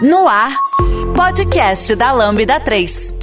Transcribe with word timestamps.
No 0.00 0.28
ar, 0.28 0.56
podcast 1.16 1.96
da 1.96 2.12
Lambda 2.12 2.60
3. 2.60 3.18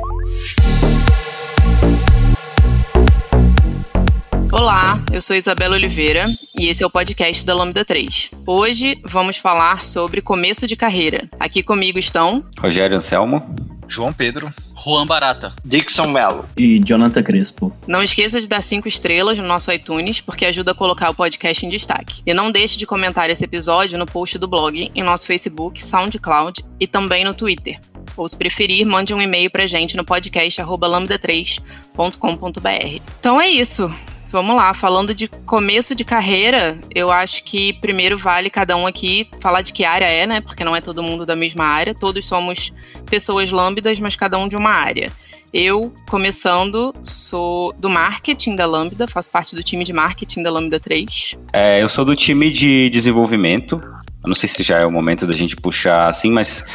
Olá, 4.52 5.02
eu 5.10 5.22
sou 5.22 5.38
Isabela 5.38 5.76
Oliveira 5.76 6.26
e 6.54 6.68
esse 6.68 6.84
é 6.84 6.86
o 6.86 6.90
podcast 6.90 7.46
da 7.46 7.56
Lambda 7.56 7.86
3. 7.86 8.32
Hoje 8.46 9.00
vamos 9.06 9.38
falar 9.38 9.86
sobre 9.86 10.22
começo 10.22 10.68
de 10.68 10.76
carreira. 10.76 11.30
Aqui 11.40 11.64
comigo 11.64 11.98
estão 11.98 12.44
Rogério 12.60 12.98
Anselmo, 12.98 13.56
João 13.88 14.12
Pedro, 14.12 14.54
Juan 14.86 15.08
Barata, 15.08 15.52
Dixon 15.66 16.12
Mello 16.12 16.48
e 16.56 16.80
Jonathan 16.80 17.24
Crespo. 17.24 17.76
Não 17.88 18.04
esqueça 18.04 18.40
de 18.40 18.48
dar 18.48 18.62
cinco 18.62 18.88
estrelas 18.88 19.36
no 19.36 19.44
nosso 19.44 19.72
iTunes, 19.72 20.22
porque 20.22 20.46
ajuda 20.46 20.74
a 20.74 20.76
colocar 20.76 21.10
o 21.10 21.16
podcast 21.16 21.66
em 21.66 21.70
destaque. 21.70 22.22
E 22.24 22.36
não 22.36 22.52
deixe 22.52 22.78
de 22.78 22.86
comentar 22.86 23.28
esse 23.32 23.44
episódio 23.44 23.98
no 23.98 24.06
post 24.06 24.38
do 24.38 24.48
blog, 24.48 24.92
em 24.94 25.04
nosso 25.04 25.26
Facebook, 25.26 25.84
SoundCloud 25.84 26.64
e 26.80 26.86
também 26.86 27.26
no 27.26 27.34
Twitter. 27.34 27.80
Ou 28.16 28.28
se 28.28 28.38
preferir, 28.38 28.86
mande 28.86 29.12
um 29.12 29.22
e-mail 29.22 29.50
pra 29.50 29.66
gente 29.66 29.98
no 29.98 30.06
podcast 30.06 30.62
lambda3.com.br. 30.62 33.02
Então 33.20 33.42
é 33.42 33.48
isso. 33.48 33.92
Vamos 34.32 34.56
lá, 34.56 34.74
falando 34.74 35.14
de 35.14 35.28
começo 35.28 35.96
de 35.96 36.04
carreira, 36.04 36.78
eu 36.94 37.12
acho 37.12 37.44
que 37.44 37.74
primeiro 37.74 38.18
vale 38.18 38.50
cada 38.50 38.76
um 38.76 38.86
aqui 38.86 39.30
falar 39.40 39.62
de 39.62 39.72
que 39.72 39.86
área 39.86 40.06
é, 40.06 40.26
né? 40.28 40.42
Porque 40.42 40.64
não 40.64 40.76
é 40.76 40.82
todo 40.82 41.04
mundo 41.04 41.26
da 41.26 41.36
mesma 41.36 41.64
área, 41.66 41.94
todos 41.94 42.26
somos 42.26 42.74
pessoas 43.10 43.52
lambdas, 43.52 44.00
mas 44.00 44.16
cada 44.16 44.38
um 44.38 44.48
de 44.48 44.56
uma 44.56 44.72
área. 44.72 45.12
Eu, 45.54 45.94
começando, 46.10 46.94
sou 47.02 47.72
do 47.74 47.90
marketing 47.90 48.58
da 48.58 48.66
Lambda, 48.66 49.08
faço 49.08 49.32
parte 49.32 49.56
do 49.56 49.64
time 49.64 49.86
de 49.86 49.94
marketing 49.94 50.44
da 50.44 50.52
Lambda 50.52 50.82
3. 50.82 51.38
É, 51.54 51.82
eu 51.82 51.88
sou 51.88 52.04
do 52.04 52.14
time 52.14 52.52
de 52.52 52.90
desenvolvimento. 52.90 53.76
Eu 53.76 54.28
não 54.28 54.36
sei 54.36 54.50
se 54.50 54.64
já 54.64 54.80
é 54.80 54.86
o 54.86 54.92
momento 54.92 55.26
da 55.26 55.34
gente 55.34 55.56
puxar 55.56 56.10
assim, 56.10 56.30
mas 56.30 56.66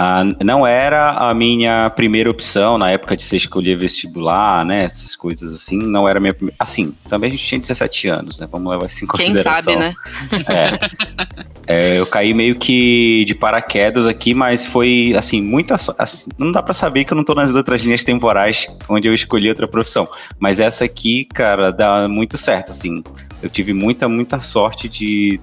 ah, 0.00 0.22
não 0.44 0.64
era 0.64 1.10
a 1.10 1.34
minha 1.34 1.90
primeira 1.90 2.30
opção 2.30 2.78
na 2.78 2.88
época 2.88 3.16
de 3.16 3.24
você 3.24 3.36
escolher 3.36 3.76
vestibular, 3.76 4.64
né? 4.64 4.84
Essas 4.84 5.16
coisas 5.16 5.52
assim. 5.52 5.76
Não 5.76 6.08
era 6.08 6.20
a 6.20 6.20
minha 6.20 6.32
primeira. 6.32 6.54
Assim, 6.56 6.94
também 7.08 7.26
a 7.26 7.30
gente 7.32 7.44
tinha 7.44 7.60
17 7.60 8.06
anos, 8.06 8.38
né? 8.38 8.46
Vamos 8.48 8.70
levar 8.70 8.86
isso 8.86 9.02
em 9.02 9.08
consideração. 9.08 9.74
Quem 9.74 9.82
sabe, 9.82 9.96
né? 10.46 10.78
É, 11.66 11.94
é, 11.94 11.98
eu 11.98 12.06
caí 12.06 12.32
meio 12.32 12.54
que 12.54 13.24
de 13.26 13.34
paraquedas 13.34 14.06
aqui, 14.06 14.34
mas 14.34 14.68
foi 14.68 15.14
assim, 15.18 15.42
muita. 15.42 15.74
Assim, 15.98 16.30
não 16.38 16.52
dá 16.52 16.62
para 16.62 16.74
saber 16.74 17.04
que 17.04 17.12
eu 17.12 17.16
não 17.16 17.24
tô 17.24 17.34
nas 17.34 17.52
outras 17.56 17.82
linhas 17.82 18.04
temporais 18.04 18.68
onde 18.88 19.08
eu 19.08 19.14
escolhi 19.14 19.48
outra 19.48 19.66
profissão. 19.66 20.08
Mas 20.38 20.60
essa 20.60 20.84
aqui, 20.84 21.24
cara, 21.24 21.72
dá 21.72 22.06
muito 22.06 22.38
certo, 22.38 22.70
assim. 22.70 23.02
Eu 23.42 23.50
tive 23.50 23.72
muita, 23.72 24.08
muita 24.08 24.38
sorte 24.38 24.88
de 24.88 25.40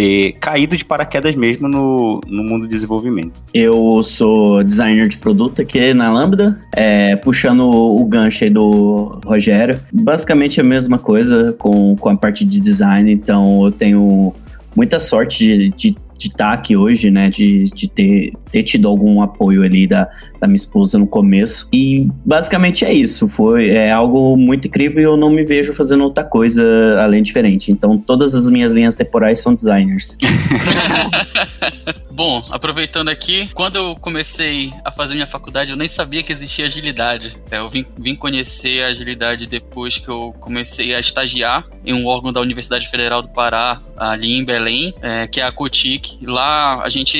ter 0.00 0.32
caído 0.40 0.74
de 0.74 0.82
paraquedas 0.82 1.34
mesmo 1.34 1.68
no, 1.68 2.22
no 2.26 2.42
mundo 2.42 2.62
do 2.62 2.68
desenvolvimento. 2.68 3.32
Eu 3.52 4.02
sou 4.02 4.64
designer 4.64 5.08
de 5.08 5.18
produto 5.18 5.60
aqui 5.60 5.92
na 5.92 6.10
Lambda, 6.10 6.58
é, 6.74 7.16
puxando 7.16 7.68
o 7.68 8.02
gancho 8.06 8.44
aí 8.44 8.50
do 8.50 9.20
Rogério. 9.22 9.78
Basicamente 9.92 10.58
a 10.58 10.64
mesma 10.64 10.98
coisa 10.98 11.54
com, 11.58 11.94
com 11.96 12.08
a 12.08 12.16
parte 12.16 12.46
de 12.46 12.60
design, 12.60 13.12
então 13.12 13.66
eu 13.66 13.70
tenho 13.70 14.32
muita 14.74 14.98
sorte 14.98 15.44
de, 15.44 15.68
de 15.68 15.96
de 16.20 16.28
estar 16.28 16.48
tá 16.48 16.52
aqui 16.52 16.76
hoje, 16.76 17.10
né? 17.10 17.30
De, 17.30 17.64
de 17.64 17.88
ter, 17.88 18.32
ter 18.52 18.62
tido 18.62 18.86
algum 18.86 19.22
apoio 19.22 19.62
ali 19.62 19.86
da, 19.86 20.06
da 20.38 20.46
minha 20.46 20.56
esposa 20.56 20.98
no 20.98 21.06
começo. 21.06 21.66
E 21.72 22.06
basicamente 22.24 22.84
é 22.84 22.92
isso. 22.92 23.26
Foi 23.26 23.70
é 23.70 23.90
algo 23.90 24.36
muito 24.36 24.68
incrível 24.68 25.00
e 25.00 25.04
eu 25.04 25.16
não 25.16 25.30
me 25.30 25.42
vejo 25.44 25.72
fazendo 25.72 26.04
outra 26.04 26.22
coisa 26.22 26.62
além 27.00 27.22
diferente. 27.22 27.72
Então 27.72 27.96
todas 27.96 28.34
as 28.34 28.50
minhas 28.50 28.72
linhas 28.72 28.94
temporais 28.94 29.40
são 29.40 29.54
designers. 29.54 30.18
Bom, 32.12 32.44
aproveitando 32.50 33.08
aqui, 33.08 33.48
quando 33.54 33.76
eu 33.76 33.96
comecei 33.96 34.70
a 34.84 34.92
fazer 34.92 35.14
minha 35.14 35.26
faculdade, 35.26 35.70
eu 35.70 35.76
nem 35.76 35.88
sabia 35.88 36.22
que 36.22 36.30
existia 36.30 36.66
agilidade. 36.66 37.38
É, 37.50 37.60
eu 37.60 37.68
vim, 37.70 37.86
vim 37.96 38.14
conhecer 38.14 38.82
a 38.82 38.88
agilidade 38.88 39.46
depois 39.46 39.96
que 39.96 40.08
eu 40.08 40.34
comecei 40.38 40.94
a 40.94 41.00
estagiar 41.00 41.66
em 41.82 41.94
um 41.94 42.06
órgão 42.06 42.30
da 42.30 42.38
Universidade 42.42 42.88
Federal 42.90 43.22
do 43.22 43.30
Pará, 43.30 43.80
ali 43.96 44.34
em 44.34 44.44
Belém, 44.44 44.92
é, 45.00 45.26
que 45.26 45.40
é 45.40 45.44
a 45.44 45.50
COTIC. 45.50 46.09
Lá 46.22 46.82
a 46.82 46.88
gente 46.88 47.18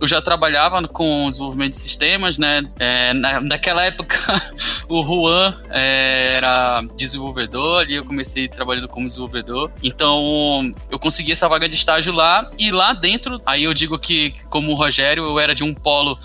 eu 0.00 0.08
já 0.08 0.20
trabalhava 0.20 0.86
com 0.88 1.28
desenvolvimento 1.28 1.72
de 1.72 1.78
sistemas, 1.78 2.38
né? 2.38 2.62
É, 2.78 3.12
na, 3.12 3.40
naquela 3.40 3.84
época 3.84 4.16
o 4.88 5.04
Juan 5.04 5.54
é, 5.70 6.34
era 6.36 6.82
desenvolvedor, 6.96 7.80
ali 7.80 7.94
eu 7.94 8.04
comecei 8.04 8.48
trabalhando 8.48 8.88
como 8.88 9.06
desenvolvedor. 9.06 9.70
Então 9.82 10.72
eu 10.90 10.98
consegui 10.98 11.32
essa 11.32 11.48
vaga 11.48 11.68
de 11.68 11.74
estágio 11.74 12.12
lá 12.12 12.50
e 12.58 12.70
lá 12.70 12.92
dentro, 12.92 13.40
aí 13.44 13.64
eu 13.64 13.74
digo 13.74 13.98
que 13.98 14.34
como 14.48 14.72
o 14.72 14.74
Rogério, 14.74 15.24
eu 15.24 15.38
era 15.38 15.54
de 15.54 15.64
um 15.64 15.74
polo 15.74 16.18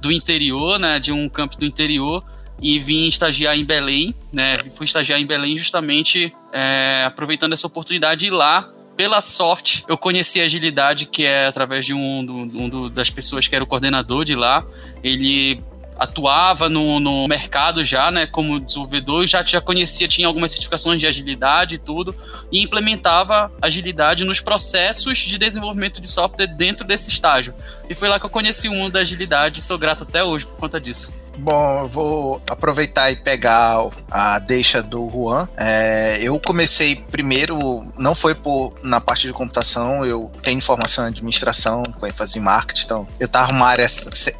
do 0.00 0.10
interior, 0.10 0.78
né, 0.78 0.98
de 0.98 1.12
um 1.12 1.28
campo 1.28 1.56
do 1.56 1.64
interior, 1.64 2.24
e 2.60 2.78
vim 2.78 3.06
estagiar 3.06 3.56
em 3.56 3.64
Belém, 3.64 4.14
né, 4.32 4.54
fui 4.74 4.84
estagiar 4.84 5.20
em 5.20 5.26
Belém 5.26 5.56
justamente 5.56 6.32
é, 6.52 7.04
aproveitando 7.06 7.52
essa 7.52 7.66
oportunidade 7.66 8.26
e 8.26 8.30
lá 8.30 8.70
pela 8.96 9.20
sorte, 9.20 9.84
eu 9.88 9.96
conheci 9.96 10.40
a 10.40 10.44
agilidade, 10.44 11.06
que 11.06 11.24
é 11.24 11.46
através 11.46 11.86
de 11.86 11.94
um, 11.94 11.98
um, 11.98 12.50
um 12.64 12.88
das 12.88 13.10
pessoas 13.10 13.48
que 13.48 13.54
era 13.54 13.64
o 13.64 13.66
coordenador 13.66 14.24
de 14.24 14.34
lá. 14.34 14.64
Ele 15.02 15.62
atuava 15.98 16.68
no, 16.68 16.98
no 16.98 17.28
mercado 17.28 17.84
já, 17.84 18.10
né, 18.10 18.26
como 18.26 18.58
desenvolvedor, 18.58 19.26
já, 19.26 19.42
já 19.42 19.60
conhecia, 19.60 20.08
tinha 20.08 20.26
algumas 20.26 20.50
certificações 20.50 20.98
de 20.98 21.06
agilidade 21.06 21.76
e 21.76 21.78
tudo, 21.78 22.14
e 22.50 22.60
implementava 22.60 23.52
agilidade 23.60 24.24
nos 24.24 24.40
processos 24.40 25.18
de 25.18 25.38
desenvolvimento 25.38 26.00
de 26.00 26.08
software 26.08 26.48
dentro 26.48 26.84
desse 26.86 27.08
estágio. 27.08 27.54
E 27.88 27.94
foi 27.94 28.08
lá 28.08 28.18
que 28.18 28.26
eu 28.26 28.30
conheci 28.30 28.68
o 28.68 28.72
mundo 28.72 28.94
da 28.94 29.00
agilidade 29.00 29.60
e 29.60 29.62
sou 29.62 29.78
grato 29.78 30.02
até 30.02 30.24
hoje 30.24 30.46
por 30.46 30.56
conta 30.56 30.80
disso. 30.80 31.21
Bom, 31.38 31.80
eu 31.80 31.88
vou 31.88 32.42
aproveitar 32.48 33.10
e 33.10 33.16
pegar 33.16 33.78
a 34.10 34.38
deixa 34.38 34.82
do 34.82 35.08
Juan. 35.08 35.48
É, 35.56 36.18
eu 36.20 36.38
comecei 36.38 36.96
primeiro, 36.96 37.84
não 37.96 38.14
foi 38.14 38.34
por 38.34 38.74
na 38.82 39.00
parte 39.00 39.26
de 39.26 39.32
computação, 39.32 40.04
eu 40.04 40.30
tenho 40.42 40.60
formação 40.60 41.04
em 41.04 41.08
administração, 41.08 41.82
com 41.98 42.06
ênfase 42.06 42.38
em 42.38 42.42
marketing, 42.42 42.84
então 42.84 43.08
eu 43.18 43.26
estava 43.26 43.52
numa 43.52 43.66
área 43.66 43.86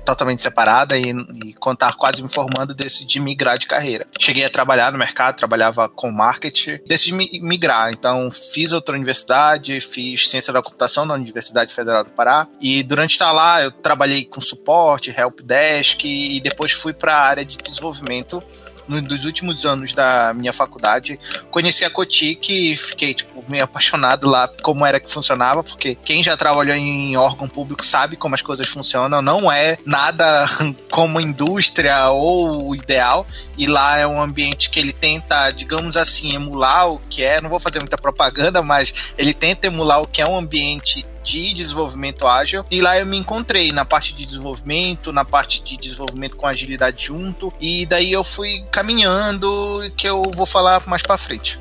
totalmente 0.04 0.42
separada 0.42 0.97
e, 0.98 1.10
e 1.44 1.54
quando 1.54 1.76
estava 1.76 1.94
quase 1.94 2.22
me 2.22 2.28
formando, 2.28 2.75
decidi 2.75 3.20
migrar 3.20 3.58
de 3.58 3.66
carreira. 3.66 4.06
Cheguei 4.19 4.44
a 4.44 4.50
trabalhar 4.50 4.92
no 4.92 4.98
mercado, 4.98 5.36
trabalhava 5.36 5.88
com 5.88 6.10
marketing, 6.10 6.81
decidi 6.86 7.12
migrar, 7.41 7.91
então 7.92 8.31
fiz 8.31 8.72
outra 8.72 8.94
universidade, 8.94 9.81
fiz 9.81 10.28
ciência 10.28 10.52
da 10.52 10.62
computação 10.62 11.04
na 11.04 11.14
Universidade 11.14 11.72
Federal 11.72 12.04
do 12.04 12.10
Pará 12.10 12.47
e 12.60 12.82
durante 12.82 13.12
estar 13.12 13.32
lá 13.32 13.62
eu 13.62 13.70
trabalhei 13.70 14.25
com 14.25 14.41
suporte, 14.41 15.14
helpdesk 15.16 16.04
e 16.04 16.41
depois 16.41 16.72
fui 16.82 16.93
para 16.93 17.15
a 17.15 17.20
área 17.20 17.44
de 17.44 17.56
desenvolvimento 17.56 18.43
nos 18.88 19.25
últimos 19.25 19.65
anos 19.65 19.93
da 19.93 20.34
minha 20.34 20.53
faculdade, 20.53 21.19
conheci 21.50 21.84
a 21.84 21.91
Cotic 21.91 22.48
e 22.50 22.76
fiquei, 22.76 23.15
tipo, 23.15 23.44
meio 23.48 23.65
apaixonado 23.65 24.28
lá 24.28 24.48
como 24.60 24.84
era 24.84 24.98
que 24.98 25.10
funcionava, 25.10 25.62
porque 25.62 25.94
quem 25.94 26.22
já 26.22 26.37
trabalhou 26.37 26.75
em 26.75 27.16
órgão 27.16 27.48
público 27.48 27.87
sabe 27.87 28.16
como 28.16 28.34
as 28.34 28.43
coisas 28.43 28.66
funcionam, 28.66 29.22
não 29.22 29.50
é 29.50 29.78
nada 29.87 30.47
como 30.91 31.20
indústria 31.20 32.10
ou 32.10 32.69
o 32.69 32.75
ideal, 32.75 33.26
e 33.56 33.66
lá 33.66 33.99
é 33.99 34.06
um 34.06 34.20
ambiente 34.20 34.69
que 34.69 34.81
ele 34.81 34.93
tenta, 34.93 35.50
digamos 35.53 35.97
assim, 35.97 36.34
emular 36.34 36.91
o 36.91 36.99
que 36.99 37.22
é, 37.22 37.41
não 37.41 37.49
vou 37.49 37.60
fazer 37.60 37.78
muita 37.78 37.97
propaganda, 37.97 38.62
mas 38.62 39.14
ele 39.16 39.32
tenta 39.32 39.69
emular 39.69 40.03
o 40.03 40.06
que 40.06 40.20
é 40.20 40.26
um 40.26 40.37
ambiente 40.37 41.06
de 41.22 41.52
desenvolvimento 41.54 42.26
ágil. 42.26 42.64
E 42.70 42.80
lá 42.80 42.98
eu 42.98 43.06
me 43.06 43.16
encontrei 43.16 43.72
na 43.72 43.84
parte 43.84 44.14
de 44.14 44.24
desenvolvimento, 44.24 45.12
na 45.12 45.24
parte 45.24 45.62
de 45.62 45.76
desenvolvimento 45.76 46.36
com 46.36 46.46
agilidade 46.46 47.06
junto. 47.06 47.52
E 47.60 47.86
daí 47.86 48.12
eu 48.12 48.24
fui 48.24 48.64
caminhando, 48.70 49.82
que 49.96 50.08
eu 50.08 50.22
vou 50.34 50.46
falar 50.46 50.82
mais 50.86 51.02
para 51.02 51.18
frente. 51.18 51.58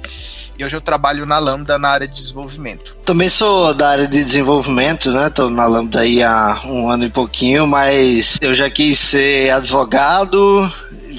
E 0.58 0.66
hoje 0.66 0.76
eu 0.76 0.82
trabalho 0.82 1.26
na 1.26 1.40
Lambda 1.40 1.80
na 1.80 1.90
área 1.90 2.08
de 2.08 2.22
desenvolvimento. 2.22 2.96
Também 3.04 3.30
sou 3.30 3.74
da 3.74 3.90
área 3.90 4.08
de 4.08 4.24
desenvolvimento, 4.24 5.12
né? 5.12 5.30
Tô 5.30 5.50
na 5.50 5.66
Lambda 5.66 6.02
aí 6.02 6.22
há 6.22 6.62
um 6.66 6.90
ano 6.90 7.06
e 7.06 7.10
pouquinho, 7.10 7.66
mas 7.66 8.38
eu 8.42 8.54
já 8.54 8.70
quis 8.70 9.00
ser 9.00 9.50
advogado, 9.50 10.72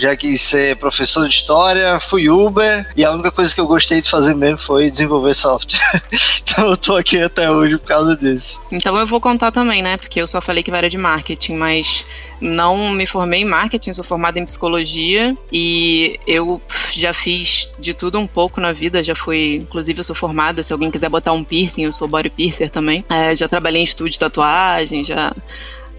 já 0.03 0.17
quis 0.17 0.41
ser 0.41 0.77
professor 0.77 1.29
de 1.29 1.35
história, 1.37 2.01
fui 2.01 2.29
Uber 2.29 2.91
e 2.97 3.05
a 3.05 3.13
única 3.13 3.31
coisa 3.31 3.55
que 3.55 3.61
eu 3.61 3.67
gostei 3.69 4.03
de 4.03 4.11
fazer 4.11 4.35
mesmo 4.35 4.59
foi 4.59 4.91
desenvolver 4.91 5.33
software. 5.33 6.03
então 6.43 6.71
eu 6.71 6.77
tô 6.77 6.97
aqui 6.97 7.23
até 7.23 7.49
hoje 7.49 7.79
por 7.79 7.87
causa 7.87 8.17
disso. 8.17 8.61
Então 8.73 8.97
eu 8.97 9.07
vou 9.07 9.21
contar 9.21 9.53
também, 9.53 9.81
né? 9.81 9.97
Porque 9.97 10.21
eu 10.21 10.27
só 10.27 10.41
falei 10.41 10.63
que 10.63 10.73
era 10.73 10.91
de 10.91 10.99
marketing, 10.99 11.55
mas 11.55 12.05
não 12.41 12.91
me 12.91 13.07
formei 13.07 13.43
em 13.43 13.45
marketing, 13.45 13.93
sou 13.93 14.03
formada 14.03 14.41
em 14.41 14.45
psicologia 14.45 15.37
e 15.53 16.19
eu 16.27 16.61
já 16.91 17.15
fiz 17.15 17.71
de 17.79 17.95
tudo 17.95 18.19
um 18.19 18.27
pouco 18.27 18.61
na 18.61 18.73
vida, 18.73 19.05
já 19.05 19.15
fui, 19.15 19.57
inclusive 19.63 20.01
eu 20.01 20.05
sou 20.05 20.17
formada, 20.17 20.63
se 20.65 20.73
alguém 20.73 20.91
quiser 20.91 21.09
botar 21.09 21.33
um 21.33 21.45
piercing, 21.45 21.85
eu 21.85 21.93
sou 21.93 22.09
body 22.09 22.31
piercer 22.31 22.69
também. 22.71 23.05
É, 23.09 23.37
já 23.37 23.47
trabalhei 23.47 23.83
em 23.83 23.85
estúdio 23.85 24.15
de 24.15 24.19
tatuagem, 24.19 25.05
já 25.05 25.33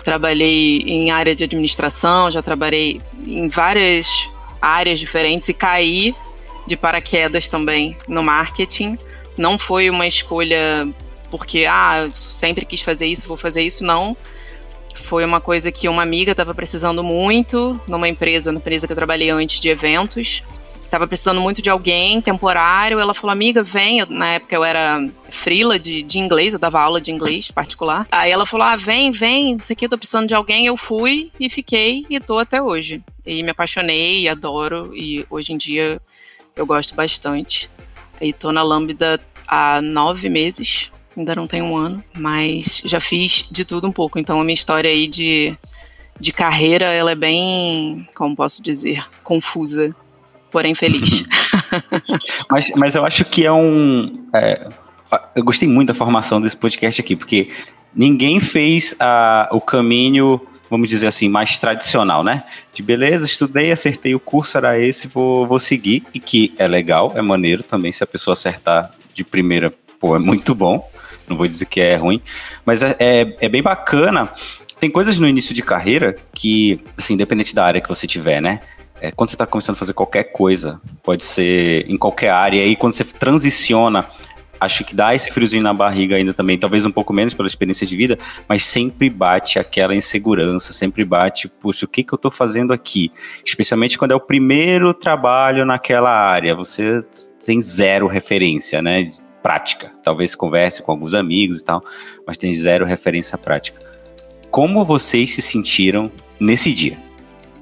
trabalhei 0.04 0.80
em 0.80 1.12
área 1.12 1.36
de 1.36 1.44
administração, 1.44 2.30
já 2.30 2.42
trabalhei 2.42 3.02
em 3.26 3.48
várias 3.48 4.08
áreas 4.62 5.00
diferentes 5.00 5.50
e 5.50 5.54
caí 5.54 6.16
de 6.68 6.76
paraquedas 6.76 7.48
também 7.48 7.98
no 8.08 8.24
marketing. 8.24 8.98
Não 9.38 9.58
foi 9.58 9.90
uma 9.90 10.08
escolha 10.08 10.88
porque, 11.32 11.66
ah, 11.68 12.08
sempre 12.12 12.64
quis 12.66 12.82
fazer 12.82 13.08
isso, 13.08 13.28
vou 13.28 13.38
fazer 13.38 13.62
isso, 13.62 13.84
não. 13.84 14.16
Foi 14.94 15.26
uma 15.26 15.42
coisa 15.42 15.72
que 15.72 15.90
uma 15.90 16.04
amiga 16.04 16.32
estava 16.32 16.54
precisando 16.54 17.04
muito 17.04 17.80
numa 17.88 18.08
empresa, 18.08 18.52
na 18.52 18.60
empresa 18.60 18.86
que 18.86 18.94
eu 18.94 18.98
trabalhei 18.98 19.32
antes 19.32 19.60
de 19.60 19.68
eventos. 19.68 20.44
Estava 20.94 21.07
precisando 21.07 21.42
muito 21.42 21.60
de 21.60 21.72
alguém 21.72 22.22
temporário. 22.22 23.00
Ela 23.00 23.16
falou, 23.16 23.31
amiga, 23.31 23.63
vem. 23.63 23.98
Eu, 23.98 24.06
na 24.06 24.34
época 24.34 24.56
eu 24.56 24.63
era 24.63 25.04
frila 25.31 25.80
de, 25.80 26.04
de 26.04 26.19
inglês, 26.19 26.54
eu 26.54 26.60
dava 26.60 26.80
aula 26.80 27.01
de 27.01 27.12
inglês 27.12 27.50
particular. 27.50 28.07
Aí 28.12 28.30
ela 28.30 28.45
falou, 28.45 28.68
ah, 28.68 28.75
vem, 28.75 29.12
vem, 29.12 29.56
isso 29.56 29.74
aqui 29.74 29.86
eu 29.86 29.90
tô 29.90 29.98
precisando 29.98 30.28
de 30.28 30.36
alguém. 30.36 30.68
Eu 30.68 30.78
fui 30.78 31.31
e 31.40 31.50
fiquei 31.50 32.06
e 32.07 32.19
tô 32.19 32.38
até 32.38 32.62
hoje. 32.62 33.04
E 33.25 33.42
me 33.42 33.50
apaixonei, 33.50 34.28
adoro 34.28 34.95
e 34.95 35.25
hoje 35.31 35.51
em 35.51 35.57
dia 35.57 36.00
eu 36.56 36.63
gosto 36.63 36.94
bastante. 36.94 37.68
E 38.22 38.31
tô 38.31 38.51
na 38.51 38.62
Lambda 38.62 39.19
há 39.48 39.81
nove 39.81 40.30
meses, 40.30 40.92
ainda 41.18 41.34
não 41.34 41.48
tem 41.48 41.63
um 41.63 41.75
ano, 41.75 42.04
mas 42.16 42.84
já 42.86 43.00
fiz 43.00 43.48
de 43.50 43.66
tudo 43.66 43.88
um 43.88 43.92
pouco. 43.92 44.19
Então 44.19 44.39
a 44.39 44.44
minha 44.44 44.54
história 44.54 44.92
aí 44.92 45.07
de, 45.07 45.57
de 46.19 46.31
carreira, 46.31 46.86
ela 46.86 47.13
é 47.13 47.16
bem, 47.16 48.07
como 48.13 48.36
posso 48.36 48.62
dizer, 48.62 49.04
confusa, 49.24 49.96
porém 50.54 50.74
feliz. 50.76 51.26
mas, 52.50 52.72
mas 52.78 52.96
eu 52.96 53.04
acho 53.04 53.26
que 53.26 53.46
é 53.46 53.52
um. 53.52 54.26
É, 54.34 54.70
eu 55.36 55.44
gostei 55.44 55.68
muito 55.68 55.88
da 55.90 55.94
formação 55.94 56.40
desse 56.40 56.56
podcast 56.56 57.02
aqui, 57.02 57.16
porque 57.16 57.50
ninguém 57.94 58.40
fez 58.40 58.96
a, 59.00 59.50
o 59.52 59.60
caminho 59.60 60.40
vamos 60.70 60.90
dizer 60.90 61.06
assim, 61.06 61.30
mais 61.30 61.60
tradicional, 61.60 62.24
né? 62.24 62.44
De 62.74 62.82
beleza, 62.82 63.26
estudei, 63.26 63.72
acertei 63.72 64.16
o 64.16 64.20
curso, 64.20 64.58
era 64.58 64.80
esse, 64.80 65.08
vou, 65.08 65.46
vou 65.46 65.60
seguir. 65.60 66.02
E 66.12 66.20
que 66.20 66.52
é 66.58 66.68
legal, 66.68 67.14
é 67.16 67.22
maneiro 67.22 67.62
também, 67.62 67.92
se 67.92 68.04
a 68.04 68.08
pessoa 68.08 68.34
acertar 68.34 68.90
de 69.14 69.24
primeira, 69.24 69.72
pô, 70.00 70.16
é 70.16 70.20
muito 70.20 70.56
bom. 70.56 70.90
Não 71.28 71.38
vou 71.38 71.48
dizer 71.48 71.66
que 71.66 71.80
é 71.80 71.96
ruim, 71.96 72.20
mas 72.66 72.82
é, 72.82 72.96
é, 72.98 73.36
é 73.42 73.50
bem 73.50 73.62
bacana. 73.62 74.28
Tem 74.80 74.90
coisas 74.90 75.20
no 75.20 75.28
início 75.28 75.54
de 75.54 75.62
carreira 75.62 76.16
que, 76.34 76.80
assim, 76.98 77.14
independente 77.14 77.54
da 77.54 77.64
área 77.64 77.80
que 77.80 77.88
você 77.88 78.08
tiver, 78.08 78.42
né? 78.42 78.60
É, 79.04 79.12
quando 79.12 79.30
você 79.30 79.36
está 79.36 79.46
começando 79.46 79.76
a 79.76 79.80
fazer 79.80 79.92
qualquer 79.92 80.32
coisa, 80.32 80.80
pode 81.04 81.24
ser 81.24 81.86
em 81.92 81.98
qualquer 81.98 82.30
área, 82.30 82.56
e 82.56 82.62
aí 82.62 82.76
quando 82.78 82.94
você 82.94 83.04
transiciona 83.04 84.08
acho 84.62 84.86
que 84.86 84.96
dá 84.96 85.14
esse 85.14 85.30
friozinho 85.30 85.62
na 85.62 85.74
barriga 85.74 86.16
ainda 86.16 86.34
também, 86.34 86.58
talvez 86.58 86.86
um 86.86 86.92
pouco 86.92 87.12
menos 87.12 87.34
pela 87.34 87.46
experiência 87.46 87.86
de 87.86 87.98
vida, 87.98 88.18
mas 88.48 88.64
sempre 88.64 89.10
bate 89.10 89.60
aquela 89.60 89.94
insegurança, 89.94 90.72
sempre 90.72 91.04
bate, 91.04 91.50
puxa, 91.50 91.84
o 91.84 91.88
que, 91.90 92.02
que 92.02 92.14
eu 92.14 92.18
tô 92.18 92.32
fazendo 92.32 92.72
aqui? 92.72 93.12
Especialmente 93.46 93.98
quando 93.98 94.12
é 94.12 94.16
o 94.16 94.22
primeiro 94.22 94.94
trabalho 94.94 95.66
naquela 95.66 96.10
área, 96.10 96.56
você 96.56 97.04
tem 97.46 97.62
zero 97.62 98.08
referência, 98.08 98.82
né? 98.82 99.12
Prática. 99.42 99.92
Talvez 100.02 100.34
converse 100.34 100.82
com 100.82 100.94
alguns 100.94 101.14
amigos 101.14 101.60
e 101.60 101.66
tal, 101.66 101.84
mas 102.26 102.38
tem 102.38 102.56
zero 102.56 102.86
referência 102.86 103.38
prática. 103.38 103.82
Como 104.50 104.86
vocês 104.86 105.36
se 105.36 105.42
sentiram 105.42 106.10
nesse 106.40 106.72
dia? 106.72 106.98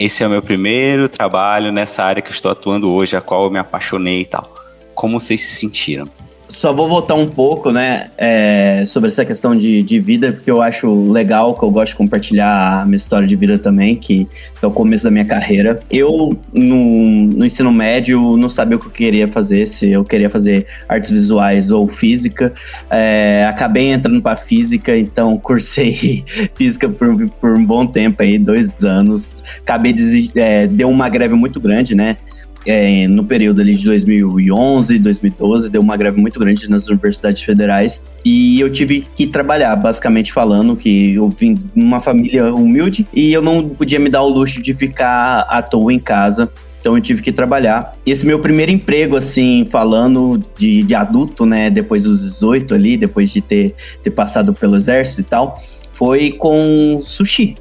Esse 0.03 0.23
é 0.23 0.27
o 0.27 0.31
meu 0.31 0.41
primeiro 0.41 1.07
trabalho 1.07 1.71
nessa 1.71 2.03
área 2.03 2.23
que 2.23 2.31
estou 2.31 2.51
atuando 2.51 2.91
hoje, 2.91 3.15
a 3.15 3.21
qual 3.21 3.43
eu 3.43 3.51
me 3.51 3.59
apaixonei 3.59 4.21
e 4.21 4.25
tal. 4.25 4.51
Como 4.95 5.19
vocês 5.19 5.39
se 5.41 5.57
sentiram? 5.57 6.09
Só 6.51 6.73
vou 6.73 6.85
voltar 6.85 7.15
um 7.15 7.29
pouco, 7.29 7.71
né, 7.71 8.09
é, 8.17 8.83
sobre 8.85 9.07
essa 9.07 9.23
questão 9.23 9.55
de, 9.55 9.81
de 9.81 9.99
vida, 10.01 10.33
porque 10.33 10.51
eu 10.51 10.61
acho 10.61 11.09
legal, 11.09 11.57
que 11.57 11.63
eu 11.63 11.71
gosto 11.71 11.91
de 11.91 11.95
compartilhar 11.95 12.81
a 12.81 12.85
minha 12.85 12.97
história 12.97 13.25
de 13.25 13.37
vida 13.37 13.57
também, 13.57 13.95
que 13.95 14.27
é 14.61 14.67
o 14.67 14.69
começo 14.69 15.05
da 15.05 15.11
minha 15.11 15.23
carreira. 15.23 15.79
Eu, 15.89 16.37
no, 16.51 17.05
no 17.27 17.45
ensino 17.45 17.71
médio, 17.71 18.35
não 18.35 18.49
sabia 18.49 18.75
o 18.75 18.79
que 18.81 18.87
eu 18.87 18.91
queria 18.91 19.29
fazer, 19.29 19.65
se 19.65 19.91
eu 19.91 20.03
queria 20.03 20.29
fazer 20.29 20.67
artes 20.89 21.09
visuais 21.09 21.71
ou 21.71 21.87
física. 21.87 22.53
É, 22.89 23.45
acabei 23.49 23.89
entrando 23.89 24.21
para 24.21 24.35
física, 24.35 24.97
então 24.97 25.37
cursei 25.39 26.25
física 26.53 26.89
por, 26.89 27.29
por 27.39 27.57
um 27.57 27.65
bom 27.65 27.87
tempo 27.87 28.21
aí, 28.23 28.37
dois 28.37 28.75
anos. 28.83 29.31
Acabei, 29.61 29.93
de, 29.93 30.29
é, 30.35 30.67
deu 30.67 30.89
uma 30.89 31.07
greve 31.07 31.33
muito 31.33 31.61
grande, 31.61 31.95
né, 31.95 32.17
é, 32.65 33.07
no 33.07 33.23
período 33.23 33.61
ali 33.61 33.75
de 33.75 33.85
2011, 33.85 34.99
2012, 34.99 35.69
deu 35.69 35.81
uma 35.81 35.97
greve 35.97 36.19
muito 36.19 36.39
grande 36.39 36.69
nas 36.69 36.87
universidades 36.87 37.41
federais 37.41 38.07
e 38.23 38.59
eu 38.59 38.69
tive 38.69 39.05
que 39.15 39.25
trabalhar, 39.25 39.75
basicamente 39.75 40.31
falando 40.31 40.75
que 40.75 41.15
eu 41.15 41.29
vim 41.29 41.55
de 41.55 41.63
uma 41.75 41.99
família 41.99 42.53
humilde 42.53 43.07
e 43.13 43.33
eu 43.33 43.41
não 43.41 43.67
podia 43.67 43.99
me 43.99 44.09
dar 44.09 44.21
o 44.21 44.29
luxo 44.29 44.61
de 44.61 44.73
ficar 44.73 45.41
à 45.49 45.61
toa 45.61 45.91
em 45.91 45.99
casa. 45.99 46.51
Então 46.79 46.97
eu 46.97 47.01
tive 47.01 47.21
que 47.21 47.31
trabalhar. 47.31 47.95
Esse 48.05 48.25
meu 48.25 48.39
primeiro 48.39 48.71
emprego, 48.71 49.15
assim, 49.15 49.65
falando 49.65 50.43
de, 50.57 50.81
de 50.81 50.95
adulto, 50.95 51.45
né? 51.45 51.69
Depois 51.69 52.05
dos 52.05 52.21
18 52.21 52.73
ali, 52.73 52.97
depois 52.97 53.31
de 53.31 53.39
ter, 53.39 53.75
ter 54.01 54.09
passado 54.09 54.51
pelo 54.51 54.75
exército 54.75 55.21
e 55.21 55.23
tal, 55.23 55.55
foi 55.91 56.31
com 56.31 56.97
sushi. 56.97 57.55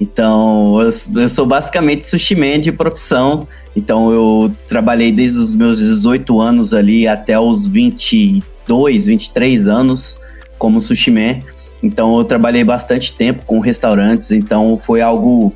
Então, 0.00 0.80
eu, 0.80 1.22
eu 1.22 1.28
sou 1.28 1.46
basicamente 1.46 2.04
sushi 2.04 2.34
man 2.34 2.60
de 2.60 2.72
profissão. 2.72 3.46
Então, 3.76 4.10
eu 4.10 4.50
trabalhei 4.66 5.12
desde 5.12 5.38
os 5.38 5.54
meus 5.54 5.78
18 5.78 6.40
anos 6.40 6.72
ali 6.72 7.06
até 7.06 7.38
os 7.38 7.68
22, 7.68 9.06
23 9.06 9.68
anos 9.68 10.18
como 10.58 10.80
sushi 10.80 11.10
man. 11.10 11.40
Então, 11.82 12.16
eu 12.16 12.24
trabalhei 12.24 12.64
bastante 12.64 13.12
tempo 13.12 13.44
com 13.44 13.60
restaurantes. 13.60 14.32
Então, 14.32 14.78
foi 14.78 15.02
algo 15.02 15.52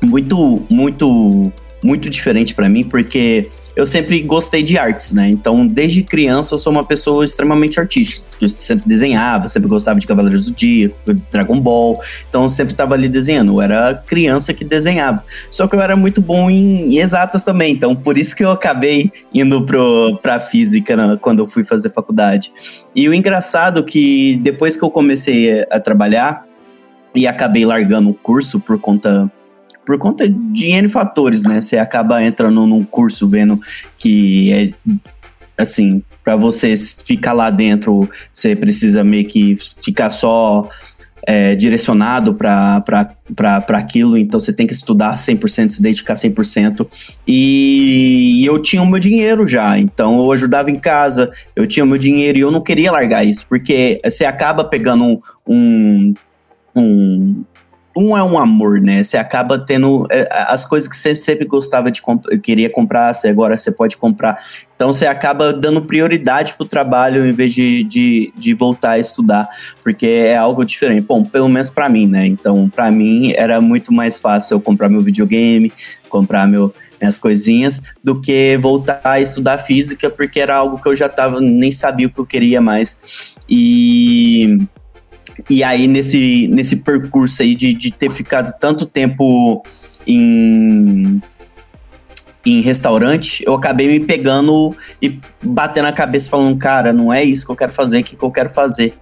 muito, 0.00 0.62
muito, 0.70 1.52
muito 1.82 2.08
diferente 2.08 2.54
para 2.54 2.68
mim, 2.68 2.84
porque 2.84 3.50
eu 3.74 3.86
sempre 3.86 4.20
gostei 4.22 4.62
de 4.62 4.76
artes, 4.76 5.12
né? 5.12 5.28
Então, 5.28 5.66
desde 5.66 6.02
criança, 6.02 6.54
eu 6.54 6.58
sou 6.58 6.72
uma 6.72 6.84
pessoa 6.84 7.24
extremamente 7.24 7.80
artística. 7.80 8.22
Eu 8.40 8.48
sempre 8.48 8.86
desenhava, 8.86 9.48
sempre 9.48 9.68
gostava 9.68 9.98
de 9.98 10.06
Cavaleiros 10.06 10.46
do 10.46 10.54
Dia, 10.54 10.92
Dragon 11.30 11.58
Ball. 11.58 12.00
Então, 12.28 12.42
eu 12.42 12.48
sempre 12.48 12.74
estava 12.74 12.94
ali 12.94 13.08
desenhando. 13.08 13.52
Eu 13.52 13.62
era 13.62 13.94
criança 13.94 14.52
que 14.52 14.64
desenhava. 14.64 15.24
Só 15.50 15.66
que 15.66 15.74
eu 15.74 15.80
era 15.80 15.96
muito 15.96 16.20
bom 16.20 16.50
em, 16.50 16.98
exatas 16.98 17.42
também. 17.42 17.72
Então, 17.72 17.94
por 17.96 18.18
isso 18.18 18.36
que 18.36 18.44
eu 18.44 18.50
acabei 18.50 19.10
indo 19.32 19.64
pro, 19.64 20.18
pra 20.20 20.38
física 20.38 20.96
né, 20.96 21.18
quando 21.20 21.38
eu 21.38 21.46
fui 21.46 21.64
fazer 21.64 21.88
faculdade. 21.90 22.52
E 22.94 23.08
o 23.08 23.14
engraçado 23.14 23.80
é 23.80 23.82
que 23.82 24.38
depois 24.42 24.76
que 24.76 24.82
eu 24.82 24.90
comecei 24.90 25.64
a 25.70 25.80
trabalhar 25.80 26.44
e 27.14 27.26
acabei 27.26 27.64
largando 27.64 28.10
o 28.10 28.14
curso 28.14 28.60
por 28.60 28.78
conta 28.78 29.30
por 29.84 29.98
conta 29.98 30.28
de 30.28 30.66
N 30.66 30.88
fatores, 30.88 31.44
né? 31.44 31.60
Você 31.60 31.78
acaba 31.78 32.22
entrando 32.22 32.66
num 32.66 32.84
curso 32.84 33.28
vendo 33.28 33.60
que 33.98 34.52
é 34.52 34.92
assim, 35.56 36.02
para 36.24 36.36
você 36.36 36.74
ficar 36.76 37.32
lá 37.32 37.50
dentro, 37.50 38.08
você 38.32 38.56
precisa 38.56 39.04
meio 39.04 39.26
que 39.26 39.56
ficar 39.56 40.10
só 40.10 40.68
é, 41.26 41.54
direcionado 41.54 42.34
para 42.34 42.82
aquilo, 43.70 44.18
então 44.18 44.40
você 44.40 44.52
tem 44.52 44.66
que 44.66 44.72
estudar 44.72 45.14
100%, 45.14 45.68
se 45.68 45.82
dedicar 45.82 46.14
100%. 46.14 46.86
E 47.26 48.44
eu 48.44 48.60
tinha 48.60 48.82
o 48.82 48.86
meu 48.86 48.98
dinheiro 48.98 49.46
já, 49.46 49.78
então 49.78 50.20
eu 50.20 50.32
ajudava 50.32 50.70
em 50.70 50.76
casa, 50.76 51.30
eu 51.54 51.66
tinha 51.66 51.84
o 51.84 51.86
meu 51.86 51.98
dinheiro 51.98 52.38
e 52.38 52.40
eu 52.40 52.50
não 52.50 52.60
queria 52.60 52.90
largar 52.90 53.24
isso, 53.24 53.46
porque 53.48 54.00
você 54.04 54.24
acaba 54.24 54.64
pegando 54.64 55.04
um, 55.04 55.18
um, 55.46 56.14
um 56.74 57.44
um 57.96 58.16
é 58.16 58.22
um 58.22 58.38
amor, 58.38 58.80
né? 58.80 59.02
Você 59.02 59.16
acaba 59.16 59.58
tendo 59.58 60.06
é, 60.10 60.28
as 60.30 60.64
coisas 60.64 60.88
que 60.88 60.96
você 60.96 61.14
sempre 61.14 61.44
gostava 61.44 61.90
de 61.90 62.00
comp 62.00 62.24
queria 62.42 62.70
comprar, 62.70 63.14
você 63.14 63.28
agora 63.28 63.56
você 63.56 63.70
pode 63.70 63.96
comprar. 63.96 64.38
Então 64.74 64.92
você 64.92 65.06
acaba 65.06 65.52
dando 65.52 65.82
prioridade 65.82 66.54
pro 66.54 66.66
trabalho 66.66 67.26
em 67.26 67.32
vez 67.32 67.54
de, 67.54 67.84
de, 67.84 68.32
de 68.36 68.54
voltar 68.54 68.92
a 68.92 68.98
estudar, 68.98 69.48
porque 69.82 70.06
é 70.06 70.36
algo 70.36 70.64
diferente. 70.64 71.02
Bom, 71.02 71.22
pelo 71.22 71.48
menos 71.48 71.70
para 71.70 71.88
mim, 71.88 72.06
né? 72.06 72.26
Então, 72.26 72.68
para 72.68 72.90
mim 72.90 73.32
era 73.36 73.60
muito 73.60 73.92
mais 73.92 74.18
fácil 74.18 74.56
eu 74.56 74.60
comprar 74.60 74.88
meu 74.88 75.00
videogame, 75.00 75.72
comprar 76.08 76.48
meu 76.48 76.72
minhas 77.00 77.18
coisinhas, 77.18 77.82
do 78.02 78.20
que 78.20 78.56
voltar 78.58 79.00
a 79.02 79.20
estudar 79.20 79.58
física, 79.58 80.08
porque 80.08 80.38
era 80.38 80.56
algo 80.56 80.80
que 80.80 80.88
eu 80.88 80.94
já 80.94 81.08
tava, 81.08 81.40
nem 81.40 81.72
sabia 81.72 82.06
o 82.06 82.10
que 82.10 82.20
eu 82.20 82.26
queria 82.26 82.60
mais. 82.60 83.34
E 83.48 84.56
e 85.48 85.62
aí, 85.62 85.86
nesse, 85.86 86.48
nesse 86.48 86.76
percurso 86.76 87.42
aí 87.42 87.54
de, 87.54 87.74
de 87.74 87.90
ter 87.90 88.10
ficado 88.10 88.52
tanto 88.58 88.86
tempo 88.86 89.62
em, 90.06 91.20
em 92.44 92.60
restaurante, 92.60 93.42
eu 93.46 93.54
acabei 93.54 93.88
me 93.88 94.00
pegando 94.00 94.74
e 95.00 95.18
batendo 95.42 95.88
a 95.88 95.92
cabeça 95.92 96.28
falando, 96.28 96.56
cara, 96.58 96.92
não 96.92 97.12
é 97.12 97.22
isso 97.22 97.46
que 97.46 97.52
eu 97.52 97.56
quero 97.56 97.72
fazer, 97.72 98.00
o 98.00 98.04
que, 98.04 98.16
que 98.16 98.24
eu 98.24 98.30
quero 98.30 98.50
fazer. 98.50 98.94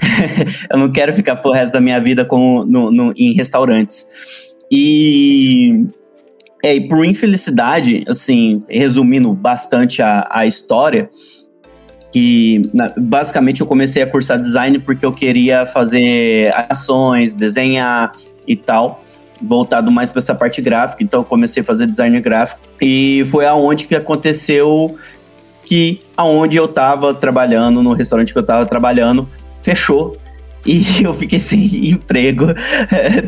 eu 0.70 0.78
não 0.78 0.90
quero 0.90 1.12
ficar 1.12 1.36
pro 1.36 1.52
resto 1.52 1.72
da 1.72 1.80
minha 1.80 2.00
vida 2.00 2.24
com, 2.24 2.64
no, 2.64 2.90
no, 2.90 3.12
em 3.16 3.32
restaurantes. 3.32 4.06
E, 4.70 5.86
é, 6.62 6.74
e 6.74 6.88
por 6.88 7.04
infelicidade, 7.04 8.04
assim, 8.08 8.62
resumindo 8.68 9.32
bastante 9.32 10.02
a, 10.02 10.26
a 10.30 10.46
história, 10.46 11.08
que 12.16 12.62
basicamente 12.96 13.60
eu 13.60 13.66
comecei 13.66 14.00
a 14.00 14.06
cursar 14.06 14.40
design 14.40 14.78
porque 14.78 15.04
eu 15.04 15.12
queria 15.12 15.66
fazer 15.66 16.50
ações, 16.66 17.36
desenhar 17.36 18.10
e 18.48 18.56
tal, 18.56 19.02
voltado 19.42 19.92
mais 19.92 20.10
para 20.10 20.20
essa 20.20 20.34
parte 20.34 20.62
gráfica. 20.62 21.04
Então 21.04 21.20
eu 21.20 21.24
comecei 21.24 21.60
a 21.60 21.64
fazer 21.64 21.86
design 21.86 22.18
gráfico 22.22 22.58
e 22.80 23.26
foi 23.30 23.44
aonde 23.44 23.86
que 23.86 23.94
aconteceu 23.94 24.96
que 25.62 26.00
aonde 26.16 26.56
eu 26.56 26.64
estava 26.64 27.12
trabalhando 27.12 27.82
no 27.82 27.92
restaurante 27.92 28.32
que 28.32 28.38
eu 28.38 28.40
estava 28.40 28.64
trabalhando 28.64 29.28
fechou 29.60 30.16
E 30.66 30.84
eu 31.04 31.14
fiquei 31.14 31.38
sem 31.38 31.90
emprego 31.90 32.46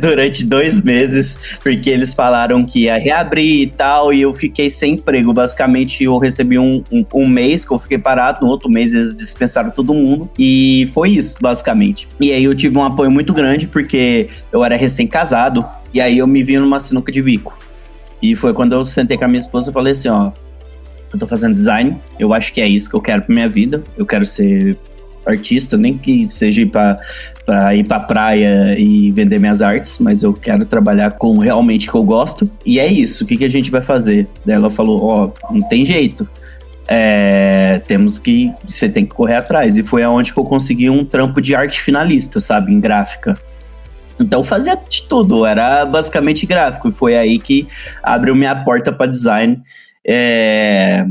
durante 0.00 0.44
dois 0.44 0.82
meses, 0.82 1.38
porque 1.62 1.88
eles 1.88 2.12
falaram 2.12 2.64
que 2.64 2.80
ia 2.84 2.98
reabrir 2.98 3.62
e 3.62 3.66
tal, 3.68 4.12
e 4.12 4.22
eu 4.22 4.34
fiquei 4.34 4.68
sem 4.68 4.94
emprego. 4.94 5.32
Basicamente, 5.32 6.02
eu 6.02 6.18
recebi 6.18 6.58
um, 6.58 6.82
um, 6.90 7.04
um 7.14 7.28
mês 7.28 7.64
que 7.64 7.72
eu 7.72 7.78
fiquei 7.78 7.98
parado, 7.98 8.44
no 8.44 8.48
outro 8.48 8.68
mês 8.68 8.92
eles 8.92 9.14
dispensaram 9.14 9.70
todo 9.70 9.94
mundo, 9.94 10.28
e 10.38 10.88
foi 10.92 11.10
isso, 11.10 11.36
basicamente. 11.40 12.08
E 12.20 12.32
aí 12.32 12.44
eu 12.44 12.54
tive 12.54 12.76
um 12.76 12.84
apoio 12.84 13.10
muito 13.10 13.32
grande, 13.32 13.68
porque 13.68 14.28
eu 14.52 14.64
era 14.64 14.76
recém-casado, 14.76 15.64
e 15.94 16.00
aí 16.00 16.18
eu 16.18 16.26
me 16.26 16.42
vi 16.42 16.58
numa 16.58 16.80
sinuca 16.80 17.12
de 17.12 17.22
bico. 17.22 17.56
E 18.20 18.34
foi 18.34 18.52
quando 18.52 18.72
eu 18.72 18.82
sentei 18.82 19.16
com 19.16 19.24
a 19.24 19.28
minha 19.28 19.38
esposa 19.38 19.70
e 19.70 19.72
falei 19.72 19.92
assim, 19.92 20.08
ó, 20.08 20.32
eu 21.12 21.18
tô 21.18 21.26
fazendo 21.26 21.54
design, 21.54 21.96
eu 22.18 22.34
acho 22.34 22.52
que 22.52 22.60
é 22.60 22.68
isso 22.68 22.90
que 22.90 22.96
eu 22.96 23.00
quero 23.00 23.22
pra 23.22 23.34
minha 23.34 23.48
vida, 23.48 23.82
eu 23.96 24.04
quero 24.04 24.26
ser 24.26 24.76
artista, 25.28 25.76
nem 25.76 25.96
que 25.96 26.26
seja 26.28 26.66
para 26.66 27.74
ir 27.74 27.84
para 27.84 28.00
praia 28.00 28.74
e 28.78 29.10
vender 29.10 29.38
minhas 29.38 29.62
artes, 29.62 29.98
mas 29.98 30.22
eu 30.22 30.32
quero 30.32 30.64
trabalhar 30.64 31.12
com 31.12 31.38
realmente 31.38 31.90
que 31.90 31.94
eu 31.94 32.02
gosto. 32.02 32.50
E 32.64 32.78
é 32.78 32.86
isso, 32.86 33.24
o 33.24 33.26
que, 33.26 33.36
que 33.36 33.44
a 33.44 33.48
gente 33.48 33.70
vai 33.70 33.82
fazer? 33.82 34.26
Daí 34.44 34.56
ela 34.56 34.70
falou: 34.70 35.02
Ó, 35.02 35.30
oh, 35.44 35.52
não 35.52 35.68
tem 35.68 35.84
jeito. 35.84 36.28
É, 36.90 37.82
temos 37.86 38.18
que. 38.18 38.50
Você 38.66 38.88
tem 38.88 39.04
que 39.04 39.14
correr 39.14 39.34
atrás. 39.34 39.76
E 39.76 39.82
foi 39.82 40.02
aonde 40.02 40.32
que 40.32 40.38
eu 40.38 40.44
consegui 40.44 40.88
um 40.88 41.04
trampo 41.04 41.40
de 41.40 41.54
arte 41.54 41.80
finalista, 41.80 42.40
sabe? 42.40 42.72
Em 42.72 42.80
gráfica. 42.80 43.36
Então 44.18 44.42
fazia 44.42 44.74
de 44.74 45.02
tudo, 45.02 45.46
era 45.46 45.84
basicamente 45.84 46.46
gráfico. 46.46 46.88
E 46.88 46.92
foi 46.92 47.16
aí 47.16 47.38
que 47.38 47.68
abriu 48.02 48.34
minha 48.34 48.56
porta 48.64 48.90
para 48.90 49.06
design. 49.06 49.60
É, 50.06 51.04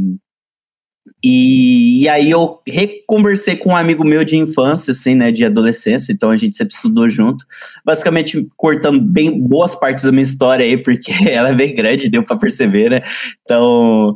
e, 1.24 2.04
e, 2.04 2.10
aí 2.10 2.30
eu 2.30 2.60
reconversei 2.68 3.56
com 3.56 3.72
um 3.72 3.76
amigo 3.76 4.06
meu 4.06 4.24
de 4.24 4.38
infância, 4.38 4.92
assim, 4.92 5.16
né, 5.16 5.32
de 5.32 5.44
adolescência, 5.44 6.14
então 6.14 6.30
a 6.30 6.38
gente 6.38 6.56
sempre 6.56 6.76
estudou 6.76 7.10
junto, 7.10 7.44
basicamente 7.84 8.48
cortando 8.56 9.02
bem 9.02 9.40
boas 9.40 9.76
partes 9.76 10.04
da 10.04 10.12
minha 10.12 10.24
história 10.24 10.64
aí, 10.64 10.78
porque 10.78 11.12
ela 11.28 11.50
é 11.50 11.56
bem 11.56 11.74
grande, 11.74 12.10
deu 12.10 12.24
para 12.24 12.38
perceber, 12.38 12.92
né? 12.92 13.02
Então, 13.42 14.14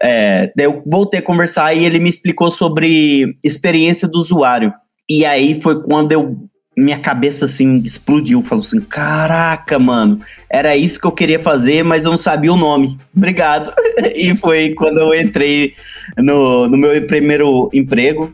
é, 0.00 0.52
eu 0.58 0.82
voltei 0.86 1.20
a 1.20 1.22
conversar 1.22 1.74
e 1.74 1.84
ele 1.84 1.98
me 1.98 2.10
explicou 2.10 2.50
sobre 2.50 3.34
experiência 3.42 4.06
do 4.06 4.18
usuário. 4.18 4.72
E 5.08 5.24
aí 5.24 5.58
foi 5.60 5.82
quando 5.82 6.12
eu 6.12 6.48
minha 6.78 6.98
cabeça 6.98 7.44
assim 7.44 7.74
explodiu. 7.78 8.42
Falou 8.42 8.64
assim: 8.64 8.80
caraca, 8.80 9.78
mano, 9.78 10.20
era 10.48 10.76
isso 10.76 11.00
que 11.00 11.06
eu 11.06 11.12
queria 11.12 11.38
fazer, 11.38 11.82
mas 11.82 12.04
eu 12.04 12.12
não 12.12 12.18
sabia 12.18 12.52
o 12.52 12.56
nome. 12.56 12.96
Obrigado. 13.16 13.72
e 14.14 14.34
foi 14.36 14.74
quando 14.74 14.98
eu 14.98 15.14
entrei 15.14 15.74
no, 16.16 16.68
no 16.68 16.76
meu 16.76 17.06
primeiro 17.06 17.68
emprego. 17.72 18.32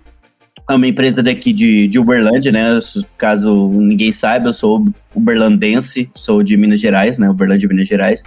É 0.69 0.75
uma 0.75 0.87
empresa 0.87 1.23
daqui 1.23 1.53
de, 1.53 1.87
de 1.89 1.99
Uberlândia, 1.99 2.51
né? 2.51 2.79
Caso 3.19 3.69
ninguém 3.69 4.11
saiba, 4.11 4.49
eu 4.49 4.53
sou 4.53 4.83
uberlandense, 5.15 6.09
sou 6.15 6.43
de 6.43 6.57
Minas 6.57 6.81
Gerais, 6.81 7.19
né? 7.19 7.29
Uberlândia, 7.29 7.69
Minas 7.69 7.87
Gerais. 7.87 8.23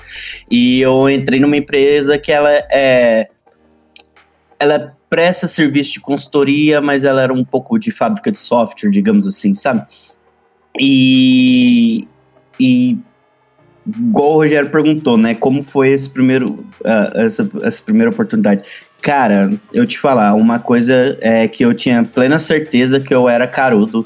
E 0.52 0.80
eu 0.80 1.10
entrei 1.10 1.40
numa 1.40 1.58
empresa 1.58 2.18
que 2.18 2.32
ela 2.32 2.52
é. 2.72 3.28
Ela 4.60 4.96
presta 5.10 5.48
serviço 5.48 5.94
de 5.94 6.00
consultoria, 6.00 6.82
mas 6.82 7.04
ela 7.04 7.22
era 7.22 7.34
um 7.34 7.44
pouco 7.44 7.80
de 7.80 7.92
fábrica 7.92 8.32
de 8.32 8.38
software, 8.38 8.90
digamos 8.90 9.26
assim, 9.26 9.54
sabe? 9.54 9.86
E, 10.80 12.08
e 12.60 12.98
igual 13.88 14.34
o 14.34 14.36
Rogério 14.36 14.70
perguntou, 14.70 15.18
né? 15.18 15.34
Como 15.34 15.64
foi 15.64 15.90
esse 15.90 16.10
primeiro, 16.10 16.66
uh, 16.82 17.18
essa, 17.20 17.50
essa 17.64 17.82
primeira 17.84 18.12
oportunidade? 18.12 18.64
Cara, 19.08 19.50
eu 19.72 19.86
te 19.88 19.98
falar, 19.98 20.34
uma 20.34 20.60
coisa 20.60 21.18
é 21.22 21.48
que 21.48 21.64
eu 21.64 21.74
tinha 21.74 22.04
plena 22.04 22.38
certeza 22.38 23.00
que 23.00 23.16
eu 23.16 23.30
era 23.30 23.48
carudo. 23.48 24.06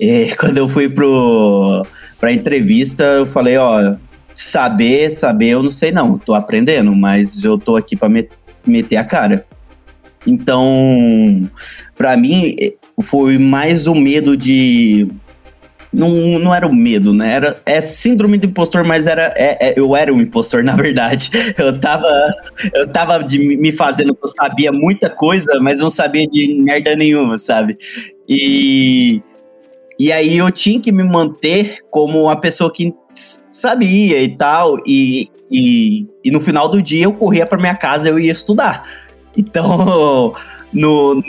E 0.00 0.34
quando 0.34 0.58
eu 0.58 0.68
fui 0.68 0.88
pro, 0.88 1.86
pra 2.18 2.32
entrevista, 2.32 3.04
eu 3.04 3.24
falei, 3.24 3.56
ó, 3.56 3.94
saber, 4.34 5.12
saber, 5.12 5.50
eu 5.50 5.62
não 5.62 5.70
sei 5.70 5.92
não, 5.92 6.18
tô 6.18 6.34
aprendendo, 6.34 6.92
mas 6.92 7.44
eu 7.44 7.56
tô 7.56 7.76
aqui 7.76 7.94
pra 7.94 8.08
meter 8.66 8.96
a 8.96 9.04
cara. 9.04 9.44
Então, 10.26 11.48
para 11.96 12.16
mim, 12.16 12.56
foi 13.00 13.38
mais 13.38 13.86
o 13.86 13.94
medo 13.94 14.36
de 14.36 15.06
não, 15.92 16.38
não 16.38 16.54
era 16.54 16.66
o 16.66 16.74
medo, 16.74 17.12
né? 17.12 17.34
Era, 17.34 17.60
é 17.66 17.80
síndrome 17.80 18.38
do 18.38 18.46
impostor, 18.46 18.82
mas 18.82 19.06
era, 19.06 19.34
é, 19.36 19.68
é, 19.68 19.74
eu 19.76 19.94
era 19.94 20.12
um 20.12 20.20
impostor, 20.20 20.62
na 20.64 20.74
verdade. 20.74 21.30
Eu 21.58 21.78
tava, 21.78 22.08
eu 22.74 22.88
tava 22.88 23.22
de, 23.22 23.56
me 23.56 23.70
fazendo 23.70 24.14
que 24.14 24.24
eu 24.24 24.28
sabia 24.28 24.72
muita 24.72 25.10
coisa, 25.10 25.60
mas 25.60 25.80
não 25.80 25.90
sabia 25.90 26.26
de 26.26 26.54
merda 26.62 26.96
nenhuma, 26.96 27.36
sabe? 27.36 27.76
E, 28.26 29.20
e 29.98 30.10
aí 30.10 30.38
eu 30.38 30.50
tinha 30.50 30.80
que 30.80 30.90
me 30.90 31.04
manter 31.04 31.78
como 31.90 32.30
a 32.30 32.36
pessoa 32.36 32.72
que 32.72 32.94
sabia 33.10 34.22
e 34.22 34.34
tal. 34.34 34.78
E, 34.86 35.28
e, 35.50 36.06
e 36.24 36.30
no 36.30 36.40
final 36.40 36.68
do 36.68 36.80
dia 36.80 37.04
eu 37.04 37.12
corria 37.12 37.46
para 37.46 37.60
minha 37.60 37.74
casa 37.74 38.08
eu 38.08 38.18
ia 38.18 38.32
estudar. 38.32 38.82
Então, 39.34 40.34
no, 40.70 41.14
no 41.14 41.24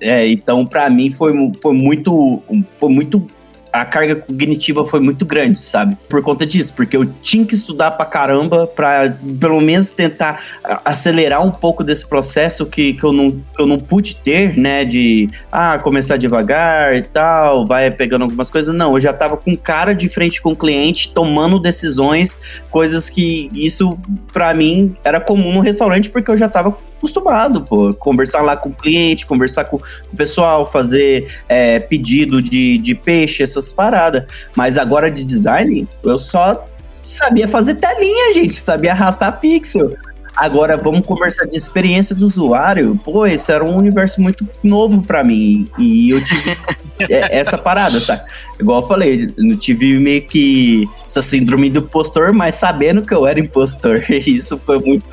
é, 0.00 0.26
então 0.26 0.64
para 0.64 0.88
mim 0.88 1.10
foi, 1.10 1.30
foi 1.60 1.74
muito 1.74 2.42
foi 2.70 2.88
muito 2.88 3.26
a 3.72 3.84
carga 3.84 4.16
cognitiva 4.16 4.84
foi 4.84 5.00
muito 5.00 5.24
grande, 5.24 5.58
sabe? 5.58 5.96
Por 6.08 6.20
conta 6.22 6.44
disso, 6.44 6.74
porque 6.74 6.96
eu 6.96 7.06
tinha 7.22 7.44
que 7.44 7.54
estudar 7.54 7.92
pra 7.92 8.04
caramba 8.04 8.66
pra 8.66 9.14
pelo 9.40 9.60
menos 9.60 9.90
tentar 9.90 10.42
acelerar 10.84 11.44
um 11.44 11.50
pouco 11.50 11.82
desse 11.82 12.06
processo 12.06 12.66
que, 12.66 12.92
que, 12.92 13.04
eu, 13.04 13.12
não, 13.12 13.30
que 13.30 13.60
eu 13.60 13.66
não 13.66 13.78
pude 13.78 14.16
ter, 14.16 14.58
né? 14.58 14.84
De 14.84 15.28
ah, 15.50 15.78
começar 15.78 16.16
devagar 16.16 16.94
e 16.94 17.02
tal, 17.02 17.66
vai 17.66 17.90
pegando 17.90 18.22
algumas 18.22 18.50
coisas. 18.50 18.74
Não, 18.74 18.92
eu 18.92 19.00
já 19.00 19.12
tava 19.12 19.36
com 19.36 19.56
cara 19.56 19.94
de 19.94 20.08
frente 20.08 20.42
com 20.42 20.52
o 20.52 20.56
cliente, 20.56 21.12
tomando 21.14 21.58
decisões, 21.58 22.36
coisas 22.70 23.08
que 23.08 23.48
isso 23.54 23.98
para 24.32 24.52
mim 24.52 24.94
era 25.02 25.20
comum 25.20 25.52
no 25.52 25.60
restaurante, 25.60 26.10
porque 26.10 26.30
eu 26.30 26.36
já 26.36 26.48
tava 26.48 26.76
acostumado, 27.02 27.62
pô. 27.62 27.92
Conversar 27.92 28.42
lá 28.42 28.56
com 28.56 28.68
o 28.68 28.72
cliente, 28.72 29.26
conversar 29.26 29.64
com, 29.64 29.76
o 29.76 30.16
pessoal, 30.16 30.64
fazer 30.64 31.42
é, 31.48 31.80
pedido 31.80 32.40
de, 32.40 32.78
de 32.78 32.94
peixe, 32.94 33.42
essas 33.42 33.72
paradas. 33.72 34.24
Mas 34.54 34.78
agora 34.78 35.10
de 35.10 35.24
design, 35.24 35.88
eu 36.04 36.18
só 36.18 36.64
sabia 36.92 37.48
fazer 37.48 37.74
telinha, 37.74 38.32
gente. 38.32 38.54
Sabia 38.56 38.92
arrastar 38.92 39.40
pixel. 39.40 39.96
Agora 40.34 40.76
vamos 40.76 41.06
conversar 41.06 41.44
de 41.44 41.56
experiência 41.56 42.14
do 42.14 42.24
usuário. 42.24 42.98
Pô, 43.04 43.26
esse 43.26 43.52
era 43.52 43.64
um 43.64 43.76
universo 43.76 44.20
muito 44.20 44.48
novo 44.62 45.02
para 45.02 45.22
mim. 45.22 45.68
E 45.78 46.10
eu 46.10 46.22
tive 46.22 46.56
essa 47.10 47.58
parada, 47.58 48.00
sabe? 48.00 48.22
Igual 48.58 48.80
eu 48.80 48.86
falei, 48.86 49.30
eu 49.36 49.56
tive 49.56 49.98
meio 49.98 50.22
que 50.22 50.88
essa 51.04 51.20
síndrome 51.20 51.68
do 51.68 51.80
impostor, 51.80 52.32
mas 52.32 52.54
sabendo 52.54 53.02
que 53.02 53.12
eu 53.12 53.26
era 53.26 53.38
impostor. 53.38 54.04
Isso 54.08 54.58
foi 54.58 54.78
muito, 54.78 55.04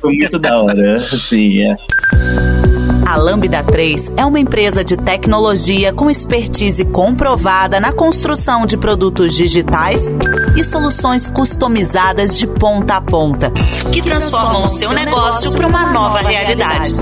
foi 0.00 0.12
muito 0.14 0.38
da 0.38 0.60
hora. 0.60 0.96
Assim, 0.96 1.62
é. 1.62 1.76
A 3.10 3.16
Lambda 3.16 3.64
3 3.64 4.12
é 4.16 4.24
uma 4.24 4.38
empresa 4.38 4.84
de 4.84 4.96
tecnologia 4.96 5.92
com 5.92 6.08
expertise 6.08 6.84
comprovada 6.84 7.80
na 7.80 7.92
construção 7.92 8.64
de 8.64 8.76
produtos 8.76 9.34
digitais 9.34 10.08
e 10.56 10.62
soluções 10.62 11.28
customizadas 11.28 12.38
de 12.38 12.46
ponta 12.46 12.94
a 12.94 13.00
ponta, 13.00 13.50
que 13.92 14.00
transformam 14.00 14.62
o 14.62 14.68
seu 14.68 14.92
negócio 14.92 15.50
para 15.50 15.66
uma 15.66 15.92
nova 15.92 16.20
realidade. 16.20 16.92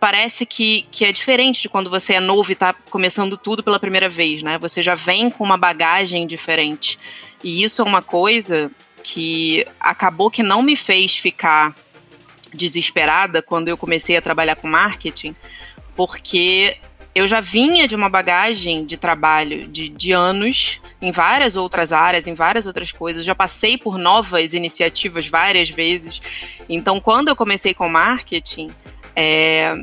parece 0.00 0.46
que, 0.46 0.86
que 0.90 1.04
é 1.04 1.12
diferente 1.12 1.60
de 1.60 1.68
quando 1.68 1.90
você 1.90 2.14
é 2.14 2.20
novo 2.20 2.50
e 2.50 2.54
está 2.54 2.72
começando 2.72 3.36
tudo 3.36 3.62
pela 3.62 3.78
primeira 3.78 4.08
vez, 4.08 4.42
né? 4.42 4.58
Você 4.58 4.82
já 4.82 4.94
vem 4.94 5.28
com 5.28 5.44
uma 5.44 5.58
bagagem 5.58 6.26
diferente. 6.26 6.98
E 7.44 7.62
isso 7.62 7.82
é 7.82 7.84
uma 7.84 8.02
coisa 8.02 8.70
que 9.02 9.66
acabou 9.78 10.30
que 10.30 10.42
não 10.42 10.62
me 10.62 10.76
fez 10.76 11.16
ficar 11.16 11.75
desesperada 12.52 13.40
quando 13.40 13.69
eu 13.69 13.76
comecei 13.76 14.16
a 14.16 14.23
trabalhar 14.23 14.57
com 14.57 14.69
marketing, 14.69 15.35
porque 15.95 16.76
eu 17.14 17.26
já 17.26 17.40
vinha 17.40 17.88
de 17.88 17.95
uma 17.95 18.09
bagagem 18.09 18.85
de 18.85 18.97
trabalho 18.97 19.66
de, 19.66 19.88
de 19.88 20.12
anos 20.12 20.80
em 21.02 21.11
várias 21.11 21.57
outras 21.57 21.92
áreas, 21.92 22.26
em 22.26 22.35
várias 22.35 22.66
outras 22.66 22.92
coisas. 22.92 23.25
Já 23.25 23.35
passei 23.35 23.76
por 23.76 23.99
novas 23.99 24.54
iniciativas 24.54 25.26
várias 25.26 25.71
vezes. 25.71 26.21
Então, 26.69 27.00
quando 27.00 27.28
eu 27.28 27.37
comecei 27.37 27.75
com 27.75 27.88
marketing, 27.88 28.71
é, 29.16 29.75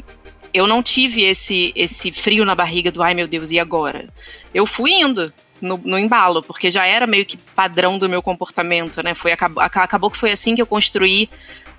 eu 0.54 0.68
não 0.68 0.82
tive 0.82 1.24
esse, 1.24 1.74
esse 1.76 2.12
frio 2.12 2.46
na 2.46 2.56
barriga 2.56 2.92
do 2.92 3.04
ai 3.04 3.14
meu 3.14 3.28
Deus, 3.28 3.52
e 3.52 3.60
agora? 3.60 4.08
Eu 4.54 4.66
fui 4.66 4.94
indo. 4.94 5.32
No, 5.60 5.78
no, 5.78 5.98
embalo, 5.98 6.44
porque 6.44 6.70
já 6.70 6.86
era 6.86 7.08
meio 7.08 7.26
que 7.26 7.36
padrão 7.36 7.98
do 7.98 8.08
meu 8.08 8.22
comportamento, 8.22 9.02
né? 9.02 9.16
Foi, 9.16 9.32
acabou, 9.32 9.64
acabou 9.64 10.12
que 10.12 10.18
foi 10.18 10.32
assim 10.32 10.54
que 10.54 10.62
eu 10.62 10.68
construí 10.68 11.28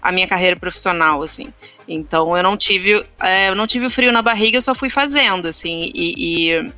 a 0.02 0.12
minha 0.12 0.26
carreira 0.26 0.56
profissional, 0.56 1.22
assim. 1.22 1.52
Então 1.86 2.36
eu 2.36 2.42
não 2.42 2.56
tive, 2.56 3.04
é, 3.20 3.48
eu 3.48 3.54
não 3.54 3.66
tive 3.66 3.90
frio 3.90 4.12
na 4.12 4.22
barriga, 4.22 4.56
eu 4.56 4.62
só 4.62 4.74
fui 4.74 4.88
fazendo, 4.88 5.46
assim. 5.46 5.90
E, 5.94 6.14
e, 6.52 6.72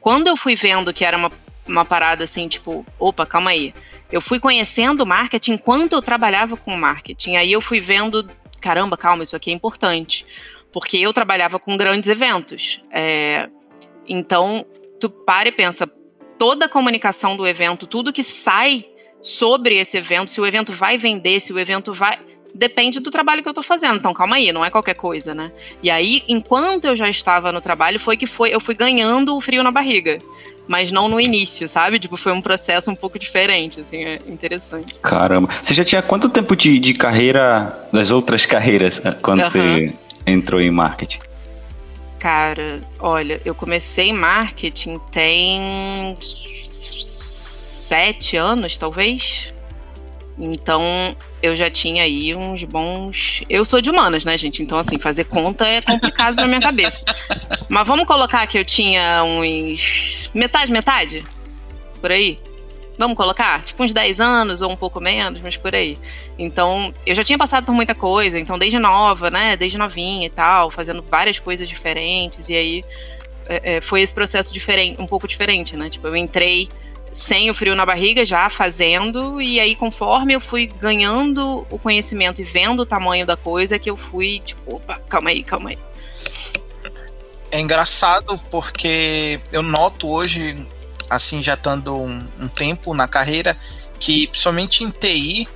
quando 0.00 0.28
eu 0.28 0.36
fui 0.36 0.56
vendo 0.56 0.92
que 0.92 1.04
era 1.04 1.16
uma, 1.16 1.30
uma 1.66 1.84
parada 1.84 2.24
assim, 2.24 2.48
tipo, 2.48 2.86
opa, 2.98 3.24
calma 3.24 3.50
aí. 3.50 3.72
Eu 4.10 4.20
fui 4.20 4.38
conhecendo 4.38 5.02
o 5.02 5.06
marketing 5.06 5.52
enquanto 5.52 5.94
eu 5.94 6.02
trabalhava 6.02 6.56
com 6.56 6.76
marketing. 6.76 7.36
Aí 7.36 7.50
eu 7.50 7.60
fui 7.60 7.80
vendo, 7.80 8.28
caramba, 8.60 8.96
calma, 8.96 9.22
isso 9.22 9.34
aqui 9.34 9.50
é 9.50 9.54
importante. 9.54 10.26
Porque 10.70 10.98
eu 10.98 11.12
trabalhava 11.12 11.58
com 11.58 11.76
grandes 11.76 12.08
eventos. 12.08 12.82
É, 12.90 13.48
então, 14.06 14.66
tu 15.00 15.08
para 15.08 15.48
e 15.48 15.52
pensa, 15.52 15.90
toda 16.42 16.64
a 16.64 16.68
comunicação 16.68 17.36
do 17.36 17.46
evento, 17.46 17.86
tudo 17.86 18.12
que 18.12 18.24
sai 18.24 18.84
sobre 19.22 19.76
esse 19.76 19.96
evento, 19.96 20.28
se 20.28 20.40
o 20.40 20.44
evento 20.44 20.72
vai 20.72 20.98
vender, 20.98 21.38
se 21.38 21.52
o 21.52 21.58
evento 21.58 21.94
vai 21.94 22.18
depende 22.52 22.98
do 22.98 23.12
trabalho 23.12 23.44
que 23.44 23.48
eu 23.48 23.54
tô 23.54 23.62
fazendo. 23.62 23.94
Então, 23.94 24.12
calma 24.12 24.34
aí, 24.34 24.50
não 24.50 24.64
é 24.64 24.68
qualquer 24.68 24.96
coisa, 24.96 25.32
né? 25.32 25.52
E 25.80 25.88
aí, 25.88 26.24
enquanto 26.26 26.86
eu 26.86 26.96
já 26.96 27.08
estava 27.08 27.52
no 27.52 27.60
trabalho, 27.60 28.00
foi 28.00 28.16
que 28.16 28.26
foi, 28.26 28.52
eu 28.52 28.58
fui 28.58 28.74
ganhando 28.74 29.36
o 29.36 29.40
frio 29.40 29.62
na 29.62 29.70
barriga. 29.70 30.18
Mas 30.66 30.90
não 30.90 31.08
no 31.08 31.20
início, 31.20 31.68
sabe? 31.68 32.00
Tipo, 32.00 32.16
foi 32.16 32.32
um 32.32 32.42
processo 32.42 32.90
um 32.90 32.96
pouco 32.96 33.20
diferente, 33.20 33.80
assim, 33.80 34.04
é 34.04 34.18
interessante. 34.26 34.96
Caramba. 34.96 35.48
Você 35.62 35.72
já 35.72 35.84
tinha 35.84 36.02
quanto 36.02 36.28
tempo 36.28 36.56
de, 36.56 36.80
de 36.80 36.92
carreira, 36.92 37.86
das 37.92 38.10
outras 38.10 38.44
carreiras, 38.44 39.00
né, 39.00 39.16
quando 39.22 39.42
uhum. 39.44 39.48
você 39.48 39.94
entrou 40.26 40.60
em 40.60 40.72
marketing? 40.72 41.20
Cara, 42.22 42.80
olha, 43.00 43.42
eu 43.44 43.52
comecei 43.52 44.12
marketing 44.12 44.96
tem 45.10 46.14
sete 46.20 48.36
anos, 48.36 48.78
talvez. 48.78 49.52
Então, 50.38 50.84
eu 51.42 51.56
já 51.56 51.68
tinha 51.68 52.04
aí 52.04 52.32
uns 52.32 52.62
bons. 52.62 53.42
Eu 53.50 53.64
sou 53.64 53.80
de 53.80 53.90
humanas, 53.90 54.24
né, 54.24 54.38
gente? 54.38 54.62
Então, 54.62 54.78
assim, 54.78 55.00
fazer 55.00 55.24
conta 55.24 55.66
é 55.66 55.82
complicado 55.82 56.36
na 56.36 56.46
minha 56.46 56.60
cabeça. 56.60 57.04
Mas 57.68 57.88
vamos 57.88 58.06
colocar 58.06 58.46
que 58.46 58.56
eu 58.56 58.64
tinha 58.64 59.24
uns. 59.24 60.30
Metade, 60.32 60.70
metade? 60.70 61.24
Por 62.00 62.12
aí? 62.12 62.38
Vamos 63.02 63.16
colocar? 63.16 63.64
Tipo 63.64 63.82
uns 63.82 63.92
10 63.92 64.20
anos 64.20 64.62
ou 64.62 64.70
um 64.70 64.76
pouco 64.76 65.00
menos, 65.00 65.40
mas 65.40 65.56
por 65.56 65.74
aí. 65.74 65.98
Então, 66.38 66.94
eu 67.04 67.16
já 67.16 67.24
tinha 67.24 67.36
passado 67.36 67.64
por 67.64 67.74
muita 67.74 67.96
coisa, 67.96 68.38
então 68.38 68.56
desde 68.56 68.78
nova, 68.78 69.28
né? 69.28 69.56
Desde 69.56 69.76
novinha 69.76 70.26
e 70.26 70.30
tal, 70.30 70.70
fazendo 70.70 71.04
várias 71.10 71.40
coisas 71.40 71.68
diferentes. 71.68 72.48
E 72.48 72.54
aí 72.54 72.84
é, 73.48 73.76
é, 73.76 73.80
foi 73.80 74.02
esse 74.02 74.14
processo 74.14 74.54
diferente, 74.54 75.02
um 75.02 75.06
pouco 75.08 75.26
diferente, 75.26 75.76
né? 75.76 75.90
Tipo, 75.90 76.06
eu 76.06 76.14
entrei 76.14 76.68
sem 77.12 77.50
o 77.50 77.54
frio 77.54 77.74
na 77.74 77.84
barriga, 77.84 78.24
já 78.24 78.48
fazendo, 78.48 79.40
e 79.40 79.58
aí 79.58 79.74
conforme 79.74 80.34
eu 80.34 80.40
fui 80.40 80.66
ganhando 80.66 81.66
o 81.70 81.78
conhecimento 81.80 82.40
e 82.40 82.44
vendo 82.44 82.80
o 82.80 82.86
tamanho 82.86 83.26
da 83.26 83.36
coisa, 83.36 83.80
que 83.80 83.90
eu 83.90 83.96
fui, 83.96 84.40
tipo, 84.44 84.76
opa, 84.76 85.00
calma 85.08 85.30
aí, 85.30 85.42
calma 85.42 85.70
aí. 85.70 85.78
É 87.50 87.58
engraçado 87.58 88.40
porque 88.48 89.40
eu 89.52 89.60
noto 89.60 90.08
hoje, 90.08 90.64
assim, 91.14 91.42
já 91.42 91.54
estando 91.54 91.94
um, 91.96 92.26
um 92.40 92.48
tempo 92.48 92.94
na 92.94 93.06
carreira, 93.06 93.56
que 94.00 94.26
principalmente 94.26 94.82
em 94.82 94.90
TI, 94.90 95.48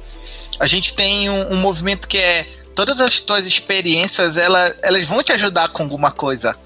a 0.61 0.66
gente 0.66 0.95
tem 0.95 1.29
um, 1.31 1.55
um 1.55 1.57
movimento 1.57 2.07
que 2.07 2.19
é 2.19 2.47
todas 2.75 3.01
as 3.01 3.21
tuas 3.21 3.47
experiências, 3.47 4.37
ela, 4.37 4.75
elas 4.83 5.09
vão 5.09 5.23
te 5.23 5.33
ajudar 5.33 5.69
com 5.71 5.83
alguma 5.83 6.11
coisa. 6.11 6.57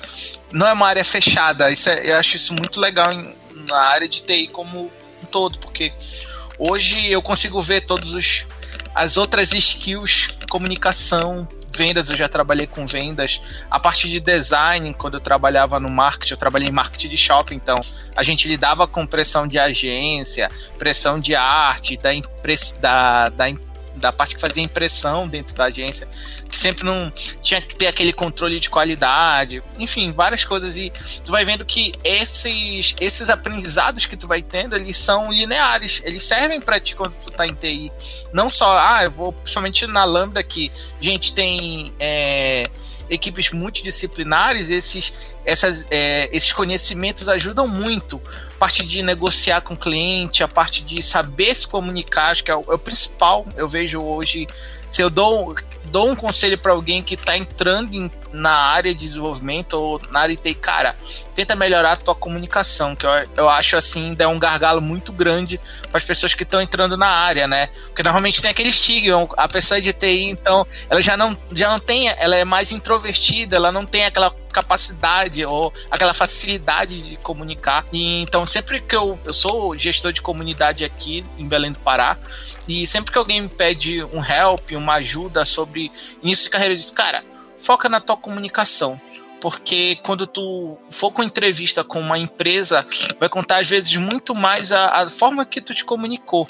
Não 0.53 0.66
é 0.66 0.72
uma 0.72 0.88
área 0.88 1.05
fechada. 1.05 1.70
Isso 1.70 1.88
é, 1.88 2.11
eu 2.11 2.16
acho 2.16 2.37
isso 2.37 2.53
muito 2.53 2.81
legal 2.81 3.12
em, 3.12 3.33
na 3.68 3.76
área 3.76 4.09
de 4.09 4.22
TI 4.22 4.48
como 4.48 4.90
um 5.22 5.26
todo, 5.26 5.59
porque 5.61 5.92
hoje 6.59 7.11
eu 7.11 7.22
consigo 7.22 7.62
ver 7.62 7.83
todos 7.83 8.12
os 8.12 8.44
as 8.92 9.16
outras 9.16 9.53
skills, 9.53 10.35
comunicação, 10.48 11.46
vendas, 11.74 12.11
eu 12.11 12.16
já 12.16 12.28
trabalhei 12.28 12.66
com 12.66 12.87
vendas. 12.87 13.40
A 13.70 13.78
parte 13.78 14.09
de 14.09 14.20
design, 14.20 14.94
quando 14.94 15.14
eu 15.14 15.20
trabalhava 15.20 15.78
no 15.80 15.88
marketing, 15.88 16.33
eu 16.33 16.38
trabalhei 16.38 16.68
em 16.68 16.72
marketing 16.72 17.09
de 17.09 17.16
shopping, 17.16 17.54
então 17.56 17.78
a 18.16 18.22
gente 18.22 18.48
lidava 18.48 18.87
com 18.87 19.06
pressão 19.06 19.46
de 19.46 19.59
agência, 19.59 20.50
pressão 20.78 21.18
de 21.18 21.35
arte, 21.35 21.96
da, 21.96 22.11
da, 22.80 23.28
da 23.28 23.48
da 24.00 24.12
parte 24.12 24.34
que 24.34 24.40
fazia 24.40 24.62
impressão 24.62 25.28
dentro 25.28 25.54
da 25.54 25.64
agência, 25.64 26.08
que 26.48 26.56
sempre 26.56 26.84
não 26.84 27.12
tinha 27.40 27.60
que 27.60 27.76
ter 27.76 27.86
aquele 27.86 28.12
controle 28.12 28.58
de 28.58 28.70
qualidade, 28.70 29.62
enfim, 29.78 30.12
várias 30.12 30.44
coisas. 30.44 30.76
E 30.76 30.92
tu 31.24 31.30
vai 31.30 31.44
vendo 31.44 31.64
que 31.64 31.92
esses, 32.02 32.94
esses 33.00 33.30
aprendizados 33.30 34.06
que 34.06 34.16
tu 34.16 34.26
vai 34.26 34.42
tendo, 34.42 34.74
eles 34.74 34.96
são 34.96 35.30
lineares, 35.30 36.02
eles 36.04 36.22
servem 36.22 36.60
para 36.60 36.80
ti 36.80 36.96
quando 36.96 37.16
tu 37.16 37.30
tá 37.30 37.46
em 37.46 37.54
TI. 37.54 37.92
Não 38.32 38.48
só, 38.48 38.78
ah, 38.78 39.04
eu 39.04 39.10
vou 39.10 39.32
principalmente 39.32 39.86
na 39.86 40.04
Lambda 40.04 40.42
que 40.42 40.70
a 41.00 41.04
gente 41.04 41.34
tem. 41.34 41.92
É, 42.00 42.64
equipes 43.10 43.50
multidisciplinares, 43.50 44.70
esses, 44.70 45.36
essas, 45.44 45.84
é, 45.90 46.28
esses 46.32 46.52
conhecimentos 46.52 47.28
ajudam 47.28 47.66
muito 47.66 48.22
parte 48.60 48.84
de 48.84 49.02
negociar 49.02 49.62
com 49.62 49.72
o 49.72 49.76
cliente, 49.76 50.42
a 50.42 50.48
parte 50.48 50.84
de 50.84 51.02
saber 51.02 51.54
se 51.54 51.66
comunicar, 51.66 52.30
acho 52.30 52.44
que 52.44 52.50
é 52.50 52.54
o, 52.54 52.62
é 52.68 52.74
o 52.74 52.78
principal. 52.78 53.46
Eu 53.56 53.66
vejo 53.66 53.98
hoje, 54.02 54.46
se 54.90 55.00
eu 55.00 55.09
dou, 55.09 55.55
dou 55.85 56.11
um 56.11 56.16
conselho 56.16 56.59
para 56.59 56.72
alguém 56.72 57.03
que 57.03 57.14
está 57.14 57.37
entrando 57.37 57.94
em, 57.94 58.11
na 58.33 58.50
área 58.50 58.92
de 58.92 59.07
desenvolvimento 59.07 59.74
ou 59.74 60.00
na 60.11 60.20
área 60.20 60.35
de 60.35 60.42
TI, 60.42 60.55
cara, 60.55 60.96
tenta 61.35 61.55
melhorar 61.55 61.92
a 61.92 61.96
tua 61.96 62.14
comunicação, 62.14 62.96
que 62.96 63.07
eu, 63.07 63.11
eu 63.37 63.48
acho 63.48 63.76
assim, 63.76 64.16
é 64.18 64.26
um 64.26 64.38
gargalo 64.38 64.81
muito 64.81 65.12
grande 65.12 65.61
para 65.88 65.98
as 65.98 66.05
pessoas 66.05 66.35
que 66.35 66.42
estão 66.42 66.61
entrando 66.61 66.96
na 66.96 67.09
área, 67.09 67.46
né? 67.46 67.68
Porque 67.87 68.03
normalmente 68.03 68.42
tem 68.42 68.50
aquele 68.50 68.70
estigma, 68.70 69.29
a 69.37 69.48
pessoa 69.48 69.81
de 69.81 69.92
TI, 69.92 70.24
então, 70.24 70.66
ela 70.88 71.00
já 71.00 71.16
não, 71.16 71.37
já 71.53 71.70
não 71.70 71.79
tem, 71.79 72.09
ela 72.09 72.37
é 72.37 72.44
mais 72.44 72.72
introvertida, 72.72 73.57
ela 73.57 73.70
não 73.70 73.87
tem 73.87 74.05
aquela 74.05 74.35
capacidade 74.53 75.44
ou 75.44 75.72
aquela 75.90 76.12
facilidade 76.12 77.00
de 77.03 77.16
comunicar. 77.16 77.87
E 77.92 78.20
então, 78.22 78.44
sempre 78.44 78.81
que 78.81 78.96
eu, 78.96 79.18
eu 79.24 79.33
sou 79.33 79.79
gestor 79.79 80.12
de 80.12 80.20
comunidade 80.20 80.85
aqui 80.85 81.24
em 81.38 81.46
Belém 81.46 81.72
do 81.72 81.79
Pará, 81.79 82.18
e 82.70 82.87
sempre 82.87 83.11
que 83.11 83.18
alguém 83.18 83.42
me 83.42 83.48
pede 83.48 84.04
um 84.04 84.24
help, 84.24 84.70
uma 84.72 84.94
ajuda 84.94 85.44
sobre 85.44 85.90
início 86.22 86.44
de 86.44 86.50
carreira, 86.50 86.72
eu 86.72 86.76
diz, 86.76 86.92
cara, 86.92 87.24
foca 87.56 87.88
na 87.88 88.00
tua 88.00 88.16
comunicação. 88.16 89.00
Porque 89.40 89.98
quando 90.04 90.26
tu 90.26 90.78
for 90.88 91.11
com 91.11 91.22
entrevista 91.22 91.83
com 91.83 91.98
uma 91.98 92.16
empresa, 92.16 92.87
vai 93.18 93.28
contar 93.28 93.59
às 93.59 93.68
vezes 93.68 93.96
muito 93.96 94.35
mais 94.35 94.70
a, 94.70 95.02
a 95.02 95.09
forma 95.09 95.44
que 95.44 95.61
tu 95.61 95.74
te 95.74 95.85
comunicou. 95.85 96.46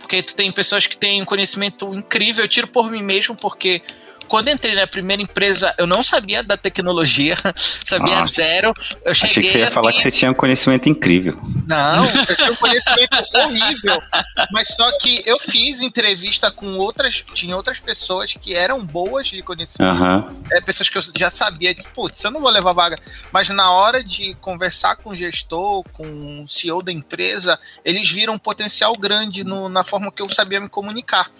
Porque 0.00 0.22
tu 0.22 0.34
tem 0.34 0.50
pessoas 0.50 0.86
que 0.86 0.96
têm 0.96 1.22
um 1.22 1.24
conhecimento 1.24 1.94
incrível, 1.94 2.44
eu 2.44 2.48
tiro 2.48 2.66
por 2.66 2.90
mim 2.90 3.02
mesmo, 3.02 3.36
porque 3.36 3.82
quando 4.28 4.48
entrei 4.48 4.74
na 4.74 4.86
primeira 4.86 5.22
empresa, 5.22 5.74
eu 5.78 5.86
não 5.86 6.02
sabia 6.02 6.42
da 6.42 6.56
tecnologia, 6.56 7.36
sabia 7.54 8.24
zero. 8.24 8.72
Eu 9.04 9.14
cheguei. 9.14 9.30
Achei 9.30 9.42
que 9.42 9.52
você 9.52 9.58
ia 9.58 9.64
assim, 9.66 9.74
falar 9.74 9.92
que 9.92 10.02
você 10.02 10.10
tinha 10.10 10.30
um 10.30 10.34
conhecimento 10.34 10.88
incrível. 10.88 11.38
Não, 11.66 12.04
eu 12.04 12.36
tinha 12.36 12.52
um 12.52 12.56
conhecimento 12.56 13.16
horrível. 13.34 14.02
Mas 14.52 14.68
só 14.68 14.90
que 14.98 15.22
eu 15.26 15.38
fiz 15.38 15.82
entrevista 15.82 16.50
com 16.50 16.76
outras, 16.78 17.24
tinha 17.34 17.56
outras 17.56 17.80
pessoas 17.80 18.34
que 18.34 18.54
eram 18.54 18.84
boas 18.84 19.28
de 19.28 19.42
conhecimento. 19.42 20.02
Uhum. 20.02 20.42
É, 20.52 20.60
pessoas 20.60 20.88
que 20.88 20.98
eu 20.98 21.02
já 21.16 21.30
sabia, 21.30 21.74
disse, 21.74 21.88
putz, 21.88 22.22
eu 22.24 22.30
não 22.30 22.40
vou 22.40 22.50
levar 22.50 22.72
vaga. 22.72 22.98
Mas 23.32 23.48
na 23.50 23.70
hora 23.70 24.02
de 24.02 24.34
conversar 24.40 24.96
com 24.96 25.10
o 25.10 25.16
gestor, 25.16 25.84
com 25.92 26.42
o 26.42 26.48
CEO 26.48 26.82
da 26.82 26.92
empresa, 26.92 27.58
eles 27.84 28.10
viram 28.10 28.34
um 28.34 28.38
potencial 28.38 28.94
grande 28.94 29.44
no, 29.44 29.68
na 29.68 29.84
forma 29.84 30.10
que 30.10 30.22
eu 30.22 30.28
sabia 30.30 30.60
me 30.60 30.68
comunicar. 30.68 31.30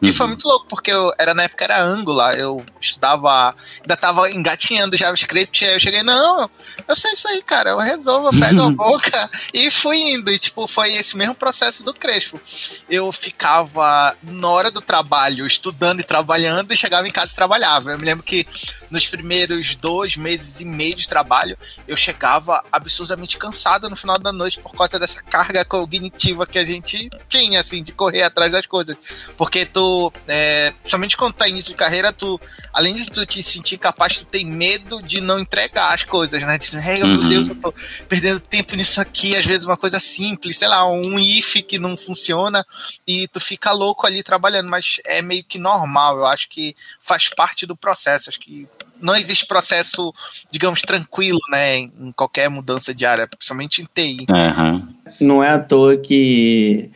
E 0.00 0.06
uhum. 0.06 0.12
foi 0.12 0.26
muito 0.26 0.46
louco, 0.46 0.66
porque 0.68 0.90
eu, 0.90 1.12
era 1.18 1.34
na 1.34 1.44
época 1.44 1.64
era 1.64 1.82
Angular 1.82 2.31
eu 2.34 2.64
estudava, 2.80 3.54
ainda 3.80 3.96
tava 3.96 4.30
engatinhando 4.30 4.96
JavaScript, 4.96 5.64
aí 5.64 5.74
eu 5.74 5.80
cheguei, 5.80 6.02
não, 6.02 6.50
eu 6.86 6.96
sei 6.96 7.12
isso 7.12 7.28
aí, 7.28 7.42
cara, 7.42 7.70
eu 7.70 7.78
resolvo, 7.78 8.28
eu 8.28 8.40
pego 8.40 8.62
a 8.62 8.70
boca 8.72 9.30
e 9.52 9.70
fui 9.70 9.96
indo. 9.96 10.30
E, 10.30 10.38
tipo, 10.38 10.66
foi 10.66 10.94
esse 10.94 11.16
mesmo 11.16 11.34
processo 11.34 11.82
do 11.82 11.94
Crespo. 11.94 12.40
Eu 12.88 13.10
ficava 13.12 14.16
na 14.22 14.48
hora 14.48 14.70
do 14.70 14.80
trabalho, 14.80 15.46
estudando 15.46 16.00
e 16.00 16.04
trabalhando, 16.04 16.72
e 16.72 16.76
chegava 16.76 17.06
em 17.06 17.12
casa 17.12 17.32
e 17.32 17.36
trabalhava. 17.36 17.92
Eu 17.92 17.98
me 17.98 18.04
lembro 18.04 18.22
que 18.22 18.46
nos 18.90 19.08
primeiros 19.08 19.74
dois 19.74 20.16
meses 20.16 20.60
e 20.60 20.64
meio 20.66 20.94
de 20.94 21.08
trabalho, 21.08 21.56
eu 21.88 21.96
chegava 21.96 22.62
absurdamente 22.70 23.38
cansado 23.38 23.88
no 23.88 23.96
final 23.96 24.18
da 24.18 24.30
noite 24.30 24.60
por 24.60 24.74
causa 24.74 24.98
dessa 24.98 25.22
carga 25.22 25.64
cognitiva 25.64 26.46
que 26.46 26.58
a 26.58 26.64
gente 26.64 27.08
tinha, 27.28 27.60
assim, 27.60 27.82
de 27.82 27.92
correr 27.92 28.22
atrás 28.22 28.52
das 28.52 28.66
coisas. 28.66 28.96
Porque 29.36 29.64
tu, 29.64 30.12
é, 30.28 30.74
somente 30.84 31.16
quando 31.16 31.32
tá 31.32 31.48
início 31.48 31.70
de 31.70 31.76
carreira, 31.76 32.12
tu, 32.22 32.40
além 32.72 32.94
de 32.94 33.10
tu 33.10 33.26
te 33.26 33.42
sentir 33.42 33.76
capaz, 33.76 34.20
tu 34.20 34.26
tem 34.26 34.46
medo 34.46 35.02
de 35.02 35.20
não 35.20 35.40
entregar 35.40 35.92
as 35.92 36.04
coisas, 36.04 36.40
né? 36.40 36.56
De, 36.56 36.76
hey, 36.76 37.02
uhum. 37.02 37.08
meu 37.08 37.28
Deus, 37.28 37.48
eu 37.48 37.56
tô 37.56 37.72
perdendo 38.08 38.38
tempo 38.38 38.76
nisso 38.76 39.00
aqui, 39.00 39.34
às 39.36 39.44
vezes 39.44 39.64
uma 39.64 39.76
coisa 39.76 39.98
simples, 39.98 40.58
sei 40.58 40.68
lá, 40.68 40.88
um 40.88 41.18
if 41.18 41.54
que 41.62 41.80
não 41.80 41.96
funciona 41.96 42.64
e 43.04 43.26
tu 43.26 43.40
fica 43.40 43.72
louco 43.72 44.06
ali 44.06 44.22
trabalhando, 44.22 44.70
mas 44.70 45.00
é 45.04 45.20
meio 45.20 45.42
que 45.42 45.58
normal, 45.58 46.18
eu 46.18 46.26
acho 46.26 46.48
que 46.48 46.76
faz 47.00 47.28
parte 47.28 47.66
do 47.66 47.74
processo, 47.74 48.30
acho 48.30 48.38
que 48.38 48.68
não 49.00 49.16
existe 49.16 49.44
processo, 49.46 50.14
digamos, 50.48 50.82
tranquilo, 50.82 51.40
né, 51.50 51.78
em 51.78 52.12
qualquer 52.14 52.48
mudança 52.48 52.94
de 52.94 53.04
área, 53.04 53.26
principalmente 53.26 53.82
em 53.82 53.88
TI. 53.92 54.26
Uhum. 54.30 54.88
Não 55.20 55.42
é 55.42 55.50
à 55.50 55.58
toa 55.58 55.96
que 55.96 56.88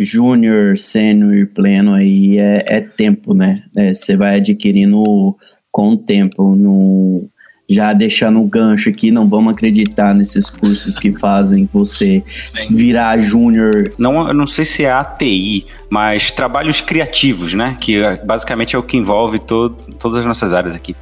júnior, 0.00 0.78
sênior, 0.78 1.46
pleno 1.54 1.92
aí 1.92 2.38
é, 2.38 2.64
é 2.66 2.80
tempo, 2.80 3.34
né? 3.34 3.62
É, 3.76 3.92
você 3.92 4.14
é, 4.14 4.16
vai 4.16 4.36
adquirindo 4.36 5.36
com 5.70 5.90
o 5.90 5.96
tempo. 5.96 6.56
No, 6.56 7.28
já 7.68 7.92
deixando 7.92 8.40
o 8.40 8.46
gancho 8.46 8.88
aqui, 8.88 9.10
não 9.10 9.28
vamos 9.28 9.52
acreditar 9.52 10.14
nesses 10.14 10.48
cursos 10.48 10.98
que 10.98 11.12
fazem 11.12 11.68
você 11.72 12.22
virar 12.70 13.18
júnior. 13.18 13.92
Não, 13.98 14.26
eu 14.26 14.34
não 14.34 14.46
sei 14.46 14.64
se 14.64 14.84
é 14.84 14.90
ATI, 14.90 15.66
mas 15.90 16.30
trabalhos 16.30 16.80
criativos, 16.80 17.52
né? 17.52 17.76
Que 17.78 18.02
é, 18.02 18.16
basicamente 18.24 18.74
é 18.74 18.78
o 18.78 18.82
que 18.82 18.96
envolve 18.96 19.38
todo, 19.38 19.76
todas 19.98 20.18
as 20.18 20.26
nossas 20.26 20.52
áreas 20.54 20.74
aqui. 20.74 20.96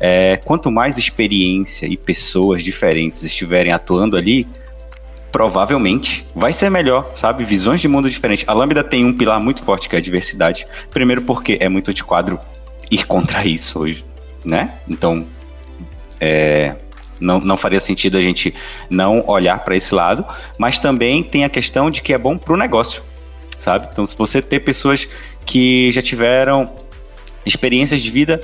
É, 0.00 0.36
quanto 0.44 0.70
mais 0.70 0.96
experiência 0.96 1.86
e 1.86 1.96
pessoas 1.96 2.62
diferentes 2.62 3.24
estiverem 3.24 3.72
atuando 3.72 4.16
ali, 4.16 4.46
provavelmente 5.30 6.26
vai 6.34 6.52
ser 6.52 6.70
melhor, 6.70 7.10
sabe? 7.14 7.44
Visões 7.44 7.80
de 7.80 7.88
mundo 7.88 8.08
diferentes. 8.08 8.44
A 8.48 8.52
Lambda 8.52 8.82
tem 8.82 9.04
um 9.04 9.12
pilar 9.12 9.40
muito 9.40 9.62
forte 9.62 9.88
que 9.88 9.94
é 9.94 9.98
a 9.98 10.02
diversidade. 10.02 10.66
Primeiro 10.90 11.22
porque 11.22 11.58
é 11.60 11.68
muito 11.68 11.92
de 11.92 12.02
quadro 12.02 12.38
ir 12.90 13.06
contra 13.06 13.44
isso 13.44 13.80
hoje, 13.80 14.04
né? 14.44 14.74
Então, 14.88 15.26
é, 16.20 16.76
não, 17.20 17.40
não 17.40 17.56
faria 17.56 17.80
sentido 17.80 18.16
a 18.16 18.22
gente 18.22 18.54
não 18.88 19.24
olhar 19.26 19.58
para 19.60 19.76
esse 19.76 19.94
lado, 19.94 20.24
mas 20.56 20.78
também 20.78 21.22
tem 21.22 21.44
a 21.44 21.48
questão 21.48 21.90
de 21.90 22.00
que 22.00 22.12
é 22.12 22.18
bom 22.18 22.38
para 22.38 22.54
o 22.54 22.56
negócio, 22.56 23.02
sabe? 23.56 23.88
Então, 23.92 24.06
se 24.06 24.16
você 24.16 24.40
ter 24.40 24.60
pessoas 24.60 25.08
que 25.44 25.92
já 25.92 26.00
tiveram 26.00 26.74
experiências 27.44 28.02
de 28.02 28.10
vida 28.10 28.40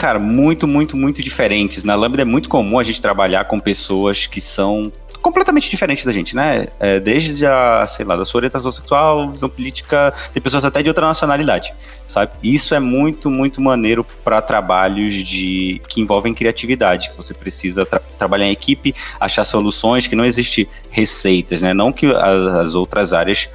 cara, 0.00 0.18
muito, 0.18 0.66
muito, 0.66 0.96
muito 0.96 1.22
diferentes. 1.22 1.84
Na 1.84 1.94
Lambda 1.94 2.22
é 2.22 2.24
muito 2.24 2.48
comum 2.48 2.78
a 2.78 2.82
gente 2.82 3.02
trabalhar 3.02 3.44
com 3.44 3.60
pessoas 3.60 4.24
que 4.26 4.40
são 4.40 4.90
completamente 5.30 5.70
diferentes 5.70 6.04
da 6.04 6.12
gente, 6.12 6.34
né? 6.34 6.66
É, 6.80 6.98
desde 6.98 7.46
a, 7.46 7.86
sei 7.86 8.04
lá, 8.04 8.16
da 8.16 8.24
sua 8.24 8.40
orientação 8.40 8.72
sexual, 8.72 9.30
visão 9.30 9.48
política, 9.48 10.12
tem 10.32 10.42
pessoas 10.42 10.64
até 10.64 10.82
de 10.82 10.88
outra 10.88 11.06
nacionalidade, 11.06 11.72
sabe? 12.06 12.32
Isso 12.42 12.74
é 12.74 12.80
muito, 12.80 13.30
muito 13.30 13.60
maneiro 13.62 14.04
para 14.24 14.42
trabalhos 14.42 15.14
de 15.14 15.80
que 15.88 16.00
envolvem 16.00 16.34
criatividade, 16.34 17.10
que 17.10 17.16
você 17.16 17.32
precisa 17.32 17.86
tra 17.86 18.00
trabalhar 18.18 18.46
em 18.46 18.50
equipe, 18.50 18.94
achar 19.20 19.44
soluções, 19.44 20.06
que 20.06 20.16
não 20.16 20.24
existe 20.24 20.68
receitas, 20.90 21.62
né? 21.62 21.72
Não 21.72 21.92
que 21.92 22.06
as, 22.06 22.46
as 22.58 22.74
outras 22.74 23.12
áreas 23.12 23.48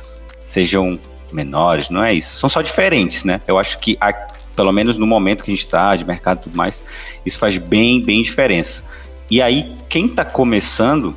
sejam 0.45 0.97
menores, 1.31 1.89
não 1.89 2.03
é 2.03 2.13
isso. 2.13 2.35
São 2.37 2.49
só 2.49 2.61
diferentes, 2.61 3.25
né? 3.25 3.41
Eu 3.45 3.59
acho 3.59 3.77
que 3.79 3.97
a, 3.99 4.13
pelo 4.55 4.71
menos 4.71 4.97
no 4.97 5.05
momento 5.05 5.43
que 5.43 5.51
a 5.51 5.53
gente 5.53 5.65
está, 5.65 5.95
de 5.95 6.05
mercado 6.05 6.39
e 6.39 6.43
tudo 6.43 6.55
mais, 6.55 6.81
isso 7.25 7.37
faz 7.37 7.57
bem, 7.57 8.01
bem 8.01 8.23
diferença. 8.23 8.83
E 9.29 9.41
aí, 9.41 9.75
quem 9.89 10.05
está 10.05 10.23
começando 10.23 11.15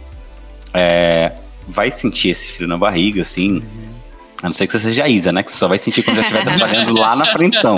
é, 0.75 1.33
vai 1.67 1.91
sentir 1.91 2.31
esse 2.31 2.53
frio 2.53 2.69
na 2.69 2.79
barriga, 2.79 3.23
assim. 3.23 3.63
A 4.43 4.47
não 4.47 4.53
ser 4.53 4.67
que 4.67 4.73
você 4.73 4.81
seja 4.81 5.05
a 5.05 5.09
Isa, 5.09 5.33
né? 5.33 5.43
Que 5.43 5.51
você 5.51 5.59
só 5.59 5.69
vai 5.69 5.79
sentir 5.79 6.03
quando 6.03 6.17
já 6.17 6.23
estiver 6.23 6.45
trabalhando 6.45 6.95
lá 6.95 7.17
na 7.17 7.27
frentão. 7.27 7.77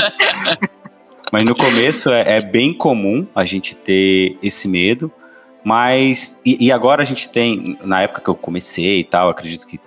Mas 1.32 1.44
no 1.44 1.54
começo 1.54 2.10
é, 2.10 2.36
é, 2.36 2.40
bem 2.40 2.74
comum 2.74 3.26
a 3.34 3.44
gente 3.44 3.74
ter 3.74 4.36
esse 4.42 4.68
medo. 4.68 5.10
Mas. 5.64 6.38
E, 6.44 6.66
e, 6.66 6.72
agora 6.72 7.02
a 7.02 7.04
gente 7.04 7.28
tem, 7.28 7.78
na 7.82 8.02
época 8.02 8.20
que 8.20 8.28
eu 8.28 8.34
comecei 8.34 9.00
e 9.00 9.04
tal, 9.04 9.30
acredito 9.30 9.66
que 9.66 9.78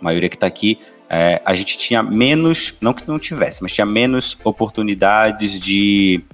a 0.00 0.04
maioria 0.04 0.28
que 0.28 0.36
está 0.36 0.46
aqui 0.46 0.78
é, 1.14 1.42
a 1.44 1.54
gente 1.54 1.76
tinha 1.76 2.02
menos, 2.02 2.74
não 2.80 2.94
que 2.94 3.06
não 3.06 3.18
tivesse, 3.18 3.62
mas 3.62 3.74
tinha 3.74 3.84
menos 3.84 4.36
oportunidades 4.42 5.60
de 5.60 6.24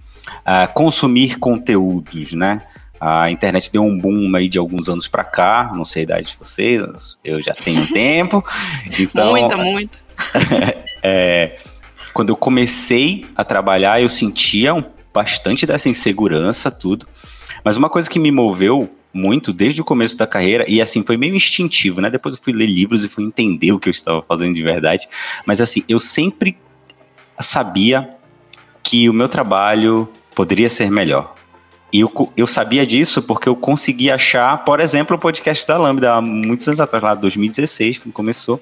uh, 0.47 0.73
consumir 0.73 1.37
conteúdos, 1.41 2.33
né? 2.33 2.65
A 3.01 3.31
internet 3.31 3.71
deu 3.71 3.83
um 3.83 3.97
boom 3.97 4.35
aí 4.35 4.49
de 4.49 4.59
alguns 4.59 4.89
anos 4.89 5.07
para 5.07 5.25
cá, 5.25 5.71
não 5.75 5.85
sei 5.85 6.03
a 6.03 6.05
idade 6.05 6.27
de 6.29 6.37
vocês, 6.39 7.17
eu 7.25 7.41
já 7.41 7.53
tenho 7.53 7.87
tempo. 7.93 8.45
Então, 8.99 9.31
muita, 9.31 9.57
muita. 9.57 9.99
é, 11.03 11.59
quando 12.13 12.31
eu 12.31 12.37
comecei 12.37 13.25
a 13.37 13.45
trabalhar, 13.45 14.03
eu 14.03 14.09
sentia 14.09 14.75
um, 14.75 14.85
bastante 15.15 15.67
dessa 15.67 15.89
insegurança, 15.89 16.71
tudo. 16.71 17.07
Mas 17.65 17.77
uma 17.77 17.89
coisa 17.89 18.09
que 18.09 18.19
me 18.19 18.31
moveu 18.31 18.91
muito 19.13 19.53
desde 19.53 19.81
o 19.81 19.85
começo 19.85 20.17
da 20.17 20.27
carreira, 20.27 20.65
e 20.69 20.81
assim, 20.81 21.03
foi 21.03 21.17
meio 21.17 21.35
instintivo, 21.35 22.01
né? 22.01 22.11
Depois 22.11 22.37
eu 22.37 22.43
fui 22.43 22.53
ler 22.53 22.67
livros 22.67 23.05
e 23.05 23.09
fui 23.09 23.25
entender 23.25 23.73
o 23.73 23.79
que 23.79 23.89
eu 23.89 23.91
estava 23.93 24.23
fazendo 24.23 24.55
de 24.55 24.63
verdade. 24.63 25.09
Mas 25.47 25.61
assim, 25.61 25.83
eu 25.89 25.99
sempre 25.99 26.57
sabia 27.41 28.11
que 28.83 29.09
o 29.09 29.13
meu 29.13 29.29
trabalho 29.29 30.09
poderia 30.35 30.71
ser 30.71 30.91
melhor. 30.91 31.35
E 31.93 32.01
eu, 32.01 32.33
eu 32.37 32.47
sabia 32.47 32.87
disso 32.87 33.23
porque 33.23 33.49
eu 33.49 33.57
consegui 33.57 34.11
achar, 34.11 34.59
por 34.65 34.79
exemplo, 34.81 35.17
o 35.17 35.19
podcast 35.19 35.67
da 35.67 35.79
Lambda 35.79 36.15
há 36.15 36.21
muitos 36.21 36.67
anos 36.69 36.81
atrás, 36.81 37.03
lá 37.03 37.15
2016, 37.15 37.99
quando 37.99 38.13
começou. 38.13 38.61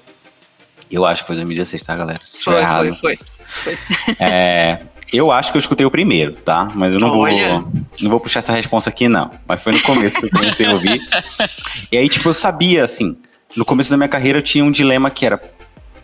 Eu 0.90 1.04
acho 1.04 1.22
que 1.22 1.26
foi 1.26 1.36
2016, 1.36 1.82
tá, 1.82 1.96
galera? 1.96 2.20
Se 2.24 2.42
foi, 2.42 2.64
foi, 2.64 2.92
foi, 2.92 3.16
foi. 3.64 3.78
É, 4.20 4.80
eu 5.12 5.32
acho 5.32 5.50
que 5.50 5.58
eu 5.58 5.60
escutei 5.60 5.84
o 5.84 5.90
primeiro, 5.90 6.32
tá? 6.32 6.68
Mas 6.74 6.92
eu 6.92 7.00
não 7.00 7.10
vou 7.10 7.26
não 7.28 8.10
vou 8.10 8.20
puxar 8.20 8.38
essa 8.40 8.52
resposta 8.52 8.90
aqui, 8.90 9.08
não. 9.08 9.30
Mas 9.46 9.62
foi 9.62 9.72
no 9.72 9.82
começo 9.82 10.18
que 10.20 10.26
eu 10.26 10.30
comecei 10.30 10.66
a 10.66 10.72
ouvir. 10.72 11.00
e 11.90 11.96
aí, 11.96 12.08
tipo, 12.08 12.28
eu 12.28 12.34
sabia, 12.34 12.84
assim, 12.84 13.16
no 13.56 13.64
começo 13.64 13.90
da 13.90 13.96
minha 13.96 14.08
carreira 14.08 14.38
eu 14.38 14.42
tinha 14.42 14.64
um 14.64 14.70
dilema 14.70 15.10
que 15.10 15.26
era 15.26 15.40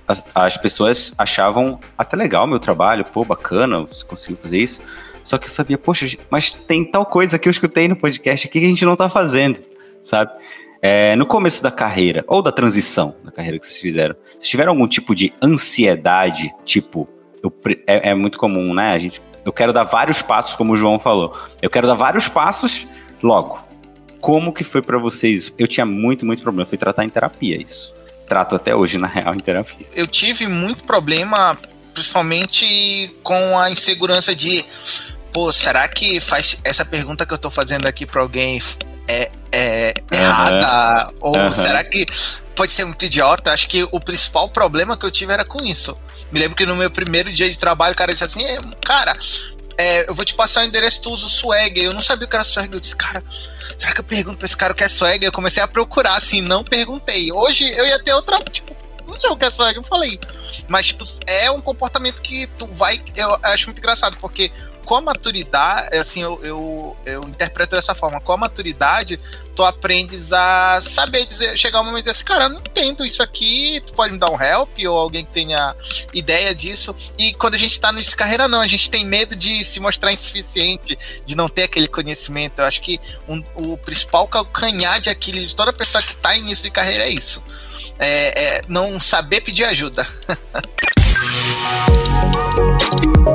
as, 0.06 0.24
as 0.34 0.56
pessoas 0.56 1.12
achavam 1.16 1.78
até 1.96 2.16
legal 2.16 2.44
o 2.44 2.48
meu 2.48 2.58
trabalho, 2.58 3.04
pô, 3.04 3.24
bacana, 3.24 3.82
você 3.82 4.04
conseguiu 4.04 4.36
fazer 4.36 4.58
isso. 4.58 4.80
Só 5.22 5.38
que 5.38 5.46
eu 5.46 5.50
sabia, 5.50 5.78
poxa, 5.78 6.16
mas 6.30 6.52
tem 6.52 6.84
tal 6.84 7.06
coisa 7.06 7.38
que 7.38 7.48
eu 7.48 7.50
escutei 7.50 7.88
no 7.88 7.96
podcast 7.96 8.46
aqui 8.46 8.60
que 8.60 8.66
a 8.66 8.68
gente 8.68 8.84
não 8.84 8.96
tá 8.96 9.08
fazendo, 9.08 9.60
sabe? 10.02 10.32
É, 10.80 11.14
no 11.14 11.24
começo 11.24 11.62
da 11.62 11.70
carreira, 11.70 12.24
ou 12.26 12.42
da 12.42 12.50
transição 12.50 13.14
da 13.24 13.30
carreira 13.30 13.58
que 13.58 13.66
vocês 13.66 13.80
fizeram, 13.80 14.16
vocês 14.32 14.48
tiveram 14.48 14.72
algum 14.72 14.88
tipo 14.88 15.14
de 15.14 15.32
ansiedade, 15.40 16.52
tipo, 16.64 17.08
eu, 17.42 17.52
é, 17.86 18.10
é, 18.10 18.14
muito 18.14 18.36
comum, 18.36 18.74
né? 18.74 18.92
A 18.92 18.98
gente, 18.98 19.22
eu 19.44 19.52
quero 19.52 19.72
dar 19.72 19.84
vários 19.84 20.22
passos, 20.22 20.56
como 20.56 20.72
o 20.72 20.76
João 20.76 20.98
falou. 20.98 21.36
Eu 21.60 21.70
quero 21.70 21.86
dar 21.86 21.94
vários 21.94 22.28
passos 22.28 22.86
logo. 23.22 23.60
Como 24.20 24.52
que 24.52 24.64
foi 24.64 24.82
para 24.82 24.98
vocês? 24.98 25.52
Eu 25.58 25.66
tinha 25.66 25.86
muito, 25.86 26.24
muito 26.24 26.42
problema. 26.42 26.68
fui 26.68 26.78
tratar 26.78 27.04
em 27.04 27.08
terapia 27.08 27.60
isso. 27.60 27.94
Trato 28.28 28.54
até 28.54 28.74
hoje, 28.74 28.98
na 28.98 29.08
real, 29.08 29.34
em 29.34 29.38
terapia. 29.38 29.86
Eu 29.94 30.06
tive 30.06 30.46
muito 30.46 30.84
problema, 30.84 31.58
principalmente 31.92 33.14
com 33.22 33.58
a 33.58 33.70
insegurança 33.70 34.34
de, 34.34 34.64
pô, 35.32 35.52
será 35.52 35.86
que 35.88 36.20
faz 36.20 36.58
essa 36.64 36.84
pergunta 36.84 37.24
que 37.24 37.32
eu 37.32 37.38
tô 37.38 37.50
fazendo 37.50 37.86
aqui 37.86 38.04
para 38.04 38.20
alguém 38.20 38.60
é, 39.08 39.30
é 39.50 39.94
uhum. 40.12 40.18
errada? 40.18 41.14
Ou 41.20 41.36
uhum. 41.36 41.52
será 41.52 41.82
que 41.82 42.06
pode 42.54 42.72
ser 42.72 42.84
muito 42.84 43.04
idiota? 43.04 43.52
Acho 43.52 43.68
que 43.68 43.82
o 43.90 44.00
principal 44.00 44.48
problema 44.48 44.96
que 44.96 45.04
eu 45.04 45.10
tive 45.10 45.32
era 45.32 45.44
com 45.44 45.64
isso. 45.64 45.98
Me 46.30 46.38
lembro 46.38 46.56
que 46.56 46.66
no 46.66 46.76
meu 46.76 46.90
primeiro 46.90 47.32
dia 47.32 47.50
de 47.50 47.58
trabalho, 47.58 47.92
o 47.92 47.96
cara 47.96 48.12
disse 48.12 48.24
assim: 48.24 48.44
Cara, 48.84 49.16
é, 49.76 50.08
eu 50.08 50.14
vou 50.14 50.24
te 50.24 50.34
passar 50.34 50.62
o 50.62 50.64
endereço, 50.64 51.02
tu 51.02 51.10
usa 51.10 51.26
o 51.26 51.28
swag. 51.28 51.82
Eu 51.82 51.92
não 51.92 52.00
sabia 52.00 52.26
o 52.26 52.28
que 52.28 52.36
era 52.36 52.44
swag. 52.44 52.72
Eu 52.72 52.80
disse, 52.80 52.96
cara, 52.96 53.22
será 53.76 53.92
que 53.92 54.00
eu 54.00 54.04
pergunto 54.04 54.38
pra 54.38 54.46
esse 54.46 54.56
cara 54.56 54.72
o 54.72 54.76
que 54.76 54.84
é 54.84 54.88
swag? 54.88 55.24
Eu 55.24 55.32
comecei 55.32 55.62
a 55.62 55.68
procurar, 55.68 56.14
assim, 56.14 56.40
não 56.40 56.64
perguntei. 56.64 57.32
Hoje 57.32 57.68
eu 57.70 57.86
ia 57.86 58.02
ter 58.02 58.12
outra, 58.14 58.38
tipo, 58.44 58.74
não 59.06 59.18
sei 59.18 59.30
o 59.30 59.36
que 59.36 59.44
é 59.44 59.50
swag, 59.50 59.76
eu 59.76 59.82
falei. 59.82 60.18
Mas, 60.68 60.86
tipo, 60.86 61.04
é 61.26 61.50
um 61.50 61.60
comportamento 61.60 62.22
que 62.22 62.46
tu 62.58 62.66
vai. 62.66 63.02
Eu 63.16 63.38
acho 63.42 63.66
muito 63.66 63.78
engraçado, 63.78 64.16
porque 64.18 64.50
com 64.84 64.96
a 64.96 65.00
maturidade, 65.00 65.96
assim, 65.96 66.22
eu, 66.22 66.40
eu, 66.42 66.96
eu 67.04 67.22
interpreto 67.22 67.76
dessa 67.76 67.94
forma, 67.94 68.20
com 68.20 68.32
a 68.32 68.36
maturidade, 68.36 69.18
tu 69.54 69.64
aprendes 69.64 70.32
a 70.32 70.80
saber 70.80 71.26
dizer, 71.26 71.56
chegar 71.56 71.80
um 71.80 71.84
momento 71.84 72.00
e 72.00 72.02
dizer 72.02 72.10
assim, 72.10 72.24
cara, 72.24 72.44
eu 72.44 72.50
não 72.50 72.58
entendo 72.58 73.04
isso 73.04 73.22
aqui, 73.22 73.80
tu 73.86 73.92
pode 73.92 74.12
me 74.12 74.18
dar 74.18 74.30
um 74.30 74.40
help, 74.40 74.70
ou 74.86 74.98
alguém 74.98 75.24
que 75.24 75.32
tenha 75.32 75.74
ideia 76.12 76.54
disso. 76.54 76.94
E 77.18 77.34
quando 77.34 77.54
a 77.54 77.58
gente 77.58 77.78
tá 77.80 77.92
no 77.92 78.02
carreira, 78.16 78.48
não, 78.48 78.60
a 78.60 78.66
gente 78.66 78.90
tem 78.90 79.04
medo 79.04 79.36
de 79.36 79.64
se 79.64 79.80
mostrar 79.80 80.12
insuficiente, 80.12 80.96
de 81.24 81.36
não 81.36 81.48
ter 81.48 81.64
aquele 81.64 81.86
conhecimento. 81.86 82.60
Eu 82.60 82.64
acho 82.64 82.80
que 82.80 83.00
um, 83.28 83.42
o 83.54 83.76
principal 83.78 84.26
calcanhar 84.28 85.00
de 85.00 85.08
Aquiles 85.08 85.48
de 85.48 85.56
toda 85.56 85.72
pessoa 85.72 86.02
que 86.02 86.16
tá 86.16 86.36
início 86.36 86.64
de 86.64 86.70
carreira 86.70 87.04
é 87.04 87.10
isso. 87.10 87.42
É, 87.98 88.58
é 88.58 88.62
não 88.68 88.98
saber 88.98 89.40
pedir 89.40 89.64
ajuda. 89.64 90.06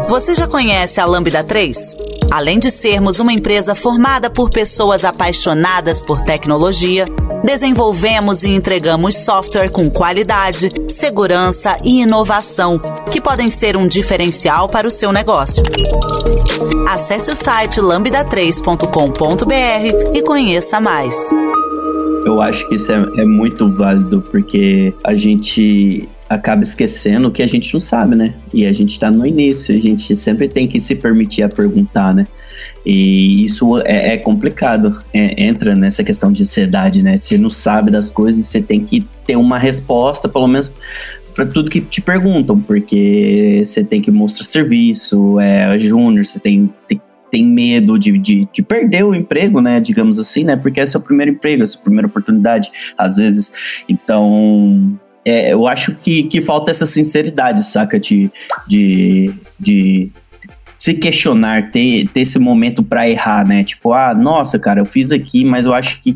Você 0.08 0.34
já 0.34 0.48
conhece 0.48 1.00
a 1.02 1.06
Lambda 1.06 1.43
3? 1.43 1.98
Além 2.32 2.58
de 2.60 2.72
sermos 2.72 3.20
uma 3.20 3.34
empresa 3.34 3.76
formada 3.76 4.30
por 4.30 4.50
pessoas 4.50 5.04
apaixonadas 5.04 6.02
por 6.02 6.22
tecnologia, 6.22 7.04
desenvolvemos 7.43 8.43
e 8.43 8.50
entregamos 8.50 9.17
software 9.17 9.70
com 9.70 9.91
qualidade, 9.91 10.70
segurança 10.88 11.76
e 11.84 12.04
inovação, 12.04 12.80
que 13.12 13.20
podem 13.20 13.50
ser 13.50 13.76
um 13.76 13.86
diferencial 13.86 14.70
para 14.70 14.88
o 14.88 14.91
seu 14.91 15.12
negócio. 15.12 15.62
Acesse 16.88 17.30
o 17.30 17.36
site 17.36 17.82
lambda3.com.br 17.82 20.13
e 20.13 20.22
conheça 20.22 20.80
mais. 20.80 21.30
Eu 22.26 22.41
acho 22.41 22.65
que 22.70 22.76
isso 22.76 22.93
é, 22.93 23.06
é 23.17 23.26
muito 23.26 23.70
válido 23.70 24.22
porque 24.22 24.93
a 25.04 25.13
gente 25.13 26.08
acaba 26.29 26.61
esquecendo 26.61 27.31
que 27.31 27.41
a 27.41 27.47
gente 27.47 27.73
não 27.73 27.79
sabe, 27.79 28.15
né? 28.15 28.33
E 28.53 28.65
a 28.65 28.73
gente 28.73 28.99
tá 28.99 29.09
no 29.09 29.25
início, 29.25 29.75
a 29.75 29.79
gente 29.79 30.15
sempre 30.15 30.47
tem 30.47 30.67
que 30.67 30.79
se 30.79 30.95
permitir 30.95 31.43
a 31.43 31.49
perguntar, 31.49 32.13
né? 32.13 32.27
E 32.85 33.45
isso 33.45 33.77
é, 33.79 34.13
é 34.13 34.17
complicado, 34.17 34.99
é, 35.13 35.43
entra 35.43 35.75
nessa 35.75 36.03
questão 36.03 36.31
de 36.31 36.43
ansiedade, 36.43 37.03
né? 37.03 37.17
Você 37.17 37.37
não 37.37 37.49
sabe 37.49 37.91
das 37.91 38.09
coisas, 38.09 38.45
você 38.45 38.61
tem 38.61 38.83
que 38.83 39.05
ter 39.25 39.35
uma 39.35 39.57
resposta, 39.57 40.27
pelo 40.27 40.47
menos 40.47 40.73
para 41.33 41.45
tudo 41.45 41.69
que 41.69 41.79
te 41.79 42.01
perguntam, 42.01 42.59
porque 42.59 43.61
você 43.63 43.83
tem 43.83 44.01
que 44.01 44.09
mostrar 44.09 44.43
serviço, 44.43 45.39
é 45.39 45.77
júnior, 45.77 46.25
você 46.25 46.39
tem, 46.39 46.73
tem, 46.87 46.99
tem 47.29 47.45
medo 47.45 47.99
de, 47.99 48.17
de, 48.17 48.47
de, 48.51 48.63
perder 48.63 49.05
o 49.05 49.13
emprego, 49.13 49.61
né? 49.61 49.79
Digamos 49.79 50.17
assim, 50.17 50.43
né? 50.43 50.55
Porque 50.55 50.79
esse 50.79 50.95
é 50.95 50.99
o 50.99 51.01
primeiro 51.01 51.33
emprego, 51.33 51.61
essa 51.61 51.77
é 51.77 51.79
a 51.79 51.83
primeira 51.83 52.07
oportunidade, 52.07 52.71
às 52.97 53.17
vezes. 53.17 53.51
Então, 53.87 54.99
é, 55.27 55.53
eu 55.53 55.67
acho 55.67 55.95
que, 55.95 56.23
que 56.23 56.41
falta 56.41 56.71
essa 56.71 56.85
sinceridade, 56.85 57.63
saca? 57.65 57.99
De, 57.99 58.31
de, 58.67 59.33
de 59.59 60.11
se 60.77 60.93
questionar, 60.93 61.69
ter, 61.69 62.07
ter 62.09 62.21
esse 62.21 62.39
momento 62.39 62.81
para 62.81 63.09
errar, 63.09 63.45
né? 63.47 63.63
Tipo, 63.63 63.93
ah, 63.93 64.13
nossa, 64.13 64.57
cara, 64.57 64.79
eu 64.79 64.85
fiz 64.85 65.11
aqui, 65.11 65.43
mas 65.43 65.65
eu 65.65 65.73
acho 65.73 66.01
que 66.01 66.15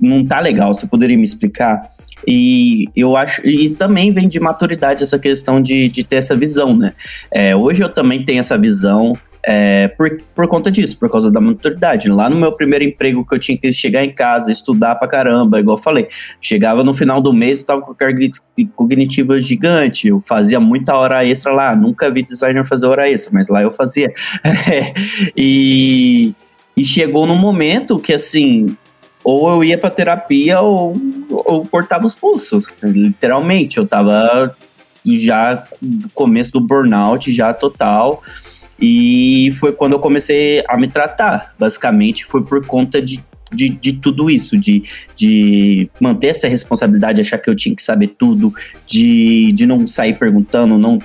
não 0.00 0.24
tá 0.24 0.40
legal. 0.40 0.72
Você 0.72 0.86
poderia 0.86 1.16
me 1.16 1.24
explicar? 1.24 1.88
E 2.26 2.86
eu 2.94 3.16
acho, 3.16 3.46
e 3.46 3.70
também 3.70 4.12
vem 4.12 4.28
de 4.28 4.38
maturidade 4.38 5.02
essa 5.02 5.18
questão 5.18 5.60
de, 5.60 5.88
de 5.88 6.04
ter 6.04 6.16
essa 6.16 6.36
visão, 6.36 6.76
né? 6.76 6.92
É, 7.30 7.56
hoje 7.56 7.82
eu 7.82 7.88
também 7.88 8.22
tenho 8.24 8.40
essa 8.40 8.58
visão, 8.58 9.14
é, 9.42 9.88
por, 9.88 10.10
por 10.34 10.46
conta 10.48 10.70
disso, 10.70 10.98
por 10.98 11.10
causa 11.10 11.30
da 11.30 11.40
maturidade. 11.40 12.08
Lá 12.10 12.28
no 12.28 12.36
meu 12.36 12.52
primeiro 12.52 12.84
emprego 12.84 13.24
que 13.24 13.34
eu 13.34 13.38
tinha 13.38 13.56
que 13.56 13.72
chegar 13.72 14.04
em 14.04 14.12
casa, 14.12 14.52
estudar 14.52 14.96
pra 14.96 15.08
caramba, 15.08 15.60
igual 15.60 15.76
eu 15.76 15.82
falei, 15.82 16.08
chegava 16.40 16.84
no 16.84 16.92
final 16.92 17.20
do 17.20 17.32
mês, 17.32 17.60
eu 17.60 17.66
tava 17.66 17.82
com 17.82 17.94
carga 17.94 18.28
cognitiva 18.74 19.38
gigante, 19.40 20.08
eu 20.08 20.20
fazia 20.20 20.60
muita 20.60 20.94
hora 20.96 21.24
extra 21.24 21.52
lá, 21.52 21.74
nunca 21.74 22.10
vi 22.10 22.22
designer 22.22 22.66
fazer 22.66 22.86
hora 22.86 23.08
extra, 23.08 23.32
mas 23.32 23.48
lá 23.48 23.62
eu 23.62 23.70
fazia. 23.70 24.12
e, 25.36 26.34
e 26.76 26.84
chegou 26.84 27.26
num 27.26 27.38
momento 27.38 27.98
que 27.98 28.12
assim, 28.12 28.76
ou 29.24 29.50
eu 29.50 29.64
ia 29.64 29.78
pra 29.78 29.90
terapia 29.90 30.60
ou, 30.60 30.94
ou 31.30 31.66
cortava 31.66 32.04
os 32.06 32.14
pulsos, 32.14 32.66
literalmente, 32.82 33.78
eu 33.78 33.86
tava 33.86 34.54
já 35.04 35.64
no 35.80 36.10
começo 36.10 36.52
do 36.52 36.60
burnout, 36.60 37.32
já 37.32 37.54
total, 37.54 38.22
e 38.80 39.52
foi 39.58 39.72
quando 39.72 39.92
eu 39.92 39.98
comecei 39.98 40.64
a 40.68 40.76
me 40.76 40.88
tratar. 40.88 41.54
Basicamente, 41.58 42.24
foi 42.24 42.42
por 42.42 42.66
conta 42.66 43.00
de 43.02 43.22
de, 43.52 43.68
de 43.68 43.92
tudo 43.94 44.30
isso, 44.30 44.56
de, 44.56 44.82
de 45.16 45.88
manter 46.00 46.28
essa 46.28 46.48
responsabilidade, 46.48 47.20
achar 47.20 47.38
que 47.38 47.50
eu 47.50 47.56
tinha 47.56 47.74
que 47.74 47.82
saber 47.82 48.08
tudo, 48.18 48.54
de, 48.86 49.52
de 49.52 49.66
não 49.66 49.86
sair 49.86 50.16
perguntando, 50.16 50.78
não, 50.78 50.98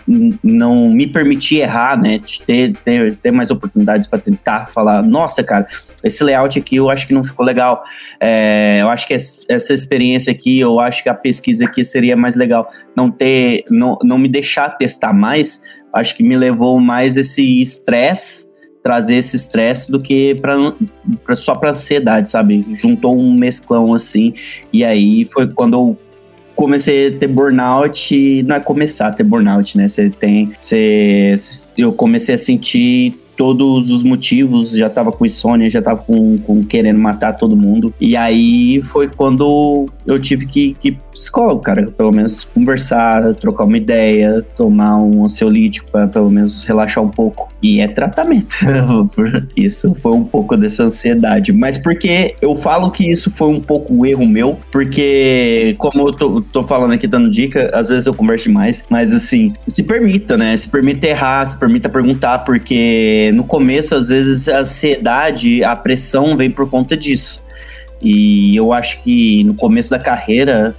não 0.43 0.89
me 0.89 1.07
permitir 1.07 1.57
errar, 1.57 1.99
né? 1.99 2.19
De 2.19 2.41
ter, 2.41 2.73
ter, 2.77 3.15
ter 3.15 3.31
mais 3.31 3.49
oportunidades 3.49 4.07
para 4.07 4.19
tentar 4.19 4.67
falar, 4.67 5.01
nossa, 5.01 5.43
cara, 5.43 5.67
esse 6.03 6.23
layout 6.23 6.57
aqui 6.57 6.75
eu 6.75 6.89
acho 6.89 7.07
que 7.07 7.13
não 7.13 7.23
ficou 7.23 7.45
legal. 7.45 7.83
É, 8.19 8.79
eu 8.81 8.89
acho 8.89 9.07
que 9.07 9.13
essa 9.13 9.73
experiência 9.73 10.31
aqui, 10.31 10.59
eu 10.59 10.79
acho 10.79 11.01
que 11.01 11.09
a 11.09 11.15
pesquisa 11.15 11.65
aqui 11.65 11.83
seria 11.83 12.15
mais 12.15 12.35
legal. 12.35 12.69
Não 12.95 13.09
ter, 13.09 13.63
não, 13.69 13.97
não 14.03 14.17
me 14.17 14.29
deixar 14.29 14.69
testar 14.69 15.13
mais, 15.13 15.61
acho 15.95 16.15
que 16.15 16.23
me 16.23 16.35
levou 16.35 16.79
mais 16.79 17.17
esse 17.17 17.61
estresse 17.61 18.53
trazer 18.85 19.15
esse 19.15 19.35
estresse 19.35 19.91
do 19.91 19.99
que 19.99 20.35
pra, 20.35 20.53
pra, 21.23 21.33
só 21.33 21.55
para 21.55 21.71
ansiedade, 21.71 22.29
sabe? 22.29 22.63
Juntou 22.73 23.17
um 23.17 23.33
mesclão 23.33 23.95
assim, 23.95 24.31
e 24.71 24.85
aí 24.85 25.25
foi 25.25 25.51
quando 25.51 25.73
eu 25.73 25.97
comecei 26.55 27.07
a 27.07 27.11
ter 27.11 27.25
burnout, 27.25 28.43
não 28.43 28.55
é 28.55 28.59
começar 28.59 29.07
a 29.07 29.11
ter 29.11 29.23
burnout, 29.23 29.75
né? 29.75 29.87
Você 29.87 30.11
tem, 30.11 30.53
você, 30.55 31.33
eu 31.75 31.91
comecei 31.93 32.35
a 32.35 32.37
sentir 32.37 33.15
todos 33.35 33.89
os 33.89 34.03
motivos, 34.03 34.71
já 34.71 34.89
tava 34.89 35.11
com 35.11 35.25
insônia, 35.25 35.69
já 35.69 35.81
tava 35.81 36.01
com, 36.01 36.37
com 36.37 36.63
querendo 36.63 36.99
matar 36.99 37.33
todo 37.33 37.55
mundo. 37.55 37.93
E 37.99 38.15
aí 38.15 38.81
foi 38.83 39.09
quando 39.09 39.85
eu 40.05 40.19
tive 40.19 40.45
que, 40.45 40.73
que 40.73 40.97
psicólogo, 41.11 41.61
cara, 41.61 41.91
pelo 41.91 42.11
menos 42.11 42.43
conversar, 42.43 43.33
trocar 43.35 43.65
uma 43.65 43.77
ideia, 43.77 44.45
tomar 44.55 44.97
um 44.97 45.25
ansiolítico 45.25 45.89
para 45.91 46.07
pelo 46.07 46.29
menos 46.29 46.63
relaxar 46.63 47.03
um 47.03 47.09
pouco. 47.09 47.49
E 47.61 47.79
é 47.79 47.87
tratamento. 47.87 48.55
isso 49.55 49.93
foi 49.95 50.11
um 50.13 50.23
pouco 50.23 50.55
dessa 50.55 50.83
ansiedade. 50.83 51.51
Mas 51.51 51.77
porque 51.77 52.35
eu 52.41 52.55
falo 52.55 52.91
que 52.91 53.09
isso 53.09 53.31
foi 53.31 53.47
um 53.47 53.61
pouco 53.61 53.93
o 53.93 54.05
erro 54.05 54.25
meu, 54.25 54.59
porque 54.71 55.73
como 55.77 56.07
eu 56.07 56.13
tô, 56.13 56.41
tô 56.41 56.63
falando 56.63 56.93
aqui 56.93 57.07
dando 57.07 57.29
dica, 57.29 57.71
às 57.73 57.89
vezes 57.89 58.05
eu 58.05 58.13
converso 58.13 58.45
demais, 58.45 58.83
mas 58.89 59.13
assim, 59.13 59.53
se 59.65 59.83
permita, 59.83 60.37
né? 60.37 60.55
Se 60.55 60.69
permita 60.69 61.07
errar, 61.07 61.45
se 61.45 61.57
permita 61.57 61.89
perguntar, 61.89 62.39
porque 62.39 63.24
no 63.31 63.43
começo, 63.43 63.95
às 63.95 64.09
vezes, 64.09 64.47
a 64.47 64.59
ansiedade, 64.59 65.63
a 65.63 65.75
pressão 65.75 66.35
vem 66.35 66.49
por 66.49 66.69
conta 66.69 66.95
disso. 66.95 67.43
E 68.01 68.55
eu 68.55 68.73
acho 68.73 69.03
que 69.03 69.43
no 69.43 69.55
começo 69.55 69.89
da 69.89 69.99
carreira, 69.99 70.75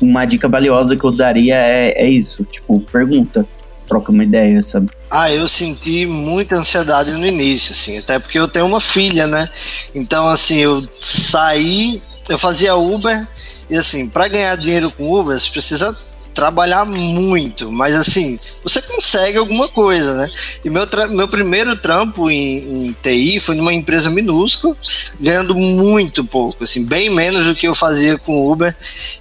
uma 0.00 0.24
dica 0.24 0.48
valiosa 0.48 0.96
que 0.96 1.04
eu 1.04 1.10
daria 1.10 1.56
é, 1.56 1.92
é 1.96 2.08
isso: 2.08 2.44
tipo, 2.44 2.80
pergunta, 2.80 3.46
troca 3.86 4.12
uma 4.12 4.24
ideia, 4.24 4.62
sabe? 4.62 4.88
Ah, 5.10 5.32
eu 5.32 5.48
senti 5.48 6.06
muita 6.06 6.56
ansiedade 6.56 7.12
no 7.12 7.26
início, 7.26 7.72
assim, 7.72 7.98
até 7.98 8.18
porque 8.18 8.38
eu 8.38 8.46
tenho 8.46 8.66
uma 8.66 8.80
filha, 8.80 9.26
né? 9.26 9.48
Então, 9.94 10.28
assim, 10.28 10.58
eu 10.58 10.80
saí, 11.00 12.00
eu 12.28 12.38
fazia 12.38 12.76
Uber, 12.76 13.26
e 13.70 13.76
assim, 13.76 14.08
para 14.08 14.26
ganhar 14.26 14.56
dinheiro 14.56 14.90
com 14.92 15.04
Uber, 15.04 15.38
você 15.38 15.48
precisa 15.48 15.96
trabalhar 16.34 16.84
muito, 16.84 17.70
mas 17.70 17.94
assim, 17.94 18.38
você 18.62 18.82
consegue 18.82 19.38
alguma 19.38 19.68
coisa, 19.68 20.14
né? 20.14 20.28
E 20.64 20.68
meu, 20.70 20.86
meu 21.10 21.28
primeiro 21.28 21.76
trampo 21.76 22.30
em, 22.30 22.88
em, 22.88 22.96
TI 23.00 23.38
foi 23.38 23.54
numa 23.54 23.72
empresa 23.72 24.10
minúscula, 24.10 24.76
ganhando 25.20 25.54
muito 25.54 26.24
pouco, 26.24 26.64
assim, 26.64 26.84
bem 26.84 27.10
menos 27.10 27.46
do 27.46 27.54
que 27.54 27.68
eu 27.68 27.74
fazia 27.74 28.18
com 28.18 28.50
Uber. 28.50 28.74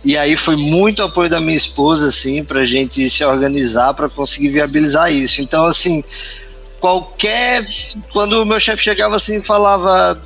E 0.03 0.17
aí 0.17 0.35
foi 0.35 0.57
muito 0.57 1.03
apoio 1.03 1.29
da 1.29 1.39
minha 1.39 1.57
esposa, 1.57 2.07
assim, 2.07 2.43
pra 2.43 2.65
gente 2.65 3.07
se 3.09 3.23
organizar 3.23 3.93
para 3.93 4.09
conseguir 4.09 4.49
viabilizar 4.49 5.11
isso. 5.11 5.41
Então, 5.41 5.65
assim, 5.65 6.03
qualquer. 6.79 7.65
Quando 8.11 8.41
o 8.41 8.45
meu 8.45 8.59
chefe 8.59 8.83
chegava 8.83 9.15
assim 9.15 9.37
e 9.37 9.43
falava 9.43 10.21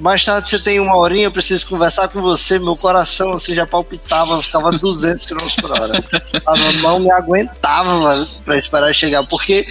mais 0.00 0.24
tarde 0.24 0.48
você 0.48 0.58
tem 0.58 0.80
uma 0.80 0.96
horinha, 0.96 1.24
eu 1.24 1.32
preciso 1.32 1.66
conversar 1.66 2.08
com 2.08 2.20
você. 2.20 2.58
Meu 2.58 2.74
coração 2.74 3.32
assim, 3.32 3.54
já 3.54 3.66
palpitava, 3.66 4.40
ficava 4.42 4.70
200 4.70 5.26
km 5.26 5.46
por 5.60 5.70
hora. 5.72 6.04
A 6.46 6.56
não 6.82 7.00
me 7.00 7.10
aguentava 7.10 8.26
para 8.44 8.56
esperar 8.56 8.94
chegar, 8.94 9.26
porque 9.26 9.66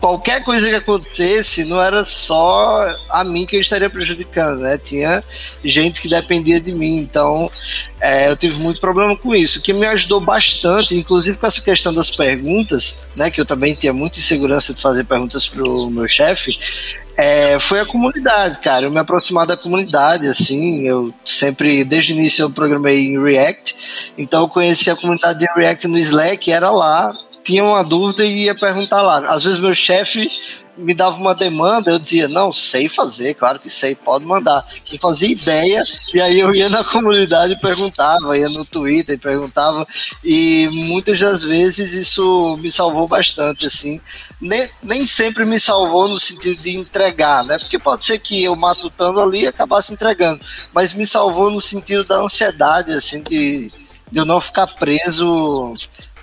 qualquer 0.00 0.42
coisa 0.44 0.68
que 0.68 0.74
acontecesse 0.74 1.64
não 1.64 1.82
era 1.82 2.04
só 2.04 2.88
a 3.10 3.24
mim 3.24 3.46
que 3.46 3.56
eu 3.56 3.60
estaria 3.60 3.90
prejudicando, 3.90 4.60
né? 4.60 4.78
Tinha 4.78 5.22
gente 5.64 6.00
que 6.00 6.08
dependia 6.08 6.60
de 6.60 6.72
mim, 6.72 6.96
então 6.96 7.50
é, 8.00 8.30
eu 8.30 8.36
tive 8.36 8.60
muito 8.60 8.80
problema 8.80 9.16
com 9.16 9.34
isso, 9.34 9.60
que 9.60 9.72
me 9.72 9.86
ajudou 9.86 10.20
bastante, 10.20 10.96
inclusive 10.96 11.38
com 11.38 11.46
essa 11.46 11.60
questão 11.62 11.92
das 11.92 12.10
perguntas, 12.10 13.06
né? 13.16 13.30
Que 13.30 13.40
eu 13.40 13.46
também 13.46 13.74
tinha 13.74 13.92
muita 13.92 14.18
insegurança 14.18 14.74
de 14.74 14.80
fazer 14.80 15.04
perguntas 15.04 15.46
pro 15.46 15.90
meu 15.90 16.08
chefe 16.08 16.58
é, 17.20 17.58
foi 17.58 17.80
a 17.80 17.84
comunidade, 17.84 18.60
cara. 18.60 18.84
Eu 18.84 18.92
me 18.92 18.98
aproximar 19.00 19.44
da 19.44 19.56
comunidade, 19.56 20.24
assim. 20.28 20.86
Eu 20.86 21.12
sempre, 21.26 21.84
desde 21.84 22.12
o 22.12 22.16
início, 22.16 22.44
eu 22.44 22.50
programei 22.50 23.06
em 23.06 23.20
React. 23.20 24.12
Então, 24.16 24.42
eu 24.42 24.48
conheci 24.48 24.88
a 24.88 24.94
comunidade 24.94 25.40
de 25.40 25.46
React 25.56 25.88
no 25.88 25.98
Slack, 25.98 26.52
era 26.52 26.70
lá. 26.70 27.08
Tinha 27.42 27.64
uma 27.64 27.82
dúvida 27.82 28.24
e 28.24 28.44
ia 28.44 28.54
perguntar 28.54 29.02
lá. 29.02 29.18
Às 29.34 29.42
vezes, 29.42 29.58
meu 29.58 29.74
chefe 29.74 30.30
me 30.78 30.94
dava 30.94 31.16
uma 31.16 31.34
demanda, 31.34 31.90
eu 31.90 31.98
dizia, 31.98 32.28
não, 32.28 32.52
sei 32.52 32.88
fazer, 32.88 33.34
claro 33.34 33.58
que 33.58 33.68
sei, 33.68 33.94
pode 33.94 34.24
mandar. 34.24 34.64
Eu 34.90 34.98
fazia 35.00 35.28
ideia, 35.28 35.82
e 36.14 36.20
aí 36.20 36.38
eu 36.38 36.54
ia 36.54 36.68
na 36.68 36.84
comunidade 36.84 37.54
e 37.54 37.60
perguntava, 37.60 38.38
ia 38.38 38.48
no 38.48 38.64
Twitter 38.64 39.16
e 39.16 39.18
perguntava, 39.18 39.86
e 40.24 40.68
muitas 40.88 41.18
das 41.18 41.42
vezes 41.42 41.92
isso 41.92 42.56
me 42.58 42.70
salvou 42.70 43.08
bastante, 43.08 43.66
assim. 43.66 44.00
Nem, 44.40 44.68
nem 44.82 45.04
sempre 45.04 45.44
me 45.44 45.58
salvou 45.58 46.08
no 46.08 46.18
sentido 46.18 46.56
de 46.56 46.76
entregar, 46.76 47.44
né? 47.44 47.58
Porque 47.58 47.78
pode 47.78 48.04
ser 48.04 48.20
que 48.20 48.44
eu 48.44 48.54
matutando 48.54 49.20
ali 49.20 49.46
acabasse 49.46 49.92
entregando, 49.92 50.40
mas 50.72 50.92
me 50.92 51.04
salvou 51.04 51.50
no 51.50 51.60
sentido 51.60 52.06
da 52.06 52.20
ansiedade, 52.20 52.92
assim, 52.92 53.20
de, 53.22 53.70
de 54.12 54.18
eu 54.18 54.24
não 54.24 54.40
ficar 54.40 54.68
preso 54.68 55.74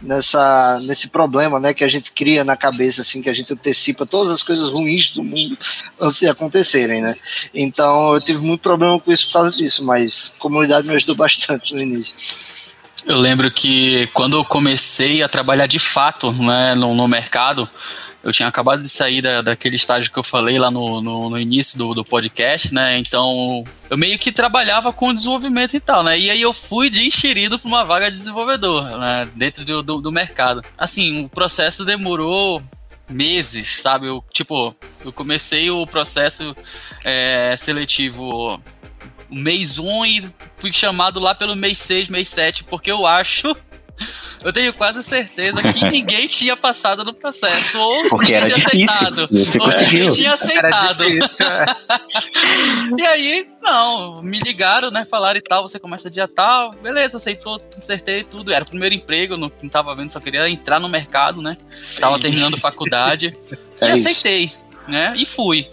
nessa 0.02 0.80
nesse 0.82 1.08
problema, 1.08 1.60
né, 1.60 1.74
que 1.74 1.84
a 1.84 1.90
gente 1.90 2.12
cria 2.12 2.44
na 2.44 2.56
cabeça 2.58 3.02
assim, 3.02 3.22
que 3.22 3.30
a 3.30 3.34
gente 3.34 3.54
antecipa 3.54 4.06
todas 4.06 4.32
as 4.32 4.44
coisas 4.44 4.74
ruins 4.74 5.12
do 5.12 5.24
mundo 5.24 5.58
antes 6.00 6.20
de 6.20 6.28
acontecerem, 6.28 7.02
né? 7.02 7.14
Então, 7.54 8.14
eu 8.14 8.22
tive 8.22 8.40
muito 8.40 8.62
problema 8.62 9.00
com 9.00 9.12
isso 9.12 9.28
por 9.28 9.34
causa 9.34 9.52
disso, 9.52 9.84
mas 9.84 10.34
a 10.36 10.40
comunidade 10.40 10.88
me 10.88 10.96
ajudou 10.96 11.16
bastante 11.18 11.74
no 11.74 11.82
início. 11.82 12.66
Eu 13.06 13.20
lembro 13.20 13.52
que 13.52 14.08
quando 14.14 14.38
eu 14.38 14.44
comecei 14.44 15.22
a 15.22 15.30
trabalhar 15.30 15.68
de 15.68 15.78
fato 15.78 16.32
né, 16.32 16.74
no, 16.74 16.96
no 16.96 17.08
mercado, 17.08 17.70
eu 18.26 18.32
tinha 18.32 18.50
acabado 18.50 18.82
de 18.82 18.90
sair 18.90 19.22
da, 19.22 19.44
daquele 19.44 19.76
estágio 19.76 20.12
que 20.12 20.18
eu 20.18 20.24
falei 20.24 20.58
lá 20.58 20.72
no, 20.72 21.00
no, 21.00 21.30
no 21.30 21.40
início 21.40 21.78
do, 21.78 21.94
do, 21.94 22.04
podcast, 22.04 22.74
né? 22.74 22.98
Então, 22.98 23.64
eu 23.88 23.96
meio 23.96 24.18
que 24.18 24.32
trabalhava 24.32 24.92
com 24.92 25.14
desenvolvimento 25.14 25.76
e 25.76 25.80
tal, 25.80 26.04
né? 26.04 26.18
E 26.18 26.32
aí 26.32 26.42
eu 26.42 26.52
fui 26.52 26.90
de 26.90 27.06
enxerido 27.06 27.60
para 27.60 27.68
uma 27.68 27.86
vaga 27.86 28.10
de 28.10 28.18
desenvolvedor, 28.18 28.84
né? 28.98 29.30
Dentro 29.36 29.64
do, 29.64 29.84
do, 29.84 30.02
do 30.02 30.12
mercado. 30.12 30.64
Assim, 30.76 31.24
o 31.24 31.30
processo 31.30 31.86
demorou 31.86 32.60
meses, 33.08 33.82
sabe? 33.84 34.08
Eu, 34.08 34.24
tipo, 34.34 34.76
eu 35.06 35.14
comecei 35.14 35.70
o 35.70 35.86
processo 35.86 36.56
é, 37.04 37.54
seletivo 37.56 38.60
mês 39.30 39.78
1 39.78 39.88
um 39.88 40.04
e 40.04 40.28
fui 40.56 40.74
chamado 40.74 41.20
lá 41.20 41.36
pelo 41.36 41.56
mês 41.56 41.78
6, 41.78 42.10
mês 42.10 42.28
7, 42.30 42.64
porque 42.64 42.90
eu 42.90 43.06
acho 43.06 43.56
eu 44.46 44.54
tenho 44.54 44.72
quase 44.76 45.04
certeza 45.04 45.60
que 45.60 45.84
ninguém 45.90 46.28
tinha 46.28 46.56
passado 46.56 47.04
no 47.04 47.16
processo. 47.16 47.80
Ou 47.80 48.10
Porque 48.10 48.32
era 48.32 48.46
tinha 48.46 48.58
difícil. 48.58 48.86
aceitado. 48.88 49.28
Você 49.32 49.60
ou 49.60 49.66
conseguiu. 49.66 49.92
ninguém 49.92 50.10
tinha 50.12 50.34
aceitado. 50.34 51.04
É. 51.04 51.20
E 52.98 53.06
aí, 53.06 53.48
não, 53.62 54.22
me 54.22 54.40
ligaram, 54.40 54.92
né? 54.92 55.04
Falaram 55.06 55.38
e 55.38 55.42
tal, 55.42 55.68
você 55.68 55.80
começa 55.80 56.10
dia 56.10 56.28
tal. 56.28 56.72
Beleza, 56.74 57.18
aceitou, 57.18 57.60
acertei 57.78 58.24
tudo. 58.24 58.54
Era 58.54 58.64
o 58.64 58.68
primeiro 58.70 58.94
emprego, 58.94 59.36
não, 59.36 59.52
não 59.62 59.70
tava 59.70 59.96
vendo, 59.96 60.12
só 60.12 60.20
queria 60.20 60.48
entrar 60.48 60.80
no 60.80 60.88
mercado, 60.88 61.42
né? 61.42 61.58
Tava 62.00 62.20
terminando 62.20 62.58
faculdade. 62.58 63.36
É 63.82 63.90
e 63.90 63.96
isso. 63.96 64.08
aceitei, 64.08 64.50
né? 64.88 65.14
E 65.18 65.26
fui. 65.26 65.68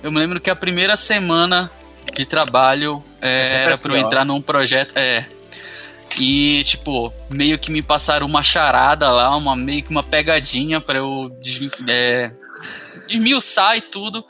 Eu 0.00 0.12
me 0.12 0.20
lembro 0.20 0.40
que 0.40 0.48
a 0.48 0.54
primeira 0.54 0.94
semana 0.94 1.68
de 2.14 2.24
trabalho 2.24 3.02
é, 3.20 3.44
era 3.64 3.76
pra 3.76 3.92
eu 3.92 3.96
entrar 3.96 4.24
num 4.24 4.40
projeto. 4.40 4.92
É. 4.96 5.26
E, 6.18 6.62
tipo, 6.64 7.12
meio 7.28 7.58
que 7.58 7.70
me 7.70 7.82
passaram 7.82 8.26
uma 8.26 8.42
charada 8.42 9.10
lá, 9.10 9.34
uma 9.36 9.56
meio 9.56 9.82
que 9.82 9.90
uma 9.90 10.02
pegadinha 10.02 10.80
pra 10.80 10.98
eu 10.98 11.30
é, 11.88 12.30
desmiuçar 13.08 13.76
e 13.76 13.80
tudo. 13.80 14.24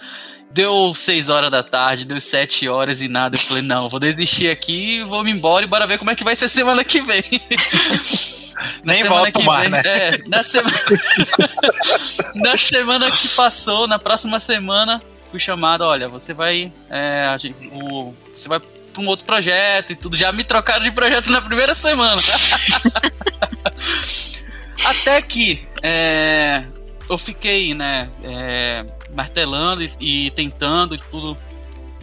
Deu 0.51 0.95
6 0.95 1.29
horas 1.31 1.51
da 1.51 1.65
tarde, 1.65 2.05
deu 2.07 2.21
7 2.21 2.69
horas 2.69 3.01
e 3.01 3.09
nada. 3.09 3.37
Eu 3.37 3.41
falei, 3.41 3.63
não, 3.63 3.89
vou 3.89 3.99
desistir 3.99 4.49
aqui, 4.49 5.03
vou 5.03 5.25
me 5.25 5.33
embora 5.33 5.65
e 5.65 5.69
bora 5.69 5.87
ver 5.87 5.99
como 5.99 6.13
é 6.13 6.15
que 6.15 6.23
vai 6.23 6.37
ser 6.37 6.49
semana 6.49 6.85
que 6.85 7.01
vem. 7.01 7.23
Na 8.85 8.93
Nem 8.93 9.03
volta 9.03 9.33
pro 9.33 9.43
mar, 9.43 9.63
vem- 9.63 9.71
né? 9.71 9.83
É, 9.85 10.11
na 10.29 10.45
semana. 10.45 10.73
na 12.37 12.57
semana 12.57 13.11
que 13.11 13.29
passou, 13.29 13.89
na 13.89 13.99
próxima 13.99 14.39
semana, 14.39 15.03
fui 15.29 15.41
chamado, 15.41 15.83
olha, 15.83 16.07
você 16.07 16.33
vai. 16.33 16.73
é, 16.89 17.25
a 17.27 17.37
gente- 17.37 17.57
o- 17.73 18.15
você 18.33 18.49
vai 18.49 18.61
pra 18.95 19.03
um 19.03 19.07
outro 19.09 19.27
projeto 19.27 19.93
e 19.93 19.97
tudo. 19.97 20.17
Já 20.17 20.33
me 20.33 20.43
trocaram 20.43 20.83
de 20.83 20.91
projeto 20.91 21.31
na 21.31 21.43
primeira 21.43 21.75
semana. 21.75 22.21
Até 24.87 25.21
que 25.23 25.67
é, 25.83 26.65
eu 27.09 27.19
fiquei, 27.19 27.75
né, 27.75 28.09
é, 28.23 28.85
martelando 29.15 29.83
e, 29.83 29.91
e 30.27 30.31
tentando 30.31 30.95
e 30.95 30.99
tudo 31.11 31.37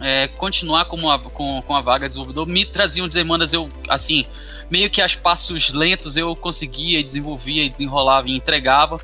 é, 0.00 0.26
continuar 0.28 0.86
como 0.86 1.10
a- 1.10 1.18
com, 1.18 1.62
com 1.62 1.74
a 1.74 1.80
vaga 1.80 2.06
de 2.06 2.08
desenvolvedor. 2.08 2.46
Me 2.46 2.64
traziam 2.64 3.08
demandas, 3.08 3.52
eu, 3.52 3.68
assim, 3.88 4.26
meio 4.70 4.90
que 4.90 5.00
a 5.00 5.06
passos 5.22 5.70
lentos 5.72 6.16
eu 6.16 6.34
conseguia 6.34 7.02
desenvolvia 7.02 7.64
e 7.64 7.68
desenrolava 7.68 8.28
e 8.28 8.32
entregava. 8.32 8.98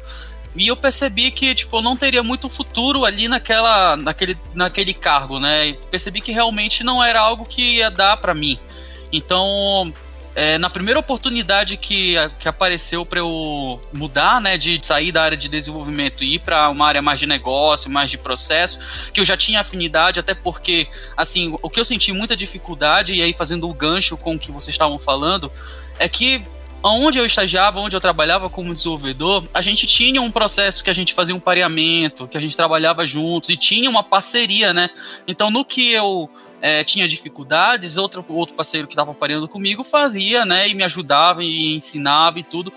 E 0.58 0.66
eu 0.66 0.76
percebi 0.76 1.30
que, 1.30 1.54
tipo, 1.54 1.80
não 1.80 1.96
teria 1.96 2.22
muito 2.22 2.48
futuro 2.48 3.04
ali 3.04 3.28
naquela, 3.28 3.96
naquele, 3.96 4.36
naquele 4.52 4.92
cargo, 4.92 5.38
né? 5.38 5.68
E 5.68 5.72
percebi 5.74 6.20
que 6.20 6.32
realmente 6.32 6.82
não 6.82 7.02
era 7.02 7.20
algo 7.20 7.46
que 7.46 7.76
ia 7.76 7.90
dar 7.90 8.16
pra 8.16 8.34
mim. 8.34 8.58
Então, 9.12 9.92
é, 10.34 10.58
na 10.58 10.70
primeira 10.70 11.00
oportunidade 11.00 11.76
que, 11.76 12.14
que 12.38 12.48
apareceu 12.48 13.06
para 13.06 13.20
eu 13.20 13.80
mudar, 13.92 14.40
né, 14.40 14.56
de 14.56 14.78
sair 14.82 15.10
da 15.10 15.22
área 15.22 15.36
de 15.36 15.48
desenvolvimento 15.48 16.22
e 16.22 16.34
ir 16.34 16.38
para 16.38 16.68
uma 16.68 16.86
área 16.86 17.02
mais 17.02 17.18
de 17.18 17.26
negócio, 17.26 17.90
mais 17.90 18.10
de 18.10 18.18
processo, 18.18 19.10
que 19.12 19.20
eu 19.20 19.24
já 19.24 19.36
tinha 19.36 19.60
afinidade, 19.60 20.20
até 20.20 20.34
porque, 20.34 20.86
assim, 21.16 21.56
o 21.60 21.68
que 21.70 21.80
eu 21.80 21.84
senti 21.84 22.12
muita 22.12 22.36
dificuldade, 22.36 23.14
e 23.14 23.22
aí 23.22 23.32
fazendo 23.32 23.68
o 23.68 23.74
gancho 23.74 24.16
com 24.16 24.34
o 24.34 24.38
que 24.38 24.52
vocês 24.52 24.74
estavam 24.74 24.98
falando, 24.98 25.50
é 25.98 26.08
que 26.08 26.44
onde 26.82 27.18
eu 27.18 27.26
estagiava, 27.26 27.80
onde 27.80 27.96
eu 27.96 28.00
trabalhava 28.00 28.48
como 28.48 28.72
desenvolvedor, 28.72 29.44
a 29.52 29.60
gente 29.60 29.86
tinha 29.86 30.20
um 30.22 30.30
processo 30.30 30.82
que 30.82 30.90
a 30.90 30.92
gente 30.94 31.12
fazia 31.12 31.34
um 31.34 31.40
pareamento, 31.40 32.28
que 32.28 32.36
a 32.36 32.40
gente 32.40 32.56
trabalhava 32.56 33.04
juntos 33.06 33.50
e 33.50 33.56
tinha 33.56 33.90
uma 33.90 34.02
parceria, 34.02 34.72
né? 34.72 34.88
Então, 35.26 35.50
no 35.50 35.64
que 35.64 35.92
eu 35.92 36.30
é, 36.60 36.84
tinha 36.84 37.08
dificuldades, 37.08 37.96
outro, 37.96 38.24
outro 38.28 38.54
parceiro 38.54 38.86
que 38.86 38.94
estava 38.94 39.12
pareando 39.14 39.48
comigo 39.48 39.82
fazia, 39.82 40.44
né? 40.44 40.68
E 40.68 40.74
me 40.74 40.84
ajudava 40.84 41.42
e 41.42 41.74
ensinava 41.74 42.38
e 42.38 42.42
tudo. 42.42 42.72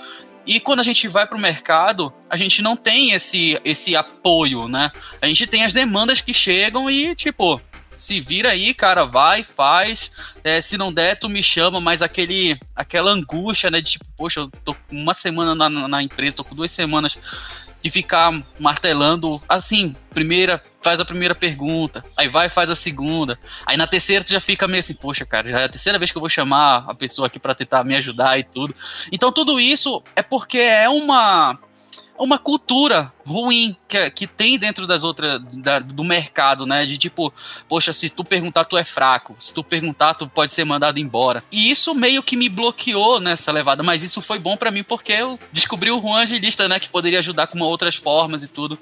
E 0.46 0.60
quando 0.60 0.80
a 0.80 0.84
gente 0.84 1.08
vai 1.08 1.28
para 1.28 1.38
o 1.38 1.42
mercado, 1.42 2.12
a 2.30 2.36
gente 2.36 2.62
não 2.62 2.76
tem 2.76 3.12
esse, 3.12 3.60
esse 3.64 3.96
apoio, 3.96 4.68
né? 4.68 4.92
A 5.22 5.28
gente 5.28 5.46
tem 5.46 5.64
as 5.64 5.72
demandas 5.72 6.20
que 6.20 6.34
chegam 6.34 6.90
e, 6.90 7.14
tipo, 7.14 7.62
se 8.02 8.20
vira 8.20 8.50
aí, 8.50 8.74
cara, 8.74 9.06
vai, 9.06 9.44
faz. 9.44 10.12
É, 10.44 10.60
se 10.60 10.78
não 10.78 10.92
der, 10.92 11.18
tu 11.20 11.30
me 11.30 11.44
chama, 11.44 11.80
mas 11.80 12.02
aquele, 12.02 12.60
aquela 12.76 13.12
angústia, 13.12 13.70
né? 13.70 13.80
De 13.80 13.92
tipo, 13.92 14.06
poxa, 14.18 14.42
eu 14.42 14.50
tô 14.64 14.76
uma 14.92 15.14
semana 15.14 15.54
na, 15.56 15.70
na- 15.70 16.04
empresa, 16.04 16.38
tô 16.38 16.44
com 16.44 16.56
duas 16.56 16.72
semanas 16.72 17.18
de 17.84 17.90
ficar 17.90 18.32
martelando, 18.60 19.42
assim, 19.50 19.96
primeira, 20.14 20.62
faz 20.84 21.00
a 21.00 21.06
primeira 21.06 21.34
pergunta, 21.34 22.04
aí 22.16 22.28
vai 22.28 22.48
faz 22.48 22.70
a 22.70 22.76
segunda, 22.76 23.40
aí 23.66 23.76
na 23.76 23.88
terceira 23.88 24.24
tu 24.24 24.30
já 24.32 24.40
fica 24.40 24.68
meio 24.68 24.80
assim, 24.82 24.94
poxa, 24.94 25.26
cara, 25.26 25.50
já 25.50 25.60
é 25.62 25.64
a 25.64 25.70
terceira 25.70 25.98
vez 25.98 26.12
que 26.12 26.18
eu 26.18 26.20
vou 26.20 26.30
chamar 26.30 26.86
a 26.88 26.94
pessoa 26.94 27.26
aqui 27.26 27.40
para 27.40 27.56
tentar 27.56 27.84
me 27.84 27.96
ajudar 27.96 28.38
e 28.38 28.44
tudo. 28.44 28.76
Então 29.12 29.32
tudo 29.32 29.60
isso 29.60 30.04
é 30.16 30.22
porque 30.22 30.60
é 30.60 30.88
uma 30.90 31.58
uma 32.24 32.38
cultura 32.38 33.12
ruim 33.26 33.76
que, 33.88 34.10
que 34.12 34.28
tem 34.28 34.58
dentro 34.58 34.86
das 34.86 35.04
outras 35.04 35.42
da- 35.56 35.80
do 35.80 36.04
mercado, 36.04 36.66
né? 36.66 36.86
De 36.86 36.98
tipo, 36.98 37.34
poxa, 37.68 37.92
se 37.92 38.10
tu 38.10 38.24
perguntar, 38.24 38.66
tu 38.66 38.78
é 38.78 38.86
fraco. 38.86 39.36
Se 39.40 39.54
tu 39.54 39.64
perguntar, 39.64 40.14
tu 40.14 40.28
pode 40.28 40.52
ser 40.52 40.64
mandado 40.64 41.00
embora. 41.00 41.44
E 41.52 41.70
isso 41.72 41.96
meio 41.96 42.22
que 42.22 42.38
me 42.38 42.48
bloqueou 42.48 43.20
nessa 43.20 43.52
levada, 43.52 43.82
mas 43.84 44.04
isso 44.04 44.22
foi 44.22 44.38
bom 44.40 44.56
pra 44.56 44.72
mim 44.72 44.84
porque 44.84 45.12
eu 45.14 45.40
descobri 45.52 45.90
o 45.92 46.02
Juan 46.02 46.22
Angelista, 46.22 46.68
né? 46.68 46.80
Que 46.80 46.90
poderia 46.90 47.20
ajudar 47.20 47.48
com 47.48 47.60
outras 47.60 47.96
formas 47.96 48.44
e 48.44 48.48
tudo. 48.48 48.78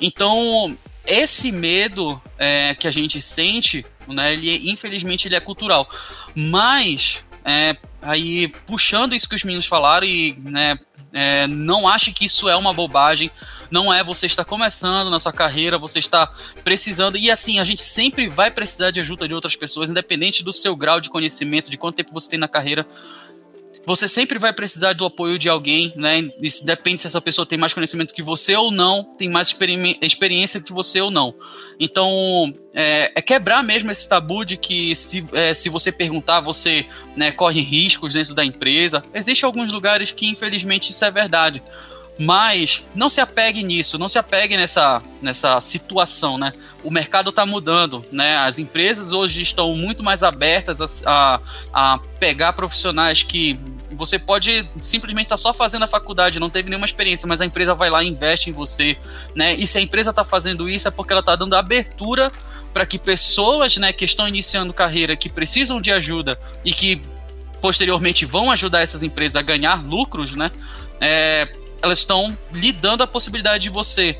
Então, 0.00 0.76
esse 1.04 1.50
medo 1.50 2.20
é, 2.38 2.74
que 2.74 2.86
a 2.86 2.90
gente 2.92 3.20
sente, 3.20 3.84
né? 4.06 4.34
Ele, 4.34 4.70
infelizmente, 4.70 5.26
ele 5.26 5.34
é 5.34 5.40
cultural. 5.40 5.88
Mas, 6.34 7.24
é, 7.48 7.76
aí, 8.02 8.48
puxando 8.66 9.14
isso 9.14 9.28
que 9.28 9.34
os 9.34 9.44
meninos 9.44 9.66
falaram 9.66 10.06
e, 10.06 10.36
né? 10.38 10.78
é, 11.12 11.46
não 11.46 11.88
ache 11.88 12.12
que 12.12 12.24
isso 12.24 12.48
é 12.48 12.56
uma 12.56 12.72
bobagem. 12.72 13.30
Não 13.70 13.92
é 13.92 14.02
você 14.02 14.26
está 14.26 14.44
começando 14.44 15.10
na 15.10 15.18
sua 15.18 15.32
carreira, 15.32 15.78
você 15.78 15.98
está 15.98 16.30
precisando. 16.64 17.16
E 17.16 17.30
assim, 17.30 17.58
a 17.58 17.64
gente 17.64 17.82
sempre 17.82 18.28
vai 18.28 18.50
precisar 18.50 18.90
de 18.90 19.00
ajuda 19.00 19.28
de 19.28 19.34
outras 19.34 19.56
pessoas, 19.56 19.90
independente 19.90 20.42
do 20.42 20.52
seu 20.52 20.74
grau 20.74 21.00
de 21.00 21.10
conhecimento, 21.10 21.70
de 21.70 21.76
quanto 21.76 21.96
tempo 21.96 22.12
você 22.12 22.30
tem 22.30 22.38
na 22.38 22.48
carreira. 22.48 22.86
Você 23.88 24.06
sempre 24.06 24.38
vai 24.38 24.52
precisar 24.52 24.92
do 24.92 25.06
apoio 25.06 25.38
de 25.38 25.48
alguém, 25.48 25.94
né? 25.96 26.28
Isso 26.42 26.66
depende 26.66 27.00
se 27.00 27.06
essa 27.06 27.22
pessoa 27.22 27.46
tem 27.46 27.58
mais 27.58 27.72
conhecimento 27.72 28.12
que 28.12 28.22
você 28.22 28.54
ou 28.54 28.70
não, 28.70 29.02
tem 29.02 29.30
mais 29.30 29.48
experi- 29.48 29.98
experiência 30.02 30.60
que 30.60 30.74
você 30.74 31.00
ou 31.00 31.10
não. 31.10 31.34
Então, 31.80 32.52
é, 32.74 33.10
é 33.14 33.22
quebrar 33.22 33.62
mesmo 33.62 33.90
esse 33.90 34.06
tabu 34.06 34.44
de 34.44 34.58
que 34.58 34.94
se, 34.94 35.26
é, 35.32 35.54
se 35.54 35.70
você 35.70 35.90
perguntar, 35.90 36.40
você 36.40 36.84
né, 37.16 37.32
corre 37.32 37.62
riscos 37.62 38.12
dentro 38.12 38.34
da 38.34 38.44
empresa. 38.44 39.02
Existem 39.14 39.46
alguns 39.46 39.72
lugares 39.72 40.12
que, 40.12 40.26
infelizmente, 40.26 40.90
isso 40.90 41.02
é 41.06 41.10
verdade. 41.10 41.62
Mas 42.20 42.84
não 42.94 43.08
se 43.08 43.22
apegue 43.22 43.62
nisso, 43.62 43.96
não 43.96 44.08
se 44.08 44.18
apegue 44.18 44.54
nessa, 44.54 45.00
nessa 45.22 45.62
situação, 45.62 46.36
né? 46.36 46.52
O 46.84 46.90
mercado 46.90 47.30
está 47.30 47.46
mudando, 47.46 48.04
né? 48.12 48.36
As 48.36 48.58
empresas 48.58 49.12
hoje 49.12 49.40
estão 49.40 49.74
muito 49.74 50.02
mais 50.02 50.22
abertas 50.22 50.78
a, 51.06 51.40
a, 51.72 51.94
a 51.94 51.98
pegar 52.18 52.52
profissionais 52.52 53.22
que 53.22 53.58
você 53.92 54.18
pode 54.18 54.68
simplesmente 54.80 55.26
estar 55.26 55.36
tá 55.36 55.40
só 55.42 55.52
fazendo 55.52 55.84
a 55.84 55.88
faculdade, 55.88 56.40
não 56.40 56.50
teve 56.50 56.68
nenhuma 56.68 56.86
experiência, 56.86 57.26
mas 57.26 57.40
a 57.40 57.44
empresa 57.44 57.74
vai 57.74 57.90
lá 57.90 58.02
e 58.02 58.08
investe 58.08 58.50
em 58.50 58.52
você, 58.52 58.96
né? 59.34 59.54
E 59.54 59.66
se 59.66 59.78
a 59.78 59.80
empresa 59.80 60.10
está 60.10 60.24
fazendo 60.24 60.68
isso 60.68 60.88
é 60.88 60.90
porque 60.90 61.12
ela 61.12 61.20
está 61.20 61.34
dando 61.36 61.54
abertura 61.54 62.30
para 62.72 62.84
que 62.86 62.98
pessoas, 62.98 63.76
né, 63.76 63.92
que 63.92 64.04
estão 64.04 64.28
iniciando 64.28 64.72
carreira, 64.72 65.16
que 65.16 65.28
precisam 65.28 65.80
de 65.80 65.90
ajuda 65.90 66.38
e 66.64 66.72
que 66.72 67.00
posteriormente 67.60 68.24
vão 68.24 68.50
ajudar 68.50 68.82
essas 68.82 69.02
empresas 69.02 69.36
a 69.36 69.42
ganhar 69.42 69.84
lucros, 69.84 70.36
né? 70.36 70.50
É, 71.00 71.48
elas 71.82 72.00
estão 72.00 72.36
lhe 72.52 72.72
dando 72.72 73.02
a 73.02 73.06
possibilidade 73.06 73.64
de 73.64 73.68
você 73.68 74.16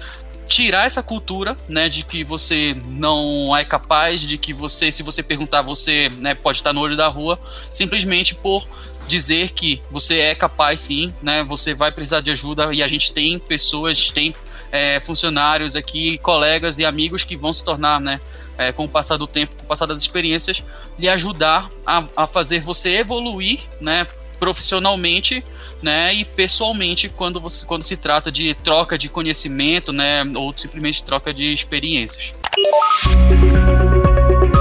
tirar 0.48 0.86
essa 0.86 1.02
cultura, 1.02 1.56
né, 1.68 1.88
de 1.90 2.02
que 2.02 2.24
você 2.24 2.74
não 2.86 3.54
é 3.54 3.64
capaz, 3.64 4.22
de 4.22 4.38
que 4.38 4.54
você, 4.54 4.90
se 4.90 5.02
você 5.02 5.22
perguntar, 5.22 5.60
você 5.60 6.10
né, 6.18 6.34
pode 6.34 6.58
estar 6.58 6.72
no 6.72 6.80
olho 6.80 6.96
da 6.96 7.06
rua, 7.06 7.38
simplesmente 7.70 8.34
por 8.34 8.66
dizer 9.09 9.50
que 9.50 9.82
você 9.90 10.18
é 10.18 10.34
capaz 10.34 10.80
sim, 10.80 11.12
né, 11.20 11.42
você 11.42 11.74
vai 11.74 11.90
precisar 11.90 12.20
de 12.20 12.30
ajuda 12.30 12.72
e 12.72 12.82
a 12.82 12.86
gente 12.86 13.11
tem 13.11 13.38
pessoas, 13.38 14.11
tem 14.11 14.34
é, 14.70 15.00
funcionários 15.00 15.74
aqui, 15.74 16.18
colegas 16.18 16.78
e 16.78 16.84
amigos 16.84 17.24
que 17.24 17.36
vão 17.36 17.52
se 17.52 17.64
tornar, 17.64 18.00
né, 18.00 18.20
é, 18.56 18.70
com 18.70 18.84
o 18.84 18.88
passar 18.88 19.16
do 19.16 19.26
tempo, 19.26 19.56
com 19.56 19.64
o 19.64 19.66
passar 19.66 19.86
das 19.86 20.00
experiências, 20.00 20.62
lhe 20.98 21.09
ajudar 21.09 21.70
a, 21.86 22.04
a 22.16 22.26
fazer 22.26 22.61
você 22.61 22.98
evoluir, 22.98 23.61
né, 23.80 24.06
profissionalmente, 24.38 25.42
né, 25.82 26.14
e 26.14 26.24
pessoalmente 26.24 27.09
quando 27.09 27.40
você 27.40 27.66
quando 27.66 27.82
se 27.82 27.96
trata 27.96 28.30
de 28.30 28.54
troca 28.54 28.96
de 28.96 29.09
conhecimento, 29.09 29.92
né, 29.92 30.22
ou 30.36 30.52
simplesmente 30.56 31.02
troca 31.02 31.32
de 31.34 31.52
experiências. 31.52 32.34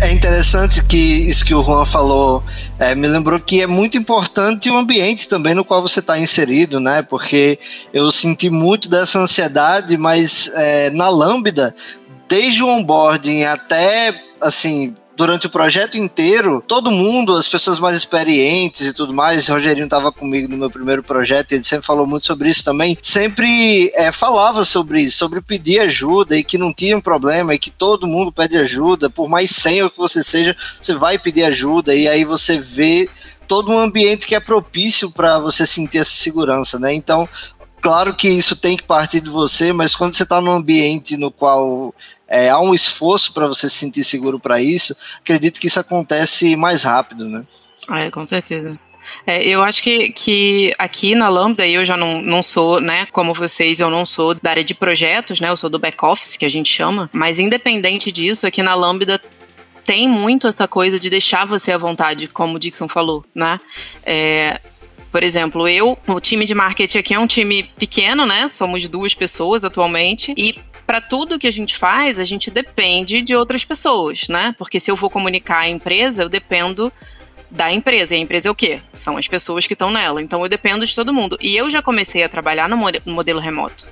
É 0.00 0.12
interessante 0.12 0.84
que 0.84 0.96
isso 0.96 1.44
que 1.44 1.54
o 1.54 1.62
Juan 1.62 1.84
falou 1.84 2.42
é, 2.78 2.94
me 2.94 3.06
lembrou 3.06 3.38
que 3.38 3.62
é 3.62 3.66
muito 3.66 3.96
importante 3.96 4.68
o 4.68 4.76
ambiente 4.76 5.28
também 5.28 5.54
no 5.54 5.64
qual 5.64 5.80
você 5.80 6.00
está 6.00 6.18
inserido, 6.18 6.80
né? 6.80 7.00
Porque 7.00 7.58
eu 7.92 8.10
senti 8.10 8.50
muito 8.50 8.88
dessa 8.88 9.18
ansiedade, 9.18 9.96
mas 9.96 10.50
é, 10.54 10.90
na 10.90 11.08
Lambda, 11.08 11.74
desde 12.28 12.62
o 12.62 12.68
onboarding 12.68 13.44
até 13.44 14.20
assim 14.40 14.96
durante 15.16 15.46
o 15.46 15.50
projeto 15.50 15.96
inteiro, 15.96 16.62
todo 16.66 16.90
mundo, 16.90 17.36
as 17.36 17.48
pessoas 17.48 17.78
mais 17.78 17.96
experientes 17.96 18.86
e 18.86 18.92
tudo 18.92 19.14
mais, 19.14 19.48
Rogerinho 19.48 19.84
estava 19.84 20.10
comigo 20.10 20.48
no 20.48 20.56
meu 20.56 20.70
primeiro 20.70 21.02
projeto 21.02 21.52
e 21.52 21.54
ele 21.56 21.64
sempre 21.64 21.86
falou 21.86 22.06
muito 22.06 22.26
sobre 22.26 22.48
isso 22.48 22.64
também, 22.64 22.98
sempre 23.02 23.90
é, 23.94 24.10
falava 24.10 24.64
sobre 24.64 25.00
isso, 25.00 25.18
sobre 25.18 25.40
pedir 25.40 25.80
ajuda 25.80 26.36
e 26.36 26.44
que 26.44 26.58
não 26.58 26.72
tinha 26.72 26.96
um 26.96 27.00
problema 27.00 27.54
e 27.54 27.58
que 27.58 27.70
todo 27.70 28.06
mundo 28.06 28.32
pede 28.32 28.56
ajuda, 28.56 29.08
por 29.08 29.28
mais 29.28 29.50
senhor 29.50 29.90
que 29.90 29.98
você 29.98 30.22
seja, 30.22 30.56
você 30.80 30.94
vai 30.94 31.18
pedir 31.18 31.44
ajuda 31.44 31.94
e 31.94 32.08
aí 32.08 32.24
você 32.24 32.58
vê 32.58 33.08
todo 33.46 33.70
um 33.70 33.78
ambiente 33.78 34.26
que 34.26 34.34
é 34.34 34.40
propício 34.40 35.10
para 35.10 35.38
você 35.38 35.66
sentir 35.66 35.98
essa 35.98 36.14
segurança, 36.14 36.78
né? 36.78 36.92
Então, 36.92 37.28
claro 37.80 38.14
que 38.14 38.28
isso 38.28 38.56
tem 38.56 38.76
que 38.76 38.84
partir 38.84 39.20
de 39.20 39.30
você, 39.30 39.72
mas 39.72 39.94
quando 39.94 40.14
você 40.14 40.22
está 40.22 40.40
num 40.40 40.52
ambiente 40.52 41.16
no 41.16 41.30
qual 41.30 41.94
é, 42.28 42.48
há 42.50 42.58
um 42.58 42.74
esforço 42.74 43.32
para 43.32 43.46
você 43.46 43.68
se 43.68 43.76
sentir 43.76 44.04
seguro 44.04 44.38
para 44.38 44.60
isso, 44.60 44.96
acredito 45.20 45.60
que 45.60 45.66
isso 45.66 45.80
acontece 45.80 46.56
mais 46.56 46.82
rápido, 46.82 47.28
né? 47.28 47.44
É, 47.90 48.10
com 48.10 48.24
certeza. 48.24 48.78
É, 49.26 49.46
eu 49.46 49.62
acho 49.62 49.82
que, 49.82 50.10
que 50.12 50.74
aqui 50.78 51.14
na 51.14 51.28
Lambda 51.28 51.66
eu 51.66 51.84
já 51.84 51.96
não, 51.96 52.22
não 52.22 52.42
sou, 52.42 52.80
né, 52.80 53.06
como 53.06 53.34
vocês, 53.34 53.78
eu 53.78 53.90
não 53.90 54.06
sou 54.06 54.34
da 54.34 54.50
área 54.50 54.64
de 54.64 54.74
projetos, 54.74 55.40
né, 55.40 55.50
eu 55.50 55.56
sou 55.56 55.68
do 55.68 55.78
back-office, 55.78 56.36
que 56.36 56.46
a 56.46 56.48
gente 56.48 56.72
chama, 56.72 57.10
mas 57.12 57.38
independente 57.38 58.10
disso, 58.10 58.46
aqui 58.46 58.62
na 58.62 58.74
Lambda 58.74 59.20
tem 59.84 60.08
muito 60.08 60.48
essa 60.48 60.66
coisa 60.66 60.98
de 60.98 61.10
deixar 61.10 61.46
você 61.46 61.70
à 61.72 61.78
vontade, 61.78 62.28
como 62.28 62.56
o 62.56 62.58
Dixon 62.58 62.88
falou, 62.88 63.22
né? 63.34 63.60
É, 64.02 64.58
por 65.12 65.22
exemplo, 65.22 65.68
eu, 65.68 65.96
o 66.08 66.20
time 66.20 66.44
de 66.44 66.54
marketing 66.54 66.98
aqui 66.98 67.14
é 67.14 67.18
um 67.18 67.26
time 67.26 67.64
pequeno, 67.78 68.26
né? 68.26 68.48
Somos 68.48 68.88
duas 68.88 69.14
pessoas 69.14 69.62
atualmente. 69.62 70.34
E 70.36 70.56
para 70.86 71.00
tudo 71.00 71.38
que 71.38 71.46
a 71.46 71.52
gente 71.52 71.76
faz, 71.76 72.18
a 72.18 72.24
gente 72.24 72.50
depende 72.50 73.22
de 73.22 73.34
outras 73.34 73.64
pessoas, 73.64 74.28
né? 74.28 74.54
Porque 74.58 74.78
se 74.78 74.90
eu 74.90 74.96
vou 74.96 75.10
comunicar 75.10 75.60
a 75.60 75.68
empresa, 75.68 76.22
eu 76.22 76.28
dependo 76.28 76.92
da 77.50 77.72
empresa. 77.72 78.14
E 78.14 78.18
a 78.18 78.20
empresa 78.20 78.48
é 78.48 78.50
o 78.50 78.54
quê? 78.54 78.80
São 78.92 79.16
as 79.16 79.28
pessoas 79.28 79.66
que 79.66 79.72
estão 79.72 79.90
nela. 79.90 80.20
Então 80.20 80.42
eu 80.42 80.48
dependo 80.48 80.84
de 80.84 80.94
todo 80.94 81.14
mundo. 81.14 81.38
E 81.40 81.56
eu 81.56 81.70
já 81.70 81.80
comecei 81.82 82.22
a 82.22 82.28
trabalhar 82.28 82.68
no 82.68 82.76
modelo 82.76 83.40
remoto. 83.40 83.86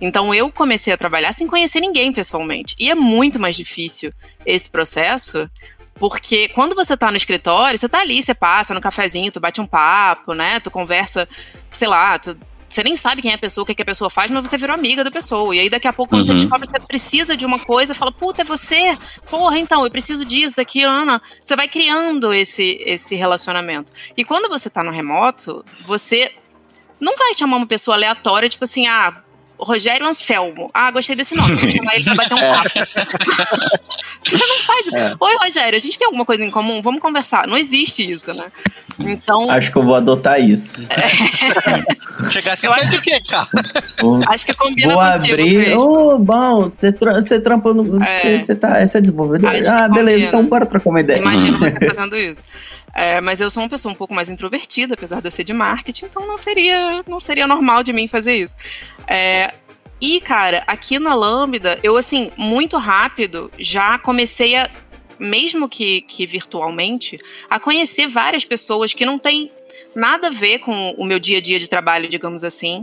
Então 0.00 0.34
eu 0.34 0.50
comecei 0.50 0.92
a 0.92 0.96
trabalhar 0.96 1.32
sem 1.32 1.46
conhecer 1.46 1.80
ninguém 1.80 2.12
pessoalmente. 2.12 2.74
E 2.78 2.90
é 2.90 2.94
muito 2.94 3.38
mais 3.38 3.54
difícil 3.56 4.12
esse 4.44 4.68
processo, 4.68 5.48
porque 5.94 6.48
quando 6.48 6.74
você 6.74 6.96
tá 6.96 7.10
no 7.10 7.16
escritório, 7.16 7.78
você 7.78 7.88
tá 7.88 8.00
ali, 8.00 8.20
você 8.22 8.34
passa 8.34 8.74
no 8.74 8.80
cafezinho, 8.80 9.30
tu 9.30 9.38
bate 9.38 9.60
um 9.60 9.66
papo, 9.66 10.34
né? 10.34 10.58
Tu 10.58 10.70
conversa, 10.70 11.28
sei 11.70 11.86
lá, 11.86 12.18
tu 12.18 12.36
você 12.72 12.82
nem 12.82 12.96
sabe 12.96 13.20
quem 13.20 13.30
é 13.30 13.34
a 13.34 13.38
pessoa, 13.38 13.62
o 13.62 13.66
que, 13.66 13.72
é 13.72 13.74
que 13.74 13.82
a 13.82 13.86
pessoa 13.86 14.08
faz, 14.08 14.30
mas 14.30 14.48
você 14.48 14.56
virou 14.56 14.74
amiga 14.74 15.04
da 15.04 15.10
pessoa. 15.10 15.54
E 15.54 15.60
aí 15.60 15.68
daqui 15.68 15.86
a 15.86 15.92
pouco, 15.92 16.10
quando 16.10 16.20
uhum. 16.20 16.26
você 16.26 16.34
descobre 16.34 16.66
que 16.66 16.72
você 16.72 16.80
precisa 16.80 17.36
de 17.36 17.44
uma 17.44 17.58
coisa, 17.58 17.94
fala, 17.94 18.10
puta, 18.10 18.42
é 18.42 18.44
você? 18.44 18.96
Porra, 19.28 19.58
então, 19.58 19.84
eu 19.84 19.90
preciso 19.90 20.24
disso, 20.24 20.56
daquilo, 20.56 20.90
Ana. 20.90 21.20
Você 21.40 21.54
vai 21.54 21.68
criando 21.68 22.32
esse, 22.32 22.78
esse 22.80 23.14
relacionamento. 23.14 23.92
E 24.16 24.24
quando 24.24 24.48
você 24.48 24.70
tá 24.70 24.82
no 24.82 24.90
remoto, 24.90 25.64
você 25.84 26.32
não 26.98 27.16
vai 27.16 27.34
chamar 27.34 27.56
uma 27.56 27.66
pessoa 27.66 27.96
aleatória, 27.96 28.48
tipo 28.48 28.64
assim, 28.64 28.86
ah, 28.86 29.22
Rogério 29.62 30.06
Anselmo. 30.06 30.70
Ah, 30.72 30.90
gostei 30.90 31.16
desse 31.16 31.34
nome. 31.36 31.54
Vou 31.56 31.68
chamar 31.68 31.94
ele 31.94 32.04
pra 32.04 32.14
bater 32.14 32.34
um 32.34 32.38
é. 32.42 32.54
papo. 32.54 32.70
Você 34.20 34.36
não 34.36 34.58
faz. 34.58 34.92
É. 34.92 35.16
Oi, 35.18 35.36
Rogério, 35.36 35.76
a 35.76 35.80
gente 35.80 35.98
tem 35.98 36.06
alguma 36.06 36.24
coisa 36.24 36.44
em 36.44 36.50
comum? 36.50 36.80
Vamos 36.82 37.00
conversar. 37.00 37.46
Não 37.46 37.56
existe 37.56 38.10
isso, 38.10 38.32
né? 38.34 38.44
Então. 38.98 39.50
Acho 39.50 39.70
que 39.70 39.78
eu 39.78 39.82
vou 39.82 39.94
adotar 39.94 40.40
isso. 40.40 40.86
É. 40.90 42.30
Chegar 42.30 42.52
assim, 42.52 42.66
acho 42.68 43.00
que, 43.00 43.20
cara. 43.22 43.48
Acho 44.28 44.46
que 44.46 44.54
combina 44.54 44.94
Vou 44.94 45.02
abrir. 45.02 45.76
Ô, 45.76 46.14
oh, 46.14 46.18
bom, 46.18 46.62
você, 46.62 46.92
tra 46.92 47.14
você 47.14 47.40
trampa 47.40 47.72
no. 47.72 47.98
Você, 47.98 48.28
é. 48.28 48.38
você, 48.38 48.54
tá, 48.54 48.84
você 48.84 48.98
é 48.98 49.00
desenvolvedor? 49.00 49.50
Ah, 49.68 49.88
beleza, 49.88 50.26
então 50.26 50.44
bora 50.44 50.66
trocar 50.66 50.90
uma 50.90 51.00
ideia. 51.00 51.18
Imagina 51.18 51.58
você 51.58 51.86
fazendo 51.86 52.16
isso. 52.16 52.40
É, 52.94 53.20
mas 53.20 53.40
eu 53.40 53.50
sou 53.50 53.62
uma 53.62 53.68
pessoa 53.68 53.92
um 53.92 53.96
pouco 53.96 54.14
mais 54.14 54.28
introvertida, 54.28 54.94
apesar 54.94 55.20
de 55.20 55.28
eu 55.28 55.32
ser 55.32 55.44
de 55.44 55.52
marketing, 55.52 56.06
então 56.06 56.26
não 56.26 56.36
seria, 56.36 57.02
não 57.08 57.20
seria 57.20 57.46
normal 57.46 57.82
de 57.82 57.92
mim 57.92 58.06
fazer 58.06 58.36
isso. 58.36 58.54
É, 59.06 59.52
e, 60.00 60.20
cara, 60.20 60.64
aqui 60.66 60.98
na 60.98 61.14
Lambda, 61.14 61.78
eu, 61.82 61.96
assim, 61.96 62.32
muito 62.36 62.76
rápido 62.76 63.50
já 63.56 63.98
comecei 63.98 64.56
a, 64.56 64.68
mesmo 65.18 65.68
que, 65.68 66.00
que 66.02 66.26
virtualmente, 66.26 67.18
a 67.48 67.60
conhecer 67.60 68.08
várias 68.08 68.44
pessoas 68.44 68.92
que 68.92 69.06
não 69.06 69.18
têm 69.18 69.50
nada 69.94 70.26
a 70.26 70.30
ver 70.30 70.58
com 70.58 70.90
o 70.98 71.04
meu 71.04 71.18
dia 71.18 71.38
a 71.38 71.40
dia 71.40 71.58
de 71.58 71.68
trabalho, 71.68 72.08
digamos 72.08 72.42
assim. 72.42 72.82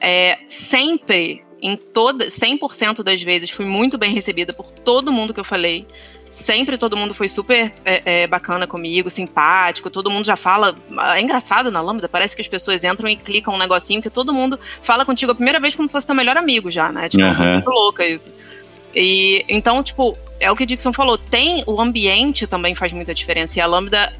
É, 0.00 0.38
sempre, 0.46 1.42
em 1.62 1.76
toda, 1.76 2.26
100% 2.26 3.02
das 3.02 3.22
vezes, 3.22 3.50
fui 3.50 3.64
muito 3.64 3.96
bem 3.96 4.12
recebida 4.12 4.52
por 4.52 4.70
todo 4.70 5.12
mundo 5.12 5.32
que 5.32 5.40
eu 5.40 5.44
falei. 5.44 5.86
Sempre 6.30 6.78
todo 6.78 6.96
mundo 6.96 7.12
foi 7.12 7.28
super 7.28 7.72
é, 7.84 8.22
é, 8.22 8.26
bacana 8.28 8.64
comigo, 8.64 9.10
simpático, 9.10 9.90
todo 9.90 10.08
mundo 10.08 10.24
já 10.24 10.36
fala. 10.36 10.76
É 11.16 11.20
engraçado 11.20 11.72
na 11.72 11.80
Lambda, 11.80 12.08
parece 12.08 12.36
que 12.36 12.40
as 12.40 12.46
pessoas 12.46 12.84
entram 12.84 13.08
e 13.08 13.16
clicam 13.16 13.52
um 13.52 13.58
negocinho 13.58 14.00
que 14.00 14.08
todo 14.08 14.32
mundo 14.32 14.58
fala 14.80 15.04
contigo 15.04 15.32
a 15.32 15.34
primeira 15.34 15.58
vez 15.58 15.74
como 15.74 15.88
se 15.88 15.92
fosse 15.92 16.06
teu 16.06 16.14
melhor 16.14 16.36
amigo 16.36 16.70
já, 16.70 16.92
né? 16.92 17.08
Tipo, 17.08 17.24
uhum. 17.24 17.44
é 17.44 17.52
muito 17.54 17.68
louca 17.68 18.06
isso. 18.06 18.30
E 18.94 19.44
então, 19.48 19.82
tipo, 19.82 20.16
é 20.38 20.48
o 20.48 20.54
que 20.54 20.62
o 20.62 20.66
Dixon 20.66 20.92
falou, 20.92 21.18
tem 21.18 21.64
o 21.66 21.80
ambiente 21.80 22.46
também 22.46 22.76
faz 22.76 22.92
muita 22.92 23.12
diferença. 23.12 23.58
E 23.58 23.60
a 23.60 23.66
Lambda, 23.66 24.12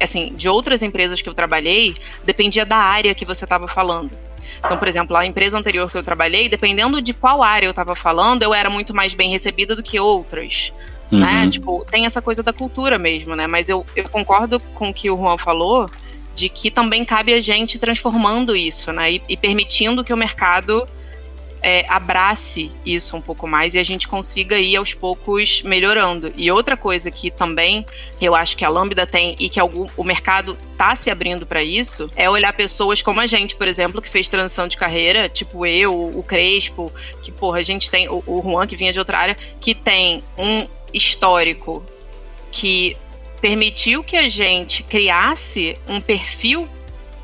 assim, 0.00 0.32
de 0.36 0.48
outras 0.48 0.82
empresas 0.82 1.20
que 1.20 1.28
eu 1.28 1.34
trabalhei, 1.34 1.96
dependia 2.24 2.64
da 2.64 2.76
área 2.76 3.12
que 3.12 3.24
você 3.24 3.44
estava 3.44 3.66
falando. 3.66 4.16
Então, 4.58 4.78
por 4.78 4.86
exemplo, 4.86 5.16
a 5.16 5.26
empresa 5.26 5.58
anterior 5.58 5.90
que 5.90 5.98
eu 5.98 6.02
trabalhei, 6.02 6.48
dependendo 6.48 7.02
de 7.02 7.12
qual 7.12 7.42
área 7.42 7.66
eu 7.66 7.70
estava 7.70 7.96
falando, 7.96 8.44
eu 8.44 8.54
era 8.54 8.70
muito 8.70 8.94
mais 8.94 9.14
bem 9.14 9.30
recebida 9.30 9.74
do 9.74 9.82
que 9.82 9.98
outras. 9.98 10.72
Uhum. 11.10 11.20
Né? 11.20 11.48
Tipo, 11.48 11.84
tem 11.84 12.04
essa 12.06 12.20
coisa 12.20 12.42
da 12.42 12.52
cultura 12.52 12.98
mesmo, 12.98 13.36
né? 13.36 13.46
Mas 13.46 13.68
eu, 13.68 13.86
eu 13.94 14.08
concordo 14.08 14.58
com 14.74 14.88
o 14.88 14.94
que 14.94 15.10
o 15.10 15.16
Juan 15.16 15.38
falou, 15.38 15.88
de 16.34 16.48
que 16.48 16.70
também 16.70 17.04
cabe 17.04 17.32
a 17.32 17.40
gente 17.40 17.78
transformando 17.78 18.56
isso, 18.56 18.92
né? 18.92 19.12
E, 19.12 19.22
e 19.28 19.36
permitindo 19.36 20.04
que 20.04 20.12
o 20.12 20.16
mercado 20.16 20.86
é, 21.62 21.84
abrace 21.88 22.70
isso 22.84 23.16
um 23.16 23.20
pouco 23.20 23.46
mais 23.46 23.74
e 23.74 23.78
a 23.78 23.84
gente 23.84 24.06
consiga 24.06 24.58
ir 24.58 24.76
aos 24.76 24.94
poucos 24.94 25.62
melhorando. 25.62 26.32
E 26.36 26.50
outra 26.50 26.76
coisa 26.76 27.10
que 27.10 27.30
também 27.30 27.84
eu 28.20 28.34
acho 28.34 28.56
que 28.56 28.64
a 28.64 28.68
Lambda 28.68 29.06
tem 29.06 29.34
e 29.38 29.48
que 29.48 29.58
algum, 29.58 29.86
o 29.96 30.04
mercado 30.04 30.56
está 30.72 30.94
se 30.94 31.10
abrindo 31.10 31.46
para 31.46 31.62
isso 31.62 32.10
é 32.14 32.28
olhar 32.28 32.52
pessoas 32.52 33.02
como 33.02 33.20
a 33.20 33.26
gente, 33.26 33.56
por 33.56 33.66
exemplo, 33.66 34.00
que 34.00 34.08
fez 34.08 34.28
transição 34.28 34.68
de 34.68 34.76
carreira, 34.76 35.28
tipo 35.28 35.66
eu, 35.66 36.10
o 36.14 36.22
Crespo, 36.22 36.92
que 37.22 37.32
porra, 37.32 37.58
a 37.58 37.62
gente 37.62 37.90
tem, 37.90 38.08
o, 38.08 38.22
o 38.26 38.42
Juan 38.42 38.66
que 38.66 38.76
vinha 38.76 38.92
de 38.92 38.98
outra 38.98 39.18
área, 39.18 39.36
que 39.60 39.74
tem 39.74 40.22
um 40.38 40.66
histórico 40.96 41.84
que 42.50 42.96
permitiu 43.40 44.02
que 44.02 44.16
a 44.16 44.28
gente 44.28 44.82
criasse 44.82 45.78
um 45.86 46.00
perfil 46.00 46.68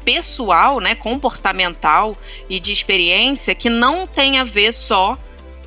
pessoal, 0.04 0.80
né, 0.80 0.94
comportamental 0.94 2.16
e 2.48 2.60
de 2.60 2.72
experiência 2.72 3.54
que 3.54 3.70
não 3.70 4.06
tem 4.06 4.38
a 4.38 4.44
ver 4.44 4.72
só 4.72 5.16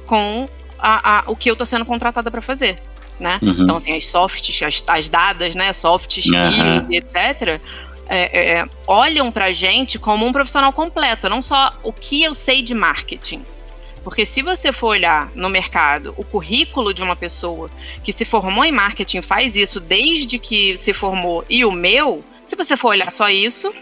com 0.06 0.48
a, 0.78 1.20
a, 1.20 1.32
o 1.32 1.36
que 1.36 1.50
eu 1.50 1.54
estou 1.54 1.66
sendo 1.66 1.86
contratada 1.86 2.30
para 2.30 2.42
fazer. 2.42 2.76
Né? 3.20 3.40
Uhum. 3.42 3.64
Então, 3.64 3.78
assim, 3.78 3.96
as 3.96 4.06
softs, 4.06 4.62
as, 4.62 4.84
as 4.88 5.10
dadas, 5.10 5.56
né, 5.56 5.72
soft 5.72 6.18
skills 6.18 6.58
uhum. 6.58 6.92
e 6.92 6.98
etc., 6.98 7.62
é, 8.08 8.58
é, 8.58 8.64
olham 8.86 9.32
para 9.32 9.46
a 9.46 9.52
gente 9.52 9.98
como 9.98 10.28
um 10.28 10.32
profissional 10.32 10.72
completo, 10.72 11.28
não 11.28 11.42
só 11.42 11.72
o 11.82 11.92
que 11.92 12.22
eu 12.24 12.36
sei 12.36 12.62
de 12.62 12.76
marketing. 12.76 13.44
Porque 14.06 14.24
se 14.24 14.44
você 14.44 14.72
for 14.72 14.90
olhar 14.90 15.32
no 15.34 15.50
mercado 15.50 16.14
o 16.16 16.24
currículo 16.24 16.94
de 16.94 17.02
uma 17.02 17.16
pessoa 17.16 17.72
que 18.04 18.14
se 18.14 18.24
formou 18.24 18.64
em 18.64 18.72
marketing, 18.72 19.24
faz 19.24 19.56
isso 19.56 19.80
desde 19.80 20.38
que 20.38 20.78
se 20.78 20.94
formou, 20.94 21.44
e 21.50 21.66
o 21.66 21.72
meu, 21.72 22.24
se 22.44 22.56
você 22.56 22.78
for 22.78 22.90
olhar 22.90 23.12
só 23.12 23.30
isso, 23.30 23.74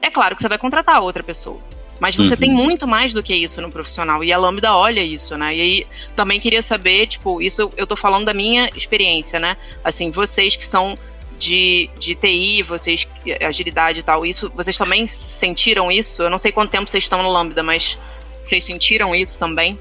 é 0.00 0.08
claro 0.08 0.36
que 0.36 0.42
você 0.42 0.48
vai 0.48 0.58
contratar 0.58 1.02
outra 1.02 1.24
pessoa. 1.24 1.60
Mas 1.98 2.14
você 2.14 2.30
uhum. 2.34 2.36
tem 2.36 2.52
muito 2.52 2.86
mais 2.86 3.12
do 3.12 3.20
que 3.20 3.34
isso 3.34 3.60
no 3.60 3.68
profissional. 3.68 4.22
E 4.22 4.32
a 4.32 4.38
Lambda 4.38 4.76
olha 4.76 5.02
isso, 5.02 5.36
né? 5.36 5.56
E 5.56 5.60
aí 5.60 5.86
também 6.14 6.38
queria 6.38 6.62
saber, 6.62 7.08
tipo, 7.08 7.42
isso 7.42 7.72
eu 7.76 7.86
tô 7.86 7.96
falando 7.96 8.26
da 8.26 8.34
minha 8.34 8.70
experiência, 8.76 9.40
né? 9.40 9.56
Assim, 9.82 10.12
vocês 10.12 10.54
que 10.54 10.64
são 10.64 10.96
de, 11.36 11.90
de 11.98 12.14
TI, 12.14 12.62
vocês, 12.62 13.08
agilidade 13.44 14.00
e 14.00 14.02
tal, 14.04 14.24
isso, 14.24 14.52
vocês 14.54 14.76
também 14.76 15.04
sentiram 15.08 15.90
isso? 15.90 16.22
Eu 16.22 16.30
não 16.30 16.38
sei 16.38 16.52
quanto 16.52 16.70
tempo 16.70 16.88
vocês 16.88 17.02
estão 17.02 17.22
no 17.22 17.30
Lambda, 17.30 17.62
mas 17.62 17.98
vocês 18.44 18.62
sentiram 18.62 19.14
isso 19.14 19.38
também? 19.38 19.78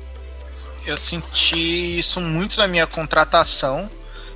Eu 0.85 0.97
senti 0.97 1.99
isso 1.99 2.19
muito 2.19 2.57
na 2.57 2.67
minha 2.67 2.87
contratação. 2.87 3.89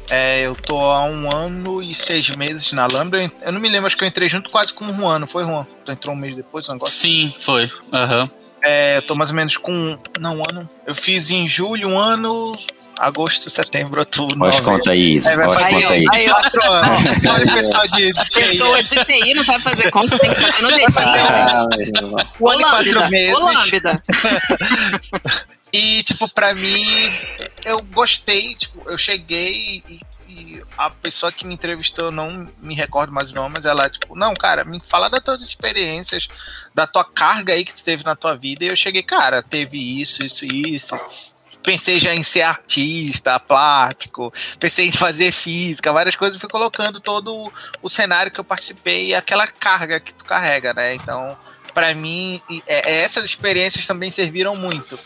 É, 0.10 0.42
eu 0.42 0.56
tô 0.56 0.80
há 0.80 1.04
um 1.04 1.34
ano 1.34 1.82
e 1.82 1.94
seis 1.94 2.30
meses 2.36 2.72
na 2.72 2.88
Lambda. 2.88 3.20
Eu 3.42 3.52
não 3.52 3.60
me 3.60 3.68
lembro, 3.68 3.88
acho 3.88 3.98
que 3.98 4.04
eu 4.04 4.08
entrei 4.08 4.30
junto 4.30 4.50
quase 4.50 4.74
com 4.74 4.86
o 4.86 4.96
Juan, 4.96 5.20
não 5.20 5.28
foi, 5.28 5.44
Juan? 5.44 5.66
Tu 5.84 5.92
entrou 5.92 6.16
um 6.16 6.18
mês 6.18 6.36
depois, 6.36 6.70
um 6.70 6.74
negócio? 6.74 6.96
Sim, 6.96 7.34
foi. 7.40 7.70
Aham. 7.92 8.24
Uhum. 8.24 8.30
É, 8.64 8.98
eu 8.98 9.02
tô 9.04 9.16
mais 9.16 9.30
ou 9.30 9.36
menos 9.36 9.56
com. 9.56 9.98
Não, 10.20 10.38
um 10.38 10.44
ano. 10.50 10.70
Eu 10.86 10.96
fiz 10.96 11.30
em 11.30 11.48
julho, 11.48 11.90
um 11.90 12.00
ano, 12.00 12.56
agosto, 12.98 13.50
setembro, 13.50 14.00
outubro. 14.00 14.38
Pode 14.38 14.62
conta 14.62 14.92
aí, 14.92 15.20
Aí 15.26 15.36
vai 15.36 15.54
fazer 15.54 15.76
conta 15.76 15.94
aí. 15.94 16.06
aí 16.12 16.30
quatro 16.30 16.72
anos. 16.72 17.00
Olha 17.30 17.46
o 17.46 17.54
pessoal 17.54 17.88
de, 17.88 18.12
de 18.12 18.30
Pessoa 18.32 18.84
de 18.84 19.06
TI 19.06 19.34
não 19.34 19.44
sabe 19.44 19.64
fazer 19.64 19.92
conta, 19.92 20.20
tem 20.20 20.34
que 20.34 20.42
fazer 20.42 20.62
no 20.62 20.70
dedinho. 20.70 20.92
Ah, 20.98 21.68
o 22.40 22.50
ano 22.50 22.62
e 22.62 22.64
quatro 22.64 23.10
meses. 23.10 23.36
e, 25.72 26.04
tipo, 26.04 26.28
pra 26.30 26.54
mim, 26.54 26.86
eu 27.66 27.82
gostei, 27.84 28.56
tipo, 28.56 28.90
eu 28.90 28.98
cheguei 28.98 29.84
e, 29.88 30.02
e 30.28 30.64
a 30.78 30.90
pessoa 30.90 31.32
que 31.32 31.46
me 31.46 31.54
entrevistou, 31.54 32.12
não 32.12 32.48
me 32.62 32.76
recordo 32.76 33.14
mais 33.14 33.32
o 33.32 33.36
nome, 33.36 33.56
mas 33.56 33.66
ela, 33.66 33.90
tipo, 33.90 34.16
não, 34.16 34.34
cara, 34.34 34.64
me 34.64 34.80
fala 34.82 35.10
das 35.10 35.24
tuas 35.24 35.42
experiências, 35.42 36.28
da 36.74 36.88
tua 36.88 37.04
carga 37.04 37.54
aí 37.54 37.64
que 37.64 37.74
tu 37.74 37.84
teve 37.84 38.04
na 38.04 38.16
tua 38.16 38.36
vida. 38.36 38.66
E 38.66 38.68
eu 38.68 38.76
cheguei, 38.76 39.04
cara, 39.04 39.42
teve 39.44 39.78
isso, 40.02 40.24
isso, 40.24 40.46
isso 40.46 40.96
pensei 41.68 42.00
já 42.00 42.16
em 42.16 42.24
ser 42.24 42.44
artista, 42.44 43.38
plástico, 43.42 44.34
pensei 44.58 44.88
em 44.88 44.92
fazer 44.94 45.34
física, 45.34 45.92
várias 45.92 46.16
coisas, 46.16 46.40
fui 46.40 46.48
colocando 46.48 47.02
todo 47.02 47.52
o 47.82 47.90
cenário 47.90 48.32
que 48.32 48.40
eu 48.40 48.44
participei 48.46 49.08
e 49.08 49.14
aquela 49.14 49.46
carga 49.46 50.00
que 50.00 50.16
tu 50.16 50.24
carrega, 50.24 50.74
né? 50.74 50.94
Então, 50.94 51.38
para 51.74 51.94
mim, 51.94 52.42
é, 52.66 52.90
é, 52.90 53.04
essas 53.04 53.26
experiências 53.26 53.86
também 53.86 54.10
serviram 54.10 54.56
muito. 54.56 54.98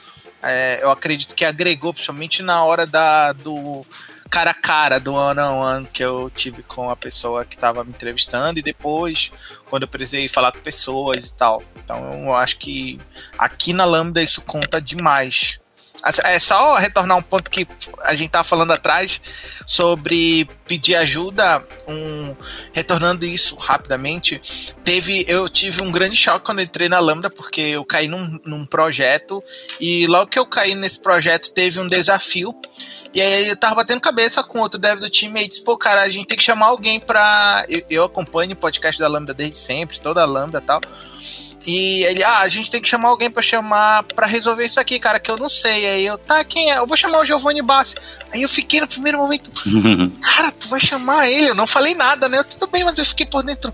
É, 0.44 0.78
eu 0.84 0.92
acredito 0.92 1.34
que 1.34 1.44
agregou, 1.44 1.96
principalmente 1.96 2.44
na 2.44 2.64
hora 2.64 2.86
da, 2.86 3.34
do 3.34 3.84
cara 4.30 4.52
a 4.52 4.54
cara, 4.54 5.00
do 5.00 5.16
one 5.16 5.40
on 5.40 5.58
one 5.58 5.88
que 5.92 6.04
eu 6.04 6.30
tive 6.30 6.62
com 6.62 6.92
a 6.92 6.96
pessoa 6.96 7.44
que 7.44 7.56
estava 7.56 7.84
me 7.84 7.90
entrevistando 7.90 8.60
e 8.60 8.62
depois, 8.62 9.32
quando 9.68 9.82
eu 9.82 9.88
precisei 9.88 10.28
falar 10.28 10.52
com 10.52 10.60
pessoas 10.60 11.26
e 11.26 11.34
tal. 11.34 11.64
Então, 11.84 12.20
eu 12.22 12.36
acho 12.36 12.60
que 12.60 13.00
aqui 13.36 13.74
na 13.74 13.84
Lambda 13.84 14.22
isso 14.22 14.42
conta 14.42 14.80
demais 14.80 15.60
é 16.24 16.40
só 16.40 16.76
retornar 16.76 17.18
um 17.18 17.22
ponto 17.22 17.50
que 17.50 17.68
a 18.04 18.14
gente 18.16 18.28
estava 18.28 18.44
falando 18.44 18.72
atrás 18.72 19.22
sobre 19.66 20.48
pedir 20.68 20.96
ajuda, 20.96 21.66
um, 21.88 22.36
retornando 22.74 23.26
isso 23.26 23.56
rapidamente, 23.56 24.42
teve, 24.84 25.24
eu 25.28 25.48
tive 25.48 25.82
um 25.82 25.92
grande 25.92 26.16
choque 26.16 26.46
quando 26.46 26.62
entrei 26.62 26.90
na 26.90 27.00
Lambda, 27.00 27.30
porque 27.30 27.62
eu 27.62 27.86
caí 27.86 28.08
num, 28.08 28.40
num 28.46 28.66
projeto, 28.66 29.44
e 29.80 30.08
logo 30.08 30.32
que 30.32 30.40
eu 30.40 30.46
caí 30.46 30.76
nesse 30.76 31.00
projeto 31.00 31.54
teve 31.54 31.80
um 31.80 31.88
desafio, 31.88 32.56
e 33.14 33.22
aí 33.22 33.48
eu 33.48 33.56
tava 33.56 33.76
batendo 33.76 34.02
cabeça 34.02 34.44
com 34.44 34.60
outro 34.60 34.80
dev 34.80 35.00
do 35.00 35.10
time 35.10 35.44
e 35.44 35.48
disse, 35.48 35.64
pô, 35.64 35.78
cara, 35.78 36.02
a 36.02 36.10
gente 36.10 36.28
tem 36.28 36.38
que 36.38 36.44
chamar 36.44 36.68
alguém 36.68 37.00
pra. 37.00 37.66
Eu, 37.68 37.84
eu 37.90 38.04
acompanho 38.06 38.54
o 38.54 38.56
podcast 38.56 39.00
da 39.00 39.08
Lambda 39.08 39.34
desde 39.34 39.58
sempre, 39.58 40.00
toda 40.00 40.22
a 40.22 40.26
Lambda 40.26 40.60
e 40.60 40.62
tal. 40.62 40.82
E 41.66 42.04
ele, 42.06 42.24
ah, 42.24 42.40
a 42.40 42.50
gente 42.50 42.72
tem 42.72 42.82
que 42.82 42.90
chamar 42.90 43.10
alguém 43.10 43.30
para 43.30 43.42
chamar 43.42 44.04
para 44.04 44.26
resolver 44.26 44.66
isso 44.66 44.80
aqui, 44.80 45.00
cara, 45.00 45.20
que 45.20 45.30
eu 45.30 45.38
não 45.38 45.50
sei. 45.50 45.88
Aí 45.88 46.06
eu, 46.06 46.18
tá, 46.18 46.44
quem 46.44 46.72
é? 46.72 46.78
Eu 46.78 46.88
vou 46.88 46.98
chamar 46.98 47.20
o 47.20 47.26
Giovanni 47.26 47.62
Bassi. 47.62 47.96
Aí 48.34 48.42
eu 48.42 48.50
fiquei 48.50 48.82
no 48.82 48.88
primeiro 48.88 49.20
momento, 49.20 49.52
cara, 50.22 50.52
tu 50.52 50.68
vai 50.68 50.80
chamar 50.80 51.30
ele? 51.30 51.50
Eu 51.50 51.56
não 51.56 51.68
falei 51.68 51.94
nada, 51.94 52.28
né? 52.28 52.40
Eu, 52.40 52.44
Tudo 52.44 52.68
bem, 52.68 52.84
mas 52.84 52.98
eu 52.98 53.06
fiquei 53.06 53.26
por 53.26 53.44
dentro. 53.44 53.74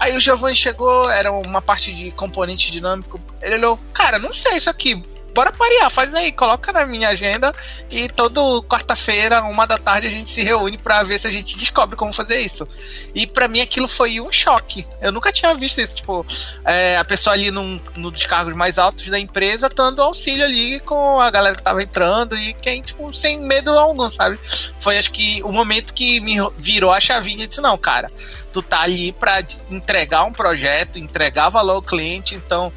Aí 0.00 0.16
o 0.16 0.20
Giovanni 0.20 0.54
chegou, 0.54 1.10
era 1.10 1.32
uma 1.32 1.60
parte 1.60 1.92
de 1.92 2.10
componente 2.12 2.70
dinâmico. 2.70 3.20
Ele 3.42 3.56
olhou, 3.56 3.78
cara, 3.92 4.18
não 4.18 4.32
sei 4.32 4.56
isso 4.56 4.70
aqui 4.70 5.02
bora 5.38 5.52
parear, 5.52 5.88
faz 5.88 6.12
aí, 6.16 6.32
coloca 6.32 6.72
na 6.72 6.84
minha 6.84 7.10
agenda 7.10 7.54
e 7.88 8.08
todo 8.08 8.60
quarta-feira, 8.64 9.40
uma 9.44 9.68
da 9.68 9.78
tarde, 9.78 10.08
a 10.08 10.10
gente 10.10 10.28
se 10.28 10.42
reúne 10.42 10.76
para 10.76 11.00
ver 11.04 11.16
se 11.16 11.28
a 11.28 11.30
gente 11.30 11.56
descobre 11.56 11.94
como 11.94 12.12
fazer 12.12 12.40
isso. 12.40 12.66
E 13.14 13.24
para 13.24 13.46
mim 13.46 13.60
aquilo 13.60 13.86
foi 13.86 14.20
um 14.20 14.32
choque. 14.32 14.84
Eu 15.00 15.12
nunca 15.12 15.30
tinha 15.30 15.54
visto 15.54 15.80
isso, 15.80 15.94
tipo, 15.94 16.26
é, 16.64 16.96
a 16.96 17.04
pessoa 17.04 17.34
ali 17.34 17.52
num, 17.52 17.78
no 17.94 18.10
dos 18.10 18.26
cargos 18.26 18.52
mais 18.56 18.80
altos 18.80 19.08
da 19.10 19.16
empresa 19.16 19.68
dando 19.68 20.02
auxílio 20.02 20.44
ali 20.44 20.80
com 20.80 21.20
a 21.20 21.30
galera 21.30 21.54
que 21.54 21.62
tava 21.62 21.80
entrando 21.84 22.36
e 22.36 22.52
quem, 22.54 22.82
tipo, 22.82 23.14
sem 23.14 23.40
medo 23.40 23.70
algum, 23.78 24.10
sabe? 24.10 24.40
Foi 24.80 24.98
acho 24.98 25.12
que 25.12 25.40
o 25.44 25.52
momento 25.52 25.94
que 25.94 26.18
me 26.18 26.38
virou 26.56 26.90
a 26.90 26.98
chavinha 26.98 27.44
e 27.44 27.46
disse, 27.46 27.60
não, 27.60 27.78
cara, 27.78 28.10
tu 28.52 28.60
tá 28.60 28.80
ali 28.80 29.12
para 29.12 29.38
entregar 29.70 30.24
um 30.24 30.32
projeto, 30.32 30.98
entregar 30.98 31.48
valor 31.48 31.74
ao 31.74 31.82
cliente, 31.82 32.34
então 32.34 32.72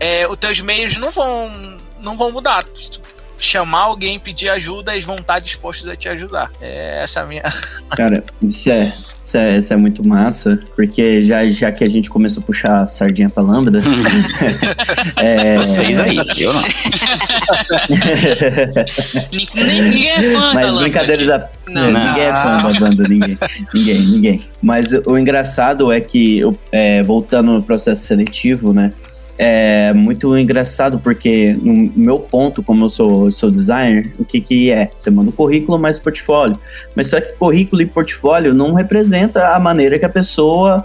é, 0.00 0.26
os 0.26 0.38
teus 0.38 0.58
meios 0.60 0.96
não 0.96 1.10
vão 1.10 1.86
não 2.02 2.14
vão 2.14 2.30
mudar. 2.32 2.64
Se 2.74 2.90
tu 2.90 3.00
chamar 3.40 3.82
alguém, 3.82 4.18
pedir 4.18 4.48
ajuda, 4.48 4.92
eles 4.92 5.04
vão 5.04 5.16
estar 5.16 5.38
dispostos 5.38 5.88
a 5.88 5.96
te 5.96 6.08
ajudar. 6.08 6.50
É 6.60 7.02
essa 7.02 7.20
a 7.20 7.26
minha. 7.26 7.42
Cara, 7.96 8.24
isso 8.42 8.70
é, 8.70 8.92
isso 9.22 9.36
é, 9.36 9.58
isso 9.58 9.72
é 9.72 9.76
muito 9.76 10.06
massa, 10.06 10.60
porque 10.74 11.22
já, 11.22 11.48
já 11.48 11.70
que 11.72 11.84
a 11.84 11.88
gente 11.88 12.10
começou 12.10 12.42
a 12.42 12.46
puxar 12.46 12.82
a 12.82 12.86
sardinha 12.86 13.30
pra 13.30 13.42
lambda. 13.42 13.80
é... 15.16 15.56
Vocês 15.56 15.98
aí, 16.00 16.16
eu 16.16 16.52
não. 16.52 16.62
ninguém 19.54 20.10
é 20.10 20.22
fã 20.32 20.52
Mas 20.54 20.74
da 20.74 20.80
brincadeiras 20.80 21.28
a... 21.30 21.48
não, 21.68 21.90
não. 21.90 22.06
Ninguém 22.06 22.24
é 22.24 22.32
fã 22.32 22.62
da 22.62 22.80
banda, 22.80 23.02
ninguém. 23.08 23.38
ninguém, 23.74 24.00
ninguém. 24.00 24.48
Mas 24.60 24.92
o 24.92 25.16
engraçado 25.16 25.92
é 25.92 26.00
que, 26.00 26.40
é, 26.72 27.02
voltando 27.02 27.52
no 27.52 27.62
processo 27.62 28.02
seletivo, 28.02 28.72
né? 28.72 28.92
É 29.38 29.92
muito 29.92 30.36
engraçado 30.36 30.98
porque 30.98 31.56
no 31.62 31.92
meu 31.94 32.18
ponto, 32.18 32.60
como 32.60 32.84
eu 32.84 32.88
sou, 32.88 33.30
sou 33.30 33.50
designer, 33.50 34.12
o 34.18 34.24
que 34.24 34.40
que 34.40 34.72
é? 34.72 34.90
Você 34.94 35.10
manda 35.10 35.30
um 35.30 35.32
currículo 35.32 35.78
mais 35.78 35.98
portfólio. 35.98 36.56
Mas 36.94 37.08
só 37.08 37.20
que 37.20 37.32
currículo 37.36 37.80
e 37.80 37.86
portfólio 37.86 38.52
não 38.52 38.74
representa 38.74 39.54
a 39.54 39.60
maneira 39.60 39.96
que 39.96 40.04
a 40.04 40.08
pessoa 40.08 40.84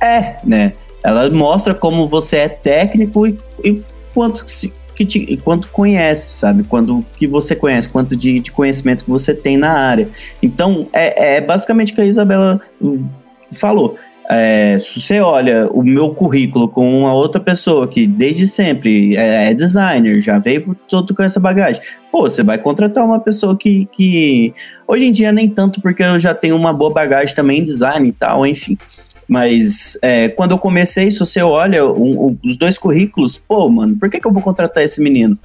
é, 0.00 0.36
né? 0.44 0.74
Ela 1.02 1.28
mostra 1.28 1.74
como 1.74 2.06
você 2.06 2.36
é 2.38 2.48
técnico 2.48 3.26
e, 3.26 3.36
e 3.64 3.82
quanto 4.14 4.44
que 4.94 5.04
te, 5.04 5.36
quanto 5.38 5.68
conhece, 5.68 6.30
sabe? 6.30 6.62
Quando 6.62 7.04
que 7.16 7.26
você 7.26 7.56
conhece, 7.56 7.88
quanto 7.88 8.16
de, 8.16 8.40
de 8.40 8.52
conhecimento 8.52 9.04
que 9.04 9.10
você 9.10 9.34
tem 9.34 9.56
na 9.56 9.72
área. 9.72 10.08
Então, 10.42 10.88
é, 10.92 11.36
é 11.36 11.40
basicamente 11.40 11.92
o 11.92 11.94
que 11.96 12.00
a 12.00 12.06
Isabela 12.06 12.60
falou. 13.52 13.96
É, 14.30 14.78
se 14.78 15.00
você 15.00 15.20
olha 15.20 15.68
o 15.72 15.82
meu 15.82 16.10
currículo 16.10 16.68
com 16.68 17.00
uma 17.00 17.14
outra 17.14 17.40
pessoa 17.40 17.88
que 17.88 18.06
desde 18.06 18.46
sempre 18.46 19.16
é, 19.16 19.50
é 19.50 19.54
designer, 19.54 20.20
já 20.20 20.38
veio 20.38 20.76
todo 20.86 21.14
com 21.14 21.22
essa 21.22 21.40
bagagem, 21.40 21.80
pô, 22.12 22.28
você 22.28 22.42
vai 22.42 22.58
contratar 22.58 23.02
uma 23.02 23.18
pessoa 23.18 23.56
que, 23.56 23.86
que 23.86 24.52
hoje 24.86 25.06
em 25.06 25.12
dia 25.12 25.32
nem 25.32 25.48
tanto 25.48 25.80
porque 25.80 26.02
eu 26.02 26.18
já 26.18 26.34
tenho 26.34 26.56
uma 26.56 26.74
boa 26.74 26.92
bagagem 26.92 27.34
também 27.34 27.60
em 27.60 27.64
design 27.64 28.06
e 28.06 28.12
tal, 28.12 28.46
enfim. 28.46 28.76
Mas 29.26 29.98
é, 30.02 30.28
quando 30.28 30.50
eu 30.50 30.58
comecei, 30.58 31.10
se 31.10 31.18
você 31.18 31.40
olha 31.40 31.86
um, 31.86 32.28
um, 32.28 32.38
os 32.44 32.58
dois 32.58 32.76
currículos, 32.76 33.38
pô, 33.38 33.66
mano, 33.70 33.96
por 33.96 34.10
que, 34.10 34.20
que 34.20 34.26
eu 34.26 34.32
vou 34.32 34.42
contratar 34.42 34.82
esse 34.82 35.02
menino? 35.02 35.38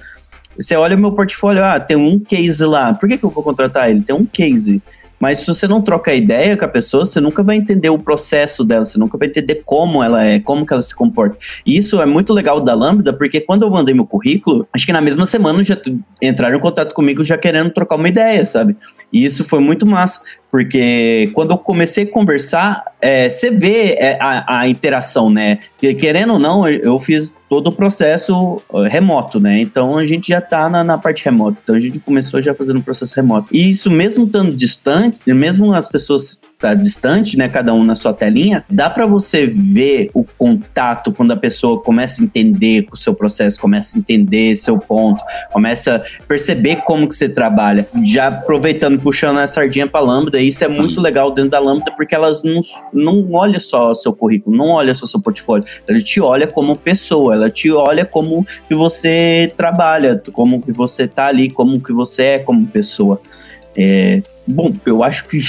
Você 0.59 0.75
olha 0.75 0.95
o 0.95 0.99
meu 0.99 1.13
portfólio, 1.13 1.63
ah, 1.63 1.79
tem 1.79 1.95
um 1.95 2.19
case 2.19 2.63
lá, 2.65 2.93
por 2.93 3.07
que, 3.07 3.17
que 3.17 3.23
eu 3.23 3.29
vou 3.29 3.43
contratar 3.43 3.89
ele? 3.89 4.01
Tem 4.01 4.15
um 4.15 4.25
case. 4.25 4.81
Mas 5.23 5.39
se 5.39 5.47
você 5.47 5.69
não 5.69 5.81
troca 5.81 6.13
ideia 6.13 6.57
com 6.57 6.65
a 6.65 6.67
pessoa, 6.67 7.05
você 7.05 7.21
nunca 7.21 7.41
vai 7.41 7.55
entender 7.55 7.89
o 7.89 7.97
processo 7.97 8.61
dela, 8.61 8.83
você 8.83 8.99
nunca 8.99 9.17
vai 9.17 9.29
entender 9.29 9.61
como 9.63 10.03
ela 10.03 10.21
é, 10.21 10.37
como 10.37 10.65
que 10.65 10.73
ela 10.73 10.81
se 10.81 10.93
comporta. 10.93 11.37
E 11.65 11.77
isso 11.77 12.01
é 12.01 12.05
muito 12.05 12.33
legal 12.33 12.59
da 12.59 12.75
Lambda, 12.75 13.13
porque 13.13 13.39
quando 13.39 13.63
eu 13.63 13.69
mandei 13.69 13.95
meu 13.95 14.05
currículo, 14.05 14.67
acho 14.73 14.85
que 14.85 14.91
na 14.91 14.99
mesma 14.99 15.25
semana 15.25 15.63
já 15.63 15.77
entraram 16.21 16.57
em 16.57 16.59
contato 16.59 16.93
comigo 16.93 17.23
já 17.23 17.37
querendo 17.37 17.71
trocar 17.71 17.95
uma 17.95 18.09
ideia, 18.09 18.43
sabe? 18.43 18.75
E 19.13 19.23
isso 19.23 19.45
foi 19.45 19.61
muito 19.61 19.85
massa. 19.85 20.19
Porque 20.53 21.31
quando 21.33 21.49
eu 21.49 21.57
comecei 21.57 22.03
a 22.03 22.07
conversar, 22.11 22.85
é, 23.01 23.27
você 23.27 23.49
vê 23.49 23.95
é, 23.97 24.19
a, 24.21 24.59
a, 24.59 24.69
interação, 24.69 25.27
né? 25.27 25.57
Querendo 25.79 26.33
ou 26.33 26.37
não, 26.37 26.69
eu 26.69 26.99
fiz 26.99 27.35
todo 27.49 27.71
o 27.71 27.71
processo 27.71 28.61
remoto, 28.87 29.39
né? 29.39 29.59
Então 29.59 29.97
a 29.97 30.05
gente 30.05 30.27
já 30.27 30.39
tá 30.39 30.69
na, 30.69 30.83
na 30.83 30.95
parte 30.95 31.25
remota. 31.25 31.59
Então 31.63 31.75
a 31.75 31.79
gente 31.79 31.99
começou 31.99 32.39
já 32.39 32.53
fazendo 32.53 32.77
o 32.77 32.83
processo 32.83 33.15
remoto. 33.15 33.47
E 33.51 33.67
isso 33.67 33.89
mesmo 33.89 34.25
estando 34.25 34.55
distante, 34.55 35.17
mesmo 35.25 35.73
as 35.73 35.89
pessoas 35.89 36.39
tá 36.63 36.73
distante, 36.73 37.37
né, 37.37 37.49
cada 37.49 37.73
um 37.73 37.83
na 37.83 37.93
sua 37.93 38.13
telinha, 38.13 38.63
dá 38.69 38.89
para 38.89 39.05
você 39.05 39.45
ver 39.45 40.09
o 40.13 40.23
contato 40.23 41.11
quando 41.11 41.31
a 41.31 41.35
pessoa 41.35 41.81
começa 41.81 42.21
a 42.21 42.23
entender 42.23 42.87
o 42.89 42.95
seu 42.95 43.13
processo, 43.13 43.59
começa 43.59 43.97
a 43.97 43.99
entender 43.99 44.55
seu 44.55 44.77
ponto, 44.77 45.21
começa 45.51 45.97
a 45.97 46.25
perceber 46.25 46.77
como 46.77 47.05
que 47.05 47.15
você 47.15 47.27
trabalha. 47.27 47.85
Já 48.05 48.27
aproveitando, 48.27 48.97
puxando 48.97 49.39
a 49.39 49.47
sardinha 49.47 49.87
para 49.87 49.99
Lambda, 49.99 50.39
isso 50.39 50.63
é 50.63 50.69
muito 50.69 51.01
legal 51.01 51.31
dentro 51.31 51.51
da 51.51 51.59
Lambda 51.59 51.91
porque 51.91 52.15
elas 52.15 52.43
não, 52.43 52.61
não 52.93 53.33
olha 53.33 53.59
só 53.59 53.89
o 53.89 53.95
seu 53.95 54.13
currículo, 54.13 54.55
não 54.55 54.69
olha 54.69 54.93
só 54.93 55.03
o 55.03 55.07
seu 55.07 55.19
portfólio, 55.19 55.65
ela 55.85 55.99
te 55.99 56.21
olha 56.21 56.47
como 56.47 56.77
pessoa, 56.77 57.35
ela 57.35 57.49
te 57.49 57.69
olha 57.71 58.05
como 58.05 58.45
que 58.69 58.73
você 58.73 59.51
trabalha, 59.57 60.21
como 60.31 60.61
que 60.61 60.71
você 60.71 61.09
tá 61.09 61.25
ali, 61.25 61.49
como 61.49 61.81
que 61.81 61.91
você 61.91 62.23
é 62.23 62.39
como 62.39 62.65
pessoa. 62.67 63.19
É, 63.75 64.21
bom, 64.47 64.73
eu 64.85 65.03
acho 65.03 65.25
que 65.25 65.39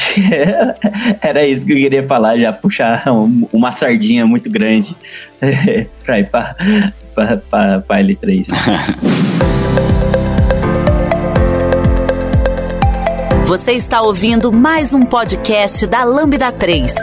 era 1.21 1.47
isso 1.47 1.67
que 1.67 1.73
eu 1.73 1.77
queria 1.77 2.03
falar, 2.03 2.39
já 2.39 2.53
puxar 2.53 3.05
uma 3.53 3.73
sardinha 3.73 4.27
muito 4.27 4.51
grande 4.51 4.97
para 6.05 6.21
ir 6.21 6.29
para 6.29 6.57
L3. 8.03 8.49
Você 13.47 13.73
está 13.73 14.01
ouvindo 14.01 14.51
mais 14.51 14.95
um 14.95 15.03
podcast 15.03 15.87
da 15.87 16.03
Lambda 16.03 16.51
3. 16.51 16.95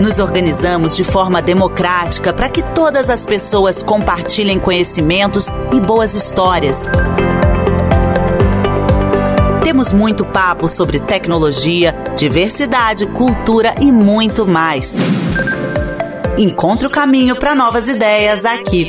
Nos 0.00 0.20
organizamos 0.20 0.94
de 0.94 1.02
forma 1.02 1.42
democrática 1.42 2.32
para 2.32 2.48
que 2.48 2.62
todas 2.62 3.10
as 3.10 3.24
pessoas 3.24 3.82
compartilhem 3.82 4.60
conhecimentos 4.60 5.48
e 5.72 5.80
boas 5.80 6.14
histórias. 6.14 6.86
Temos 9.76 9.92
muito 9.92 10.24
papo 10.24 10.70
sobre 10.70 10.98
tecnologia, 10.98 11.94
diversidade, 12.16 13.04
cultura 13.08 13.74
e 13.78 13.92
muito 13.92 14.46
mais. 14.46 14.98
Encontre 16.38 16.86
o 16.86 16.90
caminho 16.90 17.36
para 17.36 17.54
novas 17.54 17.86
ideias 17.86 18.46
aqui. 18.46 18.88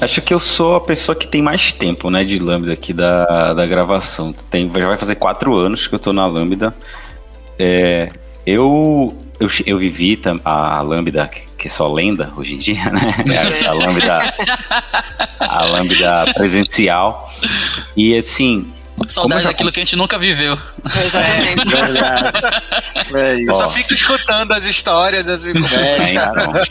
Acho 0.00 0.22
que 0.22 0.32
eu 0.32 0.40
sou 0.40 0.76
a 0.76 0.80
pessoa 0.80 1.14
que 1.14 1.28
tem 1.28 1.42
mais 1.42 1.70
tempo, 1.70 2.08
né, 2.08 2.24
de 2.24 2.38
Lambda 2.38 2.72
aqui 2.72 2.94
da, 2.94 3.52
da 3.52 3.66
gravação. 3.66 4.32
Tem, 4.48 4.70
já 4.70 4.88
vai 4.88 4.96
fazer 4.96 5.16
quatro 5.16 5.54
anos 5.54 5.86
que 5.86 5.94
eu 5.94 5.98
tô 5.98 6.14
na 6.14 6.24
Lambda. 6.26 6.74
É, 7.58 8.08
eu, 8.46 9.14
eu, 9.38 9.48
eu 9.66 9.76
vivi 9.76 10.18
a 10.46 10.80
Lambda, 10.80 11.30
que 11.58 11.68
é 11.68 11.70
só 11.70 11.92
lenda 11.92 12.32
hoje 12.34 12.54
em 12.54 12.58
dia, 12.58 12.84
né? 12.88 13.14
A, 13.66 13.68
a 13.68 13.72
Lambda, 13.74 14.34
a 15.38 15.64
Lambda 15.66 16.32
presencial. 16.32 17.30
E 17.94 18.16
assim, 18.16 18.72
Saudade 19.08 19.42
já... 19.42 19.48
daquilo 19.48 19.72
que 19.72 19.80
a 19.80 19.84
gente 19.84 19.96
nunca 19.96 20.18
viveu. 20.18 20.56
Exatamente. 20.84 21.74
É, 23.14 23.34
é 23.40 23.48
Eu 23.48 23.54
só 23.54 23.68
fico 23.70 23.94
escutando 23.94 24.52
as 24.52 24.66
histórias, 24.66 25.26
assim, 25.26 25.50
é, 25.50 26.12
não. 26.12 26.62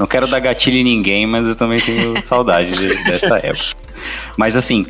não 0.00 0.06
quero 0.06 0.28
dar 0.28 0.38
gatilho 0.38 0.76
em 0.76 0.84
ninguém, 0.84 1.26
mas 1.26 1.46
eu 1.46 1.56
também 1.56 1.80
tenho 1.80 2.22
saudade 2.24 2.70
de, 2.70 3.02
dessa 3.04 3.34
época. 3.36 3.76
Mas 4.36 4.56
assim, 4.56 4.86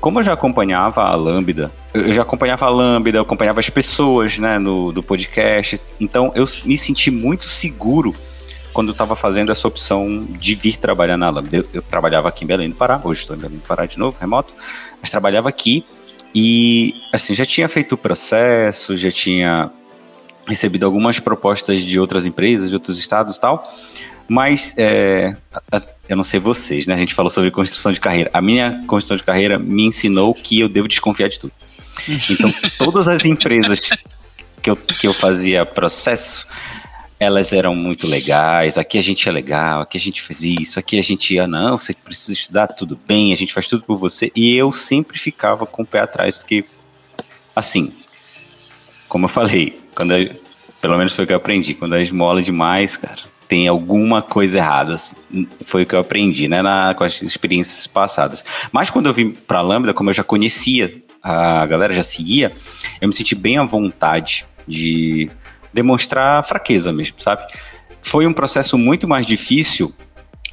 como 0.00 0.20
eu 0.20 0.22
já 0.22 0.34
acompanhava 0.34 1.02
a 1.02 1.16
Lambda, 1.16 1.72
eu 1.92 2.12
já 2.12 2.22
acompanhava 2.22 2.66
a 2.66 2.70
Lambda, 2.70 3.18
eu 3.18 3.22
acompanhava 3.22 3.58
as 3.58 3.70
pessoas, 3.70 4.38
né, 4.38 4.58
no, 4.58 4.92
do 4.92 5.02
podcast, 5.02 5.80
então 5.98 6.30
eu 6.34 6.48
me 6.64 6.76
senti 6.76 7.10
muito 7.10 7.46
seguro 7.48 8.14
quando 8.72 8.88
eu 8.88 8.92
estava 8.92 9.16
fazendo 9.16 9.50
essa 9.50 9.66
opção 9.66 10.26
de 10.38 10.54
vir 10.54 10.76
trabalhar 10.76 11.16
na 11.16 11.30
Lambda. 11.30 11.56
Eu, 11.56 11.66
eu, 11.72 11.82
trabalhava 11.82 12.28
aqui 12.28 12.44
em 12.44 12.46
Belém 12.46 12.70
do 12.70 12.76
Pará, 12.76 13.00
hoje 13.02 13.22
estou 13.22 13.34
em 13.34 13.40
Belém 13.40 13.58
do 13.58 13.64
Pará 13.64 13.86
de 13.86 13.98
novo, 13.98 14.16
remoto, 14.20 14.54
mas 15.00 15.10
trabalhava 15.10 15.48
aqui 15.48 15.84
e, 16.34 16.94
assim, 17.12 17.34
já 17.34 17.44
tinha 17.44 17.68
feito 17.68 17.94
o 17.94 17.98
processo, 17.98 18.96
já 18.96 19.10
tinha 19.10 19.70
recebido 20.46 20.84
algumas 20.84 21.18
propostas 21.18 21.80
de 21.82 21.98
outras 21.98 22.24
empresas, 22.24 22.70
de 22.70 22.74
outros 22.74 22.98
estados 22.98 23.36
e 23.36 23.40
tal, 23.40 23.62
mas 24.28 24.74
é, 24.76 25.34
eu 26.08 26.16
não 26.16 26.24
sei 26.24 26.38
vocês, 26.38 26.86
né? 26.86 26.94
A 26.94 26.98
gente 26.98 27.14
falou 27.14 27.30
sobre 27.30 27.50
construção 27.50 27.92
de 27.92 28.00
carreira. 28.00 28.30
A 28.32 28.42
minha 28.42 28.82
construção 28.86 29.16
de 29.16 29.22
carreira 29.22 29.58
me 29.58 29.86
ensinou 29.86 30.34
que 30.34 30.60
eu 30.60 30.68
devo 30.68 30.86
desconfiar 30.86 31.28
de 31.28 31.38
tudo. 31.38 31.52
Então, 32.30 32.48
todas 32.78 33.08
as 33.08 33.24
empresas 33.26 33.80
que 34.62 34.70
eu, 34.70 34.76
que 34.76 35.06
eu 35.06 35.12
fazia 35.12 35.66
processo, 35.66 36.46
elas 37.18 37.52
eram 37.52 37.74
muito 37.74 38.06
legais, 38.06 38.78
aqui 38.78 38.96
a 38.96 39.02
gente 39.02 39.28
é 39.28 39.32
legal, 39.32 39.80
aqui 39.80 39.98
a 39.98 40.00
gente 40.00 40.22
faz 40.22 40.42
isso, 40.42 40.78
aqui 40.78 40.98
a 40.98 41.02
gente 41.02 41.34
ia, 41.34 41.46
não, 41.46 41.76
você 41.76 41.92
precisa 41.92 42.32
estudar 42.32 42.68
tudo 42.68 42.98
bem, 43.06 43.32
a 43.32 43.36
gente 43.36 43.52
faz 43.52 43.66
tudo 43.66 43.82
por 43.82 43.98
você. 43.98 44.30
E 44.36 44.54
eu 44.56 44.72
sempre 44.72 45.18
ficava 45.18 45.66
com 45.66 45.82
o 45.82 45.86
pé 45.86 46.00
atrás, 46.00 46.38
porque, 46.38 46.64
assim, 47.56 47.92
como 49.08 49.24
eu 49.24 49.28
falei, 49.28 49.76
quando 49.96 50.12
eu, 50.12 50.30
pelo 50.80 50.96
menos 50.96 51.12
foi 51.12 51.24
o 51.24 51.26
que 51.26 51.32
eu 51.32 51.38
aprendi, 51.38 51.74
quando 51.74 51.94
a 51.94 52.00
esmola 52.00 52.40
demais, 52.40 52.96
cara, 52.96 53.22
tem 53.48 53.66
alguma 53.66 54.22
coisa 54.22 54.58
errada. 54.58 54.94
Assim, 54.94 55.48
foi 55.64 55.82
o 55.82 55.86
que 55.86 55.94
eu 55.94 55.98
aprendi, 55.98 56.46
né, 56.46 56.62
na, 56.62 56.94
com 56.94 57.02
as 57.02 57.20
experiências 57.22 57.86
passadas. 57.86 58.44
Mas 58.70 58.90
quando 58.90 59.06
eu 59.06 59.14
vim 59.14 59.30
pra 59.30 59.60
Lambda, 59.60 59.92
como 59.92 60.10
eu 60.10 60.14
já 60.14 60.22
conhecia, 60.22 61.02
a 61.20 61.66
galera 61.66 61.92
já 61.94 62.02
seguia, 62.02 62.52
eu 63.00 63.08
me 63.08 63.14
senti 63.14 63.34
bem 63.34 63.58
à 63.58 63.64
vontade 63.64 64.44
de 64.66 65.28
demonstrar 65.72 66.44
fraqueza 66.44 66.92
mesmo, 66.92 67.20
sabe? 67.20 67.42
Foi 68.02 68.26
um 68.26 68.32
processo 68.32 68.78
muito 68.78 69.06
mais 69.06 69.26
difícil 69.26 69.92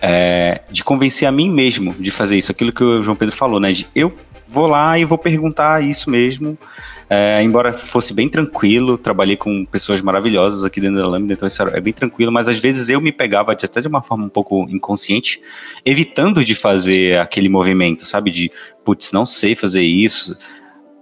é, 0.01 0.61
de 0.69 0.83
convencer 0.83 1.27
a 1.27 1.31
mim 1.31 1.49
mesmo 1.49 1.93
de 1.97 2.11
fazer 2.11 2.37
isso, 2.37 2.51
aquilo 2.51 2.71
que 2.71 2.83
o 2.83 3.03
João 3.03 3.15
Pedro 3.15 3.35
falou, 3.35 3.59
né? 3.59 3.71
De 3.71 3.87
eu 3.95 4.13
vou 4.47 4.67
lá 4.67 4.97
e 4.99 5.05
vou 5.05 5.17
perguntar 5.17 5.83
isso 5.83 6.09
mesmo. 6.09 6.57
É, 7.07 7.41
embora 7.43 7.71
fosse 7.71 8.13
bem 8.13 8.27
tranquilo, 8.27 8.97
trabalhei 8.97 9.37
com 9.37 9.63
pessoas 9.65 10.01
maravilhosas 10.01 10.63
aqui 10.63 10.81
dentro 10.81 11.03
da 11.03 11.07
Lambda, 11.07 11.33
então 11.33 11.47
isso 11.47 11.61
é 11.61 11.79
bem 11.79 11.93
tranquilo, 11.93 12.31
mas 12.31 12.47
às 12.47 12.57
vezes 12.57 12.89
eu 12.89 12.99
me 12.99 13.11
pegava 13.11 13.55
de, 13.55 13.63
até 13.63 13.79
de 13.79 13.87
uma 13.87 14.01
forma 14.01 14.25
um 14.25 14.29
pouco 14.29 14.67
inconsciente, 14.71 15.39
evitando 15.85 16.43
de 16.43 16.55
fazer 16.55 17.19
aquele 17.19 17.47
movimento, 17.47 18.05
sabe? 18.05 18.31
De, 18.31 18.51
putz, 18.83 19.11
não 19.11 19.23
sei 19.23 19.53
fazer 19.53 19.83
isso, 19.83 20.35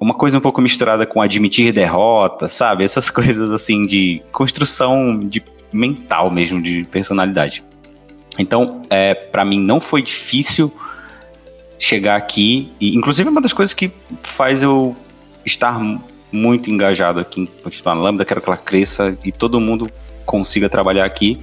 uma 0.04 0.14
coisa 0.14 0.38
um 0.38 0.42
pouco 0.42 0.62
misturada 0.62 1.06
com 1.06 1.22
admitir 1.22 1.72
derrota, 1.72 2.48
sabe? 2.48 2.84
Essas 2.84 3.10
coisas 3.12 3.50
assim 3.52 3.86
de 3.86 4.22
construção 4.32 5.18
de 5.18 5.42
mental 5.72 6.30
mesmo, 6.30 6.62
de 6.62 6.84
personalidade. 6.92 7.64
Então, 8.38 8.82
é, 8.90 9.14
para 9.14 9.46
mim 9.46 9.60
não 9.60 9.80
foi 9.80 10.02
difícil 10.02 10.72
chegar 11.80 12.16
aqui, 12.16 12.72
e 12.80 12.96
inclusive 12.96 13.30
uma 13.30 13.42
das 13.42 13.54
coisas 13.54 13.74
que 13.74 13.92
faz 14.22 14.62
eu 14.62 14.96
estar 15.46 15.80
muito 16.32 16.70
engajado 16.72 17.20
aqui 17.20 17.42
em 17.42 17.46
continuar 17.46 17.96
na 17.96 18.02
Lambda, 18.02 18.26
quero 18.26 18.42
que 18.42 18.50
ela 18.50 18.58
cresça 18.58 19.18
e 19.24 19.32
todo 19.32 19.60
mundo 19.60 19.90
consiga 20.26 20.70
trabalhar 20.70 21.06
aqui, 21.06 21.40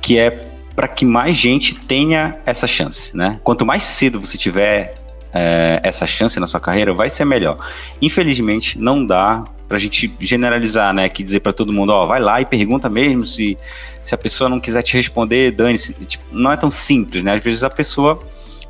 que 0.00 0.18
é 0.18 0.30
para 0.74 0.88
que 0.88 1.04
mais 1.04 1.36
gente 1.36 1.74
tenha 1.74 2.38
essa 2.44 2.66
chance, 2.66 3.16
né? 3.16 3.38
Quanto 3.44 3.64
mais 3.64 3.82
cedo 3.82 4.20
você 4.20 4.36
tiver 4.36 4.99
é, 5.32 5.80
essa 5.82 6.06
chance 6.06 6.38
na 6.40 6.46
sua 6.46 6.60
carreira, 6.60 6.92
vai 6.92 7.08
ser 7.08 7.24
melhor. 7.24 7.58
Infelizmente, 8.00 8.78
não 8.78 9.04
dá 9.04 9.44
pra 9.68 9.78
gente 9.78 10.12
generalizar, 10.18 10.92
né? 10.92 11.08
Que 11.08 11.22
dizer 11.22 11.40
para 11.40 11.52
todo 11.52 11.72
mundo, 11.72 11.90
ó, 11.90 12.04
vai 12.04 12.20
lá 12.20 12.40
e 12.40 12.44
pergunta 12.44 12.88
mesmo 12.88 13.24
se, 13.24 13.56
se 14.02 14.14
a 14.14 14.18
pessoa 14.18 14.50
não 14.50 14.58
quiser 14.58 14.82
te 14.82 14.96
responder, 14.96 15.52
dane-se. 15.52 15.94
Tipo, 15.94 16.24
não 16.32 16.50
é 16.50 16.56
tão 16.56 16.68
simples, 16.68 17.22
né? 17.22 17.34
Às 17.34 17.40
vezes 17.40 17.62
a 17.62 17.70
pessoa. 17.70 18.18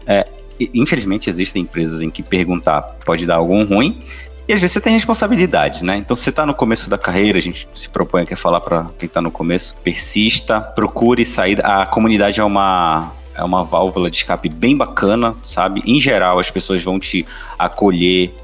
É, 0.06 0.26
infelizmente, 0.74 1.30
existem 1.30 1.62
empresas 1.62 2.02
em 2.02 2.10
que 2.10 2.22
perguntar 2.22 2.82
pode 3.04 3.24
dar 3.24 3.36
algum 3.36 3.64
ruim. 3.64 4.00
E 4.46 4.52
às 4.52 4.60
vezes 4.60 4.74
você 4.74 4.80
tem 4.80 4.92
responsabilidade, 4.92 5.84
né? 5.84 5.96
Então, 5.96 6.16
se 6.16 6.24
você 6.24 6.30
está 6.30 6.44
no 6.44 6.52
começo 6.52 6.90
da 6.90 6.98
carreira, 6.98 7.38
a 7.38 7.40
gente 7.40 7.68
se 7.74 7.88
propõe 7.88 8.22
aqui 8.22 8.34
a 8.34 8.36
falar 8.36 8.60
para 8.60 8.90
quem 8.98 9.06
está 9.06 9.22
no 9.22 9.30
começo, 9.30 9.74
persista, 9.76 10.60
procure 10.60 11.24
sair. 11.24 11.64
A 11.64 11.86
comunidade 11.86 12.40
é 12.40 12.44
uma, 12.44 13.12
é 13.40 13.44
uma 13.44 13.64
válvula 13.64 14.10
de 14.10 14.18
escape 14.18 14.50
bem 14.50 14.76
bacana, 14.76 15.34
sabe? 15.42 15.82
Em 15.86 15.98
geral, 15.98 16.38
as 16.38 16.50
pessoas 16.50 16.82
vão 16.82 17.00
te 17.00 17.26
acolher 17.58 18.34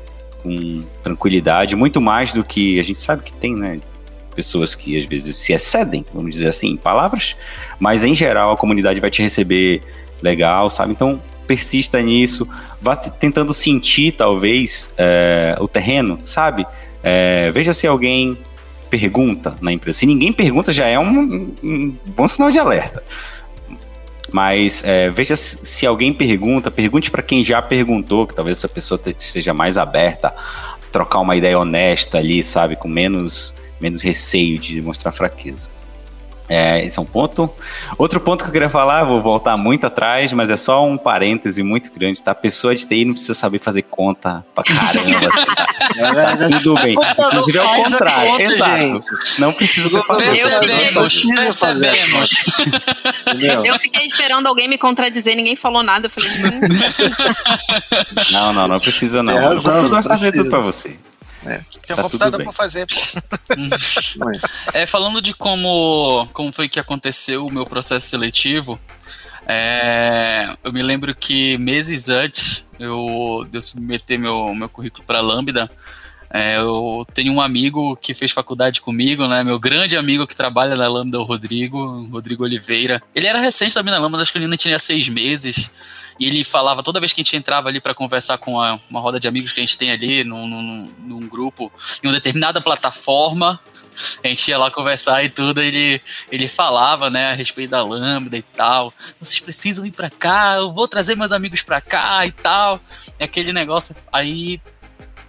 com 0.43 0.81
tranquilidade, 1.03 1.77
muito 1.77 2.01
mais 2.01 2.33
do 2.33 2.43
que 2.43 2.81
a 2.81 2.83
gente 2.83 3.01
sabe 3.01 3.23
que 3.23 3.33
tem, 3.33 3.55
né? 3.55 3.79
Pessoas 4.35 4.75
que 4.75 4.97
às 4.97 5.05
vezes 5.05 5.37
se 5.37 5.53
excedem, 5.53 6.05
vamos 6.15 6.31
dizer 6.31 6.49
assim, 6.49 6.69
em 6.69 6.77
palavras, 6.77 7.37
mas 7.79 8.05
em 8.05 8.15
geral 8.15 8.53
a 8.53 8.57
comunidade 8.57 8.99
vai 8.99 9.11
te 9.11 9.23
receber 9.23 9.83
legal, 10.23 10.71
sabe? 10.71 10.93
Então 10.93 11.21
persista 11.47 12.01
nisso, 12.01 12.49
vá 12.81 12.97
tentando 12.97 13.53
sentir 13.53 14.13
talvez 14.13 14.93
é, 14.97 15.57
o 15.61 15.69
terreno, 15.69 16.19
sabe? 16.25 16.67
É, 17.03 17.51
veja 17.53 17.73
se 17.73 17.87
alguém 17.87 18.37
pergunta 18.89 19.55
na 19.61 19.73
empresa. 19.73 19.99
Se 19.99 20.07
ninguém 20.07 20.33
pergunta, 20.33 20.73
já 20.73 20.87
é 20.87 20.99
um, 20.99 21.55
um 21.63 21.95
bom 22.07 22.27
sinal 22.27 22.51
de 22.51 22.59
alerta. 22.59 23.03
Mas 24.33 24.83
é, 24.85 25.09
veja 25.11 25.37
se 25.37 25.87
alguém 25.87 26.13
pergunta, 26.13 26.71
pergunte 26.71 27.11
para 27.11 27.23
quem 27.23 27.45
já 27.45 27.63
perguntou, 27.63 28.27
que 28.27 28.35
talvez 28.35 28.59
essa 28.59 28.69
pessoa 28.69 29.01
esteja 29.19 29.55
mais 29.55 29.79
aberta 29.79 30.35
trocar 30.91 31.21
uma 31.21 31.37
ideia 31.37 31.59
honesta 31.59 32.19
ali, 32.19 32.43
sabe? 32.43 32.77
Com 32.77 32.89
menos, 32.89 33.55
menos 33.81 34.03
receio 34.03 34.59
de 34.59 34.81
mostrar 34.83 35.13
fraqueza. 35.13 35.69
É, 36.49 36.85
esse 36.85 36.99
é 36.99 37.03
um 37.03 37.05
ponto. 37.05 37.51
Outro 37.99 38.21
ponto 38.21 38.45
que 38.45 38.49
eu 38.51 38.53
queria 38.53 38.71
falar, 38.71 39.03
vou 39.05 39.21
voltar 39.21 39.57
muito 39.57 39.87
atrás, 39.87 40.33
mas 40.33 40.49
é 40.49 40.57
só 40.57 40.85
um 40.87 40.97
parêntese 40.97 41.63
muito 41.63 41.91
grande, 41.93 42.23
tá? 42.23 42.31
A 42.31 42.35
pessoa 42.35 42.75
de 42.75 42.87
TI 42.87 43.05
não 43.05 43.13
precisa 43.15 43.35
saber 43.35 43.59
fazer 43.59 43.83
conta 43.83 44.45
pra 44.55 44.63
caramba. 44.63 45.29
assim. 45.35 45.47
tá 46.39 46.49
tudo 46.59 46.75
bem. 46.75 46.95
Inclusive 46.95 47.59
é 47.59 47.63
o 47.63 47.85
contrário. 47.85 48.31
conta, 48.31 48.43
Exato. 48.45 48.77
gente. 48.77 49.41
Não 49.41 49.53
precisa 49.53 49.89
ser 49.89 50.07
fazer 50.07 50.25
precisa 50.25 51.53
fazer 51.53 51.91
percebemos. 51.91 52.45
Eu 53.65 53.79
fiquei 53.79 54.07
esperando 54.07 54.47
alguém 54.47 54.69
me 54.69 54.79
contradizer, 54.79 55.35
ninguém 55.37 55.57
falou 55.57 55.83
nada. 55.83 56.07
Eu 56.07 56.11
falei, 56.11 56.31
hum, 56.31 56.61
Não, 58.33 58.53
não, 58.53 58.69
não 58.69 58.81
precisa 58.81 59.23
não. 59.23 59.35
Tem 59.35 59.43
O 59.43 59.49
razão, 59.49 59.73
computador 59.75 59.91
vai 59.91 60.03
não 60.03 60.09
fazer 60.09 60.31
precisa. 60.31 60.45
tudo 60.45 60.51
pra 60.51 60.61
você. 60.61 60.97
Tem 61.47 61.81
Tá 61.87 61.95
um 61.95 61.97
tudo 61.97 62.03
computador 62.11 62.43
pra 62.43 62.53
fazer, 62.53 62.87
pô. 62.87 63.01
É, 64.73 64.87
falando 64.87 65.23
de 65.23 65.33
como, 65.33 66.29
como 66.33 66.53
foi 66.53 66.69
que 66.69 66.81
aconteceu 66.81 67.47
o 67.47 67.53
meu 67.53 67.65
processo 67.65 68.09
seletivo, 68.09 68.79
é, 69.47 70.57
eu 70.65 70.73
me 70.73 70.83
lembro 70.83 71.15
que 71.15 71.57
meses 71.59 72.09
antes 72.09 72.67
eu, 72.79 73.47
de 73.49 73.57
eu 73.57 73.63
submeter 73.63 74.19
meu, 74.19 74.55
meu 74.55 74.69
currículo 74.69 75.05
para 75.05 75.19
a 75.19 75.23
Lambda, 75.23 75.71
é, 76.33 76.57
eu 76.59 77.07
tenho 77.15 77.33
um 77.33 77.41
amigo 77.41 77.97
que 77.97 78.13
fez 78.15 78.33
faculdade 78.33 78.81
comigo, 78.81 79.27
né? 79.27 79.43
Meu 79.45 79.59
grande 79.59 79.97
amigo 79.97 80.27
que 80.27 80.35
trabalha 80.37 80.75
na 80.77 80.89
Lambda, 80.89 81.19
o 81.21 81.25
Rodrigo, 81.25 82.07
Rodrigo 82.11 82.45
Oliveira. 82.45 83.03
Ele 83.15 83.27
era 83.27 83.39
recente 83.41 83.75
também 83.75 83.93
na 83.93 83.99
Lambda, 84.01 84.23
acho 84.23 84.33
que 84.33 84.39
ele 84.39 84.47
não 84.47 84.57
tinha 84.57 84.79
seis 84.79 85.09
meses. 85.09 85.71
E 86.19 86.27
ele 86.27 86.45
falava, 86.45 86.83
toda 86.83 86.99
vez 86.99 87.13
que 87.13 87.21
a 87.21 87.25
gente 87.25 87.37
entrava 87.37 87.69
ali 87.69 87.79
para 87.79 87.95
conversar 87.95 88.39
com 88.39 88.59
a- 88.59 88.81
uma 88.89 89.01
roda 89.01 89.21
de 89.21 89.29
amigos 89.29 89.53
que 89.53 89.61
a 89.61 89.63
gente 89.63 89.77
tem 89.77 89.91
ali 89.91 90.25
num, 90.25 90.47
num, 90.49 90.93
num 90.99 91.29
grupo, 91.29 91.71
em 92.03 92.07
uma 92.07 92.15
determinada 92.15 92.59
plataforma, 92.59 93.61
a 94.25 94.29
gente 94.29 94.49
ia 94.49 94.57
lá 94.57 94.71
conversar 94.71 95.23
e 95.25 95.29
tudo, 95.29 95.61
ele, 95.61 96.01
ele 96.33 96.49
falava, 96.49 97.11
né, 97.11 97.33
a 97.33 97.35
respeito 97.35 97.69
da 97.71 97.83
Lambda 97.83 98.35
e 98.37 98.41
tal. 98.41 98.91
Vocês 99.21 99.41
precisam 99.41 99.85
ir 99.85 99.91
pra 99.93 100.09
cá, 100.09 100.57
eu 100.57 100.71
vou 100.73 100.89
trazer 100.89 101.15
meus 101.17 101.33
amigos 101.33 101.63
pra 101.63 101.83
cá 101.83 102.25
e 102.27 102.33
tal. 102.33 102.81
É 103.19 103.25
aquele 103.27 103.53
negócio. 103.53 103.95
Aí 104.11 104.59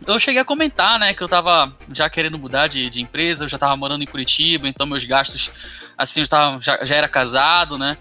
eu 0.05 0.19
cheguei 0.19 0.41
a 0.41 0.45
comentar, 0.45 0.99
né, 0.99 1.13
que 1.13 1.21
eu 1.21 1.27
tava 1.27 1.71
já 1.91 2.09
querendo 2.09 2.37
mudar 2.37 2.67
de, 2.67 2.89
de 2.89 3.01
empresa, 3.01 3.45
eu 3.45 3.49
já 3.49 3.57
tava 3.57 3.75
morando 3.75 4.03
em 4.03 4.07
Curitiba, 4.07 4.67
então 4.67 4.85
meus 4.85 5.03
gastos, 5.03 5.51
assim, 5.97 6.21
eu 6.21 6.27
tava, 6.27 6.61
já, 6.61 6.83
já 6.85 6.95
era 6.95 7.07
casado, 7.07 7.77
né. 7.77 7.97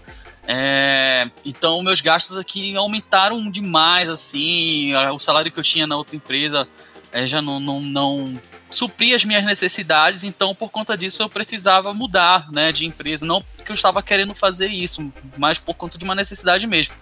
É, 0.49 1.29
então 1.43 1.81
meus 1.81 1.99
gastos 1.99 2.37
aqui 2.37 2.75
aumentaram 2.75 3.51
demais, 3.51 4.07
assim, 4.07 4.93
o 4.95 5.19
salário 5.19 5.51
que 5.51 5.59
eu 5.59 5.63
tinha 5.63 5.85
na 5.85 5.97
outra 5.97 6.15
empresa 6.15 6.67
é, 7.11 7.27
já 7.27 7.41
não, 7.41 7.59
não, 7.59 7.81
não 7.81 8.41
supria 8.69 9.15
as 9.15 9.25
minhas 9.25 9.43
necessidades, 9.43 10.23
então 10.23 10.53
por 10.53 10.69
conta 10.69 10.97
disso 10.97 11.21
eu 11.21 11.29
precisava 11.29 11.93
mudar, 11.93 12.49
né, 12.51 12.71
de 12.71 12.85
empresa, 12.85 13.25
não 13.25 13.41
porque 13.41 13.71
eu 13.71 13.75
estava 13.75 14.01
querendo 14.01 14.33
fazer 14.33 14.67
isso, 14.67 15.11
mas 15.37 15.59
por 15.59 15.75
conta 15.75 15.97
de 15.97 16.05
uma 16.05 16.15
necessidade 16.15 16.65
mesmo. 16.65 16.95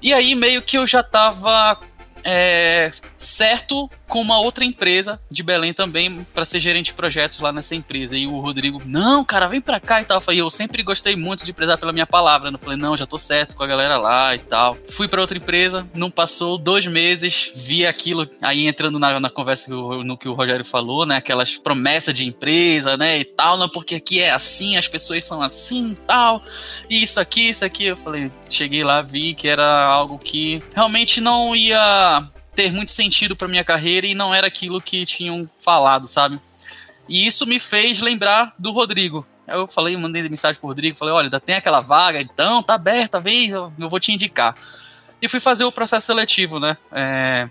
E 0.00 0.12
aí 0.12 0.34
meio 0.34 0.60
que 0.62 0.76
eu 0.76 0.84
já 0.84 1.00
estava 1.00 1.78
é, 2.24 2.90
certo 3.18 3.88
com 4.12 4.20
uma 4.20 4.38
outra 4.38 4.62
empresa 4.62 5.18
de 5.30 5.42
Belém 5.42 5.72
também 5.72 6.22
para 6.34 6.44
ser 6.44 6.60
gerente 6.60 6.86
de 6.86 6.92
projetos 6.92 7.40
lá 7.40 7.50
nessa 7.50 7.74
empresa. 7.74 8.14
E 8.14 8.26
o 8.26 8.38
Rodrigo, 8.40 8.82
não, 8.84 9.24
cara, 9.24 9.46
vem 9.48 9.58
pra 9.58 9.80
cá 9.80 10.02
e 10.02 10.04
tal. 10.04 10.18
Eu 10.18 10.20
falei, 10.20 10.40
eu 10.42 10.50
sempre 10.50 10.82
gostei 10.82 11.16
muito 11.16 11.46
de 11.46 11.52
prezar 11.54 11.78
pela 11.78 11.94
minha 11.94 12.06
palavra. 12.06 12.50
Eu 12.50 12.58
falei, 12.58 12.76
não, 12.78 12.94
já 12.94 13.06
tô 13.06 13.18
certo 13.18 13.56
com 13.56 13.62
a 13.62 13.66
galera 13.66 13.96
lá 13.96 14.34
e 14.34 14.38
tal. 14.38 14.76
Fui 14.90 15.08
para 15.08 15.22
outra 15.22 15.38
empresa, 15.38 15.86
não 15.94 16.10
passou 16.10 16.58
dois 16.58 16.84
meses, 16.86 17.52
vi 17.54 17.86
aquilo 17.86 18.28
aí 18.42 18.66
entrando 18.66 18.98
na, 18.98 19.18
na 19.18 19.30
conversa 19.30 19.68
que 19.68 19.74
o- 19.74 20.04
no 20.04 20.18
que 20.18 20.28
o 20.28 20.34
Rogério 20.34 20.64
falou, 20.64 21.06
né? 21.06 21.16
Aquelas 21.16 21.56
promessas 21.56 22.12
de 22.12 22.28
empresa, 22.28 22.98
né? 22.98 23.18
E 23.18 23.24
tal, 23.24 23.56
não, 23.56 23.66
porque 23.70 23.94
aqui 23.94 24.20
é 24.20 24.30
assim, 24.30 24.76
as 24.76 24.88
pessoas 24.88 25.24
são 25.24 25.40
assim 25.40 25.92
e 25.92 25.94
tal. 25.94 26.42
E 26.90 27.02
isso 27.02 27.18
aqui, 27.18 27.48
isso 27.48 27.64
aqui. 27.64 27.86
Eu 27.86 27.96
falei, 27.96 28.30
cheguei 28.50 28.84
lá, 28.84 29.00
vi 29.00 29.32
que 29.32 29.48
era 29.48 29.84
algo 29.86 30.18
que 30.18 30.62
realmente 30.74 31.18
não 31.18 31.56
ia 31.56 32.28
ter 32.54 32.70
muito 32.70 32.90
sentido 32.90 33.34
para 33.34 33.48
minha 33.48 33.64
carreira 33.64 34.06
e 34.06 34.14
não 34.14 34.34
era 34.34 34.46
aquilo 34.46 34.80
que 34.80 35.04
tinham 35.04 35.48
falado, 35.58 36.06
sabe? 36.06 36.40
E 37.08 37.26
isso 37.26 37.46
me 37.46 37.58
fez 37.58 38.00
lembrar 38.00 38.54
do 38.58 38.70
Rodrigo. 38.72 39.26
Eu 39.46 39.66
falei, 39.66 39.96
mandei 39.96 40.22
mensagem 40.28 40.60
pro 40.60 40.68
Rodrigo, 40.68 40.96
falei, 40.96 41.12
olha, 41.12 41.26
ainda 41.26 41.40
tem 41.40 41.56
aquela 41.56 41.80
vaga, 41.80 42.20
então 42.20 42.62
tá 42.62 42.74
aberta, 42.74 43.20
vem, 43.20 43.50
eu 43.50 43.72
vou 43.90 43.98
te 43.98 44.12
indicar. 44.12 44.54
E 45.20 45.28
fui 45.28 45.40
fazer 45.40 45.64
o 45.64 45.72
processo 45.72 46.06
seletivo, 46.06 46.58
né? 46.58 46.76
É, 46.90 47.48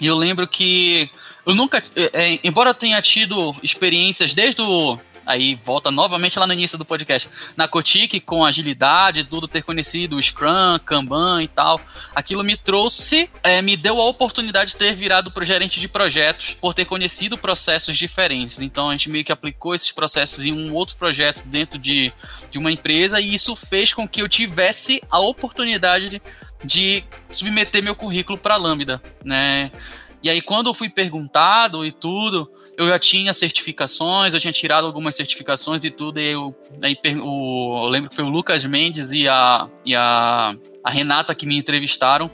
E 0.00 0.06
eu 0.06 0.16
lembro 0.16 0.46
que 0.46 1.10
eu 1.44 1.54
nunca, 1.54 1.82
é, 1.96 2.10
é, 2.34 2.40
embora 2.44 2.72
tenha 2.72 3.00
tido 3.02 3.54
experiências 3.62 4.32
desde 4.32 4.62
o 4.62 4.98
aí 5.28 5.54
volta 5.62 5.90
novamente 5.90 6.38
lá 6.38 6.46
no 6.46 6.54
início 6.54 6.78
do 6.78 6.84
podcast, 6.86 7.28
na 7.54 7.68
Cotic 7.68 8.18
com 8.20 8.44
agilidade, 8.44 9.24
tudo 9.24 9.46
ter 9.46 9.62
conhecido 9.62 10.16
o 10.16 10.22
Scrum, 10.22 10.78
Kanban 10.84 11.42
e 11.42 11.48
tal, 11.48 11.78
aquilo 12.14 12.42
me 12.42 12.56
trouxe, 12.56 13.30
é, 13.42 13.60
me 13.60 13.76
deu 13.76 14.00
a 14.00 14.06
oportunidade 14.06 14.72
de 14.72 14.76
ter 14.76 14.94
virado 14.94 15.30
pro 15.30 15.44
gerente 15.44 15.78
de 15.78 15.86
projetos, 15.86 16.56
por 16.58 16.72
ter 16.72 16.86
conhecido 16.86 17.36
processos 17.36 17.96
diferentes. 17.96 18.62
Então 18.62 18.88
a 18.88 18.92
gente 18.92 19.10
meio 19.10 19.24
que 19.24 19.32
aplicou 19.32 19.74
esses 19.74 19.92
processos 19.92 20.44
em 20.44 20.52
um 20.52 20.72
outro 20.74 20.96
projeto 20.96 21.42
dentro 21.44 21.78
de, 21.78 22.10
de 22.50 22.58
uma 22.58 22.72
empresa 22.72 23.20
e 23.20 23.34
isso 23.34 23.54
fez 23.54 23.92
com 23.92 24.08
que 24.08 24.22
eu 24.22 24.28
tivesse 24.28 25.02
a 25.10 25.18
oportunidade 25.18 26.08
de, 26.08 26.22
de 26.64 27.04
submeter 27.28 27.82
meu 27.82 27.94
currículo 27.94 28.38
para 28.38 28.56
Lambda, 28.56 29.02
né? 29.22 29.70
E 30.22 30.30
aí 30.30 30.40
quando 30.40 30.68
eu 30.68 30.74
fui 30.74 30.88
perguntado 30.88 31.84
e 31.84 31.92
tudo, 31.92 32.50
eu 32.78 32.88
já 32.88 32.96
tinha 32.96 33.34
certificações, 33.34 34.32
eu 34.32 34.40
tinha 34.40 34.52
tirado 34.52 34.86
algumas 34.86 35.16
certificações 35.16 35.82
e 35.84 35.90
tudo, 35.90 36.20
e 36.20 36.30
eu, 36.30 36.54
aí, 36.80 36.96
o- 37.20 37.82
eu 37.82 37.88
lembro 37.88 38.08
que 38.08 38.14
foi 38.14 38.24
o 38.24 38.28
Lucas 38.28 38.64
Mendes 38.64 39.10
e 39.10 39.26
a, 39.26 39.68
e 39.84 39.96
a, 39.96 40.54
a 40.84 40.90
Renata 40.90 41.34
que 41.34 41.44
me 41.44 41.58
entrevistaram, 41.58 42.30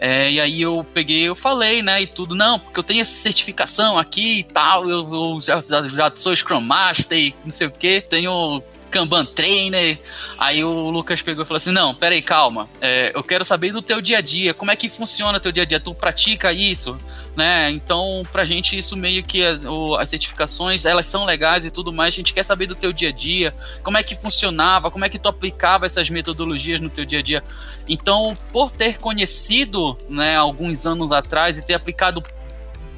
é, 0.00 0.32
e 0.32 0.40
aí 0.40 0.62
eu 0.62 0.82
peguei, 0.94 1.24
eu 1.24 1.36
falei, 1.36 1.82
né, 1.82 2.00
e 2.00 2.06
tudo, 2.06 2.34
não, 2.34 2.58
porque 2.58 2.80
eu 2.80 2.82
tenho 2.82 3.02
essa 3.02 3.14
certificação 3.14 3.98
aqui 3.98 4.38
e 4.38 4.42
tal, 4.44 4.88
eu, 4.88 5.06
eu 5.12 5.38
já, 5.42 5.60
já, 5.60 6.10
sou 6.16 6.34
Scrum 6.34 6.62
Master 6.62 7.18
e 7.18 7.34
não 7.44 7.50
sei 7.50 7.66
o 7.66 7.70
que, 7.70 8.00
tenho 8.00 8.62
Kanban 8.90 9.24
Trainer. 9.24 9.98
Aí 10.38 10.62
o 10.62 10.90
Lucas 10.90 11.22
pegou 11.22 11.42
e 11.42 11.46
falou 11.46 11.56
assim: 11.56 11.72
Não, 11.72 11.94
peraí, 11.94 12.20
calma. 12.20 12.68
É, 12.80 13.10
eu 13.14 13.24
quero 13.24 13.42
saber 13.42 13.72
do 13.72 13.80
teu 13.80 14.02
dia 14.02 14.18
a 14.18 14.20
dia. 14.20 14.52
Como 14.52 14.70
é 14.70 14.76
que 14.76 14.86
funciona 14.88 15.40
teu 15.40 15.50
dia 15.50 15.62
a 15.62 15.66
dia? 15.66 15.80
Tu 15.80 15.94
pratica 15.94 16.52
isso? 16.52 16.98
Né? 17.34 17.70
Então, 17.70 18.22
pra 18.30 18.44
gente, 18.44 18.76
isso 18.76 18.94
meio 18.94 19.22
que 19.22 19.42
as, 19.42 19.64
o- 19.64 19.94
as 19.96 20.10
certificações 20.10 20.84
elas 20.84 21.06
são 21.06 21.24
legais 21.24 21.64
e 21.64 21.70
tudo 21.70 21.90
mais. 21.90 22.12
A 22.12 22.16
gente 22.18 22.34
quer 22.34 22.42
saber 22.42 22.66
do 22.66 22.74
teu 22.74 22.92
dia 22.92 23.08
a 23.08 23.12
dia, 23.12 23.54
como 23.82 23.96
é 23.96 24.02
que 24.02 24.14
funcionava, 24.14 24.90
como 24.90 25.04
é 25.06 25.08
que 25.08 25.18
tu 25.18 25.28
aplicava 25.30 25.86
essas 25.86 26.10
metodologias 26.10 26.78
no 26.78 26.90
teu 26.90 27.06
dia 27.06 27.20
a 27.20 27.22
dia. 27.22 27.42
Então, 27.88 28.36
por 28.52 28.70
ter 28.70 28.98
conhecido 28.98 29.96
né, 30.10 30.36
alguns 30.36 30.84
anos 30.84 31.10
atrás 31.10 31.56
e 31.56 31.64
ter 31.64 31.72
aplicado 31.72 32.22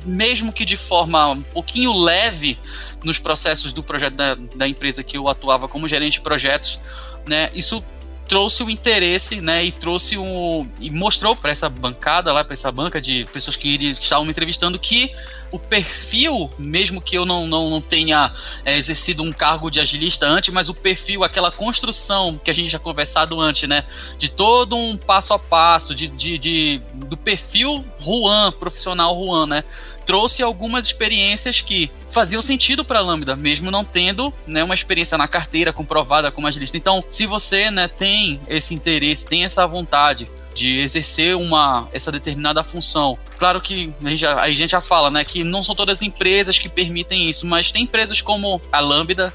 mesmo 0.04 0.52
que 0.52 0.64
de 0.64 0.76
forma 0.76 1.28
um 1.30 1.42
pouquinho 1.42 1.92
leve 1.92 2.58
nos 3.04 3.18
processos 3.18 3.72
do 3.72 3.82
projeto 3.82 4.14
da, 4.14 4.34
da 4.34 4.68
empresa 4.68 5.02
que 5.02 5.16
eu 5.16 5.28
atuava 5.28 5.68
como 5.68 5.88
gerente 5.88 6.14
de 6.14 6.20
projetos, 6.20 6.78
né, 7.26 7.50
isso 7.54 7.82
trouxe 8.28 8.62
o 8.62 8.70
interesse, 8.70 9.40
né, 9.40 9.64
e 9.64 9.70
trouxe 9.72 10.16
um 10.16 10.66
e 10.80 10.90
mostrou 10.90 11.36
para 11.36 11.50
essa 11.50 11.68
bancada 11.68 12.32
lá, 12.32 12.42
para 12.42 12.54
essa 12.54 12.72
banca 12.72 13.00
de 13.00 13.26
pessoas 13.32 13.56
que, 13.56 13.68
iriam- 13.68 13.94
que 13.94 14.02
estavam 14.02 14.24
me 14.24 14.30
entrevistando 14.30 14.78
que 14.78 15.14
o 15.50 15.58
perfil, 15.58 16.50
mesmo 16.58 17.00
que 17.00 17.16
eu 17.16 17.24
não, 17.24 17.46
não, 17.46 17.70
não 17.70 17.80
tenha 17.80 18.32
é, 18.64 18.76
exercido 18.76 19.22
um 19.22 19.32
cargo 19.32 19.70
de 19.70 19.78
agilista 19.78 20.26
antes, 20.26 20.52
mas 20.52 20.68
o 20.68 20.74
perfil, 20.74 21.22
aquela 21.22 21.52
construção 21.52 22.36
que 22.36 22.50
a 22.50 22.54
gente 22.54 22.70
já 22.70 22.78
conversado 22.78 23.40
antes, 23.40 23.68
né, 23.68 23.84
de 24.18 24.30
todo 24.30 24.74
um 24.74 24.96
passo 24.96 25.32
a 25.32 25.38
passo, 25.38 25.94
de, 25.94 26.08
de, 26.08 26.38
de 26.38 26.82
do 26.94 27.16
perfil 27.16 27.84
Juan, 28.00 28.50
profissional 28.52 29.14
Juan, 29.14 29.46
né, 29.46 29.64
trouxe 30.04 30.42
algumas 30.42 30.86
experiências 30.86 31.60
que 31.60 31.90
faziam 32.10 32.40
sentido 32.40 32.84
para 32.84 33.00
Lambda, 33.00 33.34
mesmo 33.34 33.70
não 33.70 33.84
tendo 33.84 34.32
né, 34.46 34.62
uma 34.62 34.74
experiência 34.74 35.18
na 35.18 35.26
carteira 35.26 35.72
comprovada 35.72 36.30
como 36.30 36.46
agilista. 36.46 36.76
Então, 36.76 37.02
se 37.08 37.26
você 37.26 37.70
né, 37.70 37.88
tem 37.88 38.40
esse 38.48 38.74
interesse, 38.74 39.26
tem 39.26 39.44
essa 39.44 39.66
vontade 39.66 40.28
de 40.54 40.78
exercer 40.80 41.36
uma 41.36 41.88
essa 41.92 42.12
determinada 42.12 42.62
função. 42.62 43.18
Claro 43.38 43.60
que 43.60 43.92
a 44.02 44.08
gente 44.08 44.20
já, 44.20 44.40
a 44.40 44.48
gente 44.50 44.70
já 44.70 44.80
fala, 44.80 45.10
né, 45.10 45.24
que 45.24 45.42
não 45.42 45.64
são 45.64 45.74
todas 45.74 45.98
as 45.98 46.02
empresas 46.02 46.58
que 46.58 46.68
permitem 46.68 47.28
isso, 47.28 47.44
mas 47.46 47.72
tem 47.72 47.82
empresas 47.82 48.20
como 48.20 48.62
a 48.70 48.80
Lambda, 48.80 49.34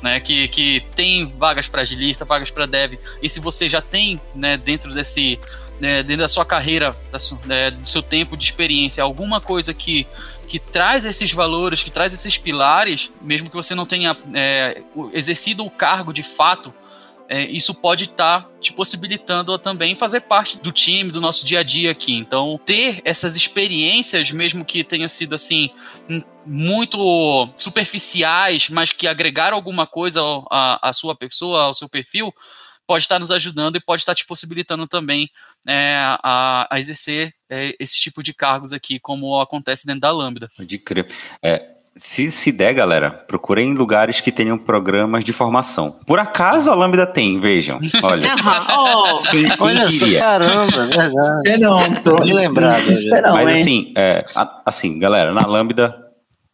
né, 0.00 0.20
que, 0.20 0.46
que 0.48 0.84
tem 0.94 1.26
vagas 1.26 1.68
para 1.68 1.82
agilista, 1.82 2.24
vagas 2.24 2.50
para 2.50 2.66
dev. 2.66 2.94
E 3.20 3.28
se 3.28 3.40
você 3.40 3.68
já 3.68 3.82
tem, 3.82 4.20
né, 4.34 4.56
dentro 4.56 4.94
desse 4.94 5.38
né, 5.80 6.02
dentro 6.02 6.22
da 6.22 6.28
sua 6.28 6.44
carreira, 6.44 6.94
da 7.10 7.18
né, 7.46 7.70
do 7.70 7.88
seu 7.88 8.02
tempo 8.02 8.36
de 8.36 8.44
experiência, 8.44 9.02
alguma 9.02 9.40
coisa 9.40 9.72
que, 9.72 10.06
que 10.46 10.58
traz 10.58 11.04
esses 11.04 11.32
valores, 11.32 11.82
que 11.82 11.90
traz 11.90 12.12
esses 12.12 12.36
pilares, 12.36 13.10
mesmo 13.20 13.48
que 13.48 13.56
você 13.56 13.74
não 13.74 13.86
tenha 13.86 14.16
é, 14.34 14.82
exercido 15.12 15.64
o 15.64 15.70
cargo 15.70 16.12
de 16.12 16.22
fato, 16.22 16.72
é, 17.32 17.44
isso 17.44 17.72
pode 17.72 18.04
estar 18.06 18.42
tá 18.42 18.50
te 18.60 18.72
possibilitando 18.72 19.54
a 19.54 19.58
também 19.58 19.94
fazer 19.94 20.22
parte 20.22 20.58
do 20.58 20.72
time, 20.72 21.12
do 21.12 21.20
nosso 21.20 21.46
dia 21.46 21.60
a 21.60 21.62
dia 21.62 21.92
aqui. 21.92 22.12
Então, 22.12 22.60
ter 22.66 23.00
essas 23.04 23.36
experiências, 23.36 24.32
mesmo 24.32 24.64
que 24.64 24.82
tenha 24.82 25.08
sido 25.08 25.36
assim, 25.36 25.70
muito 26.44 27.48
superficiais, 27.56 28.68
mas 28.68 28.90
que 28.90 29.06
agregaram 29.06 29.56
alguma 29.56 29.86
coisa 29.86 30.20
à, 30.50 30.92
sua 30.92 31.14
pessoa, 31.14 31.66
ao 31.66 31.74
seu 31.74 31.88
perfil, 31.88 32.34
pode 32.84 33.04
estar 33.04 33.20
nos 33.20 33.30
ajudando 33.30 33.76
e 33.76 33.80
pode 33.80 34.02
estar 34.02 34.16
te 34.16 34.26
possibilitando 34.26 34.84
também 34.88 35.30
é, 35.66 35.94
a, 36.22 36.66
a, 36.70 36.80
exercer 36.80 37.32
é, 37.48 37.74
esse 37.78 38.00
tipo 38.00 38.22
de 38.22 38.32
cargos 38.32 38.72
aqui, 38.72 38.98
como 38.98 39.40
acontece 39.40 39.86
dentro 39.86 40.00
da 40.00 40.12
Lambda. 40.12 40.50
Pode 40.56 40.78
crer. 40.78 41.08
É, 41.42 41.70
se, 41.96 42.30
se 42.30 42.52
der, 42.52 42.72
galera, 42.72 43.10
procurem 43.10 43.74
lugares 43.74 44.20
que 44.20 44.32
tenham 44.32 44.56
programas 44.56 45.24
de 45.24 45.32
formação. 45.32 45.98
Por 46.06 46.18
acaso 46.18 46.70
a 46.70 46.74
Lambda 46.74 47.06
tem, 47.06 47.40
vejam. 47.40 47.78
Olha. 48.02 48.30
oh, 48.74 49.22
quem, 49.30 49.44
quem 49.44 49.56
olha 49.58 49.90
só, 49.90 50.18
caramba, 50.18 50.86
verdade. 50.86 51.58
não, 51.58 52.02
tô 52.02 52.22
lembrado. 52.22 52.84
Mas 53.34 53.60
assim, 53.60 53.92
é, 53.96 54.24
assim, 54.64 54.98
galera, 54.98 55.32
na 55.32 55.46
Lambda, 55.46 55.94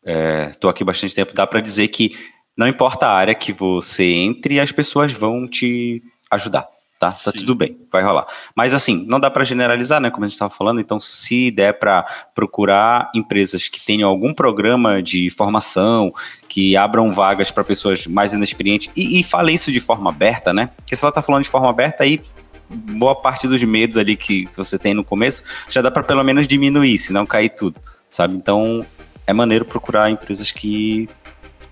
é, 0.05 0.51
tô 0.61 0.69
aqui 0.69 0.83
bastante 0.83 1.15
tempo, 1.15 1.35
dá 1.35 1.47
para 1.47 1.61
dizer 1.61 1.89
que 1.89 2.17
não 2.57 2.67
importa 2.67 3.07
a 3.07 3.13
área 3.13 3.35
que 3.35 3.53
você 3.53 4.05
entre, 4.05 4.59
as 4.59 4.73
pessoas 4.73 5.13
vão 5.13 5.47
te 5.47 6.03
ajudar, 6.31 6.67
tá? 6.99 7.13
Tá 7.13 7.31
Sim. 7.31 7.41
tudo 7.41 7.55
bem, 7.55 7.79
vai 7.91 8.03
rolar. 8.03 8.27
Mas 8.55 8.75
assim, 8.75 9.05
não 9.07 9.21
dá 9.21 9.31
para 9.31 9.45
generalizar, 9.45 10.01
né? 10.01 10.11
Como 10.11 10.25
a 10.25 10.29
gente 10.29 10.35
estava 10.35 10.51
falando, 10.51 10.81
então 10.81 10.99
se 10.99 11.51
der 11.51 11.79
para 11.79 12.05
procurar 12.35 13.11
empresas 13.15 13.69
que 13.69 13.85
tenham 13.85 14.09
algum 14.09 14.33
programa 14.33 15.03
de 15.03 15.31
formação, 15.31 16.13
que 16.49 16.77
abram 16.77 17.13
vagas 17.13 17.51
para 17.51 17.65
pessoas 17.65 18.07
mais 18.07 18.33
inexperientes, 18.33 18.91
e, 18.97 19.21
e 19.21 19.23
fale 19.23 19.53
isso 19.53 19.71
de 19.71 19.81
forma 19.81 20.11
aberta, 20.11 20.53
né? 20.53 20.71
Porque 20.77 20.97
se 20.97 21.05
ela 21.05 21.13
tá 21.13 21.23
falando 21.23 21.43
de 21.43 21.51
forma 21.51 21.69
aberta, 21.69 22.03
aí 22.03 22.21
boa 22.69 23.15
parte 23.15 23.47
dos 23.47 23.63
medos 23.63 23.97
ali 23.97 24.17
que 24.17 24.49
você 24.57 24.77
tem 24.77 24.93
no 24.93 25.05
começo 25.05 25.43
já 25.71 25.81
dá 25.81 25.89
para 25.89 26.03
pelo 26.03 26.25
menos 26.25 26.49
diminuir, 26.49 26.99
se 26.99 27.13
não 27.13 27.25
cair 27.25 27.51
tudo, 27.51 27.81
sabe? 28.09 28.35
Então 28.35 28.85
é 29.27 29.33
maneiro 29.33 29.65
procurar 29.65 30.11
empresas 30.11 30.51
que 30.51 31.09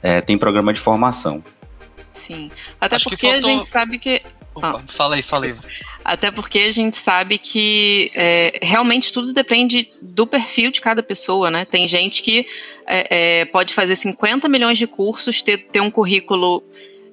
é, 0.03 0.21
têm 0.21 0.37
programa 0.37 0.73
de 0.73 0.81
formação. 0.81 1.43
Sim. 2.13 2.51
Até 2.81 2.97
Acho 2.97 3.11
porque 3.11 3.29
faltou... 3.29 3.51
a 3.51 3.53
gente 3.53 3.67
sabe 3.67 3.99
que 3.99 4.23
Opa, 4.55 4.81
ah. 4.81 4.83
fala 4.87 5.17
aí, 5.17 5.23
fala 5.23 5.47
aí. 5.47 5.55
Até 6.05 6.31
porque 6.31 6.61
a 6.61 6.73
gente 6.73 6.97
sabe 6.97 7.39
que 7.39 8.11
é, 8.15 8.59
realmente 8.63 9.13
tudo 9.13 9.33
depende 9.33 9.91
do 10.01 10.27
perfil 10.27 10.71
de 10.71 10.81
cada 10.81 11.03
pessoa, 11.03 11.51
né? 11.51 11.65
Tem 11.65 11.89
gente 11.89 12.23
que 12.23 12.47
é, 12.87 13.41
é, 13.41 13.45
pode 13.47 13.73
fazer 13.73 13.97
50 13.97 14.49
milhões 14.49 14.79
de 14.79 14.87
cursos, 14.87 15.43
ter, 15.43 15.59
ter 15.59 15.81
um 15.81 15.91
currículo 15.91 16.63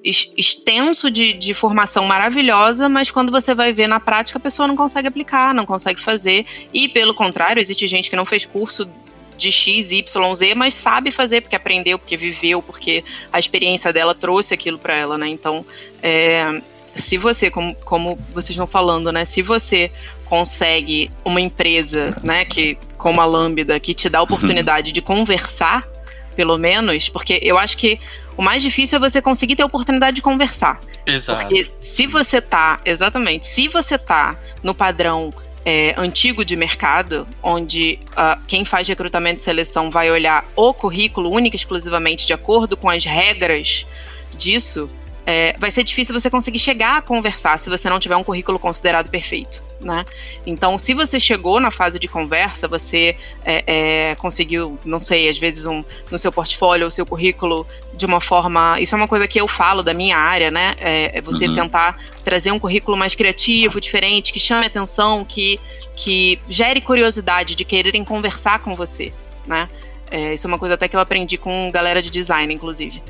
extenso 0.04 1.10
de, 1.10 1.32
de 1.32 1.54
formação 1.54 2.04
maravilhosa, 2.04 2.88
mas 2.88 3.10
quando 3.10 3.30
você 3.30 3.54
vai 3.54 3.72
ver 3.72 3.86
na 3.86 4.00
prática, 4.00 4.36
a 4.36 4.40
pessoa 4.40 4.66
não 4.66 4.74
consegue 4.74 5.06
aplicar, 5.06 5.54
não 5.54 5.64
consegue 5.64 6.00
fazer. 6.00 6.44
E 6.72 6.88
pelo 6.88 7.14
contrário, 7.14 7.60
existe 7.60 7.86
gente 7.86 8.10
que 8.10 8.16
não 8.16 8.26
fez 8.26 8.44
curso 8.44 8.90
de 9.36 9.50
X, 9.50 9.90
Y, 9.90 10.34
Z, 10.34 10.54
mas 10.54 10.74
sabe 10.74 11.10
fazer 11.10 11.40
porque 11.40 11.56
aprendeu, 11.56 11.98
porque 11.98 12.16
viveu, 12.16 12.60
porque 12.60 13.04
a 13.32 13.38
experiência 13.38 13.92
dela 13.92 14.14
trouxe 14.14 14.54
aquilo 14.54 14.78
para 14.78 14.94
ela, 14.94 15.16
né? 15.16 15.28
Então, 15.28 15.64
é, 16.02 16.60
se 16.94 17.16
você, 17.18 17.50
como, 17.50 17.74
como 17.76 18.18
vocês 18.32 18.50
estão 18.50 18.66
falando, 18.66 19.10
né? 19.10 19.24
Se 19.24 19.42
você 19.42 19.90
consegue 20.26 21.10
uma 21.24 21.40
empresa, 21.40 22.10
né, 22.22 22.44
que 22.44 22.78
como 22.96 23.20
a 23.20 23.24
Lambda, 23.24 23.78
que 23.78 23.92
te 23.92 24.08
dá 24.08 24.20
a 24.20 24.22
oportunidade 24.22 24.92
de 24.92 25.02
conversar, 25.02 25.86
pelo 26.34 26.56
menos, 26.56 27.08
porque 27.08 27.38
eu 27.42 27.58
acho 27.58 27.76
que 27.76 28.00
o 28.36 28.42
mais 28.42 28.62
difícil 28.62 28.96
é 28.96 29.00
você 29.00 29.20
conseguir 29.20 29.56
ter 29.56 29.62
a 29.62 29.66
oportunidade 29.66 30.16
de 30.16 30.22
conversar. 30.22 30.80
Exato. 31.06 31.42
Porque 31.42 31.70
se 31.78 32.06
você 32.06 32.40
tá, 32.40 32.80
exatamente, 32.84 33.44
se 33.44 33.68
você 33.68 33.98
tá 33.98 34.38
no 34.62 34.74
padrão 34.74 35.32
é, 35.64 35.94
antigo 35.98 36.44
de 36.44 36.56
mercado, 36.56 37.26
onde 37.42 37.98
uh, 38.12 38.40
quem 38.46 38.64
faz 38.64 38.88
recrutamento 38.88 39.40
e 39.40 39.42
seleção 39.42 39.90
vai 39.90 40.10
olhar 40.10 40.48
o 40.56 40.72
currículo 40.72 41.30
única 41.30 41.56
e 41.56 41.58
exclusivamente 41.58 42.26
de 42.26 42.32
acordo 42.32 42.76
com 42.76 42.88
as 42.88 43.04
regras 43.04 43.86
disso, 44.36 44.90
é, 45.26 45.54
vai 45.58 45.70
ser 45.70 45.84
difícil 45.84 46.18
você 46.18 46.28
conseguir 46.28 46.58
chegar 46.58 46.96
a 46.96 47.02
conversar 47.02 47.58
se 47.58 47.70
você 47.70 47.88
não 47.88 48.00
tiver 48.00 48.16
um 48.16 48.24
currículo 48.24 48.58
considerado 48.58 49.08
perfeito. 49.08 49.62
Né? 49.80 50.04
Então, 50.46 50.78
se 50.78 50.94
você 50.94 51.18
chegou 51.18 51.58
na 51.58 51.70
fase 51.70 51.98
de 51.98 52.06
conversa, 52.06 52.68
você 52.68 53.16
é, 53.44 53.64
é, 54.10 54.14
conseguiu, 54.14 54.78
não 54.84 55.00
sei, 55.00 55.28
às 55.28 55.36
vezes 55.38 55.66
um, 55.66 55.82
no 56.08 56.16
seu 56.16 56.30
portfólio, 56.30 56.86
o 56.86 56.90
seu 56.90 57.04
currículo 57.04 57.66
de 57.92 58.06
uma 58.06 58.20
forma. 58.20 58.80
Isso 58.80 58.94
é 58.94 58.98
uma 58.98 59.08
coisa 59.08 59.26
que 59.26 59.40
eu 59.40 59.48
falo 59.48 59.82
da 59.82 59.92
minha 59.92 60.16
área, 60.16 60.52
né? 60.52 60.74
É, 60.78 61.18
é 61.18 61.20
você 61.20 61.48
uhum. 61.48 61.54
tentar 61.54 61.98
trazer 62.22 62.52
um 62.52 62.60
currículo 62.60 62.96
mais 62.96 63.16
criativo, 63.16 63.80
diferente, 63.80 64.32
que 64.32 64.38
chame 64.38 64.66
atenção, 64.66 65.24
que, 65.24 65.58
que 65.96 66.40
gere 66.48 66.80
curiosidade 66.80 67.56
de 67.56 67.64
quererem 67.64 68.04
conversar 68.04 68.60
com 68.60 68.76
você, 68.76 69.12
né? 69.48 69.68
É, 70.12 70.34
isso 70.34 70.46
é 70.46 70.48
uma 70.48 70.58
coisa 70.58 70.74
até 70.74 70.86
que 70.86 70.94
eu 70.94 71.00
aprendi 71.00 71.38
com 71.38 71.70
galera 71.72 72.02
de 72.02 72.10
design, 72.10 72.52
inclusive. 72.52 73.02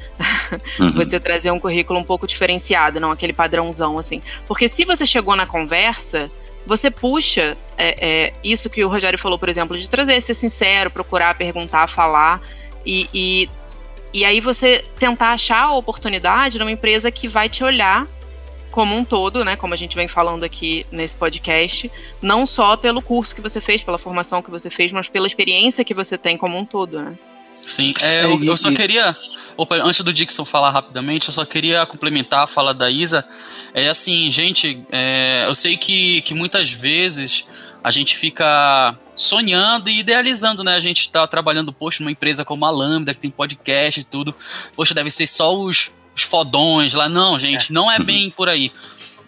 Uhum. 0.78 0.92
você 0.94 1.18
trazer 1.18 1.50
um 1.50 1.59
currículo 1.59 1.98
um 1.98 2.05
pouco 2.05 2.28
diferenciado, 2.28 3.00
não 3.00 3.11
aquele 3.11 3.32
padrãozão, 3.32 3.98
assim. 3.98 4.22
Porque 4.46 4.68
se 4.68 4.84
você 4.84 5.05
chegou 5.05 5.34
na 5.34 5.44
conversa, 5.44 6.30
você 6.64 6.92
puxa 6.92 7.57
é, 7.76 7.96
é, 8.28 8.32
isso 8.44 8.70
que 8.70 8.84
o 8.84 8.88
Rogério 8.88 9.18
falou, 9.18 9.36
por 9.36 9.48
exemplo, 9.48 9.76
de 9.76 9.88
trazer, 9.88 10.20
ser 10.20 10.34
sincero, 10.34 10.92
procurar, 10.92 11.34
perguntar, 11.34 11.88
falar. 11.88 12.40
E, 12.86 13.09
e, 13.12 13.50
e 14.14 14.24
aí 14.24 14.38
você 14.38 14.84
tentar 14.96 15.32
achar 15.32 15.62
a 15.62 15.72
oportunidade 15.72 16.57
numa 16.57 16.70
empresa 16.70 17.11
que 17.11 17.26
vai 17.26 17.48
te 17.48 17.64
olhar 17.64 18.07
como 18.72 18.96
um 18.96 19.04
todo, 19.04 19.44
né, 19.44 19.54
como 19.54 19.74
a 19.74 19.76
gente 19.76 19.94
vem 19.94 20.08
falando 20.08 20.42
aqui 20.42 20.84
nesse 20.90 21.16
podcast, 21.16 21.92
não 22.20 22.46
só 22.46 22.76
pelo 22.76 23.00
curso 23.00 23.34
que 23.34 23.40
você 23.40 23.60
fez, 23.60 23.84
pela 23.84 23.98
formação 23.98 24.42
que 24.42 24.50
você 24.50 24.70
fez, 24.70 24.90
mas 24.90 25.08
pela 25.08 25.26
experiência 25.26 25.84
que 25.84 25.94
você 25.94 26.18
tem 26.18 26.36
como 26.36 26.58
um 26.58 26.64
todo, 26.64 26.98
né? 26.98 27.16
Sim, 27.64 27.94
é, 28.00 28.24
eu, 28.24 28.42
eu, 28.42 28.56
só 28.56 28.72
queria, 28.72 29.16
opa, 29.56 29.76
antes 29.76 30.00
do 30.02 30.12
Dixon 30.12 30.44
falar 30.44 30.70
rapidamente, 30.70 31.28
eu 31.28 31.32
só 31.32 31.44
queria 31.44 31.86
complementar 31.86 32.40
a 32.40 32.46
fala 32.48 32.74
da 32.74 32.90
Isa. 32.90 33.24
É 33.72 33.88
assim, 33.88 34.30
gente, 34.32 34.84
é, 34.90 35.44
eu 35.46 35.54
sei 35.54 35.76
que, 35.76 36.22
que 36.22 36.34
muitas 36.34 36.72
vezes 36.72 37.46
a 37.84 37.90
gente 37.90 38.16
fica 38.16 38.98
sonhando 39.14 39.88
e 39.88 40.00
idealizando, 40.00 40.64
né? 40.64 40.74
A 40.74 40.80
gente 40.80 41.10
tá 41.10 41.26
trabalhando, 41.26 41.72
poxa, 41.72 42.02
numa 42.02 42.10
empresa 42.10 42.44
como 42.44 42.64
a 42.64 42.70
Lambda, 42.70 43.14
que 43.14 43.20
tem 43.20 43.30
podcast 43.30 44.00
e 44.00 44.04
tudo. 44.04 44.34
Poxa, 44.74 44.94
deve 44.94 45.10
ser 45.10 45.26
só 45.26 45.54
os 45.54 45.92
os 46.14 46.22
fodões 46.22 46.94
lá. 46.94 47.08
Não, 47.08 47.38
gente, 47.38 47.70
é. 47.70 47.74
não 47.74 47.90
é 47.90 47.98
bem 47.98 48.30
por 48.30 48.48
aí. 48.48 48.72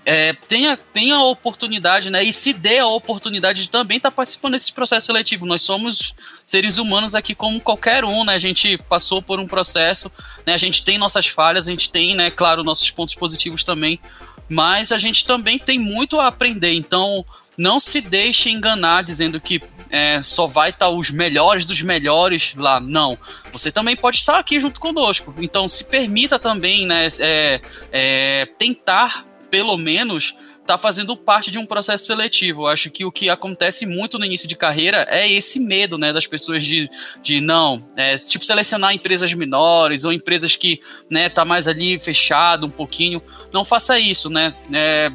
É, 0.07 0.35
tenha, 0.35 0.77
tenha 0.77 1.17
a 1.17 1.25
oportunidade, 1.25 2.11
né? 2.11 2.23
E 2.23 2.33
se 2.33 2.53
dê 2.53 2.79
a 2.79 2.87
oportunidade 2.87 3.63
de 3.63 3.71
também 3.71 3.97
estar 3.97 4.11
tá 4.11 4.17
participando 4.17 4.53
desse 4.53 4.71
processo 4.71 5.07
seletivo. 5.07 5.47
Nós 5.47 5.63
somos 5.63 6.15
seres 6.45 6.77
humanos 6.77 7.15
aqui 7.15 7.35
como 7.35 7.59
qualquer 7.59 8.05
um, 8.05 8.23
né? 8.23 8.35
A 8.35 8.39
gente 8.39 8.77
passou 8.77 9.23
por 9.23 9.41
um 9.41 9.47
processo, 9.47 10.13
né? 10.47 10.53
A 10.53 10.59
gente 10.59 10.85
tem 10.85 10.99
nossas 10.99 11.27
falhas, 11.27 11.67
a 11.67 11.71
gente 11.71 11.91
tem, 11.91 12.15
né, 12.15 12.31
claro, 12.31 12.63
nossos 12.63 12.91
pontos 12.91 13.15
positivos 13.15 13.65
também, 13.65 13.99
mas 14.47 14.93
a 14.93 14.99
gente 14.99 15.25
também 15.25 15.59
tem 15.59 15.79
muito 15.79 16.21
a 16.21 16.27
aprender. 16.27 16.75
Então, 16.75 17.25
não 17.57 17.81
se 17.81 18.03
deixe 18.03 18.51
enganar 18.51 19.05
dizendo 19.05 19.41
que 19.41 19.59
é, 19.95 20.21
só 20.23 20.49
vai 20.49 20.71
estar 20.71 20.87
tá 20.87 20.91
os 20.91 21.09
melhores 21.09 21.65
dos 21.65 21.81
melhores 21.81 22.53
lá. 22.57 22.81
Não. 22.81 23.17
Você 23.53 23.71
também 23.71 23.95
pode 23.95 24.17
estar 24.17 24.41
aqui 24.41 24.59
junto 24.59 24.81
conosco. 24.81 25.33
Então 25.39 25.69
se 25.69 25.85
permita 25.85 26.37
também, 26.37 26.85
né, 26.85 27.07
é, 27.21 27.61
é, 27.93 28.47
tentar, 28.59 29.25
pelo 29.49 29.79
menos, 29.79 30.35
tá 30.67 30.77
fazendo 30.77 31.17
parte 31.17 31.49
de 31.53 31.61
um 31.61 31.67
processo 31.67 32.07
seletivo. 32.07 32.63
Eu 32.63 32.67
acho 32.67 32.91
que 32.91 33.05
o 33.05 33.13
que 33.13 33.31
acontece 33.31 33.87
muito 33.87 34.19
no 34.19 34.25
início 34.25 34.49
de 34.49 34.57
carreira 34.57 35.07
é 35.09 35.31
esse 35.31 35.61
medo, 35.61 35.97
né, 35.97 36.13
das 36.13 36.27
pessoas 36.27 36.65
de, 36.65 36.91
de 37.23 37.41
não, 37.41 37.81
é, 37.95 38.17
tipo, 38.19 38.45
selecionar 38.45 38.93
empresas 38.93 39.33
menores 39.33 40.03
ou 40.03 40.13
empresas 40.13 40.57
que, 40.57 40.81
né, 41.09 41.29
tá 41.29 41.45
mais 41.45 41.69
ali 41.69 42.01
fechado 42.01 42.67
um 42.67 42.71
pouquinho. 42.71 43.23
Não 43.53 43.65
faça 43.65 43.97
isso, 43.97 44.29
né, 44.29 44.57
é, 44.73 45.13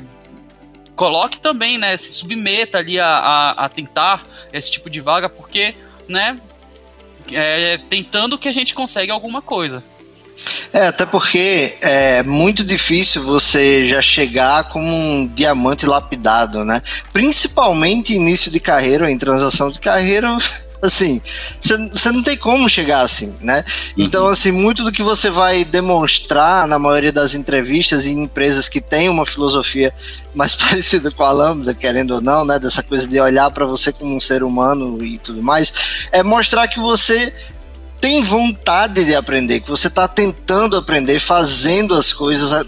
coloque 1.00 1.40
também, 1.40 1.78
né, 1.78 1.96
se 1.96 2.12
submeta 2.12 2.80
ali 2.80 3.00
a, 3.00 3.08
a, 3.08 3.52
a 3.52 3.70
tentar 3.70 4.22
esse 4.52 4.70
tipo 4.70 4.90
de 4.90 5.00
vaga, 5.00 5.30
porque, 5.30 5.74
né, 6.10 6.38
é, 7.32 7.80
tentando 7.90 8.38
que 8.38 8.50
a 8.50 8.52
gente 8.52 8.74
consegue 8.74 9.10
alguma 9.10 9.42
coisa. 9.42 9.82
É, 10.74 10.88
até 10.88 11.06
porque 11.06 11.78
é 11.80 12.22
muito 12.24 12.66
difícil 12.66 13.24
você 13.24 13.86
já 13.86 14.02
chegar 14.02 14.68
como 14.70 14.90
um 14.90 15.26
diamante 15.26 15.86
lapidado, 15.86 16.66
né? 16.66 16.82
Principalmente 17.14 18.14
início 18.14 18.52
de 18.52 18.60
carreira, 18.60 19.10
em 19.10 19.18
transação 19.18 19.70
de 19.70 19.80
carreira, 19.80 20.38
assim, 20.82 21.22
você 21.60 22.12
não 22.12 22.24
tem 22.24 22.38
como 22.38 22.70
chegar 22.70 23.02
assim, 23.02 23.36
né? 23.42 23.64
Uhum. 23.98 24.06
Então, 24.06 24.28
assim, 24.28 24.52
muito 24.52 24.84
do 24.84 24.92
que 24.92 25.04
você 25.04 25.30
vai 25.30 25.66
demonstrar 25.66 26.68
na 26.68 26.80
maioria 26.80 27.12
das 27.12 27.36
entrevistas 27.36 28.06
em 28.06 28.24
empresas 28.24 28.70
que 28.70 28.80
têm 28.80 29.10
uma 29.10 29.26
filosofia 29.26 29.94
mais 30.34 30.56
parecida 30.58 31.12
com 31.12 31.24
a 31.24 31.32
Lambda, 31.32 31.74
querendo 31.74 32.16
ou 32.16 32.22
não, 32.22 32.46
né? 32.46 32.60
Dessa 32.60 32.82
coisa 32.82 33.08
de 33.08 33.20
olhar 33.20 33.52
para 33.52 33.66
você 33.66 33.92
como 33.92 34.16
um 34.16 34.22
ser 34.22 34.44
humano 34.44 35.04
e 35.04 35.20
tudo 35.20 35.44
mais, 35.44 35.74
é 36.12 36.24
mostrar 36.24 36.68
que 36.68 36.80
você 36.80 37.34
tem 38.00 38.22
vontade 38.22 39.04
de 39.04 39.14
aprender, 39.14 39.60
que 39.60 39.70
você 39.70 39.88
está 39.88 40.08
tentando 40.08 40.78
aprender, 40.78 41.20
fazendo 41.20 41.94
as 41.94 42.14
coisas 42.14 42.66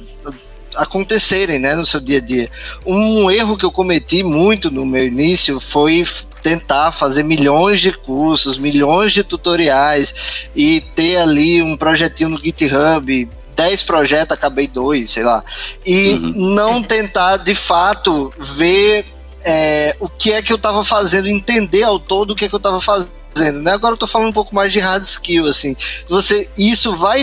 acontecerem, 0.75 1.59
né, 1.59 1.75
no 1.75 1.85
seu 1.85 1.99
dia 1.99 2.17
a 2.17 2.21
dia. 2.21 2.49
Um 2.85 3.29
erro 3.31 3.57
que 3.57 3.65
eu 3.65 3.71
cometi 3.71 4.23
muito 4.23 4.69
no 4.69 4.85
meu 4.85 5.05
início 5.05 5.59
foi 5.59 6.05
tentar 6.41 6.91
fazer 6.91 7.23
milhões 7.23 7.79
de 7.79 7.91
cursos, 7.91 8.57
milhões 8.57 9.13
de 9.13 9.23
tutoriais 9.23 10.49
e 10.55 10.81
ter 10.95 11.17
ali 11.17 11.61
um 11.61 11.77
projetinho 11.77 12.31
no 12.31 12.41
GitHub, 12.41 13.29
10 13.55 13.83
projetos, 13.83 14.35
acabei 14.35 14.67
dois, 14.67 15.11
sei 15.11 15.23
lá. 15.23 15.43
E 15.85 16.13
uhum. 16.13 16.31
não 16.53 16.83
tentar 16.83 17.37
de 17.37 17.53
fato 17.53 18.33
ver 18.37 19.05
é, 19.43 19.95
o 19.99 20.07
que 20.07 20.31
é 20.31 20.41
que 20.41 20.51
eu 20.51 20.57
estava 20.57 20.83
fazendo, 20.83 21.27
entender 21.27 21.83
ao 21.83 21.99
todo 21.99 22.31
o 22.31 22.35
que 22.35 22.45
é 22.45 22.49
que 22.49 22.55
eu 22.55 22.57
estava 22.57 22.81
fazendo. 22.81 23.61
Né? 23.61 23.71
Agora 23.71 23.93
eu 23.93 23.97
tô 23.97 24.07
falando 24.07 24.29
um 24.29 24.33
pouco 24.33 24.53
mais 24.53 24.73
de 24.73 24.79
hard 24.79 25.03
skill, 25.03 25.47
assim. 25.47 25.75
Você, 26.09 26.49
isso 26.57 26.95
vai 26.95 27.21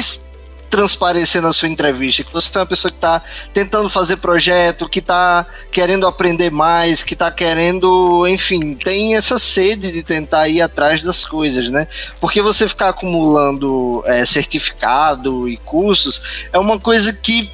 transparecer 0.69 1.41
na 1.41 1.53
sua 1.53 1.69
entrevista, 1.69 2.23
que 2.23 2.33
você 2.33 2.51
é 2.55 2.61
uma 2.61 2.66
pessoa 2.66 2.91
que 2.91 2.99
está 2.99 3.23
tentando 3.53 3.89
fazer 3.89 4.16
projeto, 4.16 4.89
que 4.89 4.99
está 4.99 5.47
querendo 5.73 6.07
aprender 6.07 6.51
mais, 6.51 7.03
que 7.03 7.14
está 7.14 7.31
querendo, 7.31 8.27
enfim, 8.29 8.73
tem 8.73 9.16
essa 9.16 9.39
sede 9.39 9.93
de 9.93 10.03
tentar 10.03 10.49
ir 10.49 10.61
atrás 10.61 11.03
das 11.03 11.25
coisas, 11.25 11.71
né? 11.71 11.87
Porque 12.21 12.43
você 12.43 12.69
ficar 12.69 12.91
acumulando 12.91 14.03
é, 14.07 14.25
certificado 14.25 15.49
e 15.49 15.57
cursos 15.57 16.49
é 16.53 16.59
uma 16.59 16.79
coisa 16.79 17.12
que 17.12 17.51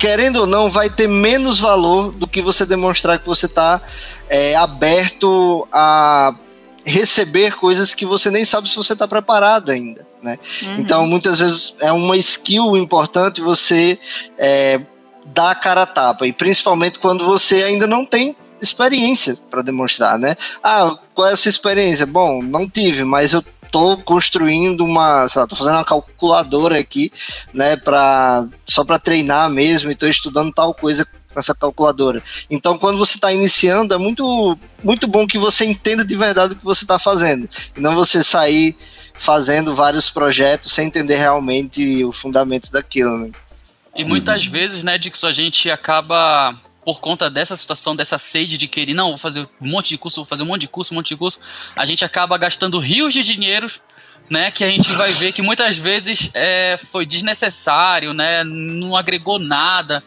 querendo 0.00 0.36
ou 0.36 0.46
não, 0.46 0.70
vai 0.70 0.88
ter 0.88 1.06
menos 1.06 1.60
valor 1.60 2.10
do 2.12 2.26
que 2.26 2.40
você 2.40 2.64
demonstrar 2.64 3.18
que 3.18 3.26
você 3.26 3.44
está 3.44 3.82
é, 4.30 4.56
aberto 4.56 5.68
a 5.70 6.34
receber 6.84 7.54
coisas 7.56 7.94
que 7.94 8.06
você 8.06 8.30
nem 8.30 8.44
sabe 8.44 8.68
se 8.68 8.76
você 8.76 8.92
está 8.92 9.06
preparado 9.06 9.70
ainda, 9.70 10.06
né? 10.22 10.38
Uhum. 10.62 10.76
Então, 10.78 11.06
muitas 11.06 11.38
vezes 11.38 11.74
é 11.80 11.92
uma 11.92 12.16
skill 12.16 12.76
importante 12.76 13.40
você 13.40 13.98
é, 14.38 14.80
dar 15.26 15.50
a 15.50 15.54
cara 15.54 15.82
a 15.82 15.86
tapa, 15.86 16.26
e 16.26 16.32
principalmente 16.32 16.98
quando 16.98 17.24
você 17.24 17.62
ainda 17.62 17.86
não 17.86 18.04
tem 18.04 18.36
experiência 18.60 19.36
para 19.50 19.62
demonstrar, 19.62 20.18
né? 20.18 20.36
Ah, 20.62 20.98
qual 21.14 21.28
é 21.28 21.32
a 21.32 21.36
sua 21.36 21.48
experiência? 21.48 22.06
Bom, 22.06 22.42
não 22.42 22.68
tive, 22.68 23.04
mas 23.04 23.32
eu 23.32 23.42
tô 23.70 23.96
construindo 23.98 24.84
uma, 24.84 25.28
sei 25.28 25.40
lá, 25.40 25.46
tô 25.46 25.56
fazendo 25.56 25.74
uma 25.74 25.84
calculadora 25.84 26.78
aqui, 26.78 27.12
né, 27.54 27.76
para 27.76 28.46
só 28.66 28.84
para 28.84 28.98
treinar 28.98 29.48
mesmo, 29.48 29.90
e 29.90 29.94
tô 29.94 30.06
estudando 30.06 30.52
tal 30.52 30.74
coisa 30.74 31.06
essa 31.40 31.54
calculadora. 31.54 32.22
Então, 32.48 32.78
quando 32.78 32.98
você 32.98 33.16
está 33.16 33.32
iniciando, 33.32 33.92
é 33.94 33.98
muito, 33.98 34.58
muito 34.82 35.06
bom 35.06 35.26
que 35.26 35.38
você 35.38 35.64
entenda 35.64 36.04
de 36.04 36.16
verdade 36.16 36.54
o 36.54 36.56
que 36.56 36.64
você 36.64 36.84
está 36.84 36.98
fazendo. 36.98 37.48
E 37.76 37.80
não 37.80 37.94
você 37.94 38.22
sair 38.22 38.76
fazendo 39.14 39.74
vários 39.74 40.08
projetos 40.08 40.72
sem 40.72 40.86
entender 40.86 41.16
realmente 41.16 42.04
o 42.04 42.12
fundamento 42.12 42.70
daquilo. 42.72 43.18
Né? 43.18 43.30
E 43.94 44.04
muitas 44.04 44.46
uhum. 44.46 44.52
vezes, 44.52 44.82
né, 44.82 44.96
Dixon, 44.96 45.26
a 45.26 45.32
gente 45.32 45.70
acaba 45.70 46.56
por 46.84 47.00
conta 47.00 47.28
dessa 47.28 47.56
situação, 47.56 47.94
dessa 47.94 48.16
sede 48.16 48.56
de 48.56 48.66
querer, 48.66 48.94
não, 48.94 49.10
vou 49.10 49.18
fazer 49.18 49.46
um 49.60 49.68
monte 49.68 49.90
de 49.90 49.98
curso, 49.98 50.16
vou 50.16 50.24
fazer 50.24 50.42
um 50.42 50.46
monte 50.46 50.62
de 50.62 50.68
curso, 50.68 50.94
um 50.94 50.96
monte 50.96 51.10
de 51.10 51.16
curso, 51.16 51.40
a 51.76 51.84
gente 51.84 52.04
acaba 52.04 52.38
gastando 52.38 52.78
rios 52.78 53.12
de 53.12 53.22
dinheiro, 53.22 53.70
né, 54.30 54.50
que 54.50 54.64
a 54.64 54.68
gente 54.68 54.90
vai 54.92 55.12
ver 55.12 55.32
que 55.32 55.42
muitas 55.42 55.76
vezes 55.76 56.30
é, 56.32 56.78
foi 56.78 57.04
desnecessário, 57.04 58.14
né, 58.14 58.42
não 58.44 58.96
agregou 58.96 59.38
nada, 59.38 60.02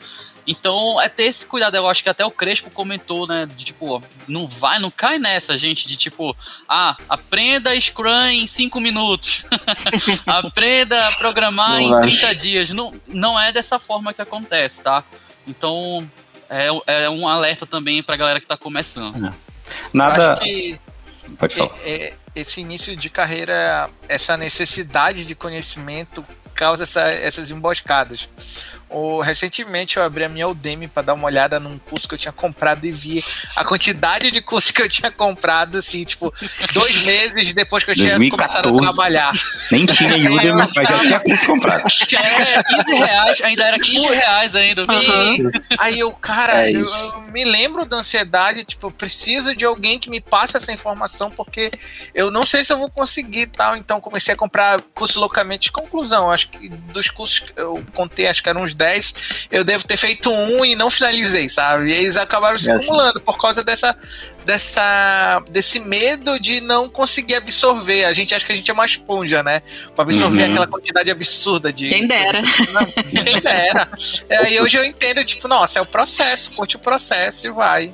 então, 0.46 1.00
é 1.02 1.08
ter 1.08 1.24
esse 1.24 1.46
cuidado. 1.46 1.76
Eu 1.76 1.88
acho 1.88 2.04
que 2.04 2.10
até 2.10 2.26
o 2.26 2.32
Crespo 2.32 2.70
comentou, 2.70 3.28
né? 3.28 3.46
De 3.46 3.66
tipo, 3.66 4.02
não 4.28 4.48
vai, 4.48 4.80
não 4.80 4.91
cai 4.91 5.18
nessa, 5.18 5.58
gente, 5.58 5.88
de 5.88 5.96
tipo, 5.96 6.36
ah, 6.68 6.98
aprenda 7.08 7.80
Scrum 7.80 8.26
em 8.28 8.46
5 8.46 8.80
minutos. 8.82 9.46
aprenda 10.28 11.08
a 11.08 11.12
programar 11.14 11.72
não 11.72 11.80
em 11.80 11.89
vai. 11.89 12.02
30 12.04 12.36
dias. 12.36 12.70
Não, 12.72 12.94
não 13.08 13.39
é 13.39 13.52
dessa 13.52 13.80
forma 13.80 14.14
que 14.14 14.22
acontece, 14.22 14.84
tá? 14.84 15.04
Então, 15.48 16.10
é, 16.50 16.68
é 17.06 17.10
um 17.10 17.28
alerta 17.28 17.66
também 17.66 18.04
pra 18.04 18.18
galera 18.18 18.39
que 18.39 18.48
tá 18.48 18.58
começando. 18.58 19.28
É. 19.28 19.34
Nada. 19.94 20.39
Pode 21.38 21.56
falar. 21.56 21.72
É, 21.84 22.08
é, 22.08 22.14
esse 22.36 22.62
início 22.62 22.96
de 22.96 23.10
carreira, 23.10 23.89
essa 24.10 24.36
necessidade 24.36 25.26
de 25.26 25.36
conhecimento 25.36 26.24
causa 26.54 26.84
essa, 26.84 27.02
essas 27.10 27.50
emboscadas. 27.50 28.28
O, 28.94 29.22
recentemente 29.22 29.98
eu 29.98 30.04
abri 30.04 30.24
a 30.24 30.30
minha 30.30 30.48
Udemy 30.48 30.88
para 30.88 31.02
dar 31.04 31.14
uma 31.16 31.26
olhada 31.26 31.60
num 31.60 31.80
curso 31.80 32.08
que 32.08 32.14
eu 32.14 32.18
tinha 32.18 32.32
comprado 32.32 32.86
e 32.86 32.91
vi 32.91 33.24
a 33.56 33.66
quantidade 33.66 34.30
de 34.30 34.39
curso 34.39 34.72
que 34.72 34.82
eu 34.84 34.88
tinha 34.88 35.10
comprado, 35.10 35.80
assim, 35.80 36.04
tipo, 36.04 36.32
dois 36.74 37.04
meses 37.04 37.56
depois 37.56 37.84
que 37.84 37.91
eu 37.91 37.96
tinha 37.96 38.16
2014, 38.18 38.62
começado 38.62 38.78
a 38.78 38.82
trabalhar. 38.82 39.32
Nem 39.72 39.86
tinha 39.88 40.16
Udemy, 40.16 40.52
mas 40.52 40.74
já 40.88 41.00
tinha 41.00 41.20
curso 41.20 41.46
comprado. 41.48 41.84
É, 42.14 42.64
15 42.64 42.94
reais, 42.94 43.41
ainda 43.41 43.64
era 43.64 43.80
15 43.80 44.08
reais 44.14 44.56
ainda. 44.56 44.82
Uhum. 44.84 45.52
Aí 45.80 46.00
eu, 46.00 46.12
cara, 46.12 46.68
é 46.68 46.72
eu, 46.72 46.86
eu, 46.86 47.22
me 47.32 47.44
lembro 47.46 47.86
da 47.86 47.98
ansiedade, 47.98 48.64
tipo, 48.64 48.88
eu 48.88 48.91
preciso 48.91 49.56
de 49.56 49.66
alguém 49.66 49.98
que 49.98 50.10
me 50.10 50.22
passe 50.22 50.56
essa 50.56 50.72
informação, 50.72 51.32
porque 51.32 51.72
eu 52.14 52.30
não 52.30 52.46
sei 52.46 52.64
se 52.64 52.72
eu 52.72 52.78
vou 52.78 52.89
conseguir 52.89 53.48
tal. 53.48 53.76
Então 53.76 54.00
comecei 54.00 54.36
a 54.36 54.38
comprar 54.38 54.82
curso 54.94 55.20
loucamente. 55.20 55.72
Conclusão, 55.72 56.30
acho 56.30 56.50
que 56.50 56.70
dos 56.70 57.10
cursos 57.10 57.39
que 57.39 57.54
eu 57.56 57.84
contei, 57.94 58.28
acho 58.28 58.44
que 58.44 58.50
eram 58.50 58.62
uns 58.62 58.76
10 58.76 58.83
10, 58.84 59.48
eu 59.50 59.64
devo 59.64 59.88
ter 59.88 59.96
feito 59.96 60.30
um 60.30 60.66
e 60.66 60.76
não 60.76 60.92
finalizei, 60.92 61.48
sabe? 61.48 61.90
E 61.90 61.94
eles 61.94 62.18
acabaram 62.18 62.60
se 62.60 62.70
é 62.70 62.74
assim. 62.74 62.86
acumulando 62.86 63.22
por 63.22 63.40
causa 63.40 63.64
dessa, 63.64 63.96
dessa, 64.46 65.42
desse 65.50 65.80
medo 65.80 66.38
de 66.40 66.60
não 66.60 66.90
conseguir 66.90 67.36
absorver. 67.36 68.04
A 68.04 68.14
gente 68.14 68.36
acha 68.36 68.46
que 68.46 68.52
a 68.52 68.56
gente 68.56 68.70
é 68.70 68.74
uma 68.74 68.86
esponja, 68.86 69.42
né? 69.42 69.62
Pra 69.96 70.04
absorver 70.04 70.44
uhum. 70.44 70.52
aquela 70.52 70.68
quantidade 70.68 71.10
absurda 71.10 71.72
de. 71.72 71.88
Quem 71.88 72.08
dera. 72.08 72.42
Não, 72.42 72.86
quem 73.24 73.40
dera. 73.40 73.90
É, 74.30 74.52
e 74.52 74.60
hoje 74.60 74.78
eu 74.78 74.84
entendo, 74.84 75.24
tipo, 75.24 75.48
nossa, 75.48 75.80
é 75.80 75.82
o 75.82 75.86
processo, 75.86 76.52
curte 76.52 76.76
o 76.76 76.80
processo 76.80 77.48
e 77.48 77.52
vai. 77.52 77.94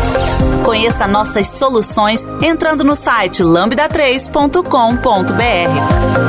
Conheça 0.63 1.07
nossas 1.07 1.47
soluções 1.47 2.27
entrando 2.41 2.83
no 2.83 2.95
site 2.95 3.43
lambda3.com.br. 3.43 6.21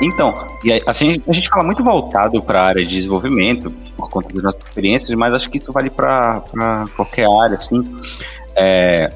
Então, 0.00 0.48
assim, 0.86 1.22
a 1.26 1.32
gente 1.32 1.48
fala 1.48 1.64
muito 1.64 1.82
voltado 1.82 2.40
para 2.42 2.62
a 2.62 2.66
área 2.66 2.84
de 2.84 2.94
desenvolvimento, 2.94 3.70
por 3.96 4.08
conta 4.08 4.32
das 4.32 4.42
nossas 4.42 4.62
experiências, 4.62 5.16
mas 5.18 5.34
acho 5.34 5.50
que 5.50 5.58
isso 5.58 5.72
vale 5.72 5.90
para 5.90 6.42
qualquer 6.96 7.26
área, 7.26 7.56
assim. 7.56 7.82
É, 8.56 9.12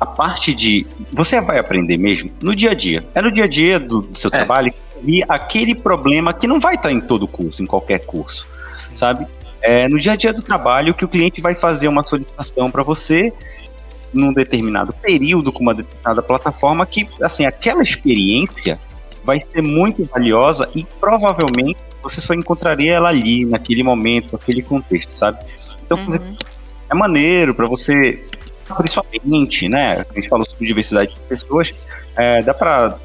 a 0.00 0.06
parte 0.06 0.54
de. 0.54 0.86
Você 1.12 1.40
vai 1.40 1.58
aprender 1.58 1.96
mesmo 1.96 2.30
no 2.42 2.54
dia 2.54 2.70
a 2.70 2.74
dia. 2.74 3.04
É 3.14 3.22
no 3.22 3.32
dia 3.32 3.44
a 3.44 3.48
dia 3.48 3.80
do, 3.80 4.02
do 4.02 4.16
seu 4.16 4.28
é. 4.28 4.30
trabalho 4.30 4.72
e 5.04 5.22
aquele 5.28 5.74
problema 5.74 6.32
que 6.32 6.46
não 6.46 6.60
vai 6.60 6.74
estar 6.74 6.92
em 6.92 7.00
todo 7.00 7.26
curso, 7.26 7.62
em 7.62 7.66
qualquer 7.66 8.04
curso, 8.04 8.46
sabe? 8.94 9.26
É 9.60 9.88
no 9.88 9.98
dia 9.98 10.12
a 10.12 10.16
dia 10.16 10.32
do 10.32 10.42
trabalho 10.42 10.94
que 10.94 11.04
o 11.04 11.08
cliente 11.08 11.40
vai 11.40 11.54
fazer 11.54 11.88
uma 11.88 12.02
solicitação 12.02 12.70
para 12.70 12.82
você 12.82 13.32
num 14.12 14.32
determinado 14.32 14.92
período 14.92 15.52
com 15.52 15.62
uma 15.62 15.74
determinada 15.74 16.22
plataforma 16.22 16.86
que, 16.86 17.08
assim, 17.20 17.44
aquela 17.44 17.82
experiência 17.82 18.78
vai 19.24 19.40
ser 19.40 19.62
muito 19.62 20.04
valiosa 20.06 20.68
e 20.74 20.86
provavelmente 20.98 21.78
você 22.02 22.20
só 22.20 22.32
encontraria 22.32 22.94
ela 22.94 23.08
ali, 23.08 23.44
naquele 23.44 23.82
momento, 23.82 24.32
naquele 24.32 24.62
contexto, 24.62 25.10
sabe? 25.12 25.44
Então, 25.84 25.98
uhum. 25.98 26.36
é 26.90 26.94
maneiro 26.94 27.54
para 27.54 27.66
você, 27.66 28.24
principalmente, 28.76 29.68
né? 29.68 30.06
A 30.08 30.14
gente 30.14 30.28
falou 30.28 30.46
sobre 30.46 30.66
diversidade 30.66 31.14
de 31.14 31.20
pessoas, 31.20 31.74
é, 32.16 32.40
dá 32.42 32.54
para 32.54 32.96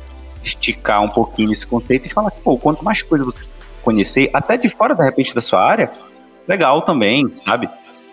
esticar 0.41 1.01
um 1.01 1.09
pouquinho 1.09 1.51
esse 1.51 1.65
conceito 1.65 2.05
e 2.05 2.09
falar 2.09 2.31
que, 2.31 2.41
pô, 2.41 2.57
quanto 2.57 2.83
mais 2.83 3.01
coisa 3.01 3.23
você 3.23 3.43
conhecer, 3.83 4.29
até 4.33 4.57
de 4.57 4.69
fora, 4.69 4.95
de 4.95 5.03
repente, 5.03 5.35
da 5.35 5.41
sua 5.41 5.61
área, 5.61 5.91
legal 6.47 6.81
também, 6.81 7.31
sabe? 7.31 7.69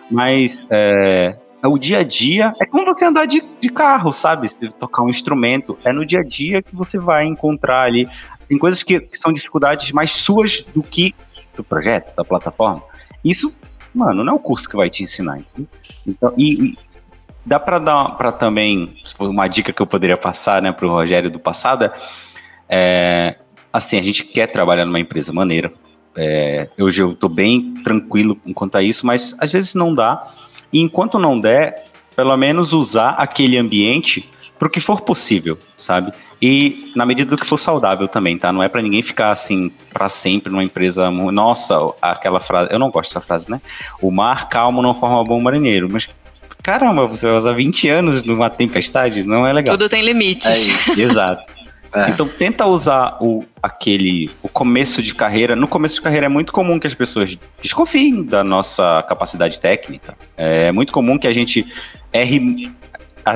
Mas 0.09 0.67
é, 0.69 1.35
o 1.63 1.77
dia 1.77 1.99
a 1.99 2.03
dia 2.03 2.53
é 2.61 2.65
como 2.65 2.85
você 2.85 3.05
andar 3.05 3.25
de, 3.25 3.43
de 3.59 3.69
carro, 3.69 4.11
sabe? 4.11 4.47
Se 4.49 4.69
tocar 4.71 5.03
um 5.03 5.09
instrumento, 5.09 5.77
é 5.83 5.91
no 5.91 6.05
dia 6.05 6.19
a 6.19 6.23
dia 6.23 6.61
que 6.61 6.75
você 6.75 6.97
vai 6.97 7.25
encontrar 7.25 7.83
ali. 7.83 8.07
Tem 8.47 8.57
coisas 8.57 8.83
que, 8.83 8.99
que 8.99 9.17
são 9.19 9.31
dificuldades 9.31 9.91
mais 9.91 10.11
suas 10.11 10.63
do 10.63 10.81
que 10.81 11.15
do 11.55 11.63
projeto, 11.63 12.15
da 12.15 12.23
plataforma. 12.23 12.81
Isso, 13.23 13.53
mano, 13.93 14.23
não 14.23 14.33
é 14.33 14.35
o 14.35 14.39
curso 14.39 14.67
que 14.67 14.75
vai 14.75 14.89
te 14.89 15.03
ensinar. 15.03 15.39
Então, 16.05 16.33
e, 16.37 16.69
e 16.69 16.77
dá 17.45 17.59
para 17.59 17.79
dar 17.79 18.09
para 18.15 18.31
também, 18.31 18.93
uma 19.19 19.47
dica 19.47 19.71
que 19.71 19.81
eu 19.81 19.87
poderia 19.87 20.17
passar, 20.17 20.61
né, 20.61 20.71
para 20.71 20.85
o 20.85 20.89
Rogério 20.89 21.29
do 21.29 21.39
passado, 21.39 21.89
é, 22.67 23.37
assim, 23.71 23.97
a 23.97 24.01
gente 24.01 24.23
quer 24.23 24.47
trabalhar 24.47 24.85
numa 24.85 24.99
empresa 24.99 25.31
maneira. 25.31 25.71
É, 26.15 26.69
hoje 26.79 27.01
eu 27.01 27.11
estou 27.11 27.29
bem 27.29 27.73
tranquilo 27.83 28.37
quanto 28.53 28.77
a 28.77 28.83
isso, 28.83 29.05
mas 29.05 29.35
às 29.39 29.51
vezes 29.51 29.73
não 29.73 29.93
dá. 29.93 30.27
E 30.71 30.79
enquanto 30.79 31.17
não 31.17 31.39
der, 31.39 31.85
pelo 32.15 32.35
menos 32.35 32.73
usar 32.73 33.11
aquele 33.11 33.57
ambiente 33.57 34.29
para 34.59 34.67
o 34.67 34.69
que 34.69 34.79
for 34.79 35.01
possível, 35.01 35.57
sabe? 35.75 36.11
E 36.39 36.91
na 36.95 37.05
medida 37.05 37.35
do 37.35 37.41
que 37.41 37.47
for 37.47 37.57
saudável 37.57 38.07
também, 38.07 38.37
tá? 38.37 38.51
Não 38.53 38.61
é 38.61 38.69
para 38.69 38.81
ninguém 38.81 39.01
ficar 39.01 39.31
assim 39.31 39.71
para 39.91 40.07
sempre 40.07 40.51
numa 40.51 40.63
empresa. 40.63 41.09
Nossa, 41.09 41.75
aquela 42.01 42.39
frase. 42.39 42.71
Eu 42.71 42.77
não 42.77 42.91
gosto 42.91 43.09
dessa 43.09 43.21
frase, 43.25 43.49
né? 43.49 43.59
O 44.01 44.11
mar 44.11 44.49
calmo 44.49 44.81
não 44.81 44.93
forma 44.93 45.23
bom 45.23 45.41
marinheiro. 45.41 45.89
Mas 45.91 46.07
caramba, 46.61 47.07
você 47.07 47.25
vai 47.25 47.37
usar 47.37 47.53
20 47.53 47.89
anos 47.89 48.23
numa 48.23 48.49
tempestade? 48.49 49.23
Não 49.23 49.47
é 49.47 49.53
legal. 49.53 49.75
Tudo 49.75 49.89
tem 49.89 50.03
limite. 50.03 50.47
É 50.47 50.57
isso, 50.57 51.01
exato. 51.01 51.43
É. 51.93 52.09
Então 52.09 52.27
tenta 52.27 52.65
usar 52.65 53.17
o 53.19 53.45
aquele 53.61 54.29
o 54.41 54.47
começo 54.47 55.01
de 55.01 55.13
carreira. 55.13 55.55
No 55.55 55.67
começo 55.67 55.95
de 55.95 56.01
carreira 56.01 56.27
é 56.27 56.29
muito 56.29 56.53
comum 56.53 56.79
que 56.79 56.87
as 56.87 56.93
pessoas 56.93 57.37
desconfiem 57.61 58.23
da 58.23 58.43
nossa 58.43 59.03
capacidade 59.07 59.59
técnica. 59.59 60.15
É 60.37 60.71
muito 60.71 60.93
comum 60.93 61.17
que 61.17 61.27
a 61.27 61.33
gente 61.33 61.65
erre 62.13 62.71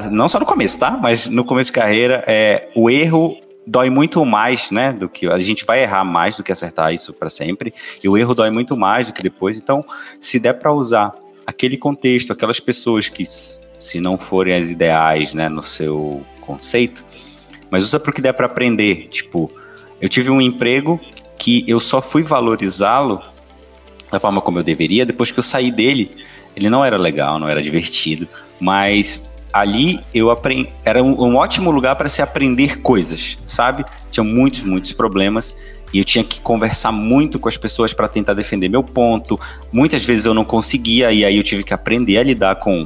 não 0.09 0.27
só 0.27 0.39
no 0.39 0.45
começo, 0.45 0.79
tá? 0.79 0.91
Mas 0.91 1.27
no 1.27 1.43
começo 1.43 1.67
de 1.67 1.73
carreira 1.73 2.23
é 2.25 2.69
o 2.75 2.89
erro 2.89 3.37
dói 3.67 3.89
muito 3.89 4.23
mais, 4.25 4.69
né, 4.69 4.93
do 4.93 5.09
que 5.09 5.27
a 5.27 5.39
gente 5.39 5.65
vai 5.65 5.81
errar 5.81 6.03
mais 6.03 6.37
do 6.37 6.43
que 6.43 6.51
acertar 6.51 6.93
isso 6.93 7.11
para 7.11 7.29
sempre. 7.29 7.73
E 8.03 8.07
o 8.07 8.17
erro 8.17 8.35
dói 8.35 8.51
muito 8.51 8.77
mais 8.77 9.07
do 9.07 9.13
que 9.13 9.23
depois. 9.23 9.57
Então, 9.57 9.83
se 10.19 10.39
der 10.39 10.53
para 10.53 10.71
usar 10.71 11.13
aquele 11.45 11.77
contexto, 11.77 12.31
aquelas 12.31 12.59
pessoas 12.59 13.09
que 13.09 13.25
se 13.79 13.99
não 13.99 14.17
forem 14.17 14.55
as 14.55 14.69
ideais, 14.69 15.33
né, 15.33 15.49
no 15.49 15.63
seu 15.63 16.23
conceito, 16.41 17.03
mas 17.75 17.83
usa 17.83 17.99
para 17.99 18.13
que 18.13 18.21
der 18.21 18.31
para 18.31 18.45
aprender. 18.45 19.09
Tipo, 19.09 19.51
eu 19.99 20.07
tive 20.07 20.29
um 20.29 20.39
emprego 20.39 20.97
que 21.37 21.65
eu 21.67 21.77
só 21.81 22.01
fui 22.01 22.23
valorizá-lo 22.23 23.21
da 24.09 24.17
forma 24.17 24.39
como 24.39 24.59
eu 24.59 24.63
deveria 24.63 25.05
depois 25.05 25.29
que 25.29 25.37
eu 25.37 25.43
saí 25.43 25.73
dele. 25.73 26.09
Ele 26.55 26.69
não 26.69 26.85
era 26.85 26.95
legal, 26.95 27.37
não 27.37 27.49
era 27.49 27.61
divertido, 27.61 28.29
mas 28.61 29.27
ali 29.51 29.99
eu 30.13 30.31
aprendi. 30.31 30.69
Era 30.85 31.03
um, 31.03 31.21
um 31.21 31.35
ótimo 31.35 31.69
lugar 31.69 31.97
para 31.97 32.07
se 32.07 32.21
aprender 32.21 32.79
coisas, 32.79 33.37
sabe? 33.43 33.83
Tinha 34.09 34.23
muitos, 34.23 34.63
muitos 34.63 34.93
problemas 34.93 35.53
e 35.91 35.99
eu 35.99 36.05
tinha 36.05 36.23
que 36.23 36.39
conversar 36.39 36.93
muito 36.93 37.37
com 37.37 37.49
as 37.49 37.57
pessoas 37.57 37.91
para 37.91 38.07
tentar 38.07 38.35
defender 38.35 38.69
meu 38.69 38.83
ponto. 38.83 39.37
Muitas 39.69 40.05
vezes 40.05 40.25
eu 40.25 40.33
não 40.33 40.45
conseguia 40.45 41.11
e 41.11 41.25
aí 41.25 41.35
eu 41.35 41.43
tive 41.43 41.61
que 41.61 41.73
aprender 41.73 42.19
a 42.19 42.23
lidar 42.23 42.55
com 42.55 42.85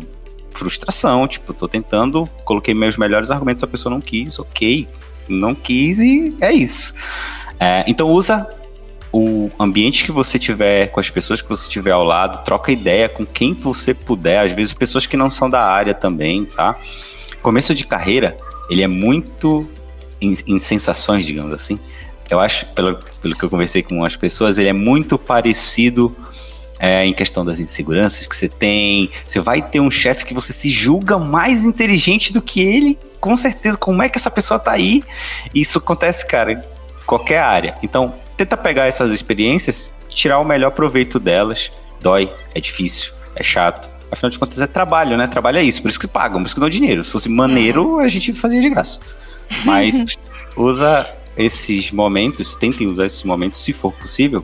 frustração, 0.52 1.28
tipo, 1.28 1.54
tô 1.54 1.68
tentando, 1.68 2.28
coloquei 2.43 2.74
meus 2.74 2.97
melhores 2.97 3.32
argumentos, 3.32 3.64
a 3.64 3.68
pessoa 3.68 3.93
não 3.93 4.02
quis, 4.02 4.39
ok, 4.39 4.88
não 5.28 5.54
quis 5.54 6.00
e 6.00 6.36
é 6.41 6.52
isso. 6.52 6.95
É, 7.60 7.84
então 7.88 8.10
usa 8.12 8.47
o 9.12 9.50
ambiente 9.60 10.04
que 10.04 10.12
você 10.12 10.38
tiver, 10.38 10.88
com 10.88 11.00
as 11.00 11.10
pessoas 11.10 11.41
que 11.41 11.50
você 11.50 11.68
tiver 11.68 11.91
ao 11.91 12.04
lado, 12.04 12.43
troca 12.43 12.72
ideia 12.72 13.10
com 13.10 13.26
quem 13.26 13.54
você 13.54 13.93
puder, 13.93 14.39
às 14.39 14.52
vezes 14.52 14.74
pessoas 14.74 15.06
que 15.06 15.18
não 15.18 15.30
são 15.30 15.50
da 15.50 15.64
área 15.64 15.93
também, 15.93 16.45
tá? 16.45 16.78
Começo 17.41 17.74
de 17.74 17.86
carreira, 17.86 18.38
ele 18.70 18.84
é 18.84 18.88
muito 18.88 19.68
em, 20.22 20.36
em 20.47 20.60
sensações, 20.60 21.26
digamos 21.26 21.54
assim. 21.54 21.80
Eu 22.30 22.39
acho, 22.39 22.68
pelo, 22.74 23.00
pelo 23.22 23.34
que 23.36 23.43
eu 23.43 23.50
conversei 23.50 23.82
com 23.82 24.06
as 24.06 24.16
pessoas, 24.16 24.58
ele 24.60 24.70
é 24.70 24.74
muito 24.74 25.18
parecido 25.18 26.16
é, 26.80 27.05
em 27.05 27.13
questão 27.13 27.43
das 27.43 27.59
inseguranças 27.59 28.25
que 28.25 28.36
você 28.36 28.47
tem. 28.47 29.11
Você 29.25 29.41
vai 29.41 29.61
ter 29.61 29.82
um 29.82 29.91
chefe 29.91 30.25
que 30.25 30.34
você 30.34 30.53
se 30.53 30.69
julga 30.69 31.17
mais 31.17 31.65
inteligente 31.65 32.32
do 32.32 32.41
que 32.41 32.61
ele, 32.61 32.97
com 33.19 33.36
certeza. 33.36 33.77
Como 33.77 34.01
é 34.01 34.07
que 34.07 34.17
essa 34.17 34.32
pessoa 34.32 34.59
tá 34.59 34.71
aí? 34.71 35.03
Isso 35.53 35.77
acontece, 35.77 36.25
cara, 36.25 36.53
em 36.53 36.61
qualquer 37.05 37.41
área. 37.41 37.75
Então, 37.84 38.15
tenta 38.38 38.55
pegar 38.55 38.86
essas 38.88 39.11
experiências, 39.11 39.91
tirar 40.07 40.39
o 40.39 40.45
melhor 40.45 40.71
proveito 40.71 41.19
delas. 41.19 41.69
Dói, 41.99 42.32
é 42.55 42.61
difícil, 42.61 43.11
é 43.36 43.43
chato. 43.43 43.89
Afinal 44.11 44.32
de 44.32 44.39
contas, 44.39 44.59
é 44.59 44.65
trabalho, 44.65 45.17
né? 45.17 45.27
Trabalho 45.27 45.57
é 45.57 45.63
isso, 45.63 45.82
por 45.82 45.89
isso 45.89 45.99
que 45.99 46.07
pagam, 46.07 46.39
por 46.39 46.45
isso 46.45 46.55
que 46.55 46.61
dão 46.61 46.69
dinheiro. 46.69 47.03
Se 47.03 47.11
fosse 47.11 47.30
maneiro, 47.30 47.95
uhum. 47.95 47.99
a 47.99 48.07
gente 48.07 48.34
fazia 48.34 48.61
de 48.61 48.69
graça. 48.69 48.99
Mas 49.65 50.17
usa 50.57 51.15
esses 51.38 51.91
momentos, 51.91 52.55
tentem 52.55 52.88
usar 52.88 53.05
esses 53.05 53.23
momentos, 53.23 53.63
se 53.63 53.71
for 53.71 53.93
possível, 53.93 54.43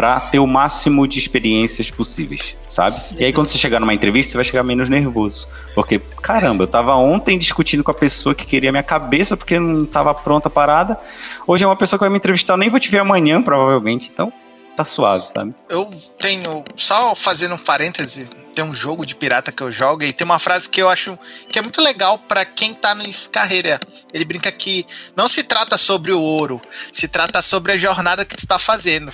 para 0.00 0.18
ter 0.18 0.38
o 0.38 0.46
máximo 0.46 1.06
de 1.06 1.18
experiências 1.18 1.90
possíveis, 1.90 2.56
sabe? 2.66 2.98
E 3.18 3.24
aí 3.26 3.34
quando 3.34 3.48
você 3.48 3.58
chegar 3.58 3.78
numa 3.78 3.92
entrevista, 3.92 4.32
você 4.32 4.38
vai 4.38 4.44
chegar 4.46 4.62
menos 4.62 4.88
nervoso. 4.88 5.46
Porque, 5.74 6.00
caramba, 6.22 6.64
eu 6.64 6.66
tava 6.66 6.96
ontem 6.96 7.38
discutindo 7.38 7.84
com 7.84 7.90
a 7.90 7.94
pessoa 7.94 8.34
que 8.34 8.46
queria 8.46 8.72
minha 8.72 8.82
cabeça 8.82 9.36
porque 9.36 9.58
não 9.58 9.84
tava 9.84 10.14
pronta 10.14 10.48
a 10.48 10.50
parada. 10.50 10.98
Hoje 11.46 11.64
é 11.64 11.66
uma 11.66 11.76
pessoa 11.76 11.98
que 11.98 12.04
vai 12.04 12.08
me 12.08 12.16
entrevistar, 12.16 12.54
eu 12.54 12.56
nem 12.56 12.70
vou 12.70 12.80
te 12.80 12.88
ver 12.88 13.00
amanhã, 13.00 13.42
provavelmente. 13.42 14.08
Então, 14.10 14.32
tá 14.74 14.86
suave, 14.86 15.28
sabe? 15.34 15.54
Eu 15.68 15.90
tenho, 16.18 16.64
só 16.74 17.14
fazendo 17.14 17.56
um 17.56 17.58
parêntese, 17.58 18.26
tem 18.54 18.64
um 18.64 18.72
jogo 18.72 19.04
de 19.04 19.14
pirata 19.14 19.52
que 19.52 19.62
eu 19.62 19.70
jogo 19.70 20.02
e 20.02 20.14
tem 20.14 20.24
uma 20.24 20.38
frase 20.38 20.66
que 20.66 20.80
eu 20.80 20.88
acho 20.88 21.18
que 21.50 21.58
é 21.58 21.62
muito 21.62 21.82
legal 21.82 22.18
para 22.18 22.46
quem 22.46 22.72
tá 22.72 22.94
no 22.94 23.04
carreira. 23.30 23.78
Ele 24.14 24.24
brinca 24.24 24.50
que 24.50 24.86
não 25.14 25.28
se 25.28 25.44
trata 25.44 25.76
sobre 25.76 26.10
o 26.10 26.22
ouro, 26.22 26.58
se 26.90 27.06
trata 27.06 27.42
sobre 27.42 27.72
a 27.72 27.76
jornada 27.76 28.24
que 28.24 28.34
tu 28.34 28.46
tá 28.46 28.58
fazendo. 28.58 29.12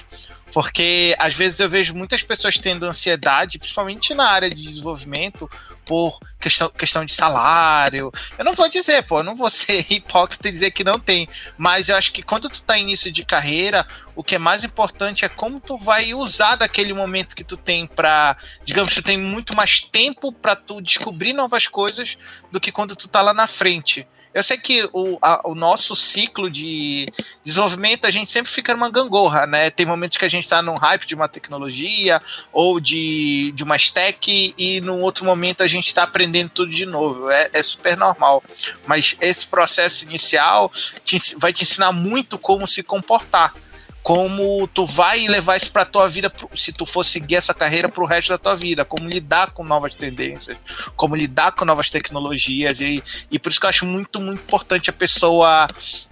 Porque 0.57 1.15
às 1.19 1.35
vezes 1.35 1.61
eu 1.61 1.69
vejo 1.69 1.95
muitas 1.95 2.23
pessoas 2.23 2.57
tendo 2.57 2.87
ansiedade, 2.87 3.59
principalmente 3.59 4.15
na 4.15 4.27
área 4.27 4.49
de 4.49 4.63
desenvolvimento, 4.63 5.51
por 5.85 6.19
questão, 6.41 6.71
questão 6.71 7.05
de 7.05 7.13
salário. 7.13 8.11
Eu 8.39 8.43
não 8.47 8.55
vou 8.55 8.67
dizer, 8.67 9.03
pô, 9.03 9.23
não 9.23 9.35
vou 9.35 9.51
ser 9.53 9.85
hipócrita 9.91 10.49
e 10.49 10.53
dizer 10.53 10.71
que 10.71 10.83
não 10.83 10.99
tem. 10.99 11.29
Mas 11.59 11.91
eu 11.91 11.97
acho 11.97 12.11
que 12.11 12.23
quando 12.23 12.49
tu 12.49 12.63
tá 12.63 12.79
início 12.79 13.13
de 13.13 13.23
carreira, 13.23 13.87
o 14.15 14.25
que 14.25 14.37
é 14.37 14.39
mais 14.39 14.65
importante 14.65 15.27
é 15.27 15.29
como 15.29 15.61
tu 15.61 15.77
vai 15.77 16.15
usar 16.15 16.57
daquele 16.57 16.95
momento 16.95 17.37
que 17.37 17.45
tu 17.45 17.59
tem 17.59 17.87
para, 17.87 18.35
digamos, 18.65 18.95
tu 18.95 19.03
tem 19.03 19.19
muito 19.19 19.55
mais 19.55 19.83
tempo 19.83 20.33
para 20.33 20.57
tu 20.57 20.81
descobrir 20.81 21.35
novas 21.35 21.67
coisas 21.67 22.17
do 22.51 22.59
que 22.59 22.73
quando 22.73 22.97
tu 22.97 23.09
tá 23.09 23.21
lá 23.21 23.35
na 23.35 23.47
frente. 23.47 24.09
Eu 24.37 24.43
sei 24.43 24.59
que 24.59 24.87
o, 24.93 25.17
a, 25.23 25.49
o 25.49 25.55
nosso 25.55 25.97
ciclo 25.97 26.51
de 26.51 27.07
desenvolvimento, 27.43 28.05
a 28.07 28.11
gente 28.11 28.31
sempre 28.31 28.53
fica 28.53 28.75
numa 28.75 28.91
gangorra, 28.91 29.47
né? 29.47 29.71
Tem 29.71 29.87
momentos 29.87 30.19
que 30.19 30.27
a 30.27 30.29
gente 30.29 30.45
está 30.45 30.61
num 30.61 30.75
hype 30.75 31.07
de 31.07 31.15
uma 31.15 31.27
tecnologia 31.27 32.21
ou 32.53 32.79
de, 32.79 33.51
de 33.53 33.65
uma 33.65 33.77
stack 33.77 34.55
e 34.59 34.83
num 34.83 35.01
outro 35.01 35.25
momento 35.25 35.63
a 35.63 35.67
gente 35.67 35.87
está 35.87 36.03
aprendendo 36.03 36.51
tudo 36.51 36.71
de 36.71 36.85
novo. 36.85 37.31
É, 37.31 37.49
é, 37.51 37.63
super 37.63 37.97
normal. 37.97 38.45
Mas 38.87 39.17
esse 39.23 39.47
processo 39.47 40.05
inicial 40.05 40.71
te, 41.03 41.17
vai 41.39 41.51
te 41.51 41.63
ensinar 41.63 41.93
muito 41.93 42.37
como 42.37 42.67
se 42.67 42.83
comportar 42.83 43.55
como 44.07 44.69
tu 44.69 44.87
vai 44.87 45.27
levar 45.27 45.57
isso 45.57 45.73
para 45.73 45.85
tua 45.85 46.09
vida, 46.09 46.31
se 46.55 46.73
tu 46.73 46.87
for 46.87 47.03
seguir 47.03 47.35
essa 47.35 47.53
carreira 47.53 47.89
para 47.89 48.05
o 48.05 48.07
resto 48.07 48.29
da 48.29 48.39
tua 48.39 48.55
vida, 48.55 48.85
como 48.85 49.09
lidar 49.09 49.51
com 49.51 49.65
novas 49.65 49.97
tendências, 49.97 50.57
como 50.95 51.17
lidar 51.17 51.51
com 51.51 51.65
novas 51.65 51.91
tecnologias 51.91 52.81
e, 52.81 53.03
e 53.33 53.37
por 53.37 53.51
isso 53.51 53.59
que 53.59 53.67
eu 53.67 53.71
acho 53.71 53.85
muito 53.85 54.21
muito 54.21 54.39
importante 54.39 54.91
a 54.91 54.93
pessoa 54.93 55.67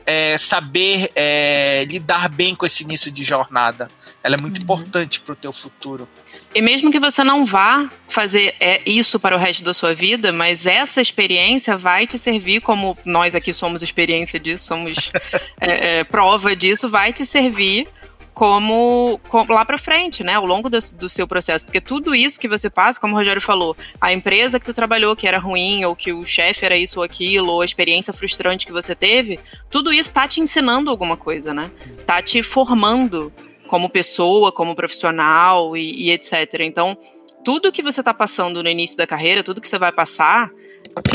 é, 0.05 0.37
saber 0.37 1.09
é, 1.15 1.85
lidar 1.89 2.29
bem 2.31 2.57
com 2.57 2.67
esse 2.67 2.83
início 2.83 3.13
de 3.13 3.23
jornada. 3.23 3.89
Ela 4.25 4.35
é 4.35 4.39
muito 4.39 4.57
uhum. 4.57 4.65
importante 4.65 5.21
para 5.21 5.33
o 5.35 5.37
teu 5.37 5.53
futuro. 5.53 6.09
E 6.55 6.63
mesmo 6.63 6.91
que 6.91 7.01
você 7.01 7.25
não 7.25 7.45
vá 7.45 7.91
fazer 8.07 8.55
é, 8.61 8.81
isso 8.87 9.19
para 9.19 9.35
o 9.35 9.39
resto 9.39 9.65
da 9.65 9.75
sua 9.75 9.93
vida, 9.93 10.33
mas 10.33 10.67
essa 10.67 11.01
experiência 11.01 11.77
vai 11.77 12.07
te 12.07 12.17
servir, 12.17 12.61
como 12.61 12.97
nós 13.05 13.35
aqui 13.35 13.53
somos 13.53 13.83
experiência 13.83 14.39
disso, 14.39 14.67
somos 14.67 15.11
é, 15.61 15.99
é, 15.99 16.05
prova 16.05 16.55
disso, 16.55 16.89
vai 16.89 17.13
te 17.13 17.27
servir 17.27 17.89
como, 18.35 19.21
como 19.29 19.53
lá 19.53 19.65
para 19.65 19.79
frente, 19.79 20.25
né, 20.25 20.35
ao 20.35 20.45
longo 20.45 20.69
do, 20.69 20.79
do, 20.99 21.09
seu 21.09 21.27
processo, 21.27 21.65
porque 21.65 21.81
tudo 21.81 22.15
isso 22.15 22.39
que 22.39 22.49
você 22.49 22.69
passa, 22.69 23.01
como 23.01 23.15
o 23.15 23.17
Rogério 23.17 23.41
falou, 23.41 23.77
a 24.01 24.13
empresa 24.13 24.59
que 24.59 24.67
tu 24.67 24.75
trabalhou 24.75 25.15
que 25.15 25.27
era 25.27 25.39
ruim, 25.39 25.85
ou 25.85 25.95
que 25.95 26.13
o 26.13 26.27
chefe 26.27 26.65
era 26.65 26.77
isso 26.77 26.99
ou 26.99 27.05
aquilo, 27.05 27.51
ou 27.51 27.63
a 27.63 27.65
experiência 27.65 28.13
frustrante 28.13 28.67
que 28.67 28.73
você 28.73 28.95
teve, 28.95 29.39
tudo 29.71 29.93
isso 29.93 30.13
tá 30.13 30.27
te 30.27 30.41
ensinando 30.41 30.91
alguma 30.91 31.17
coisa, 31.17 31.55
né? 31.55 31.71
Tá 32.05 32.21
te 32.21 32.43
formando 32.43 33.33
como 33.75 33.91
pessoa, 33.91 34.53
como 34.53 34.73
profissional 34.73 35.77
e, 35.77 36.05
e 36.05 36.11
etc. 36.13 36.61
Então, 36.61 36.97
tudo 37.45 37.73
que 37.73 37.83
você 37.83 38.03
está 38.03 38.15
passando 38.15 38.63
no 38.63 38.69
início 38.69 38.97
da 38.97 39.05
carreira, 39.05 39.43
tudo 39.43 39.61
que 39.61 39.67
você 39.69 39.81
vai 39.81 39.91
passar, 39.91 40.49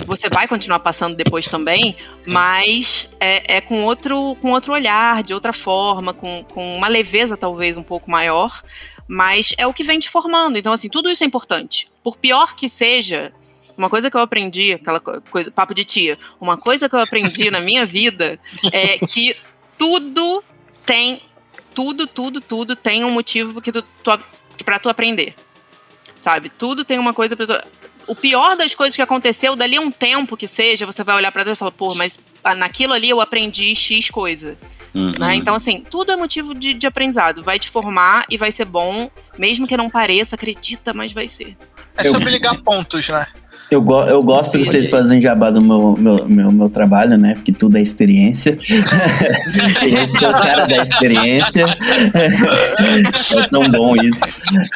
você 0.06 0.27
vai 0.27 0.45
continuar 0.45 0.80
passando 0.80 1.15
depois 1.15 1.48
também, 1.48 1.95
Sim. 2.18 2.34
mas 2.34 3.15
é, 3.18 3.56
é, 3.56 3.61
com, 3.61 3.86
outro, 3.86 4.36
com 4.41 4.52
outro 4.52 4.73
olhar, 4.73 5.23
de 5.23 5.34
outra 5.34 5.53
forma, 5.53 6.14
com, 6.14 6.44
com 6.52 6.76
uma 6.76 6.90
leveza 6.90 7.38
talvez 7.38 7.77
um 7.77 7.84
pouco 7.84 8.11
maior, 8.11 8.61
mas 9.07 9.53
é 9.57 9.65
o 9.65 9.73
que 9.73 9.86
vem 9.86 9.98
te 9.98 10.10
formando. 10.10 10.57
Então, 10.57 10.73
assim, 10.73 10.90
tudo 10.90 11.10
isso 11.10 11.23
é 11.23 11.27
importante. 11.27 11.88
Por 12.03 12.18
pior 12.18 12.57
que 12.57 12.68
seja, 12.68 13.31
uma 13.77 13.90
coisa 13.90 14.11
que 14.11 14.18
eu 14.18 14.22
aprendi, 14.22 14.73
aquela 14.73 14.99
coisa, 14.99 15.49
papo 15.49 15.73
de 15.73 15.86
tia, 15.86 16.19
uma 16.41 16.57
coisa 16.57 16.90
que 16.90 16.95
eu 16.95 16.99
aprendi 16.99 17.49
na 17.49 17.61
minha 17.61 17.86
vida 17.88 18.38
é 18.69 18.98
que 18.98 19.34
tudo 19.77 20.44
tem 20.86 21.22
tudo, 21.74 22.08
tudo, 22.08 22.41
tudo 22.41 22.76
tem 22.76 23.04
um 23.04 23.12
motivo 23.12 23.62
que 23.62 23.72
tu, 23.72 23.82
tu, 23.82 24.12
pra 24.64 24.80
tu 24.80 24.90
aprender. 24.90 25.36
Sabe? 26.20 26.50
Tudo 26.50 26.84
tem 26.84 27.00
uma 27.00 27.14
coisa 27.14 27.36
pra 27.36 27.48
tu. 27.48 27.54
o 28.08 28.16
pior 28.16 28.58
das 28.58 28.76
coisas 28.76 28.96
que 28.96 29.02
aconteceu, 29.02 29.56
dali 29.56 29.78
a 29.78 29.82
um 29.82 29.91
tempo 29.91 30.36
que 30.36 30.48
seja, 30.48 30.86
você 30.86 31.04
vai 31.04 31.16
olhar 31.16 31.32
para 31.32 31.44
trás 31.44 31.58
e 31.58 31.60
falar, 31.60 31.72
pô, 31.72 31.96
mas 31.96 32.20
naquilo 32.58 32.94
ali 32.94 33.10
eu 33.10 33.22
aprendi 33.22 33.74
X 33.74 34.10
coisa. 34.10 34.58
Uhum. 34.94 35.12
Né? 35.20 35.36
Então, 35.36 35.56
assim, 35.56 35.82
tudo 35.82 36.12
é 36.12 36.18
motivo 36.18 36.56
de, 36.56 36.74
de 36.74 36.88
aprendizado. 36.88 37.44
Vai 37.44 37.60
te 37.60 37.70
formar 37.70 38.26
e 38.30 38.38
vai 38.38 38.52
ser 38.52 38.66
bom, 38.66 39.10
mesmo 39.38 39.68
que 39.68 39.78
não 39.78 39.90
pareça, 39.90 40.36
acredita, 40.36 40.94
mas 40.94 41.14
vai 41.14 41.28
ser. 41.28 41.56
É 41.96 42.04
sobre 42.06 42.30
ligar 42.30 42.58
pontos, 42.62 43.08
né? 43.10 43.28
Eu, 43.72 43.84
go 43.84 44.02
eu 44.02 44.24
gosto 44.24 44.58
que 44.58 44.66
vocês 44.66 44.90
fazem 44.90 45.22
jabá 45.22 45.52
do 45.52 45.64
meu, 45.64 45.96
meu, 45.96 46.28
meu, 46.28 46.52
meu, 46.52 46.70
trabalho, 46.70 47.18
né? 47.20 47.36
Porque 47.36 47.52
tudo 47.52 47.78
é 47.78 47.82
experiência. 47.82 48.58
eu 48.68 50.08
sou 50.08 50.30
o 50.30 50.34
cara 50.34 50.66
da 50.66 50.84
experiência. 50.84 51.66
é 53.38 53.48
tão 53.48 53.70
bom 53.70 53.96
isso. 53.96 54.26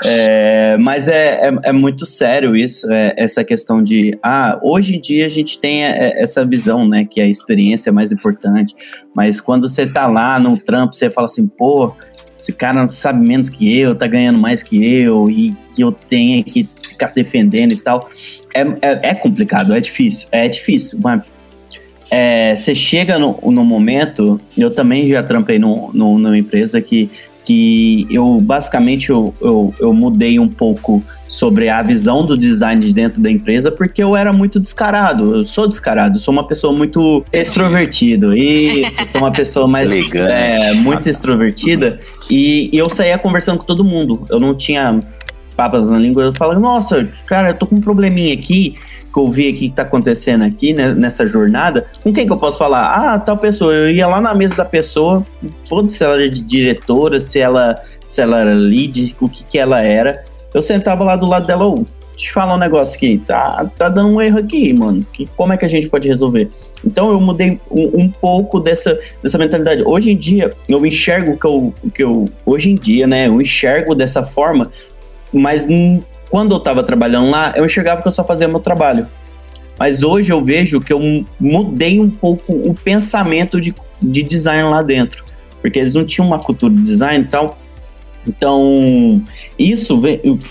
É, 0.06 0.78
mas 0.78 1.08
é, 1.08 1.50
é, 1.50 1.56
é, 1.64 1.72
muito 1.72 2.06
sério 2.06 2.56
isso, 2.56 2.92
é, 2.92 3.14
essa 3.18 3.44
questão 3.44 3.82
de. 3.82 4.16
Ah, 4.22 4.60
hoje 4.62 4.96
em 4.96 5.02
dia 5.02 5.26
a 5.26 5.30
gente 5.30 5.58
tem 5.58 5.84
é, 5.84 6.22
essa 6.22 6.46
visão, 6.46 6.88
né? 6.88 7.04
Que 7.04 7.20
a 7.20 7.26
experiência 7.26 7.90
é 7.90 7.94
mais 7.94 8.12
importante. 8.12 8.76
Mas 9.16 9.42
quando 9.42 9.68
você 9.68 9.88
tá 9.88 10.06
lá 10.06 10.40
no 10.40 10.56
trampo, 10.56 10.94
você 10.94 11.10
fala 11.10 11.26
assim, 11.26 11.48
pô 11.48 11.96
esse 12.36 12.54
cara 12.54 12.86
sabe 12.88 13.26
menos 13.26 13.50
que 13.50 13.78
eu, 13.80 13.96
tá 13.96 14.08
ganhando 14.08 14.40
mais 14.40 14.64
que 14.64 14.84
eu, 14.84 15.30
e 15.30 15.56
que 15.76 15.84
eu 15.84 15.92
tenho 15.92 16.44
que 16.44 16.68
ficar 16.82 17.14
defendendo 17.14 17.74
e 17.74 17.78
tal. 17.78 18.10
É, 18.54 18.62
é, 18.62 19.10
é 19.10 19.14
complicado, 19.14 19.74
é 19.74 19.80
difícil, 19.80 20.28
é 20.32 20.48
difícil, 20.48 21.00
mas 21.02 21.22
é, 22.10 22.56
você 22.56 22.76
chega 22.76 23.18
no, 23.18 23.40
no 23.44 23.66
momento, 23.66 24.40
eu 24.58 24.70
também 24.70 25.08
já 25.10 25.24
trampei 25.24 25.58
numa 25.58 26.38
empresa 26.38 26.80
que 26.82 27.10
que 27.44 28.08
eu 28.10 28.40
basicamente 28.42 29.10
eu, 29.10 29.34
eu, 29.42 29.74
eu, 29.78 29.94
mudei 29.94 30.40
um 30.40 30.48
pouco 30.48 31.04
sobre 31.28 31.68
a 31.68 31.82
visão 31.82 32.26
do 32.26 32.38
design 32.38 32.80
de 32.80 32.94
dentro 32.94 33.22
da 33.22 33.30
empresa 33.30 33.70
porque 33.72 34.02
eu 34.02 34.16
era 34.16 34.32
muito 34.32 34.60
descarado. 34.60 35.36
Eu 35.36 35.44
sou 35.44 35.68
descarado, 35.68 36.20
sou 36.20 36.34
uma 36.34 36.48
pessoa 36.48 36.76
muito 36.76 37.24
extrovertido. 37.34 38.36
Isso, 38.36 39.06
sou 39.06 39.22
uma 39.22 39.32
pessoa 39.32 39.68
mais 39.68 39.90
é, 40.16 40.74
muito 40.74 41.10
extrovertida 41.10 42.00
e, 42.30 42.70
e 42.72 42.78
eu 42.78 42.90
saía 42.90 43.18
conversando 43.18 43.60
com 43.60 43.66
todo 43.66 43.84
mundo. 43.84 44.26
Eu 44.30 44.40
não 44.40 44.54
tinha 44.56 45.00
papas 45.56 45.90
na 45.90 45.98
língua. 45.98 46.24
Eu 46.24 46.34
falava, 46.34 46.60
nossa, 46.60 47.10
cara, 47.26 47.50
eu 47.50 47.54
tô 47.54 47.68
com 47.68 47.76
um 47.76 47.82
probleminha 47.82 48.34
aqui 48.34 48.76
que 49.14 49.20
eu 49.20 49.30
vi 49.30 49.50
aqui 49.50 49.70
que 49.70 49.76
tá 49.76 49.84
acontecendo 49.84 50.44
aqui 50.44 50.74
né, 50.74 50.94
nessa 50.94 51.28
jornada, 51.28 51.86
com 52.02 52.12
quem 52.12 52.26
que 52.26 52.32
eu 52.32 52.38
posso 52.38 52.58
falar? 52.58 52.86
Ah, 52.88 53.20
tal 53.20 53.38
pessoa. 53.38 53.74
Eu 53.74 53.92
ia 53.92 54.08
lá 54.08 54.20
na 54.20 54.34
mesa 54.34 54.56
da 54.56 54.66
pessoa, 54.66 55.24
foda-se 55.70 55.98
se 55.98 56.04
ela 56.04 56.16
era 56.16 56.30
de 56.30 56.44
diretora, 56.44 57.20
se 57.20 57.40
ela, 57.40 57.76
se 58.04 58.22
ela 58.22 58.40
era 58.40 58.54
lead, 58.54 59.16
o 59.22 59.30
que 59.30 59.44
que 59.44 59.60
ela 59.60 59.82
era. 59.82 60.26
Eu 60.54 60.62
sentava 60.62 61.04
lá 61.04 61.16
do 61.16 61.28
lado 61.28 61.46
dela, 61.46 61.76
deixa 62.12 62.30
eu 62.30 62.34
falar 62.34 62.56
um 62.56 62.60
negócio 62.60 62.96
aqui, 62.96 63.20
tá, 63.20 63.70
tá 63.78 63.90
dando 63.90 64.10
um 64.10 64.22
erro 64.22 64.40
aqui, 64.40 64.74
mano. 64.74 65.06
Que, 65.14 65.28
como 65.36 65.54
é 65.54 65.58
que 65.58 65.66
a 65.66 65.68
gente 65.70 65.88
pode 65.90 66.08
resolver? 66.08 66.50
Então 66.86 67.12
eu 67.12 67.20
mudei 67.20 67.60
um, 67.70 68.02
um, 68.02 68.10
pouco 68.10 68.60
dessa, 68.60 69.00
dessa 69.22 69.38
mentalidade. 69.38 69.84
Hoje 69.86 70.12
em 70.12 70.18
dia, 70.18 70.52
eu 70.68 70.84
enxergo 70.86 71.38
que 71.38 71.46
eu, 71.46 71.74
que 71.94 72.04
eu. 72.04 72.26
Hoje 72.46 72.72
em 72.72 72.76
dia, 72.76 73.06
né? 73.06 73.28
Eu 73.28 73.40
enxergo 73.40 73.96
dessa 73.96 74.24
forma, 74.24 74.70
mas 75.32 75.68
quando 76.34 76.54
eu 76.54 76.58
estava 76.58 76.82
trabalhando 76.82 77.30
lá, 77.30 77.54
eu 77.56 77.64
enxergava 77.64 78.02
que 78.02 78.08
eu 78.08 78.12
só 78.12 78.24
fazia 78.24 78.48
meu 78.48 78.60
trabalho. 78.60 79.06
Mas 79.78 80.02
hoje 80.02 80.34
eu 80.34 80.44
vejo 80.44 80.82
que 80.82 80.92
eu 80.92 81.00
mudei 81.40 82.00
um 82.00 82.10
pouco 82.10 82.52
o 82.52 82.74
pensamento 82.74 83.62
de, 83.62 83.72
de 84.02 84.24
design 84.24 84.68
lá 84.68 84.82
dentro. 84.82 85.24
Porque 85.62 85.78
eles 85.78 85.94
não 85.94 86.04
tinham 86.04 86.26
uma 86.26 86.40
cultura 86.40 86.74
de 86.74 86.82
design 86.82 87.24
e 87.24 87.28
tal. 87.28 87.60
Então, 88.28 89.22
isso, 89.60 90.02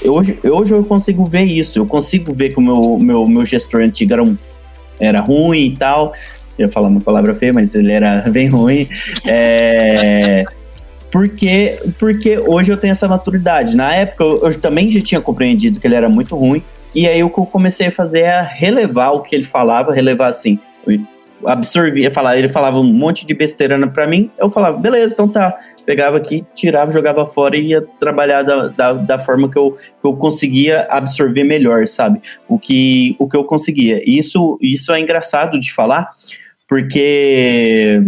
hoje, 0.05 0.39
hoje 0.45 0.73
eu 0.73 0.85
consigo 0.85 1.25
ver 1.25 1.43
isso. 1.43 1.81
Eu 1.81 1.87
consigo 1.87 2.33
ver 2.33 2.51
que 2.51 2.61
o 2.61 2.63
meu, 2.63 2.97
meu, 3.01 3.27
meu 3.27 3.45
gestor 3.45 3.81
antigo 3.81 4.13
era, 4.13 4.23
um, 4.23 4.39
era 5.01 5.21
ruim 5.21 5.67
e 5.67 5.77
tal. 5.77 6.13
Eu 6.57 6.67
ia 6.67 6.71
falar 6.71 6.87
uma 6.87 7.01
palavra 7.01 7.35
feia, 7.35 7.53
mas 7.53 7.75
ele 7.75 7.91
era 7.91 8.21
bem 8.31 8.47
ruim. 8.47 8.87
É, 9.27 10.45
porque, 11.13 11.79
porque 11.99 12.39
hoje 12.39 12.73
eu 12.73 12.77
tenho 12.79 12.93
essa 12.93 13.07
maturidade. 13.07 13.77
Na 13.77 13.95
época 13.95 14.25
eu, 14.25 14.45
eu 14.47 14.61
também 14.61 14.91
já 14.91 15.01
tinha 15.03 15.21
compreendido 15.21 15.79
que 15.79 15.87
ele 15.87 15.95
era 15.95 16.09
muito 16.09 16.35
ruim, 16.35 16.65
e 16.95 17.07
aí 17.07 17.23
o 17.23 17.31
que 17.31 17.39
eu 17.39 17.47
comecei 17.47 17.89
a 17.89 17.93
fazer 17.93 18.21
é 18.21 18.41
relevar 18.41 19.13
o 19.13 19.21
que 19.21 19.37
ele 19.37 19.45
falava, 19.45 19.93
relevar 19.93 20.31
assim, 20.31 20.59
absorvia, 21.45 22.11
falar, 22.11 22.39
ele 22.39 22.49
falava 22.49 22.79
um 22.79 22.93
monte 22.93 23.27
de 23.27 23.35
besteira 23.35 23.87
para 23.89 24.07
mim, 24.07 24.31
eu 24.39 24.51
falava, 24.51 24.79
beleza, 24.79 25.13
então 25.13 25.29
tá. 25.29 25.57
Pegava 25.85 26.17
aqui, 26.17 26.45
tirava, 26.55 26.93
jogava 26.93 27.27
fora 27.27 27.57
e 27.57 27.71
ia 27.71 27.83
trabalhar 27.99 28.45
da, 28.45 28.69
da, 28.69 28.93
da 28.93 29.19
forma 29.19 29.51
que 29.51 29.59
eu, 29.59 29.71
que 29.71 30.07
eu 30.07 30.15
conseguia 30.15 30.87
absorver 30.89 31.43
melhor, 31.43 31.89
sabe? 31.89 32.23
O 32.49 32.57
que, 32.57 33.17
o 33.19 33.29
que 33.29 33.37
eu 33.37 33.43
conseguia. 33.43 34.01
E 34.07 34.17
isso, 34.17 34.57
isso 34.63 34.93
é 34.93 35.01
engraçado 35.01 35.59
de 35.59 35.73
falar, 35.73 36.09
porque 36.69 38.01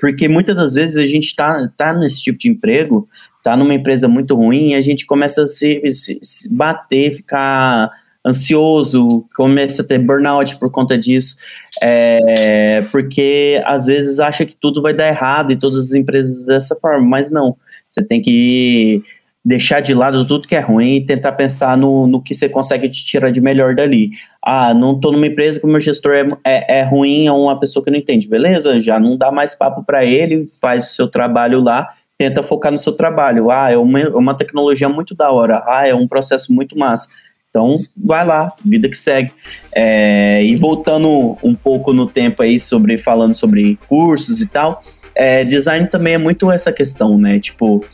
porque 0.00 0.28
muitas 0.28 0.56
das 0.56 0.74
vezes 0.74 0.96
a 0.96 1.04
gente 1.04 1.26
está 1.26 1.68
tá 1.76 1.92
nesse 1.92 2.22
tipo 2.22 2.38
de 2.38 2.48
emprego, 2.48 3.06
está 3.36 3.54
numa 3.54 3.74
empresa 3.74 4.08
muito 4.08 4.34
ruim, 4.34 4.70
e 4.70 4.74
a 4.74 4.80
gente 4.80 5.04
começa 5.04 5.42
a 5.42 5.46
se, 5.46 5.80
se, 5.92 6.18
se, 6.22 6.52
bater, 6.52 7.14
ficar 7.14 7.90
ansioso, 8.26 9.24
começa 9.34 9.82
a 9.82 9.84
ter 9.84 9.98
burnout 9.98 10.58
por 10.58 10.70
conta 10.70 10.98
disso, 10.98 11.36
é, 11.82 12.82
porque 12.90 13.62
às 13.64 13.86
vezes 13.86 14.20
acha 14.20 14.44
que 14.44 14.56
tudo 14.56 14.82
vai 14.82 14.94
dar 14.94 15.08
errado 15.08 15.52
e 15.52 15.58
todas 15.58 15.78
as 15.78 15.92
empresas 15.92 16.46
dessa 16.46 16.74
forma, 16.76 17.06
mas 17.06 17.30
não. 17.30 17.56
Você 17.86 18.02
tem 18.04 18.20
que 18.22 19.02
deixar 19.44 19.80
de 19.80 19.94
lado 19.94 20.26
tudo 20.26 20.46
que 20.46 20.54
é 20.54 20.60
ruim 20.60 20.96
e 20.96 21.04
tentar 21.04 21.32
pensar 21.32 21.76
no, 21.76 22.06
no 22.06 22.22
que 22.22 22.34
você 22.34 22.48
consegue 22.48 22.88
te 22.88 23.04
tirar 23.04 23.30
de 23.30 23.40
melhor 23.40 23.74
dali. 23.74 24.10
Ah, 24.44 24.74
não 24.74 24.94
estou 24.94 25.12
numa 25.12 25.26
empresa 25.26 25.58
que 25.58 25.66
o 25.66 25.68
meu 25.68 25.80
gestor 25.80 26.12
é, 26.12 26.28
é, 26.44 26.80
é, 26.80 26.82
ruim, 26.84 27.26
é 27.26 27.32
uma 27.32 27.58
pessoa 27.58 27.82
que 27.82 27.90
não 27.90 27.98
entende. 27.98 28.28
Beleza, 28.28 28.80
já 28.80 29.00
não 29.00 29.16
dá 29.16 29.32
mais 29.32 29.54
papo 29.54 29.82
para 29.82 30.04
ele, 30.04 30.46
faz 30.60 30.90
o 30.90 30.94
seu 30.94 31.08
trabalho 31.08 31.60
lá, 31.60 31.88
tenta 32.18 32.42
focar 32.42 32.70
no 32.70 32.78
seu 32.78 32.92
trabalho. 32.92 33.50
Ah, 33.50 33.70
é 33.70 33.78
uma, 33.78 34.00
uma 34.10 34.36
tecnologia 34.36 34.88
muito 34.88 35.14
da 35.14 35.30
hora. 35.30 35.64
Ah, 35.66 35.86
é 35.86 35.94
um 35.94 36.06
processo 36.06 36.52
muito 36.52 36.78
massa. 36.78 37.08
Então, 37.48 37.80
vai 37.96 38.24
lá, 38.24 38.52
vida 38.64 38.88
que 38.88 38.96
segue. 38.96 39.32
É, 39.74 40.44
e 40.44 40.54
voltando 40.54 41.36
um 41.42 41.54
pouco 41.54 41.92
no 41.92 42.06
tempo 42.06 42.42
aí, 42.42 42.60
sobre 42.60 42.96
falando 42.96 43.34
sobre 43.34 43.76
cursos 43.88 44.40
e 44.40 44.46
tal, 44.46 44.80
é, 45.20 45.44
design 45.44 45.86
também 45.86 46.14
é 46.14 46.18
muito 46.18 46.50
essa 46.50 46.72
questão, 46.72 47.18
né? 47.18 47.38
Tipo, 47.38 47.84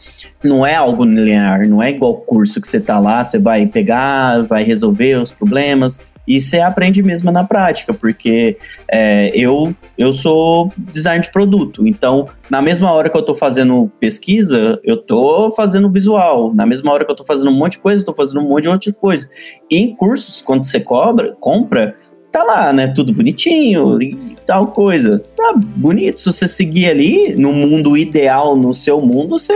não 0.45 0.65
é 0.65 0.77
algo 0.77 1.05
linear, 1.05 1.69
não 1.69 1.83
é 1.83 1.91
igual 1.91 2.15
curso 2.19 2.61
que 2.61 2.69
você 2.69 2.79
tá 2.79 3.01
lá, 3.01 3.25
você 3.25 3.37
vai 3.37 3.67
pegar, 3.67 4.43
vai 4.43 4.63
resolver 4.63 5.17
os 5.17 5.33
problemas, 5.33 5.99
e 6.27 6.41
você 6.41 6.61
aprende 6.61 7.03
mesmo 7.03 7.33
na 7.33 7.43
prática, 7.43 7.93
porque 7.93 8.57
é, 8.89 9.33
eu, 9.35 9.75
eu 9.99 10.13
sou 10.13 10.73
design 10.93 11.21
de 11.21 11.33
produto, 11.33 11.85
então 11.85 12.29
na 12.49 12.63
mesma 12.63 12.93
hora 12.93 13.11
que 13.11 13.17
eu 13.17 13.21
estou 13.21 13.35
fazendo 13.35 13.91
pesquisa, 13.99 14.79
eu 14.85 14.95
estou 14.95 15.51
fazendo 15.51 15.91
visual, 15.91 16.55
na 16.55 16.65
mesma 16.65 16.93
hora 16.93 17.05
que 17.05 17.11
eu 17.11 17.15
estou 17.15 17.27
fazendo 17.27 17.51
um 17.51 17.59
monte 17.59 17.73
de 17.73 17.79
coisa, 17.79 18.03
estou 18.03 18.15
fazendo 18.15 18.41
um 18.41 18.49
monte 18.49 18.63
de 18.63 18.69
outra 18.69 18.93
coisa. 18.93 19.29
E 19.69 19.79
em 19.79 19.97
cursos, 19.97 20.43
quando 20.43 20.65
você 20.65 20.79
cobra, 20.79 21.35
compra, 21.41 21.97
tá 22.37 22.43
lá, 22.43 22.73
né? 22.73 22.89
Tudo 22.89 23.15
bonitinho 23.15 24.01
e 24.03 24.15
tal 24.45 24.67
coisa. 24.67 25.25
Tá 25.35 25.55
bonito. 25.57 26.19
Se 26.19 26.27
você 26.27 26.47
seguir 26.47 26.87
ali 26.87 27.35
no 27.35 27.53
mundo 27.53 27.97
ideal, 27.97 28.55
no 28.55 28.75
seu 28.75 29.01
mundo, 29.01 29.39
você 29.39 29.55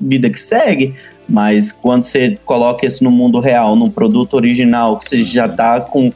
vida 0.00 0.28
que 0.28 0.40
segue. 0.40 0.94
Mas 1.28 1.70
quando 1.70 2.02
você 2.02 2.36
coloca 2.44 2.84
isso 2.84 3.04
no 3.04 3.10
mundo 3.12 3.38
real, 3.38 3.76
num 3.76 3.88
produto 3.88 4.34
original, 4.34 4.96
que 4.96 5.04
você 5.04 5.22
já 5.22 5.48
tá 5.48 5.80
com 5.80 6.12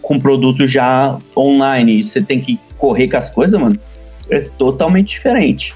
com 0.00 0.18
produto 0.18 0.66
já 0.66 1.18
online, 1.36 1.98
e 1.98 2.02
você 2.02 2.22
tem 2.22 2.40
que 2.40 2.58
correr 2.78 3.06
com 3.06 3.18
as 3.18 3.28
coisas, 3.28 3.60
mano, 3.60 3.78
é 4.30 4.40
totalmente 4.40 5.08
diferente. 5.10 5.74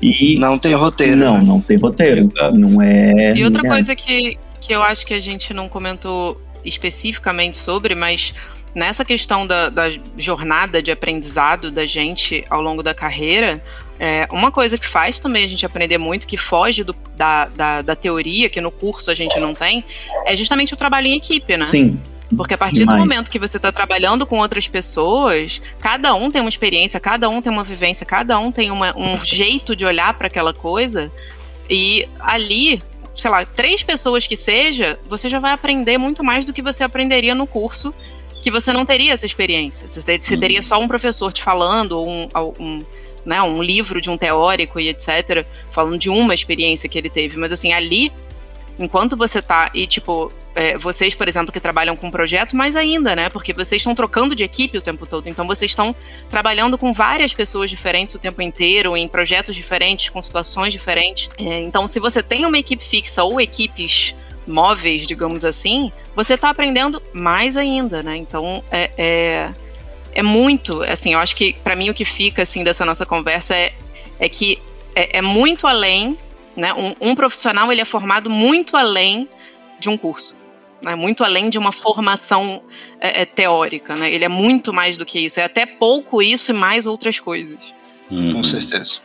E 0.00 0.38
não 0.38 0.58
tem 0.58 0.74
roteiro. 0.74 1.16
Não, 1.16 1.38
né? 1.38 1.44
não 1.44 1.60
tem 1.60 1.76
roteiro. 1.76 2.20
Exato. 2.20 2.58
Não 2.58 2.80
é. 2.80 3.34
E 3.34 3.44
outra 3.44 3.62
coisa 3.62 3.94
que, 3.94 4.38
que 4.60 4.72
eu 4.72 4.82
acho 4.82 5.04
que 5.04 5.12
a 5.12 5.20
gente 5.20 5.52
não 5.52 5.68
comentou 5.68 6.40
especificamente 6.64 7.56
sobre, 7.56 7.94
mas 7.94 8.34
nessa 8.74 9.04
questão 9.04 9.46
da, 9.46 9.70
da, 9.70 9.90
jornada 10.18 10.82
de 10.82 10.90
aprendizado 10.90 11.70
da 11.70 11.86
gente 11.86 12.44
ao 12.50 12.60
longo 12.60 12.82
da 12.82 12.92
carreira, 12.92 13.62
é, 13.98 14.26
uma 14.32 14.50
coisa 14.50 14.76
que 14.76 14.86
faz 14.86 15.18
também 15.18 15.44
a 15.44 15.46
gente 15.46 15.64
aprender 15.64 15.98
muito, 15.98 16.26
que 16.26 16.36
foge 16.36 16.82
do, 16.82 16.94
da, 17.16 17.46
da, 17.46 17.82
da, 17.82 17.94
teoria, 17.94 18.50
que 18.50 18.60
no 18.60 18.70
curso 18.70 19.10
a 19.10 19.14
gente 19.14 19.38
não 19.38 19.54
tem, 19.54 19.84
é 20.26 20.34
justamente 20.34 20.74
o 20.74 20.76
trabalho 20.76 21.06
em 21.06 21.14
equipe, 21.14 21.56
né? 21.56 21.64
Sim. 21.64 22.00
Porque 22.36 22.54
a 22.54 22.58
partir 22.58 22.80
Demais. 22.80 23.00
do 23.00 23.06
momento 23.06 23.30
que 23.30 23.38
você 23.38 23.58
está 23.58 23.70
trabalhando 23.70 24.26
com 24.26 24.38
outras 24.38 24.66
pessoas, 24.66 25.62
cada 25.78 26.14
um 26.14 26.30
tem 26.30 26.40
uma 26.40 26.48
experiência, 26.48 26.98
cada 26.98 27.28
um 27.28 27.40
tem 27.40 27.52
uma 27.52 27.62
vivência, 27.62 28.04
cada 28.04 28.38
um 28.38 28.50
tem 28.50 28.70
uma, 28.70 28.96
um 28.96 29.22
jeito 29.24 29.76
de 29.76 29.84
olhar 29.84 30.14
para 30.14 30.26
aquela 30.26 30.52
coisa. 30.52 31.12
E 31.68 32.08
ali 32.18 32.82
sei 33.14 33.30
lá, 33.30 33.44
três 33.44 33.82
pessoas 33.82 34.26
que 34.26 34.36
seja, 34.36 34.98
você 35.06 35.28
já 35.28 35.38
vai 35.38 35.52
aprender 35.52 35.98
muito 35.98 36.24
mais 36.24 36.44
do 36.44 36.52
que 36.52 36.62
você 36.62 36.82
aprenderia 36.82 37.34
no 37.34 37.46
curso, 37.46 37.94
que 38.42 38.50
você 38.50 38.72
não 38.72 38.84
teria 38.84 39.12
essa 39.12 39.24
experiência. 39.24 39.88
Você 39.88 40.36
teria 40.36 40.60
só 40.60 40.78
um 40.78 40.88
professor 40.88 41.32
te 41.32 41.42
falando, 41.42 41.92
ou 41.92 42.08
um, 42.08 42.28
um, 42.58 42.82
né, 43.24 43.40
um 43.42 43.62
livro 43.62 44.00
de 44.00 44.10
um 44.10 44.18
teórico 44.18 44.78
e 44.78 44.88
etc., 44.88 45.46
falando 45.70 45.96
de 45.96 46.10
uma 46.10 46.34
experiência 46.34 46.88
que 46.88 46.98
ele 46.98 47.08
teve. 47.08 47.38
Mas 47.38 47.52
assim, 47.52 47.72
ali 47.72 48.12
enquanto 48.78 49.16
você 49.16 49.40
tá, 49.40 49.70
e 49.74 49.86
tipo, 49.86 50.32
é, 50.54 50.78
vocês, 50.78 51.14
por 51.14 51.28
exemplo, 51.28 51.52
que 51.52 51.60
trabalham 51.60 51.96
com 51.96 52.10
projeto, 52.10 52.56
mais 52.56 52.76
ainda, 52.76 53.14
né? 53.14 53.28
Porque 53.28 53.52
vocês 53.52 53.80
estão 53.80 53.94
trocando 53.94 54.34
de 54.34 54.44
equipe 54.44 54.78
o 54.78 54.82
tempo 54.82 55.06
todo. 55.06 55.28
Então 55.28 55.46
vocês 55.46 55.70
estão 55.70 55.94
trabalhando 56.30 56.78
com 56.78 56.92
várias 56.92 57.34
pessoas 57.34 57.70
diferentes 57.70 58.14
o 58.14 58.18
tempo 58.18 58.40
inteiro, 58.42 58.96
em 58.96 59.08
projetos 59.08 59.54
diferentes, 59.54 60.08
com 60.08 60.20
situações 60.22 60.72
diferentes. 60.72 61.28
É, 61.38 61.60
então, 61.60 61.86
se 61.86 61.98
você 61.98 62.22
tem 62.22 62.46
uma 62.46 62.58
equipe 62.58 62.84
fixa 62.84 63.24
ou 63.24 63.40
equipes 63.40 64.14
móveis, 64.46 65.06
digamos 65.06 65.44
assim, 65.44 65.90
você 66.14 66.34
está 66.34 66.50
aprendendo 66.50 67.02
mais 67.12 67.56
ainda, 67.56 68.02
né? 68.02 68.16
Então 68.16 68.62
é, 68.70 68.90
é, 68.96 69.52
é 70.14 70.22
muito, 70.22 70.82
assim, 70.82 71.14
eu 71.14 71.18
acho 71.18 71.34
que 71.34 71.54
para 71.64 71.74
mim 71.74 71.90
o 71.90 71.94
que 71.94 72.04
fica 72.04 72.42
assim 72.42 72.62
dessa 72.62 72.84
nossa 72.84 73.06
conversa 73.06 73.54
é, 73.54 73.72
é 74.18 74.28
que 74.28 74.60
é, 74.94 75.18
é 75.18 75.22
muito 75.22 75.66
além, 75.66 76.16
né? 76.56 76.72
Um, 76.74 77.10
um 77.10 77.14
profissional 77.14 77.70
ele 77.70 77.80
é 77.80 77.84
formado 77.84 78.30
muito 78.30 78.76
além 78.76 79.28
de 79.78 79.88
um 79.88 79.96
curso 79.96 80.36
né, 80.84 80.94
muito 80.94 81.24
além 81.24 81.50
de 81.50 81.58
uma 81.58 81.72
formação 81.72 82.62
é, 83.00 83.22
é, 83.22 83.24
teórica, 83.24 83.96
né? 83.96 84.12
Ele 84.12 84.24
é 84.24 84.28
muito 84.28 84.72
mais 84.72 84.96
do 84.96 85.04
que 85.04 85.18
isso. 85.18 85.40
É 85.40 85.44
até 85.44 85.64
pouco 85.66 86.22
isso 86.22 86.52
e 86.52 86.54
mais 86.54 86.86
outras 86.86 87.18
coisas. 87.18 87.74
Hum. 88.10 88.34
Com 88.34 88.44
certeza. 88.44 88.96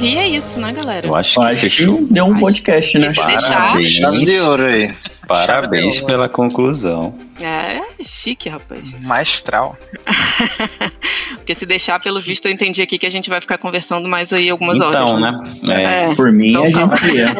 E 0.00 0.16
é 0.16 0.28
isso, 0.28 0.60
né, 0.60 0.72
galera? 0.72 1.08
Eu 1.08 1.16
acho 1.16 1.40
que 1.40 1.46
Acho 1.46 1.60
fechou. 1.62 1.96
que 1.98 2.04
deu 2.14 2.26
um 2.26 2.38
podcast, 2.38 2.96
né? 2.96 3.12
Se 3.12 3.26
deixar. 3.26 3.56
Parabéns. 3.56 3.88
Chave 3.88 4.24
de 4.24 4.38
ouro 4.38 4.64
aí. 4.64 4.94
Parabéns 5.26 6.00
pela 6.00 6.28
conclusão. 6.28 7.14
É, 7.40 7.82
chique, 8.04 8.48
rapaz. 8.48 8.92
Maestral. 9.00 9.76
Porque 11.36 11.54
se 11.54 11.66
deixar, 11.66 12.00
pelo 12.00 12.20
visto, 12.20 12.46
eu 12.46 12.52
entendi 12.52 12.80
aqui 12.82 12.98
que 12.98 13.06
a 13.06 13.10
gente 13.10 13.28
vai 13.28 13.40
ficar 13.40 13.58
conversando 13.58 14.08
mais 14.08 14.32
aí 14.32 14.48
algumas 14.50 14.78
Então, 14.78 14.88
horas. 14.88 15.20
né? 15.20 15.42
É, 15.68 16.10
É. 16.10 16.14
Por 16.14 16.32
mim, 16.32 16.50
Então 16.50 16.64
a 16.84 16.88
tá. 16.88 16.96
gente 16.96 17.16
ia. 17.16 17.34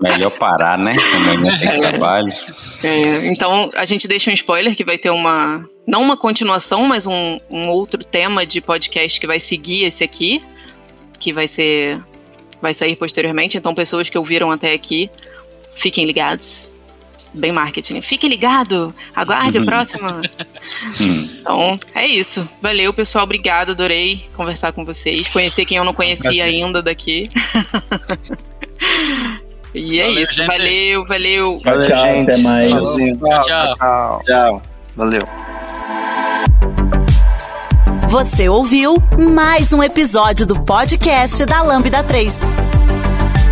melhor 0.00 0.30
parar, 0.30 0.78
né? 0.78 0.92
Amanhã 1.16 1.58
tem 1.58 1.80
trabalho. 1.80 2.32
É, 2.82 3.26
então, 3.28 3.70
a 3.76 3.84
gente 3.84 4.06
deixa 4.08 4.30
um 4.30 4.34
spoiler 4.34 4.74
que 4.76 4.84
vai 4.84 4.98
ter 4.98 5.10
uma. 5.10 5.64
Não 5.86 6.02
uma 6.02 6.16
continuação, 6.16 6.84
mas 6.86 7.06
um, 7.06 7.38
um 7.50 7.68
outro 7.68 8.04
tema 8.04 8.46
de 8.46 8.60
podcast 8.60 9.18
que 9.20 9.26
vai 9.26 9.40
seguir 9.40 9.84
esse 9.84 10.04
aqui. 10.04 10.40
Que 11.18 11.32
vai 11.32 11.48
ser. 11.48 11.98
Vai 12.60 12.72
sair 12.74 12.94
posteriormente. 12.94 13.56
Então, 13.58 13.74
pessoas 13.74 14.08
que 14.08 14.16
ouviram 14.16 14.50
até 14.50 14.72
aqui, 14.72 15.10
fiquem 15.76 16.06
ligados. 16.06 16.72
Bem 17.34 17.50
marketing. 17.50 18.02
Fique 18.02 18.28
ligado! 18.28 18.94
Aguarde 19.16 19.56
a 19.56 19.60
Uhum. 19.60 19.66
próxima! 19.66 20.20
Hum. 21.00 21.28
Então, 21.40 21.78
é 21.94 22.06
isso. 22.06 22.46
Valeu, 22.60 22.92
pessoal. 22.92 23.24
Obrigado. 23.24 23.70
Adorei 23.72 24.26
conversar 24.34 24.72
com 24.72 24.84
vocês. 24.84 25.28
Conhecer 25.28 25.64
quem 25.64 25.76
eu 25.78 25.84
não 25.84 25.94
conhecia 25.94 26.24
Prazer. 26.24 26.42
ainda 26.44 26.82
daqui. 26.82 27.28
e 29.74 30.00
é 30.00 30.06
Valeu, 30.06 30.22
isso. 30.22 30.32
gente. 30.34 30.46
Valeu, 30.46 31.06
valeu. 31.06 31.58
Tchau, 31.62 31.72
Valeu, 31.72 31.88
tchau, 31.88 32.04
gente. 32.06 32.30
até 32.30 32.36
mais. 32.42 32.68
Tchauzinho. 32.70 33.18
Tchau. 33.18 33.42
tchau. 33.76 34.22
Tchau. 34.26 34.62
Valeu. 34.96 35.22
Você 38.10 38.48
ouviu 38.48 38.94
mais 39.18 39.72
um 39.72 39.82
episódio 39.82 40.46
do 40.46 40.62
podcast 40.64 41.44
da 41.46 41.62
Lambda 41.62 42.02
3. 42.02 42.40